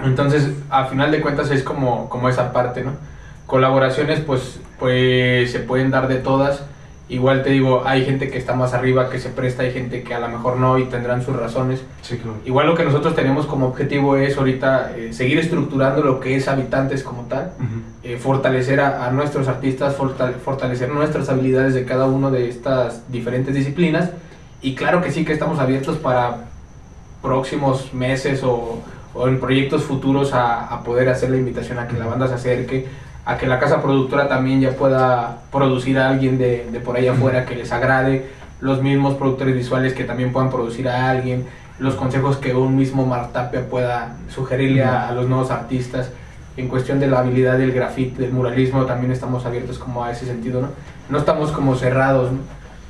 Entonces, 0.00 0.50
a 0.68 0.86
final 0.86 1.12
de 1.12 1.20
cuentas 1.20 1.50
es 1.50 1.62
como, 1.62 2.08
como 2.08 2.28
esa 2.28 2.52
parte, 2.52 2.82
¿no? 2.82 2.92
Colaboraciones, 3.46 4.20
pues, 4.20 4.58
pues 4.78 5.52
se 5.52 5.60
pueden 5.60 5.90
dar 5.90 6.08
de 6.08 6.16
todas. 6.16 6.64
Igual 7.10 7.42
te 7.42 7.50
digo, 7.50 7.82
hay 7.84 8.04
gente 8.04 8.30
que 8.30 8.38
está 8.38 8.54
más 8.54 8.72
arriba, 8.72 9.10
que 9.10 9.18
se 9.18 9.30
presta, 9.30 9.64
hay 9.64 9.72
gente 9.72 10.04
que 10.04 10.14
a 10.14 10.20
lo 10.20 10.28
mejor 10.28 10.58
no 10.58 10.78
y 10.78 10.84
tendrán 10.84 11.24
sus 11.24 11.34
razones. 11.34 11.82
Igual 12.46 12.68
lo 12.68 12.76
que 12.76 12.84
nosotros 12.84 13.16
tenemos 13.16 13.46
como 13.46 13.66
objetivo 13.66 14.16
es 14.16 14.38
ahorita 14.38 14.92
eh, 14.96 15.12
seguir 15.12 15.40
estructurando 15.40 16.04
lo 16.04 16.20
que 16.20 16.36
es 16.36 16.46
habitantes 16.46 17.02
como 17.02 17.22
tal, 17.22 17.50
eh, 18.04 18.16
fortalecer 18.16 18.80
a, 18.80 19.10
nuestros 19.10 19.48
artistas, 19.48 19.96
fortalecer 19.96 20.88
nuestras 20.90 21.28
habilidades 21.28 21.74
de 21.74 21.84
cada 21.84 22.06
uno 22.06 22.30
de 22.30 22.48
estas 22.48 23.10
diferentes 23.10 23.56
disciplinas. 23.56 24.10
Y 24.62 24.76
claro 24.76 25.02
que 25.02 25.10
sí 25.10 25.24
que 25.24 25.32
estamos 25.32 25.58
abiertos 25.58 25.96
para 25.96 26.44
próximos 27.22 27.92
meses 27.92 28.44
o, 28.44 28.84
o 29.14 29.26
en 29.26 29.40
proyectos 29.40 29.82
futuros 29.82 30.32
a, 30.32 30.68
a 30.68 30.84
poder 30.84 31.08
hacer 31.08 31.30
la 31.30 31.38
invitación 31.38 31.80
a 31.80 31.88
que 31.88 31.98
la 31.98 32.06
banda 32.06 32.28
se 32.28 32.34
acerque 32.34 32.86
a 33.30 33.38
que 33.38 33.46
la 33.46 33.60
casa 33.60 33.80
productora 33.80 34.26
también 34.26 34.60
ya 34.60 34.72
pueda 34.72 35.38
producir 35.52 35.98
a 36.00 36.08
alguien 36.08 36.36
de, 36.36 36.66
de 36.70 36.80
por 36.80 36.96
ahí 36.96 37.06
afuera 37.06 37.44
que 37.44 37.54
les 37.54 37.70
agrade, 37.70 38.26
los 38.60 38.82
mismos 38.82 39.14
productores 39.14 39.54
visuales 39.54 39.94
que 39.94 40.02
también 40.02 40.32
puedan 40.32 40.50
producir 40.50 40.88
a 40.88 41.10
alguien, 41.10 41.46
los 41.78 41.94
consejos 41.94 42.38
que 42.38 42.54
un 42.54 42.74
mismo 42.74 43.06
Martapia 43.06 43.68
pueda 43.70 44.16
sugerirle 44.28 44.82
a, 44.82 45.12
los 45.12 45.28
nuevos 45.28 45.52
artistas. 45.52 46.10
En 46.56 46.66
cuestión 46.66 46.98
de 46.98 47.06
la 47.06 47.20
habilidad 47.20 47.56
del 47.56 47.70
grafite, 47.70 48.20
del 48.20 48.32
muralismo, 48.32 48.84
también 48.84 49.12
estamos 49.12 49.46
abiertos 49.46 49.78
como 49.78 50.02
a 50.02 50.10
ese 50.10 50.26
sentido, 50.26 50.60
¿no? 50.60 50.68
No 51.08 51.18
estamos 51.18 51.52
como 51.52 51.76
cerrados, 51.76 52.32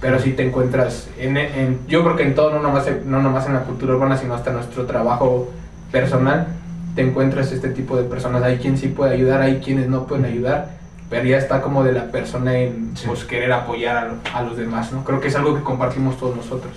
pero 0.00 0.18
sí 0.18 0.32
te 0.32 0.46
encuentras, 0.46 1.10
en, 1.18 1.36
en, 1.36 1.80
yo 1.86 2.02
creo 2.02 2.16
que 2.16 2.22
en 2.22 2.34
todo, 2.34 2.50
no 2.50 2.60
nomás, 2.60 2.86
no 3.04 3.20
nomás 3.20 3.46
en 3.46 3.52
la 3.52 3.60
cultura 3.60 3.94
urbana, 3.94 4.16
sino 4.16 4.32
hasta 4.32 4.50
nuestro 4.50 4.86
trabajo 4.86 5.50
personal, 5.92 6.46
te 6.94 7.02
encuentras 7.02 7.52
este 7.52 7.70
tipo 7.70 7.96
de 7.96 8.04
personas. 8.04 8.42
Hay 8.42 8.58
quien 8.58 8.76
sí 8.76 8.88
puede 8.88 9.14
ayudar, 9.14 9.40
hay 9.40 9.60
quienes 9.60 9.88
no 9.88 10.06
pueden 10.06 10.24
ayudar, 10.24 10.70
pero 11.08 11.24
ya 11.24 11.38
está 11.38 11.60
como 11.60 11.84
de 11.84 11.92
la 11.92 12.10
persona 12.10 12.56
en 12.58 12.94
pues, 13.06 13.24
querer 13.24 13.52
apoyar 13.52 14.14
a, 14.32 14.42
los 14.42 14.56
demás, 14.56 14.92
¿no? 14.92 15.04
Creo 15.04 15.20
que 15.20 15.28
es 15.28 15.36
algo 15.36 15.54
que 15.54 15.62
compartimos 15.62 16.18
todos 16.18 16.36
nosotros. 16.36 16.72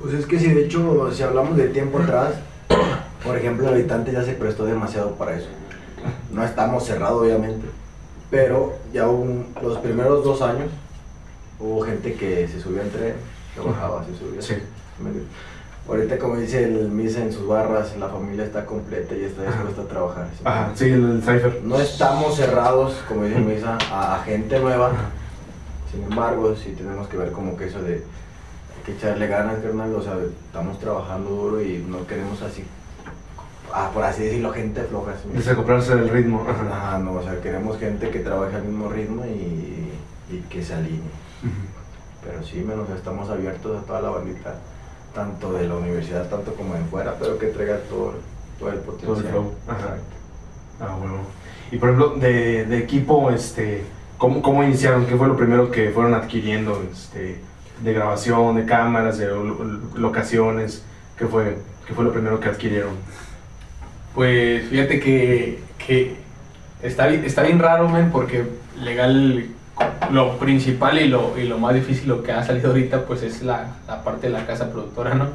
Pues 0.00 0.14
es 0.14 0.26
que 0.26 0.38
si 0.38 0.48
de 0.48 0.64
hecho, 0.64 1.10
si 1.12 1.22
hablamos 1.22 1.56
de 1.56 1.68
tiempo 1.68 1.98
atrás, 1.98 2.34
por 3.24 3.36
ejemplo, 3.36 3.68
el 3.68 3.74
habitante 3.74 4.12
ya 4.12 4.22
se 4.22 4.32
prestó 4.32 4.64
demasiado 4.64 5.12
para 5.12 5.36
eso. 5.36 5.48
No 6.32 6.44
estamos 6.44 6.84
cerrados, 6.84 7.22
obviamente, 7.22 7.66
pero 8.30 8.74
ya 8.92 9.06
los 9.06 9.78
primeros 9.78 10.22
dos 10.22 10.42
años 10.42 10.68
hubo 11.58 11.82
gente 11.82 12.14
que 12.14 12.46
se 12.46 12.60
subió 12.60 12.82
en 12.82 12.90
tren, 12.90 13.14
se 13.54 13.60
bajaba, 13.60 14.04
se 14.04 14.14
subía. 14.16 14.42
Sí. 14.42 14.54
Ahorita, 15.88 16.18
como 16.18 16.36
dice 16.36 16.64
el 16.64 16.88
Misa 16.90 17.22
en 17.22 17.32
sus 17.32 17.46
barras, 17.46 17.96
la 17.96 18.08
familia 18.08 18.44
está 18.44 18.66
completa 18.66 19.14
y 19.14 19.22
está 19.24 19.42
dispuesta 19.44 19.82
a 19.82 19.84
trabajar. 19.84 20.28
Ajá, 20.42 20.72
sí, 20.74 20.86
el 20.86 21.20
cipher. 21.20 21.60
No 21.62 21.78
estamos 21.78 22.34
cerrados, 22.34 22.96
como 23.06 23.22
dice 23.22 23.38
Misa, 23.38 23.78
a, 23.92 24.20
gente 24.24 24.58
nueva. 24.58 24.90
Sin 25.92 26.02
embargo, 26.02 26.56
sí 26.56 26.74
tenemos 26.76 27.06
que 27.06 27.16
ver 27.16 27.30
como 27.30 27.56
que 27.56 27.66
eso 27.66 27.80
de 27.82 28.02
que 28.84 28.92
echarle 28.92 29.28
ganas, 29.28 29.60
carnal. 29.60 29.94
O 29.94 30.02
sea, 30.02 30.14
estamos 30.46 30.80
trabajando 30.80 31.30
duro 31.30 31.62
y 31.62 31.78
no 31.88 32.04
queremos 32.04 32.42
así, 32.42 32.64
ah, 33.72 33.88
por 33.94 34.02
así 34.02 34.24
decirlo, 34.24 34.52
gente 34.52 34.82
floja. 34.82 35.12
¿sí? 35.22 35.28
Desacoplarse 35.34 35.94
del 35.94 36.08
ritmo. 36.08 36.44
Ajá. 36.48 36.98
no, 36.98 37.12
o 37.12 37.22
sea, 37.22 37.40
queremos 37.40 37.78
gente 37.78 38.10
que 38.10 38.18
trabaje 38.18 38.56
al 38.56 38.64
mismo 38.64 38.88
ritmo 38.88 39.24
y, 39.24 39.92
y 40.34 40.40
que 40.50 40.64
se 40.64 40.74
alinee. 40.74 41.00
Pero 42.24 42.44
sí, 42.44 42.56
menos 42.56 42.90
estamos 42.90 43.30
abiertos 43.30 43.80
a 43.80 43.86
toda 43.86 44.00
la 44.00 44.10
bandita 44.10 44.56
tanto 45.16 45.54
de 45.54 45.66
la 45.66 45.76
universidad, 45.76 46.28
tanto 46.28 46.54
como 46.54 46.74
de 46.74 46.84
fuera, 46.84 47.16
pero 47.18 47.38
que 47.38 47.46
traiga 47.46 47.78
todo, 47.88 48.14
todo 48.58 48.70
el 48.70 48.78
potencial. 48.80 49.32
Todo 49.32 49.52
el 49.66 49.70
Ajá. 49.74 49.96
Ah, 50.78 50.96
bueno. 50.98 51.14
Y 51.72 51.78
por 51.78 51.88
ejemplo, 51.88 52.14
de, 52.20 52.66
de 52.66 52.78
equipo, 52.78 53.30
este, 53.30 53.82
¿cómo, 54.18 54.42
¿cómo, 54.42 54.62
iniciaron? 54.62 55.06
¿Qué 55.06 55.16
fue 55.16 55.26
lo 55.26 55.36
primero 55.36 55.70
que 55.70 55.90
fueron 55.90 56.12
adquiriendo? 56.12 56.84
Este, 56.92 57.40
de 57.82 57.92
grabación, 57.92 58.56
de 58.56 58.66
cámaras, 58.66 59.18
de 59.18 59.28
locaciones, 59.94 60.84
¿qué 61.18 61.26
fue, 61.26 61.58
qué 61.86 61.94
fue 61.94 62.04
lo 62.04 62.12
primero 62.12 62.38
que 62.38 62.48
adquirieron? 62.48 62.92
Pues 64.14 64.68
fíjate 64.68 65.00
que, 65.00 65.62
que 65.84 66.16
está, 66.82 67.08
está 67.08 67.42
bien 67.42 67.58
raro, 67.58 67.88
men, 67.88 68.10
porque 68.10 68.44
legal 68.78 69.46
lo 70.10 70.38
principal 70.38 70.98
y 70.98 71.08
lo, 71.08 71.38
y 71.38 71.44
lo 71.44 71.58
más 71.58 71.74
difícil, 71.74 72.08
lo 72.08 72.22
que 72.22 72.32
ha 72.32 72.42
salido 72.42 72.68
ahorita, 72.68 73.04
pues 73.04 73.22
es 73.22 73.42
la, 73.42 73.74
la 73.86 74.02
parte 74.02 74.28
de 74.28 74.32
la 74.32 74.46
casa 74.46 74.70
productora, 74.70 75.14
¿no? 75.14 75.26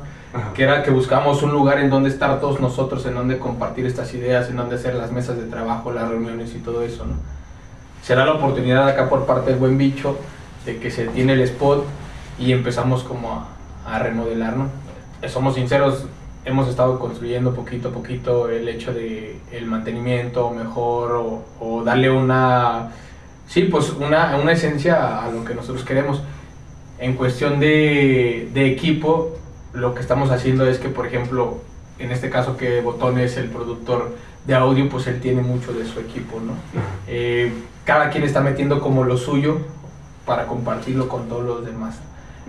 Que 0.53 0.63
era 0.63 0.81
que 0.81 0.91
buscamos 0.91 1.43
un 1.43 1.51
lugar 1.51 1.79
en 1.79 1.89
donde 1.89 2.09
estar 2.09 2.39
todos 2.39 2.61
nosotros, 2.61 3.05
en 3.05 3.15
donde 3.15 3.37
compartir 3.37 3.85
estas 3.85 4.13
ideas, 4.13 4.49
en 4.49 4.55
donde 4.55 4.75
hacer 4.75 4.95
las 4.95 5.11
mesas 5.11 5.37
de 5.37 5.43
trabajo, 5.43 5.91
las 5.91 6.07
reuniones 6.09 6.55
y 6.55 6.59
todo 6.59 6.83
eso, 6.83 7.05
¿no? 7.05 7.15
Será 8.01 8.25
la 8.25 8.33
oportunidad 8.33 8.87
acá 8.87 9.09
por 9.09 9.25
parte 9.25 9.51
del 9.51 9.59
buen 9.59 9.77
bicho 9.77 10.17
de 10.65 10.77
que 10.79 10.89
se 10.89 11.05
tiene 11.07 11.33
el 11.33 11.41
spot 11.41 11.85
y 12.39 12.51
empezamos 12.51 13.03
como 13.03 13.33
a, 13.85 13.95
a 13.95 13.99
remodelar, 13.99 14.55
¿no? 14.55 14.69
Somos 15.27 15.55
sinceros, 15.55 16.05
hemos 16.45 16.67
estado 16.67 16.97
construyendo 16.97 17.53
poquito 17.53 17.89
a 17.89 17.91
poquito 17.91 18.49
el 18.49 18.67
hecho 18.67 18.93
de 18.93 19.39
el 19.51 19.65
mantenimiento 19.65 20.49
mejor 20.49 21.11
o, 21.11 21.43
o 21.59 21.83
darle 21.83 22.09
una 22.09 22.91
Sí, 23.51 23.63
pues 23.63 23.89
una, 23.89 24.37
una 24.37 24.53
esencia 24.53 25.25
a 25.25 25.29
lo 25.29 25.43
que 25.43 25.53
nosotros 25.53 25.83
queremos. 25.83 26.21
En 26.99 27.15
cuestión 27.15 27.59
de, 27.59 28.47
de, 28.53 28.71
equipo, 28.71 29.37
lo 29.73 29.93
que 29.93 29.99
estamos 29.99 30.31
haciendo 30.31 30.65
es 30.65 30.79
que, 30.79 30.87
por 30.87 31.05
ejemplo, 31.05 31.57
en 31.99 32.11
este 32.13 32.29
caso 32.29 32.55
que 32.55 32.79
Botón 32.79 33.19
es 33.19 33.35
el 33.35 33.49
productor 33.49 34.15
de 34.45 34.55
audio, 34.55 34.87
pues 34.87 35.05
él 35.07 35.19
tiene 35.19 35.41
mucho 35.41 35.73
de 35.73 35.85
su 35.85 35.99
equipo, 35.99 36.39
¿no? 36.39 36.53
Eh, 37.09 37.51
cada 37.83 38.09
quien 38.09 38.23
está 38.23 38.39
metiendo 38.39 38.79
como 38.79 39.03
lo 39.03 39.17
suyo 39.17 39.57
para 40.25 40.47
compartirlo 40.47 41.09
con 41.09 41.27
todos 41.27 41.43
los 41.43 41.65
demás. 41.65 41.99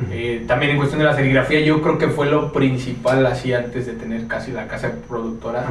Eh, 0.08 0.44
también 0.46 0.70
en 0.70 0.76
cuestión 0.76 1.00
de 1.00 1.06
la 1.06 1.16
serigrafía, 1.16 1.62
yo 1.62 1.82
creo 1.82 1.98
que 1.98 2.10
fue 2.10 2.26
lo 2.26 2.52
principal 2.52 3.26
así 3.26 3.52
antes 3.52 3.86
de 3.86 3.94
tener 3.94 4.28
casi 4.28 4.52
la 4.52 4.68
casa 4.68 4.92
productora. 5.08 5.66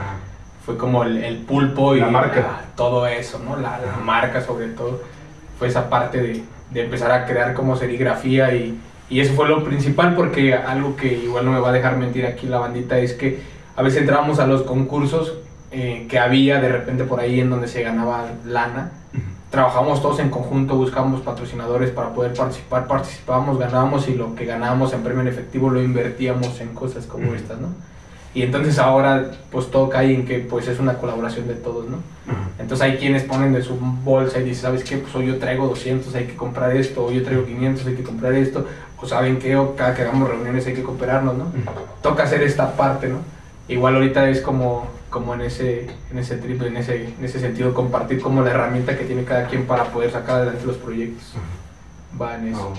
Fue 0.66 0.78
como 0.78 1.06
el, 1.06 1.24
el 1.24 1.38
pulpo 1.38 1.96
y 1.96 2.02
la 2.02 2.10
marca. 2.10 2.66
todo 2.76 3.08
eso, 3.08 3.40
¿no? 3.40 3.56
La, 3.56 3.80
la 3.80 3.96
marca 4.04 4.42
sobre 4.42 4.68
todo 4.68 5.00
fue 5.62 5.68
esa 5.68 5.92
parte 5.92 6.20
de, 6.20 6.44
de 6.72 6.82
empezar 6.82 7.12
a 7.12 7.28
crear 7.28 7.54
como 7.54 7.76
serigrafía 7.76 8.52
y, 8.56 8.80
y, 9.12 9.20
eso 9.20 9.36
fue 9.36 9.48
lo 9.48 9.64
principal 9.64 10.16
porque 10.16 10.56
algo 10.56 10.96
que 10.96 11.14
igual 11.14 11.46
no 11.46 11.52
me 11.52 11.60
va 11.60 11.70
a 11.70 11.72
dejar 11.72 11.98
mentir 11.98 12.26
aquí 12.26 12.48
la 12.48 12.58
bandita 12.58 12.98
es 12.98 13.14
que 13.14 13.44
a 13.76 13.84
veces 13.84 14.00
entrábamos 14.00 14.40
a 14.40 14.48
los 14.48 14.64
concursos 14.64 15.36
eh, 15.70 16.08
que 16.10 16.18
había 16.18 16.60
de 16.60 16.70
repente 16.70 17.04
por 17.04 17.20
ahí 17.20 17.42
en 17.42 17.52
donde 17.52 17.68
se 17.68 17.84
ganaba 17.84 18.26
lana. 18.44 18.90
Trabajamos 19.52 20.02
todos 20.02 20.18
en 20.18 20.32
conjunto, 20.32 20.76
buscábamos 20.78 21.22
patrocinadores 21.22 21.92
para 21.92 22.12
poder 22.12 22.34
participar, 22.34 22.88
participábamos, 22.88 23.60
ganábamos 23.60 24.08
y 24.08 24.16
lo 24.16 24.34
que 24.34 24.46
ganábamos 24.46 24.94
en 24.94 25.04
premio 25.04 25.22
en 25.22 25.28
efectivo 25.28 25.70
lo 25.70 25.80
invertíamos 25.80 26.60
en 26.60 26.70
cosas 26.74 27.06
como 27.06 27.36
estas, 27.36 27.60
¿no? 27.60 27.68
Y 28.34 28.44
entonces 28.44 28.80
ahora 28.80 29.32
pues 29.52 29.70
todo 29.70 29.90
cae 29.90 30.14
en 30.14 30.26
que 30.26 30.40
pues 30.40 30.68
es 30.68 30.80
una 30.80 30.98
colaboración 30.98 31.48
de 31.48 31.56
todos, 31.56 31.90
¿no? 31.90 31.98
Entonces 32.60 32.82
hay 32.86 32.98
quienes 32.98 33.24
ponen 33.24 33.52
de 33.52 33.62
su 33.62 33.76
bolsa 33.76 34.40
y 34.40 34.44
dicen, 34.44 34.62
¿sabes 34.62 34.84
qué? 34.84 34.98
Pues 34.98 35.14
hoy 35.16 35.28
yo 35.28 35.38
traigo 35.38 35.68
200, 35.68 36.16
hay 36.16 36.28
que 36.28 36.36
comprar 36.36 36.76
esto, 36.76 37.06
hoy 37.06 37.16
yo 37.16 37.24
traigo 37.24 37.46
500, 37.46 37.88
hay 37.88 37.96
que 37.96 38.04
comprar 38.04 38.34
esto, 38.34 38.66
o 39.02 39.06
saben 39.06 39.38
qué, 39.40 39.58
o 39.58 39.76
cada 39.76 39.94
que 39.94 40.04
hagamos 40.04 40.30
reuniones 40.30 40.66
hay 40.68 40.74
que 40.74 40.84
cooperarnos, 40.84 41.38
¿no? 41.38 41.48
Toca 42.02 42.24
hacer 42.24 42.42
esta 42.44 42.78
parte, 42.78 43.10
¿no? 43.10 43.18
Igual 43.68 43.96
ahorita 43.96 44.30
es 44.30 44.42
como, 44.42 44.88
como 45.10 45.34
en 45.34 45.42
ese, 45.42 45.90
en 46.10 46.18
ese 46.18 46.38
triple, 46.38 46.68
en 46.70 46.78
ese, 46.78 47.06
en 47.18 47.26
ese 47.26 47.40
sentido, 47.40 47.74
compartir 47.74 48.22
como 48.22 48.42
la 48.44 48.52
herramienta 48.52 48.98
que 48.98 49.06
tiene 49.06 49.24
cada 49.24 49.48
quien 49.48 49.66
para 49.66 49.86
poder 49.86 50.12
sacar 50.12 50.38
adelante 50.38 50.66
los 50.66 50.78
proyectos. 50.78 51.34
Va 52.22 52.38
en 52.38 52.50
eso. 52.50 52.74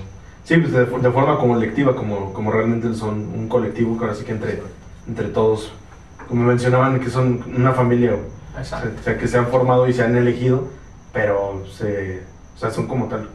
Sí, 0.44 0.57
pues 0.57 0.72
de, 0.72 0.86
de 0.86 1.11
forma 1.11 1.38
colectiva, 1.38 1.94
como, 1.94 2.32
como 2.32 2.50
realmente 2.50 2.94
son 2.94 3.14
un 3.34 3.48
colectivo, 3.48 3.98
que 3.98 4.05
ahora 4.05 4.16
sí 4.16 4.24
que 4.24 4.32
entre, 4.32 4.61
entre 5.07 5.28
todos, 5.28 5.72
como 6.28 6.44
mencionaban, 6.44 7.00
que 7.00 7.11
son 7.11 7.42
una 7.57 7.72
familia, 7.72 8.16
o 8.59 8.64
sea, 8.64 9.18
que 9.18 9.28
se 9.28 9.38
han 9.38 9.48
formado 9.48 9.88
y 9.88 9.92
se 9.92 10.03
han 10.03 10.16
elegido, 10.16 10.68
pero 11.12 11.64
se, 11.66 12.22
o 12.55 12.59
sea, 12.59 12.70
son 12.70 12.86
como 12.86 13.07
tal. 13.07 13.28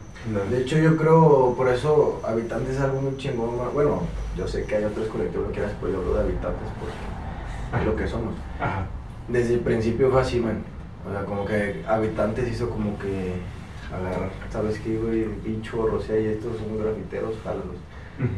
De 0.50 0.60
hecho, 0.60 0.78
yo 0.78 0.96
creo, 0.96 1.54
por 1.56 1.68
eso, 1.68 2.20
Habitantes 2.24 2.76
es 2.76 2.80
algo 2.80 3.00
muy 3.00 3.16
chingón. 3.16 3.50
Bueno, 3.72 4.02
yo 4.36 4.46
sé 4.46 4.64
que 4.64 4.76
hay 4.76 4.84
otros 4.84 5.08
colectivos 5.08 5.48
que 5.48 5.54
quieras, 5.54 5.72
pero 5.80 5.92
yo 5.92 5.98
hablo 6.00 6.14
de 6.14 6.20
Habitantes 6.20 6.68
porque 6.78 7.80
es 7.80 7.86
lo 7.86 7.96
que 7.96 8.06
somos. 8.06 8.34
Ajá. 8.60 8.86
Desde 9.28 9.54
el 9.54 9.60
principio 9.60 10.10
fue 10.10 10.20
así, 10.20 10.40
man. 10.40 10.62
O 11.08 11.12
sea, 11.12 11.24
como 11.24 11.44
que 11.44 11.84
Habitantes 11.86 12.50
hizo 12.50 12.68
como 12.68 12.98
que 12.98 13.34
agarrar, 13.94 14.30
¿sabes 14.50 14.78
qué, 14.80 14.98
güey? 14.98 15.24
Pincho, 15.42 15.86
Rosea 15.86 16.20
y 16.20 16.26
estos 16.26 16.58
son 16.58 16.78
grafiteros, 16.78 17.36
jálalos. 17.42 17.76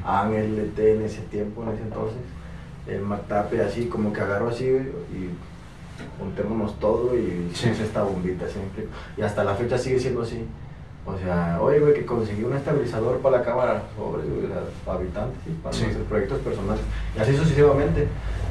Ángel 0.05 0.59
LT 0.59 0.78
en 0.78 1.03
ese 1.03 1.22
tiempo, 1.22 1.62
en 1.62 1.70
ese 1.70 1.83
entonces. 1.83 2.18
El 2.91 3.03
Mactape 3.03 3.62
así, 3.62 3.86
como 3.86 4.12
que 4.12 4.20
agarró 4.20 4.49
así, 4.49 4.68
güey, 4.70 4.82
y 5.12 5.30
juntémonos 6.18 6.78
todo 6.78 7.16
y 7.16 7.49
hicimos 7.53 7.76
Sí. 7.78 7.82
esta 7.84 8.03
bombita 8.03 8.49
siempre. 8.49 8.86
Y 9.16 9.22
hasta 9.22 9.45
la 9.45 9.55
fecha 9.55 9.78
sigue 9.78 9.99
siendo 10.01 10.22
así. 10.22 10.45
O 11.07 11.16
sea, 11.18 11.59
oye, 11.61 11.78
güey, 11.80 11.95
que 11.95 12.05
conseguí 12.05 12.43
un 12.45 12.55
estabilizador 12.55 13.18
para 13.18 13.38
la 13.38 13.43
cámara, 13.45 13.82
sobre, 13.97 14.22
para 14.84 14.99
habitantes 14.99 15.38
y 15.47 15.51
para 15.62 15.72
Sí. 15.74 15.82
nuestros 15.84 16.07
proyectos 16.09 16.38
personales. 16.41 16.82
Y 17.16 17.20
así 17.20 17.36
sucesivamente. 17.36 18.07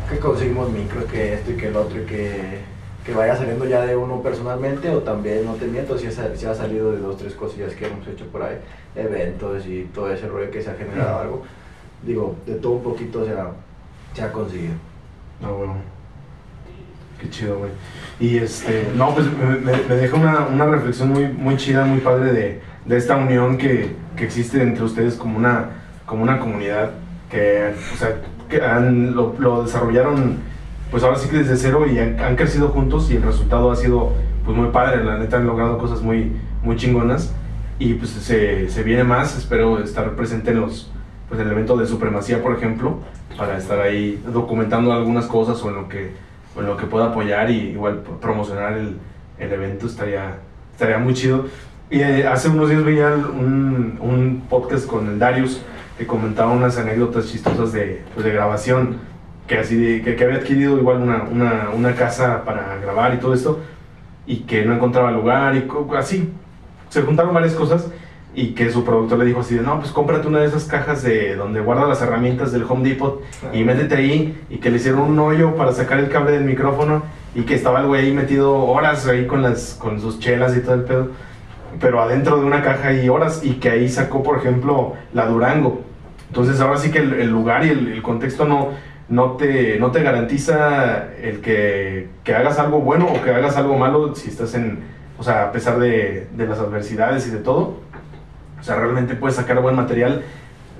Que 0.10 0.18
conseguimos 0.18 0.72
micros, 0.72 1.04
que 1.06 1.36
esto 1.36 1.52
y 1.52 1.56
que 1.56 1.68
el 1.68 1.76
otro, 1.76 2.02
y 2.02 2.06
que, 2.06 2.60
que 3.06 3.14
vaya 3.14 3.36
saliendo 3.36 3.66
ya 3.66 3.86
de 3.86 3.96
uno 3.96 4.22
personalmente, 4.24 4.90
o 4.90 5.00
también, 5.00 5.46
no 5.46 5.54
te 5.54 5.68
miento, 5.68 5.98
si, 6.00 6.08
ha- 6.08 6.36
si 6.36 6.46
ha 6.48 6.56
salido 6.56 6.92
de 6.92 6.98
dos, 7.00 7.18
tres 7.18 7.34
cosillas 7.36 7.74
que 7.76 7.86
hemos 7.86 8.08
hecho 8.08 8.26
por 8.28 8.42
ahí, 8.42 8.58
eventos 8.96 9.68
y 9.68 9.84
todo 9.94 10.12
ese 10.12 10.28
rollo 10.28 10.50
que 10.50 10.64
se 10.64 10.72
ha 10.72 10.74
generado 10.74 11.20
algo. 11.20 11.44
Digo, 12.02 12.36
de 12.48 12.56
todo 12.56 12.72
un 12.74 12.84
poquito, 12.84 13.22
o 13.22 13.26
sea, 13.26 13.52
se 14.14 14.22
ha 14.24 14.32
conseguido. 14.32 14.74
Ah, 15.44 15.50
bueno. 15.50 15.76
Qué 17.20 17.30
chido, 17.30 17.58
güey. 17.60 17.72
Y 18.20 18.38
este, 18.38 18.88
no, 18.96 19.14
pues 19.14 19.28
me, 19.28 19.58
me- 19.72 19.96
deja 19.96 20.16
una, 20.16 20.48
una 20.48 20.66
reflexión 20.66 21.10
muy, 21.10 21.28
muy 21.28 21.58
chida, 21.58 21.84
muy 21.86 22.00
padre 22.00 22.32
de, 22.32 22.62
de 22.86 22.98
esta 22.98 23.18
unión 23.18 23.58
que, 23.58 23.96
que 24.16 24.24
existe 24.26 24.62
entre 24.62 24.84
ustedes 24.86 25.16
como 25.16 25.38
una, 25.38 25.66
como 26.06 26.24
una 26.24 26.40
comunidad 26.40 26.92
que, 27.30 27.74
o 27.94 27.98
sea, 27.98 28.22
que 28.50 28.62
han- 28.62 29.16
lo, 29.16 29.64
desarrollaron, 29.64 30.38
pues 30.92 31.04
ahora 31.04 31.18
sí 31.18 31.28
que 31.30 31.38
desde 31.40 31.58
cero 31.58 31.86
y 31.88 32.00
han, 32.00 32.36
crecido 32.38 32.70
juntos 32.70 33.12
y 33.12 33.18
el 33.18 33.24
resultado 33.24 33.70
ha 33.72 33.76
sido, 33.76 34.14
pues 34.46 34.56
muy 34.58 34.70
padre. 34.70 35.04
La 35.04 35.18
neta 35.18 35.38
han 35.38 35.46
logrado 35.46 35.78
cosas 35.78 36.02
muy, 36.02 36.32
muy 36.64 36.78
chingonas 36.78 37.34
y 37.80 37.96
pues 37.96 38.12
se, 38.12 38.70
se 38.70 38.84
viene 38.84 39.04
más. 39.04 39.38
Espero 39.38 39.80
estar 39.84 40.10
presente 40.16 40.52
en 40.52 40.62
los, 40.62 40.90
pues 41.28 41.40
el 41.42 41.52
evento 41.52 41.76
de 41.76 41.86
supremacía, 41.86 42.42
por 42.42 42.56
ejemplo, 42.56 43.00
para 43.40 43.58
estar 43.58 43.80
ahí 43.80 44.22
documentando 44.32 44.92
algunas 44.92 45.26
cosas 45.26 45.64
o 45.64 45.70
en 45.70 45.76
lo 45.76 45.88
que, 45.88 46.12
en 46.58 46.66
lo 46.66 46.76
que 46.78 46.86
pueda 46.86 47.06
apoyar 47.06 47.50
y 47.50 47.70
igual 47.70 48.04
promocionar 48.22 48.74
el, 48.74 48.98
el 49.40 49.54
evento 49.54 49.88
estaría, 49.88 50.36
estaría 50.74 50.98
muy 50.98 51.14
chido. 51.14 51.46
Y 51.90 52.02
eh, 52.02 52.28
hace 52.28 52.50
unos 52.50 52.70
días 52.70 52.84
veía 52.84 53.08
un, 53.16 53.98
un 54.02 54.44
podcast 54.50 54.86
con 54.86 55.08
el 55.08 55.18
Darius 55.18 55.62
que 55.98 56.06
comentaba 56.06 56.52
unas 56.52 56.78
anécdotas 56.78 57.28
chistosas 57.32 57.72
de, 57.72 58.04
pues, 58.14 58.26
de 58.26 58.34
grabación, 58.34 58.98
que, 59.48 59.58
así 59.58 59.76
de- 59.78 60.02
que, 60.04 60.16
que 60.16 60.24
había 60.26 60.38
adquirido 60.38 60.78
igual 60.78 61.02
una, 61.02 61.24
una, 61.24 61.70
una 61.74 61.96
casa 61.96 62.44
para 62.44 62.76
grabar 62.82 63.16
y 63.16 63.18
todo 63.18 63.34
esto, 63.34 63.60
y 64.28 64.42
que 64.42 64.64
no 64.66 64.76
encontraba 64.76 65.12
lugar 65.12 65.56
y 65.56 65.66
así. 65.98 66.30
Se 66.90 67.02
juntaron 67.04 67.34
varias 67.34 67.54
cosas 67.54 67.88
y 68.40 68.54
que 68.54 68.72
su 68.72 68.86
productor 68.86 69.20
le 69.20 69.26
dijo 69.26 69.42
así 69.42 69.56
de, 69.56 69.62
no, 69.62 69.80
pues 69.80 69.92
cómprate 69.92 70.26
una 70.26 70.40
de 70.40 70.46
esas 70.46 70.64
cajas 70.64 71.04
de 71.04 71.36
donde 71.36 71.60
guarda 71.60 71.86
las 71.86 72.02
herramientas 72.02 72.54
del 72.54 72.64
Home 72.64 72.88
Depot 72.88 73.22
y 73.52 73.66
métete 73.66 73.96
ahí 73.96 74.42
y 74.50 74.60
que 74.60 74.70
le 74.70 74.78
hicieron 74.78 75.02
un 75.02 75.20
hoyo 75.20 75.58
para 75.58 75.74
sacar 75.74 76.00
el 76.00 76.08
cable 76.08 76.32
del 76.32 76.46
micrófono 76.46 77.04
y 77.36 77.42
que 77.42 77.56
estaba 77.56 77.82
el 77.82 77.88
güey 77.88 78.06
ahí 78.06 78.14
metido 78.14 78.56
horas 78.64 79.06
ahí 79.08 79.28
con, 79.28 79.42
las, 79.42 79.76
con 79.78 80.00
sus 80.00 80.20
chelas 80.20 80.56
y 80.56 80.62
todo 80.62 80.76
el 80.76 80.84
pedo, 80.84 81.10
pero 81.82 82.02
adentro 82.02 82.40
de 82.40 82.46
una 82.46 82.62
caja 82.62 82.94
y 82.94 83.10
horas 83.10 83.42
y 83.44 83.56
que 83.56 83.72
ahí 83.72 83.90
sacó, 83.90 84.24
por 84.24 84.38
ejemplo, 84.38 84.94
la 85.14 85.26
Durango. 85.26 85.82
Entonces 86.30 86.62
ahora 86.62 86.78
sí 86.78 86.92
que 86.92 87.00
el, 87.00 87.16
el 87.16 87.30
lugar 87.30 87.66
y 87.66 87.72
el, 87.72 87.92
el 87.92 88.02
contexto 88.02 88.46
no, 88.46 88.70
no, 89.10 89.32
te, 89.34 89.78
no 89.80 89.92
te 89.92 90.02
garantiza 90.02 91.10
el 91.22 91.42
que, 91.42 92.08
que 92.24 92.36
hagas 92.36 92.58
algo 92.58 92.80
bueno 92.80 93.06
o 93.06 93.22
que 93.22 93.32
hagas 93.32 93.58
algo 93.58 93.78
malo 93.78 94.16
si 94.16 94.30
estás 94.30 94.56
en, 94.56 94.80
o 95.18 95.24
sea, 95.24 95.44
a 95.44 95.52
pesar 95.52 95.78
de, 95.78 96.28
de 96.38 96.48
las 96.48 96.60
adversidades 96.60 97.28
y 97.28 97.32
de 97.32 97.40
todo. 97.40 97.89
O 98.60 98.64
sea, 98.64 98.76
realmente 98.76 99.16
puedes 99.16 99.36
sacar 99.36 99.62
buen 99.62 99.76
material 99.76 100.24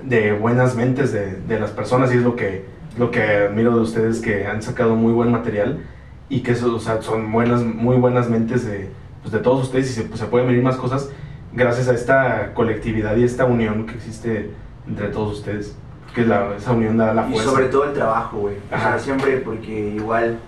de 0.02 0.32
buenas 0.32 0.76
mentes 0.76 1.12
de, 1.12 1.36
de 1.36 1.60
las 1.60 1.70
personas 1.70 2.12
y 2.12 2.18
es 2.18 2.22
lo 2.22 2.36
que, 2.36 2.64
lo 2.98 3.10
que 3.10 3.22
admiro 3.48 3.74
de 3.74 3.82
ustedes 3.82 4.20
que 4.20 4.46
han 4.46 4.62
sacado 4.62 4.94
muy 4.94 5.12
buen 5.12 5.30
material 5.30 5.80
y 6.28 6.40
que 6.40 6.52
eso, 6.52 6.74
o 6.74 6.80
sea, 6.80 7.02
son 7.02 7.30
buenas, 7.32 7.62
muy 7.62 7.96
buenas 7.96 8.28
mentes 8.30 8.64
de, 8.66 8.90
pues, 9.22 9.32
de 9.32 9.40
todos 9.40 9.64
ustedes 9.64 9.90
y 9.90 9.92
se, 9.94 10.02
pues, 10.04 10.20
se 10.20 10.26
pueden 10.26 10.46
venir 10.46 10.62
más 10.62 10.76
cosas 10.76 11.10
gracias 11.52 11.88
a 11.88 11.94
esta 11.94 12.54
colectividad 12.54 13.16
y 13.16 13.24
esta 13.24 13.44
unión 13.44 13.86
que 13.86 13.94
existe 13.94 14.50
entre 14.86 15.08
todos 15.08 15.38
ustedes. 15.38 15.76
Que 16.14 16.24
la, 16.24 16.56
esa 16.56 16.72
unión 16.72 16.96
da 16.96 17.14
la 17.14 17.28
Y 17.28 17.32
fuerza. 17.32 17.50
sobre 17.50 17.66
todo 17.66 17.84
el 17.84 17.92
trabajo, 17.92 18.38
güey. 18.38 18.56
O 18.72 18.76
sea, 18.78 18.98
siempre 18.98 19.36
porque 19.38 19.90
igual 19.90 20.38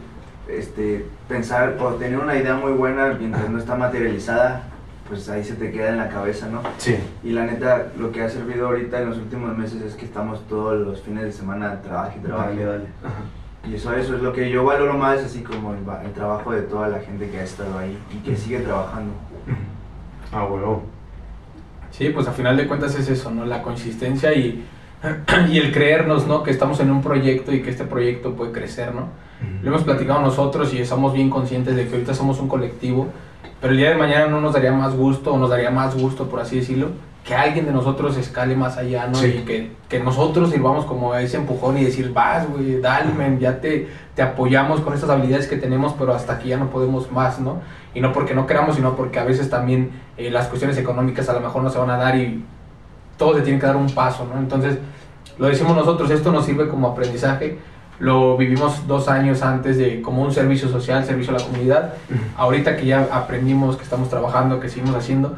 este, 0.49 1.07
pensar 1.29 1.77
o 1.81 1.91
tener 1.95 2.19
una 2.19 2.37
idea 2.37 2.55
muy 2.55 2.73
buena 2.73 3.17
mientras 3.19 3.49
no 3.49 3.59
está 3.59 3.77
materializada, 3.77 4.65
pues 5.13 5.29
ahí 5.29 5.45
se 5.45 5.57
te 5.57 5.71
queda 5.71 5.91
en 5.91 5.99
la 5.99 6.09
cabeza, 6.09 6.49
¿no? 6.49 6.63
Sí, 6.79 6.97
Y 7.23 7.33
la 7.33 7.45
neta, 7.45 7.89
lo 7.99 8.11
que 8.11 8.23
ha 8.23 8.31
servido 8.31 8.69
ahorita 8.69 9.03
en 9.03 9.11
los 9.11 9.19
últimos 9.19 9.55
meses 9.59 9.83
es 9.83 9.95
que 9.95 10.07
estamos 10.07 10.41
todos 10.49 10.81
los 10.81 11.03
fines 11.03 11.25
de 11.25 11.33
semana 11.33 11.83
trabajo 11.83 12.15
y 12.19 12.25
trabajo. 12.25 12.49
Dale, 12.49 12.65
dale. 12.65 12.85
Y 13.69 13.75
eso, 13.75 13.93
eso 13.93 14.17
es 14.17 14.23
lo 14.23 14.33
que 14.33 14.49
yo 14.49 14.65
valoro 14.65 14.95
más, 14.95 15.21
así 15.21 15.43
como 15.43 15.75
el, 15.75 15.81
el 16.07 16.13
trabajo 16.13 16.53
de 16.53 16.63
toda 16.63 16.89
la 16.89 17.01
gente 17.01 17.29
que 17.29 17.41
ha 17.41 17.43
estado 17.43 17.79
ahí 17.79 17.99
y 18.11 18.27
que 18.27 18.35
sigue 18.35 18.61
trabajando. 18.61 19.13
Ah, 20.33 20.47
huevo. 20.47 20.83
Sí, 21.91 22.09
pues 22.09 22.27
a 22.27 22.33
final 22.33 22.57
de 22.57 22.67
cuentas 22.67 22.95
es 22.95 23.07
eso, 23.11 23.31
¿no? 23.31 23.45
La 23.45 23.61
consistencia 23.61 24.33
y, 24.33 24.65
y 25.51 25.59
el 25.59 25.73
creernos, 25.73 26.27
¿no? 26.27 26.43
Que 26.43 26.53
estamos 26.53 26.81
en 26.81 26.91
un 26.91 27.03
proyecto 27.03 27.53
y 27.53 27.61
que 27.61 27.69
este 27.69 27.85
proyecto 27.85 28.33
puede 28.35 28.51
crecer, 28.51 28.95
¿no? 28.95 29.09
Lo 29.63 29.69
hemos 29.69 29.83
platicado 29.83 30.23
nosotros 30.23 30.73
y 30.73 30.79
estamos 30.79 31.13
bien 31.13 31.29
conscientes 31.29 31.77
de 31.77 31.87
que 31.87 31.97
ahorita 31.97 32.15
somos 32.15 32.39
un 32.39 32.49
colectivo, 32.49 33.09
pero 33.63 33.75
el 33.75 33.79
día 33.79 33.91
de 33.91 33.95
mañana 33.95 34.27
no 34.27 34.41
nos 34.41 34.55
daría 34.55 34.73
más 34.73 34.97
gusto, 34.97 35.33
o 35.33 35.39
nos 35.39 35.49
daría 35.49 35.71
más 35.71 35.97
gusto, 35.97 36.29
por 36.29 36.41
así 36.41 36.57
decirlo, 36.57 36.89
que 37.25 37.33
alguien 37.37 37.65
de 37.65 37.71
nosotros 37.71 38.17
escale 38.17 38.57
más 38.57 38.77
allá, 38.77 39.07
¿no? 39.07 39.15
Sí. 39.15 39.37
Y 39.39 39.45
que, 39.45 39.71
que 39.89 40.01
nosotros 40.01 40.51
sirvamos 40.51 40.85
como 40.85 41.15
ese 41.15 41.37
empujón 41.37 41.79
y 41.79 41.85
decir, 41.85 42.13
vas, 42.13 42.51
güey, 42.51 42.81
dale, 42.81 43.15
men, 43.15 43.39
ya 43.39 43.61
te, 43.61 43.87
te 44.17 44.23
apoyamos 44.23 44.81
con 44.81 44.95
estas 44.95 45.11
habilidades 45.11 45.47
que 45.47 45.57
tenemos, 45.57 45.95
pero 45.97 46.13
hasta 46.13 46.33
aquí 46.33 46.49
ya 46.49 46.57
no 46.57 46.71
podemos 46.71 47.13
más, 47.13 47.39
¿no? 47.39 47.61
Y 47.95 48.01
no 48.01 48.13
porque 48.13 48.35
no 48.35 48.49
queramos, 48.49 48.75
sino 48.75 48.97
porque 48.97 49.21
a 49.21 49.25
veces 49.25 49.49
también 49.49 49.93
eh, 50.17 50.29
las 50.33 50.49
cuestiones 50.49 50.77
económicas 50.77 51.29
a 51.29 51.33
lo 51.33 51.41
mejor 51.41 51.63
no 51.63 51.71
se 51.71 51.79
van 51.79 51.91
a 51.91 51.97
dar 51.97 52.17
y 52.17 52.45
todo 53.17 53.37
se 53.37 53.43
tiene 53.43 53.61
que 53.61 53.67
dar 53.67 53.77
un 53.77 53.91
paso, 53.91 54.27
¿no? 54.27 54.41
Entonces, 54.41 54.79
lo 55.39 55.47
decimos 55.47 55.77
nosotros, 55.77 56.11
esto 56.11 56.33
nos 56.33 56.45
sirve 56.45 56.69
como 56.69 56.89
aprendizaje, 56.89 57.59
lo 58.03 58.37
vivimos 58.37 58.89
dos 58.89 59.07
años 59.07 59.43
antes 59.43 59.79
de 59.79 60.03
como 60.03 60.23
un 60.23 60.33
servicio 60.33 60.69
social, 60.69 61.05
servicio 61.05 61.37
a 61.37 61.39
la 61.39 61.45
comunidad, 61.45 61.95
ahorita 62.37 62.77
que 62.77 62.85
ya 62.85 63.07
aprendimos, 63.13 63.77
que 63.77 63.85
estamos 63.85 64.11
trabajando, 64.11 64.59
que 64.59 64.69
seguimos 64.69 64.97
haciendo, 64.97 65.37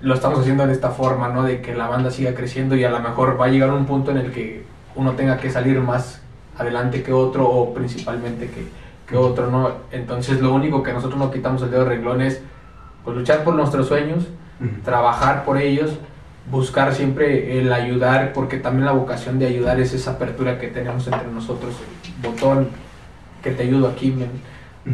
lo 0.00 0.14
estamos 0.14 0.40
haciendo 0.40 0.66
de 0.66 0.72
esta 0.72 0.90
forma, 0.90 1.28
¿no? 1.28 1.44
De 1.44 1.60
que 1.60 1.76
la 1.76 1.86
banda 1.86 2.10
siga 2.10 2.34
creciendo 2.34 2.74
y 2.74 2.82
a 2.82 2.90
lo 2.90 2.98
mejor 2.98 3.40
va 3.40 3.44
a 3.44 3.48
llegar 3.50 3.70
un 3.70 3.86
punto 3.86 4.10
en 4.10 4.16
el 4.16 4.32
que 4.32 4.64
uno 4.96 5.12
tenga 5.12 5.36
que 5.38 5.48
salir 5.48 5.78
más 5.78 6.20
adelante 6.58 7.04
que 7.04 7.12
otro 7.12 7.48
o 7.48 7.72
principalmente 7.72 8.50
que, 8.50 8.66
que 9.08 9.16
otro, 9.16 9.48
¿no? 9.48 9.70
Entonces 9.92 10.40
lo 10.40 10.52
único 10.52 10.82
que 10.82 10.92
nosotros 10.92 11.20
no 11.20 11.30
quitamos 11.30 11.62
el 11.62 11.70
dedo 11.70 11.84
de 11.84 11.90
renglón 11.90 12.20
es 12.20 12.42
pues, 13.04 13.16
luchar 13.16 13.44
por 13.44 13.54
nuestros 13.54 13.86
sueños, 13.86 14.26
trabajar 14.84 15.44
por 15.44 15.56
ellos, 15.56 15.92
buscar 16.50 16.94
siempre 16.94 17.58
el 17.58 17.72
ayudar, 17.72 18.32
porque 18.32 18.58
también 18.58 18.86
la 18.86 18.92
vocación 18.92 19.38
de 19.38 19.46
ayudar 19.46 19.80
es 19.80 19.92
esa 19.92 20.12
apertura 20.12 20.58
que 20.58 20.68
tenemos 20.68 21.06
entre 21.06 21.28
nosotros, 21.28 21.74
el 22.04 22.30
botón 22.30 22.68
que 23.42 23.50
te 23.50 23.64
ayudo 23.64 23.88
aquí, 23.88 24.14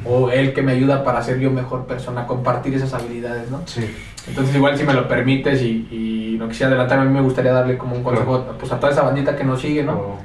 o 0.05 0.31
el 0.31 0.55
que 0.55 0.63
me 0.63 0.73
ayuda 0.73 1.05
para 1.05 1.23
ser 1.23 1.39
yo 1.39 1.51
mejor 1.51 1.87
persona, 1.87 2.27
compartir 2.27 2.75
esas 2.75 2.95
habilidades, 2.95 3.51
¿no? 3.51 3.61
Sí. 3.67 3.95
Entonces 4.27 4.55
igual 4.55 4.79
si 4.79 4.85
me 4.85 4.95
lo 4.95 5.09
permites 5.09 5.61
y, 5.63 5.89
y 5.91 6.37
no 6.39 6.49
quisiera 6.49 6.69
adelantarme, 6.69 7.05
a 7.05 7.09
mí 7.09 7.15
me 7.15 7.23
gustaría 7.23 7.53
darle 7.53 7.77
como 7.77 7.97
un 7.97 8.03
consejo 8.03 8.55
pues, 8.59 8.73
a 8.73 8.79
toda 8.79 8.93
esa 8.93 9.03
bandita 9.03 9.37
que 9.37 9.45
nos 9.45 9.61
sigue, 9.61 9.83
¿no? 9.83 9.93
Oh, 9.93 10.19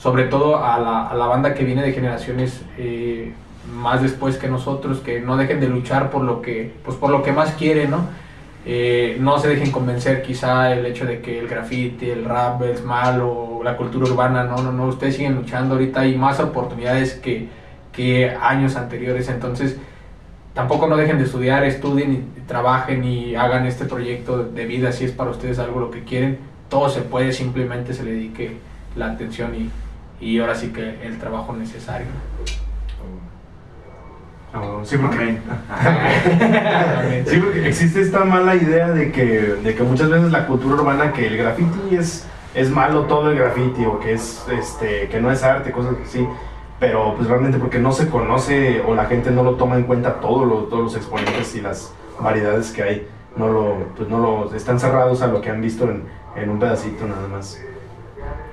sobre 0.00 0.24
todo 0.24 0.64
a 0.64 0.78
la, 0.80 1.06
a 1.06 1.14
la 1.14 1.26
banda 1.26 1.54
que 1.54 1.64
viene 1.64 1.82
de 1.82 1.92
generaciones 1.92 2.62
eh, 2.76 3.32
más 3.72 4.02
después 4.02 4.36
que 4.36 4.48
nosotros, 4.48 4.98
que 4.98 5.20
no 5.20 5.36
dejen 5.36 5.60
de 5.60 5.68
luchar 5.68 6.10
por 6.10 6.24
lo 6.24 6.42
que, 6.42 6.72
pues 6.84 6.96
por 6.96 7.10
lo 7.10 7.22
que 7.22 7.32
más 7.32 7.52
quieren, 7.52 7.90
¿no? 7.90 8.06
Eh, 8.64 9.16
no 9.18 9.38
se 9.38 9.48
dejen 9.48 9.72
convencer 9.72 10.22
quizá 10.22 10.72
el 10.72 10.86
hecho 10.86 11.04
de 11.04 11.20
que 11.20 11.38
el 11.38 11.48
graffiti, 11.48 12.10
el 12.10 12.24
rap 12.24 12.62
es 12.62 12.84
malo, 12.84 13.60
la 13.64 13.76
cultura 13.76 14.08
urbana, 14.08 14.44
no, 14.44 14.62
no, 14.62 14.70
no, 14.70 14.86
ustedes 14.86 15.16
siguen 15.16 15.34
luchando, 15.34 15.74
ahorita 15.74 16.00
hay 16.00 16.16
más 16.16 16.38
oportunidades 16.38 17.14
que, 17.14 17.48
que 17.92 18.30
años 18.30 18.76
anteriores, 18.76 19.28
entonces 19.28 19.78
tampoco 20.54 20.86
no 20.86 20.96
dejen 20.96 21.18
de 21.18 21.24
estudiar, 21.24 21.64
estudien 21.64 22.12
y 22.36 22.40
trabajen 22.42 23.02
y 23.02 23.34
hagan 23.34 23.66
este 23.66 23.84
proyecto 23.84 24.44
de 24.44 24.64
vida 24.66 24.92
si 24.92 25.06
es 25.06 25.12
para 25.12 25.30
ustedes 25.30 25.58
algo 25.58 25.80
lo 25.80 25.90
que 25.90 26.04
quieren, 26.04 26.38
todo 26.68 26.88
se 26.88 27.02
puede, 27.02 27.32
simplemente 27.32 27.94
se 27.94 28.04
le 28.04 28.12
dedique 28.12 28.58
la 28.94 29.10
atención 29.10 29.54
y, 29.56 29.70
y 30.24 30.38
ahora 30.38 30.54
sí 30.54 30.68
que 30.68 31.04
el 31.04 31.18
trabajo 31.18 31.52
necesario. 31.52 32.06
Ah, 34.54 34.80
sí, 34.84 34.96
porque, 37.38 37.66
existe 37.66 38.00
esta 38.02 38.24
mala 38.24 38.54
idea 38.54 38.90
de 38.90 39.10
que, 39.10 39.24
de 39.62 39.74
que 39.74 39.82
muchas 39.82 40.10
veces 40.10 40.30
la 40.30 40.46
cultura 40.46 40.74
urbana, 40.74 41.12
que 41.12 41.26
el 41.26 41.36
graffiti 41.38 41.96
es, 41.96 42.26
es 42.54 42.70
malo 42.70 43.02
todo 43.02 43.30
el 43.30 43.38
graffiti, 43.38 43.84
o 43.86 43.98
que, 43.98 44.12
es, 44.12 44.44
este, 44.52 45.08
que 45.08 45.20
no 45.20 45.30
es 45.32 45.42
arte, 45.42 45.72
cosas 45.72 45.94
así. 46.04 46.26
Pero 46.78 47.14
pues 47.16 47.28
realmente 47.28 47.58
porque 47.58 47.78
no 47.78 47.92
se 47.92 48.08
conoce 48.08 48.82
o 48.86 48.94
la 48.94 49.04
gente 49.06 49.30
no 49.30 49.42
lo 49.44 49.54
toma 49.54 49.76
en 49.76 49.84
cuenta 49.84 50.14
todo 50.20 50.44
lo- 50.44 50.64
todos 50.64 50.82
los 50.82 50.96
exponentes 50.96 51.54
y 51.54 51.60
las 51.60 51.94
variedades 52.20 52.72
que 52.72 52.82
hay. 52.82 53.08
No 53.36 53.48
lo, 53.48 53.76
pues 53.96 54.08
no 54.08 54.18
lo, 54.18 54.54
están 54.54 54.78
cerrados 54.80 55.22
a 55.22 55.28
lo 55.28 55.40
que 55.40 55.48
han 55.48 55.62
visto 55.62 55.84
en, 55.88 56.02
en 56.36 56.50
un 56.50 56.58
pedacito 56.58 57.06
nada 57.06 57.26
más. 57.28 57.58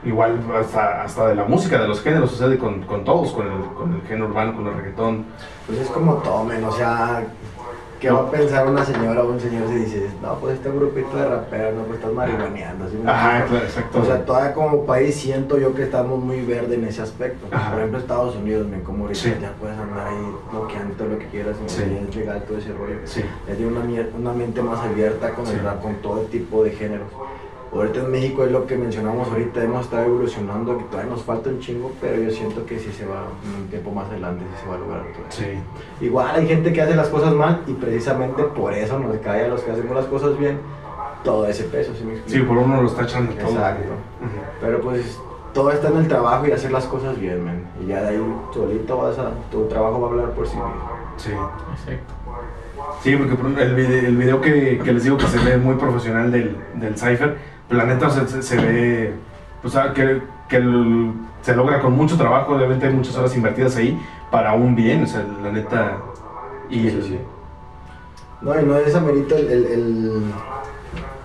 Igual 0.04 0.40
hasta, 0.60 1.04
hasta 1.04 1.28
de 1.28 1.36
la 1.36 1.44
música, 1.46 1.80
de 1.82 1.88
los 1.88 2.02
géneros, 2.02 2.32
sucede 2.32 2.58
con, 2.58 2.82
con 2.84 3.04
todos, 3.04 3.32
con 3.34 3.46
el, 3.48 3.62
con 3.78 3.94
el 3.94 4.02
género 4.04 4.28
urbano, 4.28 4.56
con 4.56 4.68
el 4.68 4.74
reggaetón. 4.76 5.26
Pues 5.68 5.80
es 5.80 5.90
como 5.90 6.14
tomen, 6.16 6.64
o 6.64 6.72
sea, 6.72 7.24
¿qué 8.00 8.10
va 8.10 8.20
a 8.22 8.32
pensar 8.32 8.66
una 8.66 8.86
señora 8.86 9.24
o 9.24 9.30
un 9.30 9.40
señor 9.42 9.68
si 9.68 9.76
dices, 9.76 10.12
no, 10.22 10.36
pues 10.36 10.56
este 10.56 10.70
grupito 10.72 11.18
de 11.18 11.26
raperos, 11.28 11.74
no, 11.76 11.84
pues 11.84 12.00
estás 12.00 12.14
marihuaneando, 12.14 12.88
¿sí 12.90 12.96
me 13.04 13.12
Ajá, 13.12 13.44
claro, 13.46 13.66
exacto. 13.66 14.00
O 14.00 14.06
sea, 14.06 14.24
todavía 14.26 14.54
como 14.54 14.86
país 14.86 15.16
siento 15.16 15.58
yo 15.58 15.76
que 15.76 15.84
estamos 15.84 16.18
muy 16.24 16.46
verde 16.46 16.76
en 16.76 16.86
ese 16.86 17.02
aspecto. 17.02 17.48
Ajá. 17.52 17.72
Por 17.72 17.80
ejemplo, 17.80 18.00
Estados 18.00 18.36
Unidos, 18.38 18.68
men, 18.68 18.82
como 18.82 19.04
ahorita 19.04 19.20
Sí. 19.20 19.36
ya 19.42 19.52
puedes 19.60 19.78
andar 19.78 20.08
ahí 20.08 20.34
bloqueando 20.50 20.94
todo 20.96 21.08
lo 21.10 21.20
que 21.20 21.26
quieras 21.28 21.58
y 21.66 21.70
Sí. 21.70 21.84
es 22.10 22.16
legal 22.16 22.42
todo 22.48 22.58
ese 22.58 22.72
rollo. 22.72 23.00
Sí. 23.04 23.22
Ya 23.50 23.54
tiene 23.54 23.70
una, 23.70 23.82
una 24.18 24.32
mente 24.32 24.62
más 24.62 24.80
abierta 24.80 25.32
con 25.32 25.46
el 25.46 25.60
rap, 25.62 25.82
con 25.82 25.96
todo 25.96 26.22
tipo 26.22 26.64
de 26.64 26.72
géneros. 26.72 27.08
Ahorita 27.72 28.00
en 28.00 28.12
México 28.12 28.44
es 28.44 28.52
lo 28.52 28.66
que 28.66 28.76
mencionamos 28.76 29.28
ahorita, 29.30 29.64
hemos 29.64 29.86
estado 29.86 30.06
evolucionando, 30.06 30.78
que 30.78 30.86
todavía 30.86 31.12
nos 31.12 31.24
falta 31.24 31.50
un 31.50 31.60
chingo, 31.60 31.92
pero 32.02 32.20
yo 32.22 32.32
siento 32.32 32.66
que 32.66 32.80
sí 32.80 32.92
se 32.92 33.06
va, 33.06 33.26
un 33.58 33.68
tiempo 33.68 33.92
más 33.92 34.10
adelante, 34.10 34.44
sí 34.56 34.64
se 34.64 34.70
va 34.70 34.76
a 34.76 34.80
lograr 34.80 35.04
todo 35.14 35.26
eso. 35.30 35.42
Sí. 35.42 36.06
Igual 36.06 36.36
hay 36.36 36.48
gente 36.48 36.74
que 36.74 36.82
hace 36.82 36.96
las 36.96 37.10
cosas 37.10 37.34
mal 37.34 37.62
y 37.68 37.74
precisamente 37.74 38.44
por 38.44 38.74
eso 38.74 38.98
nos 38.98 39.16
cae 39.18 39.46
a 39.46 39.48
los 39.50 39.62
que 39.62 39.72
hacemos 39.72 39.96
las 39.96 40.06
cosas 40.06 40.38
bien 40.38 40.58
todo 41.24 41.46
ese 41.48 41.66
peso, 41.66 41.94
¿sí 41.96 42.04
me 42.04 42.14
explico? 42.14 42.40
Sí, 42.40 42.48
por 42.48 42.58
uno 42.58 42.82
los 42.82 42.96
tachan 42.96 43.28
de 43.28 43.34
todo. 43.36 43.52
Exacto. 43.52 43.90
Ujú. 43.90 44.42
Pero 44.62 44.82
pues 44.82 45.20
todo 45.54 45.72
está 45.72 45.90
en 45.90 45.98
el 45.98 46.08
trabajo 46.08 46.48
y 46.48 46.52
hacer 46.52 46.72
las 46.72 46.86
cosas 46.86 47.20
bien, 47.20 47.44
man. 47.44 47.64
Y 47.84 47.88
ya 47.88 48.02
de 48.02 48.10
ahí 48.10 48.24
solito 48.54 48.98
vas 48.98 49.20
a, 49.20 49.32
tu 49.52 49.66
trabajo 49.66 50.02
va 50.02 50.08
a 50.08 50.12
hablar 50.12 50.32
por 50.32 50.48
sí 50.48 50.56
mismo. 50.56 50.74
Sí. 51.18 51.32
Exacto. 51.32 52.14
Sí, 53.04 53.16
porque 53.16 53.64
el 53.64 53.76
video, 53.76 54.08
el 54.08 54.18
video 54.18 54.42
que, 54.42 54.80
que 54.84 54.94
les 54.94 55.04
digo 55.04 55.18
que 55.18 55.28
se 55.28 55.38
ve 55.40 55.58
muy 55.58 55.76
profesional 55.76 56.32
del, 56.32 56.58
del 56.76 56.96
Cypher, 56.98 57.38
la 57.70 57.86
neta 57.86 58.08
o 58.08 58.10
sea, 58.10 58.28
se, 58.28 58.42
se 58.42 58.56
ve, 58.58 59.14
pues 59.62 59.76
ah, 59.76 59.94
que, 59.94 60.22
que 60.48 60.58
el- 60.58 61.14
se 61.42 61.56
logra 61.56 61.80
con 61.80 61.94
mucho 61.94 62.18
trabajo, 62.18 62.56
obviamente 62.56 62.88
hay 62.88 62.94
muchas 62.94 63.16
horas 63.18 63.36
invertidas 63.36 63.76
ahí 63.78 63.98
para 64.32 64.54
un 64.54 64.76
bien, 64.76 65.04
o 65.04 65.08
sea, 65.08 65.24
la 65.42 65.52
neta. 65.52 65.98
Y 66.70 66.82
Sí, 66.82 66.88
el- 66.88 67.04
sí, 67.04 67.10
sí. 67.10 67.20
No, 68.42 68.60
y 68.60 68.64
no 68.64 68.78
es 68.78 68.94
amerito 68.96 69.36
el, 69.36 69.48
el, 69.50 70.24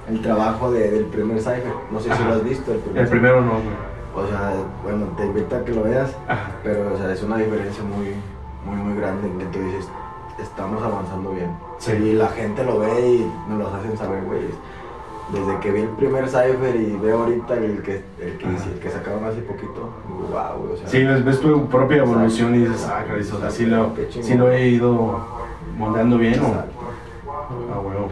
el, 0.08 0.20
trabajo 0.22 0.70
de- 0.72 0.90
del 0.90 1.04
primer 1.06 1.38
Cypher. 1.38 1.72
No 1.90 1.98
sé 1.98 2.06
si 2.06 2.10
Ajá. 2.10 2.28
lo 2.28 2.34
has 2.34 2.44
visto. 2.44 2.72
El 2.72 2.78
primer, 2.80 3.02
el 3.02 3.08
primero 3.08 3.40
no, 3.40 3.52
güey. 3.52 3.94
O 4.16 4.28
sea, 4.28 4.52
bueno, 4.82 5.06
te 5.16 5.24
invito 5.26 5.56
a 5.56 5.64
que 5.64 5.72
lo 5.72 5.82
veas. 5.82 6.16
Ajá. 6.28 6.50
Pero, 6.62 6.92
o 6.94 6.96
sea, 6.96 7.12
es 7.12 7.22
una 7.22 7.36
diferencia 7.38 7.82
muy, 7.84 8.14
muy, 8.66 8.76
muy 8.84 9.00
grande 9.00 9.26
en 9.28 9.38
que 9.38 9.44
tú 9.46 9.58
dices, 9.64 9.88
estamos 10.40 10.82
avanzando 10.82 11.30
bien. 11.30 11.50
Sí. 11.78 11.92
Y 11.92 12.12
la 12.14 12.28
gente 12.28 12.64
lo 12.64 12.78
ve 12.80 13.00
y 13.00 13.32
nos 13.48 13.58
lo 13.58 13.74
hacen 13.74 13.96
saber, 13.96 14.22
güey. 14.24 14.40
Desde 15.32 15.58
que 15.60 15.70
vi 15.72 15.80
el 15.80 15.88
primer 15.88 16.26
Cypher 16.28 16.76
y 16.76 16.96
veo 17.02 17.20
ahorita 17.20 17.54
el 17.54 17.80
que, 17.82 18.02
el 18.20 18.36
que, 18.38 18.46
el 18.46 18.78
que 18.80 18.90
sacaron 18.90 19.24
hace 19.24 19.40
poquito, 19.40 19.90
wow. 20.30 20.72
O 20.72 20.76
sea, 20.76 20.86
Sí, 20.86 21.02
ves, 21.02 21.24
ves 21.24 21.40
tu 21.40 21.66
propia 21.68 21.96
Exacto. 21.98 22.16
evolución 22.18 22.54
y 22.54 22.58
dices, 22.58 22.86
ah, 22.88 23.02
caray, 23.06 23.22
o 23.22 23.40
sea, 23.40 23.50
sí 23.50 23.66
lo, 23.66 23.92
sí 24.10 24.34
lo 24.34 24.52
he 24.52 24.68
ido 24.68 25.26
moldeando 25.78 26.18
bien, 26.18 26.38
o. 26.40 26.46
Exacto. 26.48 26.72
Ah, 27.72 27.78
huevo. 27.80 28.10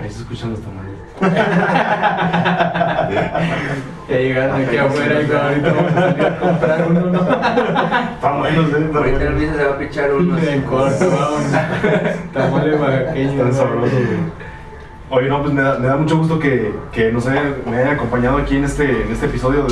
Ahí 0.00 0.10
se 0.10 0.22
escuchan 0.22 0.50
los 0.50 0.60
tamales. 0.60 0.94
Ya 4.06 4.18
llegaron 4.18 4.60
aquí 4.62 4.76
afuera 4.76 5.14
y 5.22 5.32
ahorita 5.32 5.72
vamos 5.72 5.92
a 5.92 6.00
salir 6.00 6.26
a 6.26 6.38
comprar 6.38 6.86
uno, 6.90 7.00
¿no? 7.00 7.20
Están 7.20 8.38
buenos, 8.38 8.70
eh. 8.70 8.90
Ahorita 8.94 9.22
el 9.22 9.54
se 9.54 9.64
va 9.64 9.74
a 9.74 9.78
pichar 9.78 10.12
unos. 10.12 10.42
En 10.42 10.62
corto, 10.62 11.10
vamos. 11.10 11.42
Tamales 12.34 12.80
oaxaqueños. 12.80 13.32
Están 13.32 13.48
¿no? 13.48 13.54
sabrosos, 13.54 13.92
güey. 13.92 14.53
Oye, 15.16 15.28
no, 15.28 15.42
pues 15.42 15.54
me 15.54 15.62
da, 15.62 15.96
mucho 15.96 16.16
gusto 16.18 16.40
que, 16.40 16.72
que 16.90 17.12
nos 17.12 17.26
haya, 17.28 17.54
me 17.70 17.76
haya 17.76 17.92
acompañado 17.92 18.36
aquí 18.38 18.56
en 18.56 18.64
este, 18.64 19.02
en 19.04 19.12
este 19.12 19.26
episodio 19.26 19.64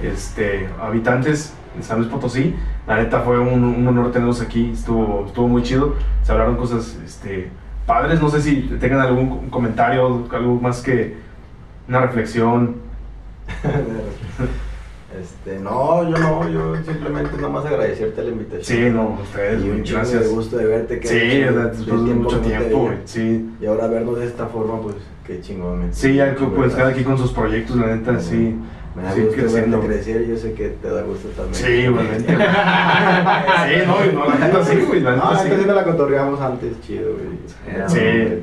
de 0.00 0.08
este, 0.10 0.68
Habitantes 0.82 1.54
de 1.76 1.82
San 1.84 1.98
Luis 1.98 2.10
Potosí. 2.10 2.56
La 2.84 2.96
neta 2.96 3.20
fue 3.20 3.38
un, 3.38 3.62
un 3.62 3.86
honor 3.86 4.10
tenerlos 4.10 4.40
aquí, 4.40 4.72
estuvo, 4.72 5.26
estuvo 5.26 5.46
muy 5.46 5.62
chido. 5.62 5.94
Se 6.24 6.32
hablaron 6.32 6.56
cosas 6.56 6.98
este, 7.06 7.48
padres, 7.86 8.20
no 8.20 8.28
sé 8.28 8.42
si 8.42 8.62
tengan 8.80 8.98
algún 9.00 9.28
co- 9.28 9.42
comentario, 9.50 10.26
algo 10.32 10.54
más 10.60 10.82
que 10.82 11.16
una 11.88 12.00
reflexión. 12.00 12.76
Este, 15.18 15.58
no, 15.58 16.02
yo 16.08 16.18
no, 16.18 16.48
yo 16.50 16.76
simplemente 16.84 17.34
nada 17.36 17.48
más 17.48 17.64
agradecerte 17.64 18.22
la 18.22 18.28
invitación. 18.30 18.78
Sí, 18.78 18.90
no, 18.90 19.18
ustedes, 19.22 19.64
Y 19.64 19.70
un 19.70 19.82
gracias. 19.82 20.22
de 20.24 20.28
gusto 20.28 20.56
de 20.58 20.66
verte. 20.66 21.00
Que 21.00 21.08
Sí, 21.08 21.14
después 21.40 22.04
de 22.04 22.14
mucho 22.14 22.42
que 22.42 22.48
no 22.50 22.56
tiempo, 22.58 22.90
sí. 23.06 23.50
Y 23.60 23.66
ahora 23.66 23.86
vernos 23.86 24.18
de 24.18 24.26
esta 24.26 24.46
forma, 24.48 24.80
pues 24.82 24.96
qué 25.26 25.40
chingón. 25.40 25.78
men. 25.80 25.94
Sí, 25.94 26.14
ya 26.16 26.34
pues 26.36 26.72
cada 26.72 26.90
gracias. 26.90 26.92
quien 26.92 27.04
con 27.06 27.18
sus 27.18 27.32
proyectos, 27.32 27.76
la 27.76 27.86
neta, 27.96 28.20
sí. 28.20 28.54
Me 28.94 29.02
da 29.02 29.12
sí, 29.12 29.20
gusto 29.22 29.36
creciendo. 29.40 29.78
verte 29.80 29.94
crecer 29.94 30.26
yo 30.26 30.36
sé 30.36 30.52
que 30.52 30.68
te 30.68 30.90
da 30.90 31.02
gusto 31.02 31.28
también. 31.28 31.54
Sí, 31.54 31.72
igualmente. 31.72 32.26
sí, 32.36 33.86
no, 33.86 34.04
y 34.04 34.14
no, 34.14 34.28
la 34.28 34.38
neta 34.46 34.64
sí, 34.64 34.76
güey, 34.86 35.00
la 35.00 35.10
No, 35.12 35.16
neta 35.16 35.32
la 35.32 35.42
sí. 35.42 35.48
sí 35.58 35.64
no 35.66 35.74
la 35.74 35.84
cotorreamos 35.84 36.40
antes, 36.40 36.80
chido, 36.82 37.12
güey. 37.14 37.88
Sí. 37.88 37.98
Pero 37.98 38.40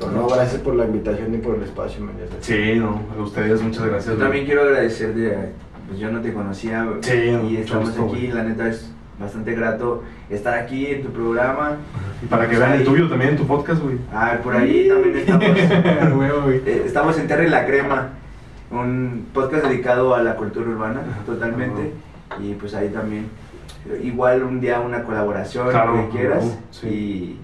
no, 0.00 0.26
gracias 0.28 0.60
por 0.62 0.74
la 0.74 0.84
invitación 0.86 1.34
y 1.34 1.38
por 1.38 1.54
el 1.56 1.62
espacio, 1.62 2.04
man. 2.04 2.14
Sí, 2.40 2.74
no, 2.76 3.00
a 3.18 3.22
ustedes 3.22 3.62
muchas 3.62 3.84
gracias. 3.86 4.14
Yo 4.16 4.20
también 4.22 4.44
quiero 4.46 4.62
agradecer 4.62 5.14
de, 5.14 5.50
pues 5.88 5.98
yo 6.00 6.10
no 6.10 6.20
te 6.20 6.32
conocía 6.32 6.86
Sí, 7.02 7.12
y 7.48 7.56
estamos 7.58 7.90
gusto, 7.90 8.02
aquí, 8.04 8.26
güey. 8.26 8.32
la 8.32 8.42
neta 8.44 8.68
es 8.68 8.90
bastante 9.20 9.54
grato 9.54 10.02
estar 10.30 10.54
aquí 10.54 10.86
en 10.86 11.02
tu 11.04 11.10
programa. 11.10 11.76
Y 12.22 12.26
para 12.26 12.48
que 12.48 12.56
vean 12.56 12.72
el 12.74 12.84
tuyo 12.84 13.08
también, 13.08 13.36
tu 13.36 13.46
podcast, 13.46 13.82
güey. 13.82 13.96
Ah, 14.12 14.38
por 14.42 14.56
ahí 14.56 14.88
también 14.88 15.16
estamos. 15.16 15.44
Güey. 16.44 16.56
Eh, 16.66 16.82
Estamos 16.86 17.18
en 17.18 17.26
Terra 17.28 17.44
y 17.44 17.48
la 17.50 17.64
Crema, 17.66 18.08
un 18.70 19.26
podcast 19.32 19.66
dedicado 19.66 20.14
a 20.14 20.22
la 20.22 20.34
cultura 20.36 20.68
urbana, 20.68 21.02
totalmente. 21.26 21.92
Y 22.40 22.54
pues 22.54 22.74
ahí 22.74 22.88
también, 22.88 23.26
igual 24.02 24.42
un 24.42 24.60
día 24.60 24.80
una 24.80 25.02
colaboración, 25.04 25.68
Claro, 25.70 25.96
lo 25.96 26.02
que 26.10 26.16
quieras. 26.16 26.42
claro, 26.44 26.58
sí. 26.70 26.88
Y 26.88 27.38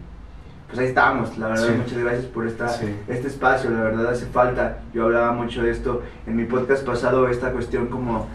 pues 0.68 0.78
ahí 0.78 0.86
estamos, 0.86 1.36
la 1.38 1.48
verdad, 1.48 1.66
Sí. 1.66 1.72
muchas 1.76 1.98
gracias 1.98 2.24
por 2.26 2.46
esta, 2.46 2.68
Sí. 2.68 2.94
este 3.08 3.26
espacio, 3.28 3.70
la 3.70 3.82
verdad 3.82 4.08
hace 4.10 4.26
falta. 4.26 4.78
Yo 4.92 5.04
hablaba 5.04 5.32
mucho 5.32 5.62
de 5.62 5.70
esto 5.70 6.02
en 6.26 6.36
mi 6.36 6.44
podcast 6.44 6.84
pasado, 6.86 7.28
esta 7.28 7.50
cuestión 7.52 7.86
como 7.88 8.28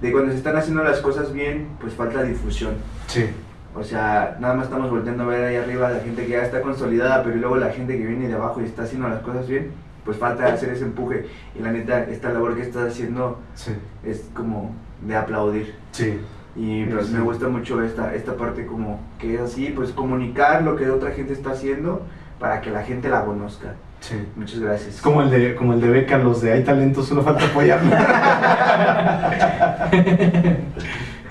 de 0.00 0.12
cuando 0.12 0.30
se 0.32 0.38
están 0.38 0.56
haciendo 0.56 0.82
las 0.84 0.98
cosas 1.00 1.32
bien, 1.32 1.68
pues 1.80 1.94
falta 1.94 2.22
difusión. 2.22 2.74
Sí, 3.06 3.26
O 3.72 3.84
sea, 3.84 4.36
nada 4.40 4.54
más 4.54 4.64
estamos 4.64 4.90
volteando 4.90 5.22
a 5.22 5.26
ver 5.28 5.44
ahí 5.44 5.54
arriba 5.54 5.86
a 5.86 5.92
la 5.92 6.00
gente 6.00 6.24
que 6.26 6.32
ya 6.32 6.42
está 6.42 6.60
consolidada, 6.60 7.22
pero 7.22 7.36
luego 7.36 7.56
la 7.56 7.70
gente 7.70 7.96
que 7.96 8.04
viene 8.04 8.26
de 8.26 8.34
abajo 8.34 8.60
y 8.60 8.64
está 8.64 8.82
haciendo 8.82 9.08
las 9.08 9.20
cosas 9.20 9.46
bien, 9.46 9.70
pues 10.04 10.16
falta 10.18 10.44
hacer 10.52 10.70
ese 10.70 10.82
empuje. 10.86 11.26
Y 11.56 11.62
la 11.62 11.70
neta, 11.70 12.02
esta 12.02 12.30
labor 12.32 12.56
que 12.56 12.62
estás 12.62 12.88
haciendo 12.90 13.38
sí, 13.54 13.70
es 14.02 14.28
como 14.34 14.74
de 15.02 15.14
aplaudir. 15.14 15.74
sí. 15.92 16.18
Y 16.56 16.84
pues 16.86 17.06
Sí. 17.06 17.14
me 17.14 17.20
gusta 17.20 17.48
mucho 17.48 17.82
esta, 17.82 18.14
esta 18.14 18.34
parte 18.34 18.66
como 18.66 19.00
que 19.18 19.34
es 19.34 19.40
así, 19.40 19.72
pues 19.74 19.90
comunicar 19.92 20.62
lo 20.62 20.76
que 20.76 20.90
otra 20.90 21.10
gente 21.12 21.32
está 21.32 21.50
haciendo 21.52 22.02
para 22.38 22.60
que 22.60 22.70
la 22.70 22.82
gente 22.82 23.08
la 23.08 23.24
conozca. 23.24 23.74
sí. 24.00 24.16
Muchas 24.34 24.58
gracias. 24.60 25.00
Como 25.00 25.22
el 25.22 25.30
de, 25.30 25.54
como 25.54 25.74
el 25.74 25.80
de 25.80 25.88
Beca, 25.90 26.18
los 26.18 26.40
de 26.40 26.52
hay 26.54 26.64
talentos, 26.64 27.06
solo 27.06 27.22
falta 27.22 27.44
apoyarlo. 27.44 27.90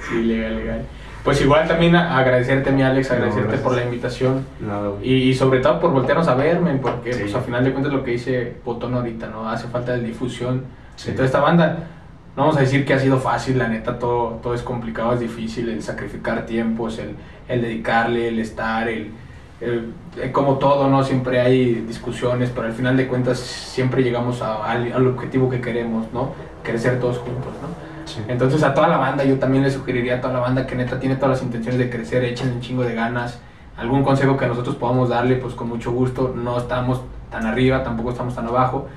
Sí, 0.10 0.24
legal, 0.24 0.58
legal. 0.58 0.82
Pues 1.24 1.42
igual 1.42 1.68
también 1.68 1.96
a- 1.96 2.18
agradecerte, 2.18 2.72
mi 2.72 2.82
Alex, 2.82 3.10
No, 3.10 3.16
agradecerte 3.16 3.48
gracias. 3.50 3.68
por 3.68 3.76
la 3.78 3.84
invitación. 3.84 4.46
Güey. 4.60 5.08
Y, 5.08 5.30
y 5.30 5.34
sobre 5.36 5.60
todo 5.60 5.80
por 5.80 5.92
voltearnos 5.92 6.28
a 6.28 6.36
verme, 6.36 6.76
porque 6.82 7.14
Sí. 7.14 7.20
pues 7.24 7.36
a 7.36 7.42
final 7.42 7.64
de 7.64 7.72
cuentas 7.72 7.94
lo 7.94 8.04
que 8.04 8.12
dice 8.12 8.54
Botón 8.66 8.96
ahorita, 8.96 9.28
¿no? 9.28 9.50
Hace 9.50 9.68
falta 9.68 9.94
de 9.94 10.02
difusión 10.04 10.64
Sí. 10.96 11.10
de 11.10 11.14
toda 11.16 11.26
esta 11.26 11.40
banda. 11.42 11.88
No 12.36 12.44
vamos 12.44 12.58
a 12.58 12.62
decir 12.62 12.86
que 12.86 12.94
ha 12.94 13.00
sido 13.00 13.18
fácil, 13.20 13.58
la 13.58 13.68
neta, 13.68 14.00
todo, 14.00 14.40
todo 14.42 14.54
es 14.54 14.62
complicado, 14.62 15.14
es 15.14 15.20
difícil, 15.20 15.70
el 15.70 15.82
sacrificar 15.84 16.46
tiempos, 16.46 16.98
el, 17.00 17.16
el 17.48 17.62
dedicarle, 17.62 18.30
el 18.30 18.40
estar, 18.40 18.88
el, 18.88 19.12
el- 19.60 19.94
como 20.32 20.58
todo, 20.58 20.90
¿no? 20.90 21.04
Siempre 21.04 21.42
hay 21.42 21.76
discusiones, 21.76 22.50
pero 22.50 22.68
al 22.68 22.74
final 22.74 22.96
de 22.96 23.08
cuentas 23.08 23.40
siempre 23.40 24.04
llegamos 24.04 24.42
a- 24.42 24.64
al, 24.64 24.92
al 24.94 25.08
objetivo 25.08 25.50
que 25.50 25.60
queremos, 25.60 26.12
¿no? 26.14 26.34
Crecer 26.64 27.00
todos 27.00 27.18
juntos, 27.18 27.54
¿no? 27.62 27.68
Sí. 28.06 28.22
Entonces 28.28 28.64
a 28.64 28.74
toda 28.74 28.88
la 28.88 28.98
banda, 28.98 29.24
yo 29.24 29.38
también 29.38 29.64
le 29.64 29.70
sugeriría 29.72 30.16
a 30.18 30.22
toda 30.22 30.34
la 30.34 30.40
banda 30.40 30.66
que 30.66 30.76
neta 30.76 31.00
tiene 31.00 31.16
todas 31.16 31.32
las 31.38 31.44
intenciones 31.44 31.78
de 31.80 31.90
crecer, 31.90 32.24
echen 32.24 32.50
un 32.52 32.62
chingo 32.62 32.84
de 32.84 32.96
ganas. 32.96 33.40
Algún 33.78 34.04
consejo 34.04 34.36
que 34.38 34.48
nosotros 34.48 34.76
podamos 34.76 35.10
darle, 35.10 35.36
pues 35.36 35.54
con 35.56 35.70
mucho 35.70 35.92
gusto. 35.92 36.34
No 36.36 36.58
estamos 36.58 37.02
tan 37.32 37.46
arriba, 37.46 37.84
tampoco 37.84 38.10
estamos 38.12 38.36
tan 38.36 38.48
abajo. 38.48 38.88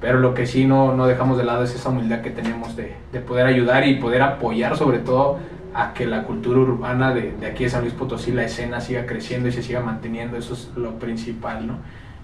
Pero 0.00 0.18
lo 0.20 0.34
que 0.34 0.46
sí 0.46 0.64
no, 0.64 0.94
no 0.94 1.06
dejamos 1.06 1.38
de 1.38 1.44
lado 1.44 1.64
es 1.64 1.74
esa 1.74 1.88
humildad 1.88 2.20
que 2.20 2.30
tenemos 2.30 2.76
de, 2.76 2.94
de 3.12 3.20
poder 3.20 3.46
ayudar 3.46 3.86
y 3.86 3.96
poder 3.96 4.22
apoyar 4.22 4.76
sobre 4.76 4.98
todo 4.98 5.38
a 5.74 5.92
que 5.92 6.06
la 6.06 6.22
cultura 6.24 6.60
urbana 6.60 7.12
de, 7.14 7.32
de 7.38 7.46
aquí 7.46 7.64
de 7.64 7.70
San 7.70 7.82
Luis 7.82 7.92
Potosí, 7.94 8.32
la 8.32 8.44
escena 8.44 8.80
siga 8.80 9.06
creciendo 9.06 9.48
y 9.48 9.52
se 9.52 9.62
siga 9.62 9.80
manteniendo, 9.80 10.36
eso 10.36 10.54
es 10.54 10.70
lo 10.76 10.98
principal, 10.98 11.66
¿no? 11.66 11.74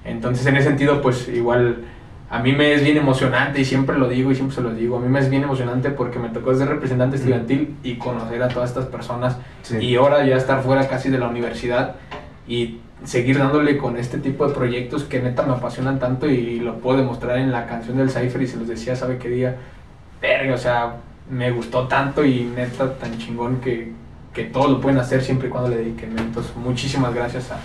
Entonces 0.04 0.46
en 0.46 0.56
ese 0.56 0.68
sentido 0.68 1.00
pues 1.00 1.28
igual 1.28 1.78
a 2.30 2.40
mí 2.40 2.52
me 2.52 2.72
es 2.72 2.82
bien 2.82 2.96
emocionante 2.96 3.60
y 3.60 3.64
siempre 3.64 3.96
lo 3.98 4.08
digo 4.08 4.30
y 4.32 4.34
siempre 4.34 4.54
se 4.56 4.62
lo 4.62 4.74
digo, 4.74 4.96
a 4.96 5.00
mí 5.00 5.08
me 5.08 5.20
es 5.20 5.30
bien 5.30 5.42
emocionante 5.44 5.90
porque 5.90 6.18
me 6.18 6.30
tocó 6.30 6.54
ser 6.54 6.68
representante 6.68 7.16
estudiantil 7.16 7.76
y 7.84 7.96
conocer 7.96 8.42
a 8.42 8.48
todas 8.48 8.70
estas 8.70 8.86
personas 8.86 9.38
Sí. 9.62 9.76
y 9.78 9.96
ahora 9.96 10.24
ya 10.26 10.36
estar 10.36 10.62
fuera 10.62 10.88
casi 10.88 11.10
de 11.10 11.18
la 11.18 11.28
universidad 11.28 11.96
y 12.48 12.80
seguir 13.04 13.38
dándole 13.38 13.76
con 13.78 13.96
este 13.96 14.18
tipo 14.18 14.46
de 14.46 14.54
proyectos 14.54 15.04
que 15.04 15.20
neta 15.20 15.42
me 15.42 15.52
apasionan 15.52 15.98
tanto 15.98 16.26
y 16.28 16.60
lo 16.60 16.78
puedo 16.78 16.98
demostrar 16.98 17.38
en 17.38 17.52
la 17.52 17.66
canción 17.66 17.96
del 17.96 18.10
Cypher 18.10 18.42
y 18.42 18.46
se 18.46 18.56
los 18.56 18.66
decía, 18.68 18.96
sabe 18.96 19.18
qué 19.18 19.28
día, 19.28 19.56
verga, 20.22 20.54
o 20.54 20.58
sea, 20.58 20.96
me 21.30 21.50
gustó 21.50 21.86
tanto 21.86 22.24
y 22.24 22.44
neta 22.44 22.94
tan 22.94 23.16
chingón 23.18 23.60
que, 23.60 23.92
que 24.32 24.44
todos 24.44 24.70
lo 24.70 24.80
pueden 24.80 24.98
hacer 24.98 25.22
siempre 25.22 25.48
y 25.48 25.50
cuando 25.50 25.68
le 25.70 25.76
dediquen. 25.76 26.18
Entonces, 26.18 26.52
muchísimas 26.56 27.14
gracias 27.14 27.50
a, 27.50 27.58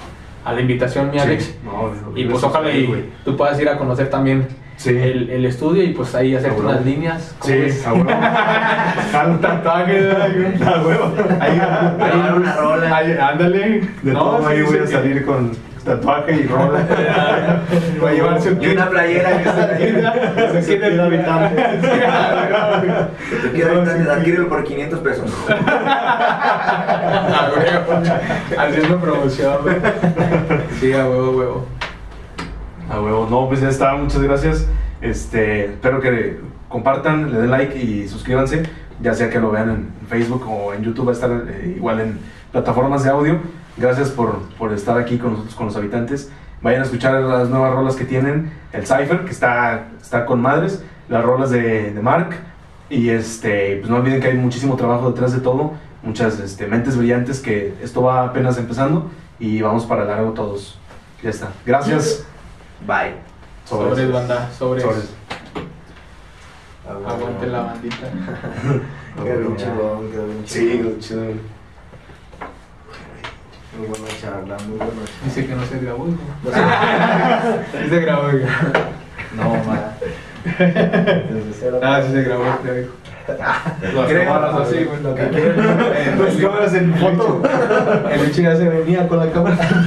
a 0.49 0.53
la 0.53 0.61
invitación, 0.61 1.07
mi 1.11 1.17
Sí. 1.19 1.25
Alex. 1.25 1.55
No, 1.63 2.17
Y 2.17 2.25
pues 2.25 2.43
ojalá 2.43 2.71
y 2.71 3.11
tú 3.25 3.35
puedas 3.35 3.59
ir 3.59 3.69
a 3.69 3.77
conocer 3.77 4.09
también 4.09 4.47
Sí. 4.79 4.89
el, 4.91 5.29
el 5.29 5.45
estudio 5.45 5.83
y 5.83 5.89
pues 5.93 6.15
ahí 6.15 6.35
hacer 6.35 6.51
Seguro. 6.51 6.69
unas 6.69 6.85
líneas. 6.85 7.35
¿cómo 7.39 7.53
Sí, 7.53 7.81
a 7.85 7.93
huevo. 7.93 8.09
Un 9.31 9.41
tatuaje, 9.41 10.11
a 10.65 10.81
huevo. 10.81 11.13
Ahí, 11.41 11.61
una 12.35 12.55
rola. 12.55 12.95
Ahí, 12.95 13.17
ándale. 13.21 13.81
De 14.01 14.13
No, 14.13 14.19
todo 14.37 14.47
ahí 14.47 14.57
sí, 14.59 14.63
voy 14.63 14.77
sí, 14.77 14.83
a 14.83 14.87
salir 14.87 15.25
con 15.25 15.51
tatuaje 15.83 16.31
y 16.33 16.47
rola. 16.47 16.79
Va 18.03 18.09
a 18.09 18.13
llevarse 18.13 18.51
un 18.51 18.63
Y 18.63 18.67
una 18.67 18.89
playera 18.89 19.29
que 19.37 19.49
está 19.49 19.65
ahí. 19.65 20.03
Se 20.53 20.61
siente 20.63 21.01
habitante. 21.01 21.55
Te 23.41 23.51
quiero 23.51 23.81
adquirirlo 23.81 24.47
por 24.47 24.63
500 24.63 24.99
pesos. 24.99 25.29
A 25.49 27.49
huevo. 27.53 28.01
Haciendo 28.57 28.97
promoción. 28.99 29.57
Sí, 30.79 30.93
a 30.93 31.05
huevo, 31.05 31.31
huevo. 31.31 31.67
A 32.89 32.99
huevo. 32.99 33.27
No, 33.29 33.47
pues 33.47 33.61
ya 33.61 33.69
está. 33.69 33.93
Muchas 33.95 34.21
gracias. 34.21 34.67
Este, 35.01 35.65
espero 35.65 36.01
que 36.01 36.39
compartan, 36.67 37.31
le 37.31 37.39
den 37.39 37.51
like 37.51 37.77
y 37.77 38.07
suscríbanse. 38.07 38.63
Ya 39.01 39.13
sea 39.13 39.29
que 39.29 39.39
lo 39.39 39.51
vean 39.51 39.69
en 39.69 40.07
Facebook 40.07 40.45
o 40.47 40.73
en 40.73 40.83
YouTube, 40.83 41.07
va 41.07 41.11
a 41.11 41.13
estar 41.13 41.31
eh, 41.47 41.73
igual 41.77 42.01
en 42.01 42.19
plataformas 42.51 43.03
de 43.03 43.11
audio. 43.11 43.39
Gracias 43.77 44.09
por, 44.09 44.41
por 44.57 44.73
estar 44.73 44.97
aquí 44.97 45.17
con 45.17 45.31
nosotros, 45.31 45.55
con 45.55 45.67
los 45.67 45.75
habitantes. 45.75 46.31
Vayan 46.61 46.81
a 46.81 46.85
escuchar 46.85 47.13
las 47.21 47.49
nuevas 47.49 47.73
rolas 47.73 47.95
que 47.95 48.05
tienen. 48.05 48.51
El 48.73 48.85
Cypher, 48.85 49.23
que 49.23 49.31
está, 49.31 49.87
está 50.01 50.25
con 50.25 50.41
madres. 50.41 50.83
Las 51.07 51.23
rolas 51.23 51.51
de, 51.51 51.91
de 51.91 52.01
Mark. 52.01 52.35
Y 52.89 53.09
este, 53.09 53.77
pues 53.77 53.89
no 53.89 53.97
olviden 53.97 54.19
que 54.19 54.27
hay 54.27 54.37
muchísimo 54.37 54.75
trabajo 54.75 55.11
detrás 55.11 55.31
de 55.31 55.39
todo. 55.39 55.73
Muchas 56.01 56.39
este, 56.39 56.65
mentes 56.65 56.97
brillantes 56.97 57.39
que 57.39 57.75
esto 57.81 58.01
va 58.01 58.25
apenas 58.25 58.57
empezando. 58.57 59.09
Y 59.39 59.61
vamos 59.61 59.85
para 59.85 60.05
largo 60.05 60.31
todos. 60.31 60.77
Ya 61.23 61.29
está. 61.29 61.51
Gracias. 61.65 62.25
Bye. 62.85 63.15
Sobres, 63.65 64.11
banda, 64.11 64.49
sobres. 64.57 64.83
Sobres. 64.83 65.09
Aguante 66.87 67.47
la 67.47 67.61
bandita. 67.61 67.95
Quedó 69.23 69.39
bien 69.39 69.55
chingón, 69.57 70.11
quedó 70.11 70.25
bien 70.25 70.43
Sí, 70.45 70.69
chingón. 70.71 70.99
chido. 70.99 71.21
Muy 73.77 73.87
buena 73.87 74.07
charla, 74.19 74.57
muy 74.67 74.77
buena 74.77 74.91
charla. 74.93 75.23
Dice 75.25 75.45
que 75.47 75.55
no 75.55 75.65
se 75.65 75.79
grabó. 75.79 76.05
No. 76.07 77.81
Sí 77.83 77.89
se 77.89 77.99
grabó, 78.01 78.29
hijo. 78.29 78.47
No, 79.35 79.43
ma. 79.65 79.93
Desde 80.57 81.53
cero. 81.59 81.79
Ah, 81.83 82.01
sí 82.05 82.11
se 82.11 82.23
grabó, 82.23 82.43
creo, 82.63 82.81
hijo. 82.81 82.93
Las 83.29 84.07
Creo, 84.07 84.25
cámaras 84.25 84.55
así, 84.67 84.83
güey. 84.85 85.03
Las 85.03 86.35
cámaras 86.41 86.73
en 86.73 86.95
foto. 86.95 87.43
El 88.09 88.25
bicho 88.25 88.41
ya 88.41 88.55
se 88.55 88.67
venía 88.67 89.07
con 89.07 89.19
la 89.19 89.31
cámara. 89.31 89.85